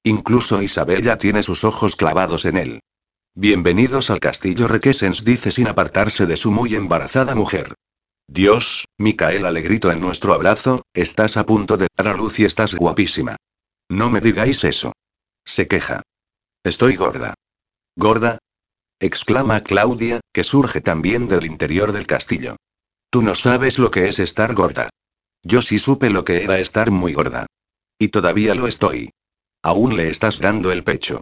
Incluso 0.05 0.63
Isabella 0.63 1.19
tiene 1.19 1.43
sus 1.43 1.65
ojos 1.65 1.97
clavados 1.97 2.45
en 2.45 2.57
él. 2.57 2.81
Bienvenidos 3.35 4.11
al 4.11 4.21
castillo 4.21 4.69
Requesens, 4.69 5.25
dice 5.25 5.51
sin 5.53 5.69
apartarse 5.69 6.27
de 6.27 6.37
su 6.37 6.51
muy 6.51 6.75
embarazada 6.75 7.35
mujer. 7.35 7.75
Dios, 8.27 8.85
Micaela 8.99 9.51
le 9.51 9.63
grito 9.63 9.91
en 9.91 10.01
nuestro 10.01 10.35
abrazo, 10.35 10.83
estás 10.93 11.39
a 11.39 11.47
punto 11.47 11.77
de 11.77 11.89
dar 11.97 12.09
a 12.09 12.17
luz 12.17 12.39
y 12.41 12.45
estás 12.45 12.75
guapísima. 12.75 13.37
No 13.89 14.11
me 14.11 14.21
digáis 14.21 14.65
eso. 14.65 14.93
Se 15.47 15.67
queja. 15.67 16.03
Estoy 16.63 16.97
gorda. 16.97 17.35
¿Gorda? 17.97 18.39
Exclama 19.01 19.63
Claudia, 19.63 20.21
que 20.33 20.45
surge 20.45 20.81
también 20.81 21.29
del 21.29 21.47
interior 21.47 21.93
del 21.93 22.07
castillo. 22.07 22.57
Tú 23.11 23.23
no 23.23 23.35
sabes 23.35 23.79
lo 23.79 23.91
que 23.91 24.09
es 24.09 24.19
estar 24.19 24.55
gorda. 24.55 24.91
Yo 25.43 25.63
sí 25.63 25.79
supe 25.79 26.11
lo 26.11 26.25
que 26.25 26.43
era 26.43 26.59
estar 26.59 26.91
muy 26.91 27.13
gorda. 27.13 27.47
Y 27.99 28.09
todavía 28.09 28.55
lo 28.55 28.67
estoy. 28.67 29.11
Aún 29.63 29.97
le 29.97 30.09
estás 30.09 30.41
dando 30.41 30.73
el 30.73 30.85
pecho. 30.85 31.21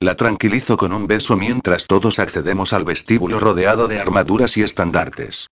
La 0.00 0.16
tranquilizo 0.16 0.76
con 0.76 0.92
un 0.92 1.06
beso 1.06 1.36
mientras 1.36 1.86
todos 1.86 2.18
accedemos 2.18 2.72
al 2.72 2.84
vestíbulo 2.84 3.40
rodeado 3.40 3.88
de 3.88 3.98
armaduras 3.98 4.56
y 4.56 4.62
estandartes. 4.62 5.48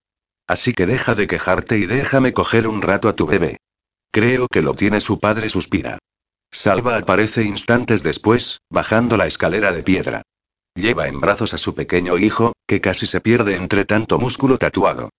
Así 0.47 0.75
que 0.75 0.87
deja 0.87 1.15
de 1.15 1.27
quejarte 1.27 1.79
y 1.79 1.87
déjame 1.87 2.33
coger 2.33 2.67
un 2.67 2.83
rato 2.83 3.09
a 3.09 3.17
tu 3.17 3.27
bebé. 3.27 3.59
Creo 4.11 4.47
que 4.49 4.61
lo 4.61 4.75
tiene 4.75 5.01
su 5.01 5.19
padre, 5.19 5.49
suspira. 5.49 5.99
Salva 6.51 6.99
aparece 6.99 7.45
instantes 7.45 8.03
después, 8.03 8.61
bajando 8.69 9.17
la 9.17 9.27
escalera 9.27 9.73
de 9.73 9.83
piedra. 9.83 10.23
Lleva 10.75 11.07
en 11.07 11.21
brazos 11.21 11.53
a 11.53 11.59
su 11.59 11.75
pequeño 11.75 12.17
hijo, 12.19 12.53
que 12.67 12.81
casi 12.81 13.07
se 13.07 13.21
pierde 13.21 13.57
entre 13.57 13.85
tanto 13.85 14.19
músculo 14.19 14.57
tatuado. 14.57 15.11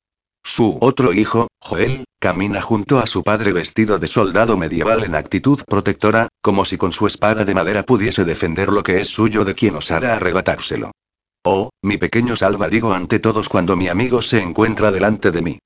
Su 0.43 0.77
otro 0.81 1.13
hijo, 1.13 1.47
Joel, 1.59 2.05
camina 2.19 2.61
junto 2.61 2.99
a 2.99 3.07
su 3.07 3.23
padre 3.23 3.53
vestido 3.53 3.99
de 3.99 4.07
soldado 4.07 4.57
medieval 4.57 5.03
en 5.03 5.15
actitud 5.15 5.61
protectora, 5.65 6.27
como 6.41 6.65
si 6.65 6.77
con 6.77 6.91
su 6.91 7.07
espada 7.07 7.45
de 7.45 7.53
madera 7.53 7.83
pudiese 7.83 8.25
defender 8.25 8.69
lo 8.69 8.83
que 8.83 8.99
es 8.99 9.07
suyo 9.07 9.45
de 9.45 9.55
quien 9.55 9.75
osara 9.75 10.15
arrebatárselo. 10.15 10.91
Oh, 11.45 11.69
mi 11.81 11.97
pequeño 11.97 12.35
salva 12.35 12.67
digo 12.67 12.93
ante 12.93 13.19
todos 13.19 13.47
cuando 13.47 13.75
mi 13.75 13.87
amigo 13.87 14.21
se 14.21 14.41
encuentra 14.41 14.91
delante 14.91 15.31
de 15.31 15.41
mí. 15.41 15.59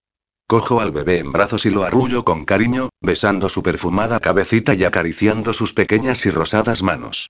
Cojo 0.48 0.80
al 0.80 0.92
bebé 0.92 1.20
en 1.20 1.32
brazos 1.32 1.66
y 1.66 1.70
lo 1.70 1.84
arrullo 1.84 2.24
con 2.24 2.46
cariño, 2.46 2.90
besando 3.02 3.50
su 3.50 3.64
perfumada 3.64 4.20
cabecita 4.20 4.76
y 4.76 4.84
acariciando 4.84 5.54
sus 5.54 5.74
pequeñas 5.74 6.26
y 6.26 6.32
rosadas 6.32 6.84
manos. 6.84 7.30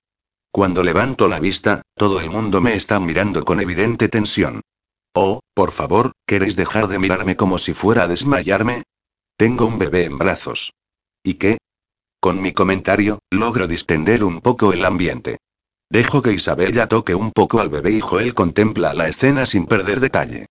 Cuando 0.51 0.84
levanto 0.84 1.27
la 1.27 1.39
vista, 1.39 1.81
todo 1.98 2.19
el 2.19 2.30
mundo 2.30 2.61
me 2.61 2.76
está 2.76 2.99
mirando 2.99 3.44
con 3.44 3.60
evidente 3.60 4.07
tensión. 4.07 4.61
Oh, 5.14 5.41
por 5.56 5.72
favor, 5.72 6.11
¿queréis 6.28 6.56
dejar 6.56 6.88
de 6.88 6.99
mirarme 6.99 7.36
como 7.36 7.57
si 7.57 7.74
fuera 7.74 8.03
a 8.03 8.07
desmayarme? 8.07 8.84
Tengo 9.36 9.65
un 9.65 9.80
bebé 9.80 10.06
en 10.06 10.18
brazos. 10.18 10.74
¿Y 11.24 11.36
qué? 11.36 11.57
Con 12.19 12.41
mi 12.41 12.53
comentario, 12.53 13.19
logro 13.32 13.68
distender 13.68 14.24
un 14.24 14.41
poco 14.41 14.74
el 14.74 14.86
ambiente. 14.86 15.38
Dejo 15.90 16.22
que 16.22 16.34
Isabella 16.34 16.88
toque 16.88 17.15
un 17.15 17.32
poco 17.32 17.61
al 17.61 17.69
bebé 17.69 17.91
y 17.91 18.02
Joel 18.02 18.36
contempla 18.36 18.94
la 18.94 19.07
escena 19.07 19.45
sin 19.45 19.65
perder 19.65 19.99
detalle. 19.99 20.45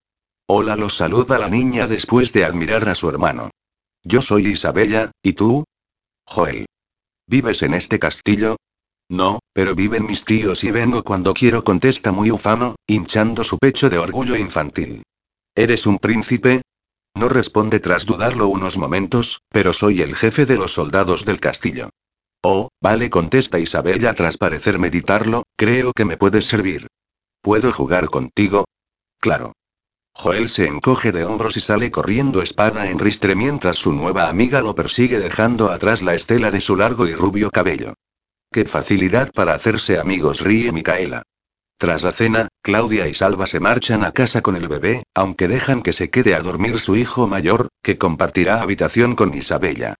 Hola 0.48 0.76
lo 0.76 0.90
saluda 0.90 1.38
la 1.38 1.48
niña 1.48 1.86
después 1.86 2.32
de 2.32 2.44
admirar 2.44 2.88
a 2.88 2.94
su 2.94 3.08
hermano. 3.08 3.50
Yo 4.02 4.22
soy 4.22 4.48
Isabella, 4.48 5.12
¿y 5.22 5.34
tú? 5.34 5.64
Joel. 6.24 6.66
¿Vives 7.28 7.62
en 7.62 7.74
este 7.74 7.98
castillo? 7.98 8.56
No, 9.08 9.38
pero 9.52 9.74
viven 9.74 10.06
mis 10.06 10.24
tíos 10.24 10.64
y 10.64 10.70
vengo 10.70 11.04
cuando 11.04 11.32
quiero, 11.32 11.62
contesta 11.62 12.10
muy 12.10 12.30
ufano, 12.30 12.74
hinchando 12.86 13.44
su 13.44 13.58
pecho 13.58 13.88
de 13.88 13.98
orgullo 13.98 14.36
infantil. 14.36 15.02
¿Eres 15.54 15.86
un 15.86 15.98
príncipe? 15.98 16.62
No 17.14 17.28
responde 17.28 17.80
tras 17.80 18.04
dudarlo 18.04 18.48
unos 18.48 18.76
momentos, 18.76 19.40
pero 19.48 19.72
soy 19.72 20.02
el 20.02 20.14
jefe 20.14 20.44
de 20.44 20.56
los 20.56 20.74
soldados 20.74 21.24
del 21.24 21.40
castillo. 21.40 21.90
Oh, 22.42 22.68
vale, 22.82 23.08
contesta 23.08 23.58
Isabella 23.58 24.12
tras 24.12 24.36
parecer 24.36 24.78
meditarlo, 24.78 25.44
creo 25.56 25.92
que 25.92 26.04
me 26.04 26.16
puedes 26.16 26.46
servir. 26.46 26.88
¿Puedo 27.40 27.72
jugar 27.72 28.06
contigo? 28.06 28.64
Claro. 29.18 29.52
Joel 30.14 30.48
se 30.48 30.66
encoge 30.66 31.12
de 31.12 31.24
hombros 31.24 31.56
y 31.56 31.60
sale 31.60 31.90
corriendo 31.90 32.42
espada 32.42 32.90
en 32.90 32.98
ristre 32.98 33.34
mientras 33.34 33.78
su 33.78 33.92
nueva 33.92 34.28
amiga 34.28 34.62
lo 34.62 34.74
persigue 34.74 35.18
dejando 35.18 35.70
atrás 35.70 36.02
la 36.02 36.14
estela 36.14 36.50
de 36.50 36.60
su 36.60 36.76
largo 36.76 37.06
y 37.06 37.14
rubio 37.14 37.50
cabello. 37.50 37.94
¡Qué 38.52 38.64
facilidad 38.64 39.30
para 39.32 39.54
hacerse 39.54 39.98
amigos! 39.98 40.40
ríe 40.40 40.72
Micaela. 40.72 41.22
Tras 41.78 42.04
la 42.04 42.12
cena, 42.12 42.48
Claudia 42.62 43.06
y 43.06 43.14
Salva 43.14 43.46
se 43.46 43.60
marchan 43.60 44.02
a 44.02 44.12
casa 44.12 44.40
con 44.40 44.56
el 44.56 44.66
bebé, 44.66 45.02
aunque 45.14 45.46
dejan 45.46 45.82
que 45.82 45.92
se 45.92 46.08
quede 46.08 46.34
a 46.34 46.40
dormir 46.40 46.80
su 46.80 46.96
hijo 46.96 47.26
mayor, 47.26 47.68
que 47.82 47.98
compartirá 47.98 48.62
habitación 48.62 49.14
con 49.14 49.34
Isabella. 49.34 49.94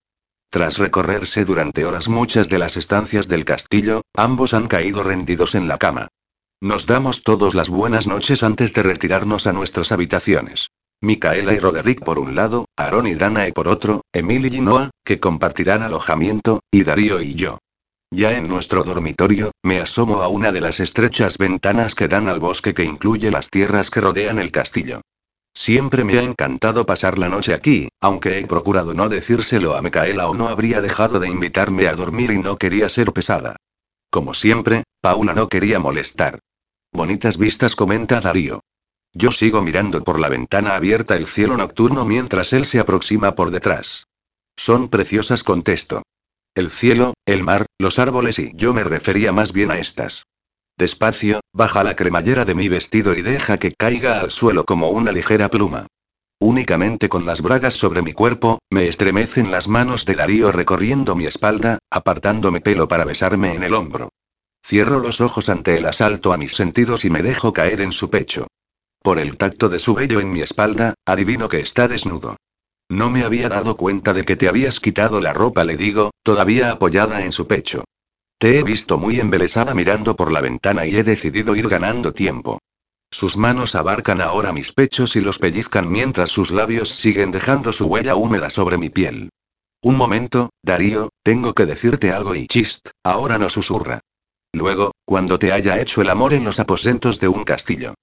Tras 0.51 0.79
recorrerse 0.79 1.45
durante 1.45 1.85
horas 1.85 2.09
muchas 2.09 2.49
de 2.49 2.59
las 2.59 2.79
estancias 2.79 3.29
del 3.29 3.45
castillo, 3.45 4.03
ambos 4.15 4.55
han 4.55 4.69
caído 4.69 5.03
rendidos 5.03 5.55
en 5.55 5.69
la 5.69 5.77
cama. 5.77 6.09
Nos 6.63 6.87
damos 6.87 7.23
todos 7.23 7.55
las 7.55 7.69
buenas 7.69 8.07
noches 8.07 8.43
antes 8.43 8.73
de 8.73 8.83
retirarnos 8.83 9.47
a 9.47 9.53
nuestras 9.53 9.93
habitaciones. 9.93 10.71
Micaela 11.03 11.53
y 11.53 11.59
Roderick 11.59 12.03
por 12.03 12.19
un 12.19 12.35
lado, 12.35 12.65
Aaron 12.79 13.07
y 13.07 13.15
Danae 13.15 13.53
por 13.53 13.69
otro, 13.69 14.01
Emily 14.15 14.57
y 14.57 14.61
Noah, 14.63 14.91
que 15.05 15.21
compartirán 15.21 15.83
alojamiento, 15.83 16.61
y 16.71 16.85
Darío 16.85 17.21
y 17.21 17.35
yo. 17.35 17.59
Ya 18.11 18.37
en 18.37 18.47
nuestro 18.47 18.85
dormitorio, 18.85 19.51
me 19.63 19.81
asomo 19.81 20.23
a 20.23 20.29
una 20.29 20.53
de 20.53 20.61
las 20.61 20.79
estrechas 20.81 21.39
ventanas 21.39 21.95
que 21.95 22.09
dan 22.09 22.29
al 22.29 22.39
bosque 22.39 22.73
que 22.73 22.85
incluye 22.85 23.31
las 23.31 23.51
tierras 23.51 23.91
que 23.91 24.01
rodean 24.01 24.39
el 24.39 24.53
castillo. 24.53 25.01
Siempre 25.53 26.05
me 26.05 26.19
ha 26.19 26.23
encantado 26.23 26.87
pasar 26.87 27.19
la 27.19 27.29
noche 27.29 27.55
aquí, 27.55 27.89
aunque 28.01 28.39
he 28.39 28.47
procurado 28.47 28.95
no 28.95 29.09
decírselo 29.09 29.75
a 29.75 29.83
Micaela 29.83 30.29
o 30.29 30.35
no 30.35 30.49
habría 30.49 30.81
dejado 30.81 31.19
de 31.19 31.29
invitarme 31.29 31.89
a 31.89 31.95
dormir 31.95 32.31
y 32.31 32.39
no 32.39 32.57
quería 32.57 32.89
ser 32.89 33.13
pesada. 33.13 33.57
Como 34.11 34.35
siempre, 34.35 34.85
Paula 35.01 35.33
no 35.35 35.49
quería 35.49 35.81
molestar. 35.81 36.39
Bonitas 36.93 37.39
vistas 37.39 37.75
comenta 37.75 38.21
Darío. 38.21 38.61
Yo 39.15 39.33
sigo 39.33 39.63
mirando 39.63 40.05
por 40.05 40.21
la 40.21 40.29
ventana 40.29 40.77
abierta 40.77 41.17
el 41.17 41.27
cielo 41.27 41.57
nocturno 41.57 42.05
mientras 42.05 42.53
él 42.53 42.67
se 42.67 42.79
aproxima 42.79 43.35
por 43.35 43.51
detrás. 43.51 44.07
Son 44.57 44.89
preciosas 44.89 45.43
contesto. 45.43 46.03
El 46.57 46.71
cielo, 46.71 47.13
el 47.27 47.45
mar, 47.45 47.67
los 47.79 47.99
árboles 47.99 48.39
y 48.39 48.53
yo 48.55 48.73
me 48.73 48.83
refería 48.83 49.31
más 49.31 49.53
bien 49.53 49.71
a 49.71 49.79
estas. 49.79 50.25
Despacio, 50.79 51.41
baja 51.53 51.85
la 51.85 51.95
cremallera 51.95 52.47
de 52.47 52.55
mi 52.55 52.71
vestido 52.71 53.15
y 53.15 53.21
deja 53.21 53.59
que 53.59 53.75
caiga 53.75 54.21
al 54.21 54.31
suelo 54.31 54.65
como 54.65 54.89
una 54.89 55.13
ligera 55.13 55.51
pluma. 55.51 55.87
Únicamente 56.41 57.11
con 57.11 57.27
las 57.27 57.43
bragas 57.43 57.75
sobre 57.75 58.01
mi 58.01 58.15
cuerpo, 58.15 58.61
me 58.71 58.89
estremecen 58.89 59.51
las 59.51 59.69
manos 59.69 60.07
de 60.07 60.15
Darío 60.15 60.51
recorriendo 60.51 61.15
mi 61.15 61.27
espalda, 61.27 61.79
apartando 61.91 62.51
mi 62.51 62.61
pelo 62.61 62.89
para 62.89 63.05
besarme 63.05 63.53
en 63.53 63.63
el 63.63 63.75
hombro. 63.75 64.09
Cierro 64.65 64.99
los 64.99 65.21
ojos 65.21 65.51
ante 65.51 65.77
el 65.77 65.85
asalto 65.85 66.33
a 66.33 66.39
mis 66.39 66.57
sentidos 66.57 67.05
y 67.05 67.11
me 67.11 67.23
dejo 67.23 67.53
caer 67.53 67.83
en 67.83 67.93
su 67.93 68.09
pecho. 68.09 68.47
Por 69.03 69.19
el 69.19 69.37
tacto 69.37 69.69
de 69.69 69.79
su 69.79 69.93
vello 69.93 70.21
en 70.21 70.33
mi 70.33 70.41
espalda, 70.41 70.95
adivino 71.05 71.49
que 71.49 71.61
está 71.61 71.87
desnudo. 71.87 72.37
No 72.89 73.11
me 73.11 73.25
había 73.25 73.49
dado 73.49 73.77
cuenta 73.77 74.13
de 74.13 74.25
que 74.25 74.37
te 74.37 74.49
habías 74.49 74.81
quitado 74.81 75.21
la 75.21 75.33
ropa, 75.33 75.65
le 75.65 75.77
digo, 75.77 76.11
todavía 76.23 76.71
apoyada 76.71 77.25
en 77.25 77.33
su 77.33 77.47
pecho. 77.47 77.85
Te 78.39 78.59
he 78.59 78.63
visto 78.63 78.99
muy 78.99 79.19
embelesada 79.19 79.75
mirando 79.75 80.15
por 80.15 80.31
la 80.31 80.41
ventana 80.41 80.87
y 80.87 80.97
he 80.97 81.03
decidido 81.03 81.57
ir 81.57 81.69
ganando 81.69 82.13
tiempo. 82.13 82.59
Sus 83.11 83.37
manos 83.37 83.75
abarcan 83.75 84.21
ahora 84.21 84.53
mis 84.53 84.73
pechos 84.73 85.17
y 85.17 85.21
los 85.21 85.39
pellizcan 85.39 85.91
mientras 85.91 86.31
sus 86.31 86.51
labios 86.51 86.91
siguen 86.91 87.31
dejando 87.31 87.73
su 87.73 87.87
huella 87.87 88.15
húmeda 88.15 88.51
sobre 88.51 88.79
mi 88.79 88.91
piel. 88.91 89.31
Un 89.83 89.97
momento, 89.97 90.51
Darío, 90.63 91.11
tengo 91.23 91.55
que 91.55 91.67
decirte 91.67 92.13
algo 92.13 92.35
y 92.35 92.47
chist, 92.47 92.89
ahora 93.05 93.39
no 93.39 93.49
susurra. 93.49 94.01
Luego, 94.53 94.93
cuando 95.05 95.39
te 95.39 95.53
haya 95.53 95.81
hecho 95.81 96.03
el 96.03 96.11
amor 96.11 96.35
en 96.35 96.45
los 96.45 96.61
aposentos 96.61 97.21
de 97.21 97.29
un 97.29 97.45
castillo. 97.45 97.95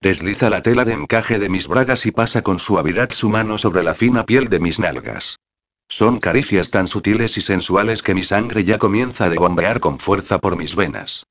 Desliza 0.00 0.48
la 0.48 0.62
tela 0.62 0.84
de 0.84 0.92
encaje 0.92 1.40
de 1.40 1.48
mis 1.48 1.66
bragas 1.66 2.06
y 2.06 2.12
pasa 2.12 2.42
con 2.42 2.60
suavidad 2.60 3.10
su 3.10 3.28
mano 3.28 3.58
sobre 3.58 3.82
la 3.82 3.94
fina 3.94 4.24
piel 4.24 4.48
de 4.48 4.60
mis 4.60 4.78
nalgas. 4.78 5.40
Son 5.88 6.20
caricias 6.20 6.70
tan 6.70 6.86
sutiles 6.86 7.36
y 7.36 7.40
sensuales 7.40 8.02
que 8.02 8.14
mi 8.14 8.22
sangre 8.22 8.62
ya 8.62 8.78
comienza 8.78 9.24
a 9.24 9.34
bombear 9.34 9.80
con 9.80 9.98
fuerza 9.98 10.38
por 10.38 10.56
mis 10.56 10.76
venas. 10.76 11.24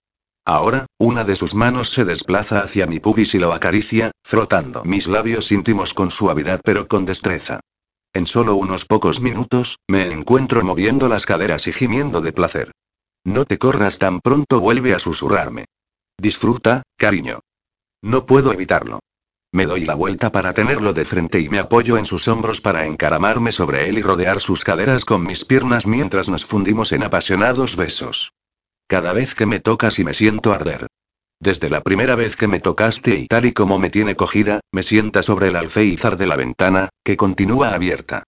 Ahora, 0.44 0.86
una 0.98 1.24
de 1.24 1.36
sus 1.36 1.54
manos 1.54 1.92
se 1.92 2.04
desplaza 2.04 2.62
hacia 2.62 2.88
mi 2.88 3.00
pubis 3.00 3.36
y 3.36 3.40
lo 3.40 3.54
acaricia, 3.54 4.12
frotando 4.24 4.84
mis 4.84 5.08
labios 5.08 5.52
íntimos 5.52 5.94
con 5.94 6.12
suavidad 6.12 6.60
pero 6.64 6.88
con 6.88 7.06
destreza. 7.06 7.60
En 8.14 8.26
solo 8.26 8.56
unos 8.56 8.86
pocos 8.86 9.22
minutos, 9.22 9.78
me 9.88 10.12
encuentro 10.12 10.64
moviendo 10.64 11.08
las 11.08 11.26
caderas 11.26 11.68
y 11.68 11.74
gimiendo 11.74 12.20
de 12.20 12.34
placer. 12.34 12.72
No 13.24 13.46
te 13.46 13.58
corras 13.58 14.00
tan 14.00 14.22
pronto, 14.22 14.60
vuelve 14.60 14.94
a 14.94 15.00
susurrarme. 15.00 15.66
Disfruta, 16.18 16.84
cariño. 16.98 17.42
No 18.02 18.26
puedo 18.26 18.54
evitarlo. 18.54 19.00
Me 19.52 19.66
doy 19.66 19.86
la 19.86 19.96
vuelta 19.96 20.32
para 20.32 20.54
tenerlo 20.54 20.94
de 20.94 21.06
frente 21.06 21.40
y 21.40 21.50
me 21.50 21.60
apoyo 21.60 21.98
en 21.98 22.06
sus 22.06 22.28
hombros 22.28 22.62
para 22.62 22.86
encaramarme 22.86 23.52
sobre 23.52 23.90
él 23.90 23.98
y 23.98 24.02
rodear 24.02 24.40
sus 24.40 24.64
caderas 24.64 25.06
con 25.06 25.24
mis 25.24 25.46
piernas 25.46 25.88
mientras 25.88 26.30
nos 26.30 26.46
fundimos 26.46 26.92
en 26.92 27.04
apasionados 27.04 27.76
besos. 27.76 28.34
Cada 28.88 29.14
vez 29.14 29.34
que 29.34 29.46
me 29.46 29.60
tocas 29.60 30.00
y 30.00 30.04
me 30.04 30.14
siento 30.14 30.54
arder. 30.54 30.88
Desde 31.40 31.70
la 31.70 31.82
primera 31.82 32.16
vez 32.16 32.36
que 32.36 32.48
me 32.48 32.60
tocaste 32.60 33.16
y 33.16 33.28
tal 33.28 33.46
y 33.46 33.54
como 33.54 33.80
me 33.80 33.90
tiene 33.90 34.16
cogida, 34.16 34.60
me 34.72 34.84
sienta 34.84 35.24
sobre 35.24 35.50
el 35.50 35.56
alféizar 35.56 36.18
de 36.18 36.28
la 36.28 36.36
ventana, 36.36 36.90
que 37.04 37.16
continúa 37.16 37.74
abierta. 37.74 38.24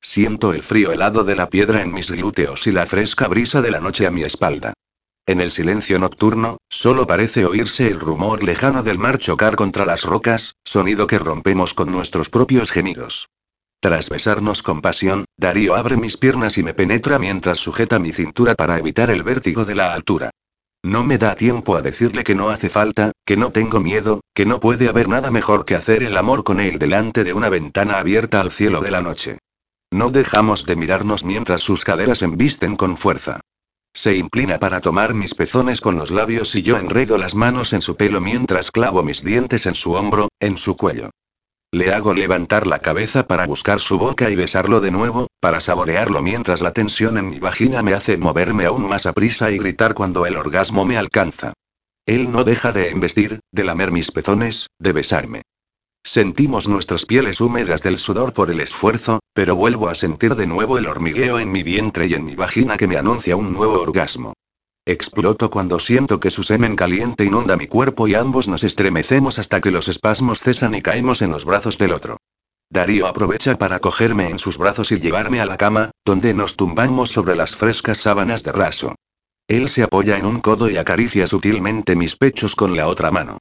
Siento 0.00 0.52
el 0.52 0.62
frío 0.62 0.92
helado 0.92 1.24
de 1.24 1.36
la 1.36 1.48
piedra 1.48 1.82
en 1.82 1.92
mis 1.92 2.10
glúteos 2.10 2.66
y 2.66 2.72
la 2.72 2.86
fresca 2.86 3.28
brisa 3.28 3.62
de 3.62 3.70
la 3.70 3.80
noche 3.80 4.06
a 4.06 4.10
mi 4.10 4.22
espalda. 4.22 4.74
En 5.24 5.40
el 5.40 5.52
silencio 5.52 6.00
nocturno, 6.00 6.58
solo 6.68 7.06
parece 7.06 7.44
oírse 7.46 7.86
el 7.86 8.00
rumor 8.00 8.42
lejano 8.42 8.82
del 8.82 8.98
mar 8.98 9.18
chocar 9.18 9.54
contra 9.54 9.86
las 9.86 10.02
rocas, 10.02 10.56
sonido 10.64 11.06
que 11.06 11.18
rompemos 11.18 11.74
con 11.74 11.92
nuestros 11.92 12.28
propios 12.28 12.72
gemidos. 12.72 13.28
Tras 13.80 14.08
besarnos 14.08 14.62
con 14.62 14.80
pasión, 14.80 15.24
Darío 15.36 15.76
abre 15.76 15.96
mis 15.96 16.16
piernas 16.16 16.58
y 16.58 16.64
me 16.64 16.74
penetra 16.74 17.20
mientras 17.20 17.58
sujeta 17.58 18.00
mi 18.00 18.12
cintura 18.12 18.56
para 18.56 18.78
evitar 18.78 19.10
el 19.10 19.22
vértigo 19.22 19.64
de 19.64 19.76
la 19.76 19.94
altura. 19.94 20.30
No 20.84 21.04
me 21.04 21.18
da 21.18 21.36
tiempo 21.36 21.76
a 21.76 21.82
decirle 21.82 22.24
que 22.24 22.34
no 22.34 22.50
hace 22.50 22.68
falta, 22.68 23.12
que 23.24 23.36
no 23.36 23.52
tengo 23.52 23.78
miedo, 23.78 24.22
que 24.34 24.44
no 24.44 24.58
puede 24.58 24.88
haber 24.88 25.08
nada 25.08 25.30
mejor 25.30 25.64
que 25.64 25.76
hacer 25.76 26.02
el 26.02 26.16
amor 26.16 26.42
con 26.42 26.58
él 26.58 26.80
delante 26.80 27.22
de 27.22 27.32
una 27.32 27.48
ventana 27.48 27.98
abierta 27.98 28.40
al 28.40 28.50
cielo 28.50 28.80
de 28.80 28.90
la 28.90 29.02
noche. 29.02 29.38
No 29.92 30.10
dejamos 30.10 30.66
de 30.66 30.74
mirarnos 30.74 31.24
mientras 31.24 31.62
sus 31.62 31.84
caderas 31.84 32.22
embisten 32.22 32.74
con 32.74 32.96
fuerza. 32.96 33.40
Se 33.94 34.16
inclina 34.16 34.58
para 34.58 34.80
tomar 34.80 35.14
mis 35.14 35.34
pezones 35.34 35.80
con 35.80 35.96
los 35.96 36.10
labios 36.10 36.54
y 36.54 36.62
yo 36.62 36.78
enredo 36.78 37.18
las 37.18 37.34
manos 37.34 37.72
en 37.72 37.82
su 37.82 37.96
pelo 37.96 38.20
mientras 38.20 38.70
clavo 38.70 39.02
mis 39.02 39.22
dientes 39.22 39.66
en 39.66 39.74
su 39.74 39.92
hombro, 39.92 40.28
en 40.40 40.56
su 40.56 40.76
cuello. 40.76 41.10
Le 41.70 41.92
hago 41.92 42.14
levantar 42.14 42.66
la 42.66 42.80
cabeza 42.80 43.26
para 43.26 43.46
buscar 43.46 43.80
su 43.80 43.98
boca 43.98 44.28
y 44.30 44.36
besarlo 44.36 44.80
de 44.80 44.90
nuevo, 44.90 45.28
para 45.40 45.60
saborearlo 45.60 46.20
mientras 46.22 46.60
la 46.60 46.72
tensión 46.72 47.16
en 47.16 47.30
mi 47.30 47.38
vagina 47.38 47.82
me 47.82 47.94
hace 47.94 48.16
moverme 48.16 48.66
aún 48.66 48.88
más 48.88 49.06
a 49.06 49.12
prisa 49.12 49.50
y 49.50 49.58
gritar 49.58 49.94
cuando 49.94 50.26
el 50.26 50.36
orgasmo 50.36 50.84
me 50.84 50.96
alcanza. 50.96 51.52
Él 52.04 52.30
no 52.30 52.44
deja 52.44 52.72
de 52.72 52.90
embestir, 52.90 53.40
de 53.52 53.64
lamer 53.64 53.92
mis 53.92 54.10
pezones, 54.10 54.66
de 54.78 54.92
besarme. 54.92 55.42
Sentimos 56.04 56.66
nuestras 56.66 57.06
pieles 57.06 57.40
húmedas 57.40 57.82
del 57.82 57.98
sudor 57.98 58.32
por 58.32 58.50
el 58.50 58.60
esfuerzo, 58.60 59.20
pero 59.32 59.54
vuelvo 59.54 59.88
a 59.88 59.94
sentir 59.94 60.34
de 60.34 60.46
nuevo 60.46 60.76
el 60.76 60.86
hormigueo 60.86 61.38
en 61.38 61.52
mi 61.52 61.62
vientre 61.62 62.06
y 62.06 62.14
en 62.14 62.24
mi 62.24 62.34
vagina 62.34 62.76
que 62.76 62.88
me 62.88 62.96
anuncia 62.96 63.36
un 63.36 63.52
nuevo 63.52 63.80
orgasmo. 63.80 64.34
Exploto 64.84 65.48
cuando 65.48 65.78
siento 65.78 66.18
que 66.18 66.30
su 66.30 66.42
semen 66.42 66.74
caliente 66.74 67.24
inunda 67.24 67.56
mi 67.56 67.68
cuerpo 67.68 68.08
y 68.08 68.16
ambos 68.16 68.48
nos 68.48 68.64
estremecemos 68.64 69.38
hasta 69.38 69.60
que 69.60 69.70
los 69.70 69.86
espasmos 69.86 70.40
cesan 70.40 70.74
y 70.74 70.82
caemos 70.82 71.22
en 71.22 71.30
los 71.30 71.44
brazos 71.44 71.78
del 71.78 71.92
otro. 71.92 72.16
Darío 72.68 73.06
aprovecha 73.06 73.56
para 73.56 73.78
cogerme 73.78 74.28
en 74.28 74.40
sus 74.40 74.58
brazos 74.58 74.90
y 74.90 74.98
llevarme 74.98 75.40
a 75.40 75.46
la 75.46 75.56
cama, 75.56 75.92
donde 76.04 76.34
nos 76.34 76.56
tumbamos 76.56 77.12
sobre 77.12 77.36
las 77.36 77.54
frescas 77.54 77.98
sábanas 77.98 78.42
de 78.42 78.50
raso. 78.50 78.96
Él 79.46 79.68
se 79.68 79.84
apoya 79.84 80.18
en 80.18 80.26
un 80.26 80.40
codo 80.40 80.68
y 80.68 80.78
acaricia 80.78 81.28
sutilmente 81.28 81.94
mis 81.94 82.16
pechos 82.16 82.56
con 82.56 82.76
la 82.76 82.88
otra 82.88 83.12
mano. 83.12 83.38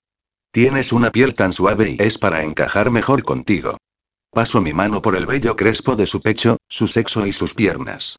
Tienes 0.52 0.92
una 0.92 1.12
piel 1.12 1.34
tan 1.34 1.54
suave 1.54 1.92
y 1.92 2.04
es 2.04 2.18
para 2.18 2.44
encajar 2.44 2.92
mejor 2.92 3.24
contigo. 3.24 3.78
Paso 4.32 4.62
mi 4.62 4.74
mano 4.74 5.02
por 5.02 5.16
el 5.16 5.26
vello 5.26 5.56
crespo 5.56 5.96
de 5.96 6.06
su 6.06 6.22
pecho, 6.22 6.58
su 6.68 6.88
sexo 6.88 7.26
y 7.26 7.32
sus 7.32 7.54
piernas. 7.54 8.18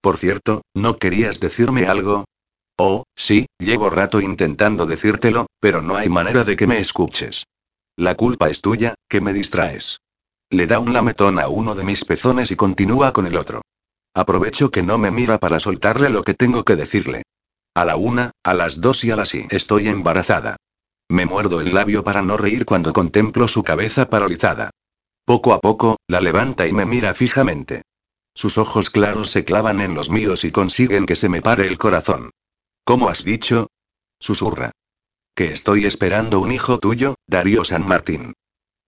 Por 0.00 0.16
cierto, 0.16 0.62
¿no 0.74 0.98
querías 0.98 1.40
decirme 1.40 1.86
algo? 1.86 2.24
Oh, 2.78 3.02
sí, 3.16 3.46
llevo 3.58 3.90
rato 3.90 4.20
intentando 4.20 4.86
decírtelo, 4.86 5.46
pero 5.58 5.82
no 5.82 5.96
hay 5.96 6.08
manera 6.08 6.44
de 6.44 6.54
que 6.54 6.68
me 6.68 6.78
escuches. 6.78 7.44
La 7.96 8.14
culpa 8.14 8.48
es 8.48 8.60
tuya, 8.60 8.94
que 9.08 9.20
me 9.20 9.32
distraes. 9.32 9.98
Le 10.50 10.68
da 10.68 10.78
un 10.78 10.92
lametón 10.92 11.40
a 11.40 11.48
uno 11.48 11.74
de 11.74 11.84
mis 11.84 12.04
pezones 12.04 12.52
y 12.52 12.56
continúa 12.56 13.12
con 13.12 13.26
el 13.26 13.36
otro. 13.36 13.62
Aprovecho 14.14 14.70
que 14.70 14.82
no 14.82 14.98
me 14.98 15.10
mira 15.10 15.38
para 15.38 15.58
soltarle 15.58 16.10
lo 16.10 16.22
que 16.22 16.34
tengo 16.34 16.62
que 16.62 16.76
decirle. 16.76 17.22
A 17.74 17.84
la 17.84 17.96
una, 17.96 18.30
a 18.44 18.54
las 18.54 18.80
dos 18.80 19.02
y 19.02 19.10
a 19.10 19.16
las 19.16 19.30
sí. 19.30 19.46
Estoy 19.50 19.88
embarazada. 19.88 20.56
Me 21.12 21.26
muerdo 21.26 21.60
el 21.60 21.74
labio 21.74 22.02
para 22.02 22.22
no 22.22 22.38
reír 22.38 22.64
cuando 22.64 22.94
contemplo 22.94 23.46
su 23.46 23.62
cabeza 23.62 24.08
paralizada. 24.08 24.70
Poco 25.26 25.52
a 25.52 25.60
poco, 25.60 25.98
la 26.08 26.22
levanta 26.22 26.66
y 26.66 26.72
me 26.72 26.86
mira 26.86 27.12
fijamente. 27.12 27.82
Sus 28.34 28.56
ojos 28.56 28.88
claros 28.88 29.30
se 29.30 29.44
clavan 29.44 29.82
en 29.82 29.94
los 29.94 30.08
míos 30.08 30.42
y 30.42 30.50
consiguen 30.50 31.04
que 31.04 31.14
se 31.14 31.28
me 31.28 31.42
pare 31.42 31.66
el 31.66 31.76
corazón. 31.76 32.30
¿Cómo 32.82 33.10
has 33.10 33.24
dicho? 33.24 33.66
Susurra. 34.18 34.70
Que 35.34 35.52
estoy 35.52 35.84
esperando 35.84 36.40
un 36.40 36.50
hijo 36.50 36.78
tuyo, 36.78 37.16
Darío 37.26 37.66
San 37.66 37.86
Martín. 37.86 38.32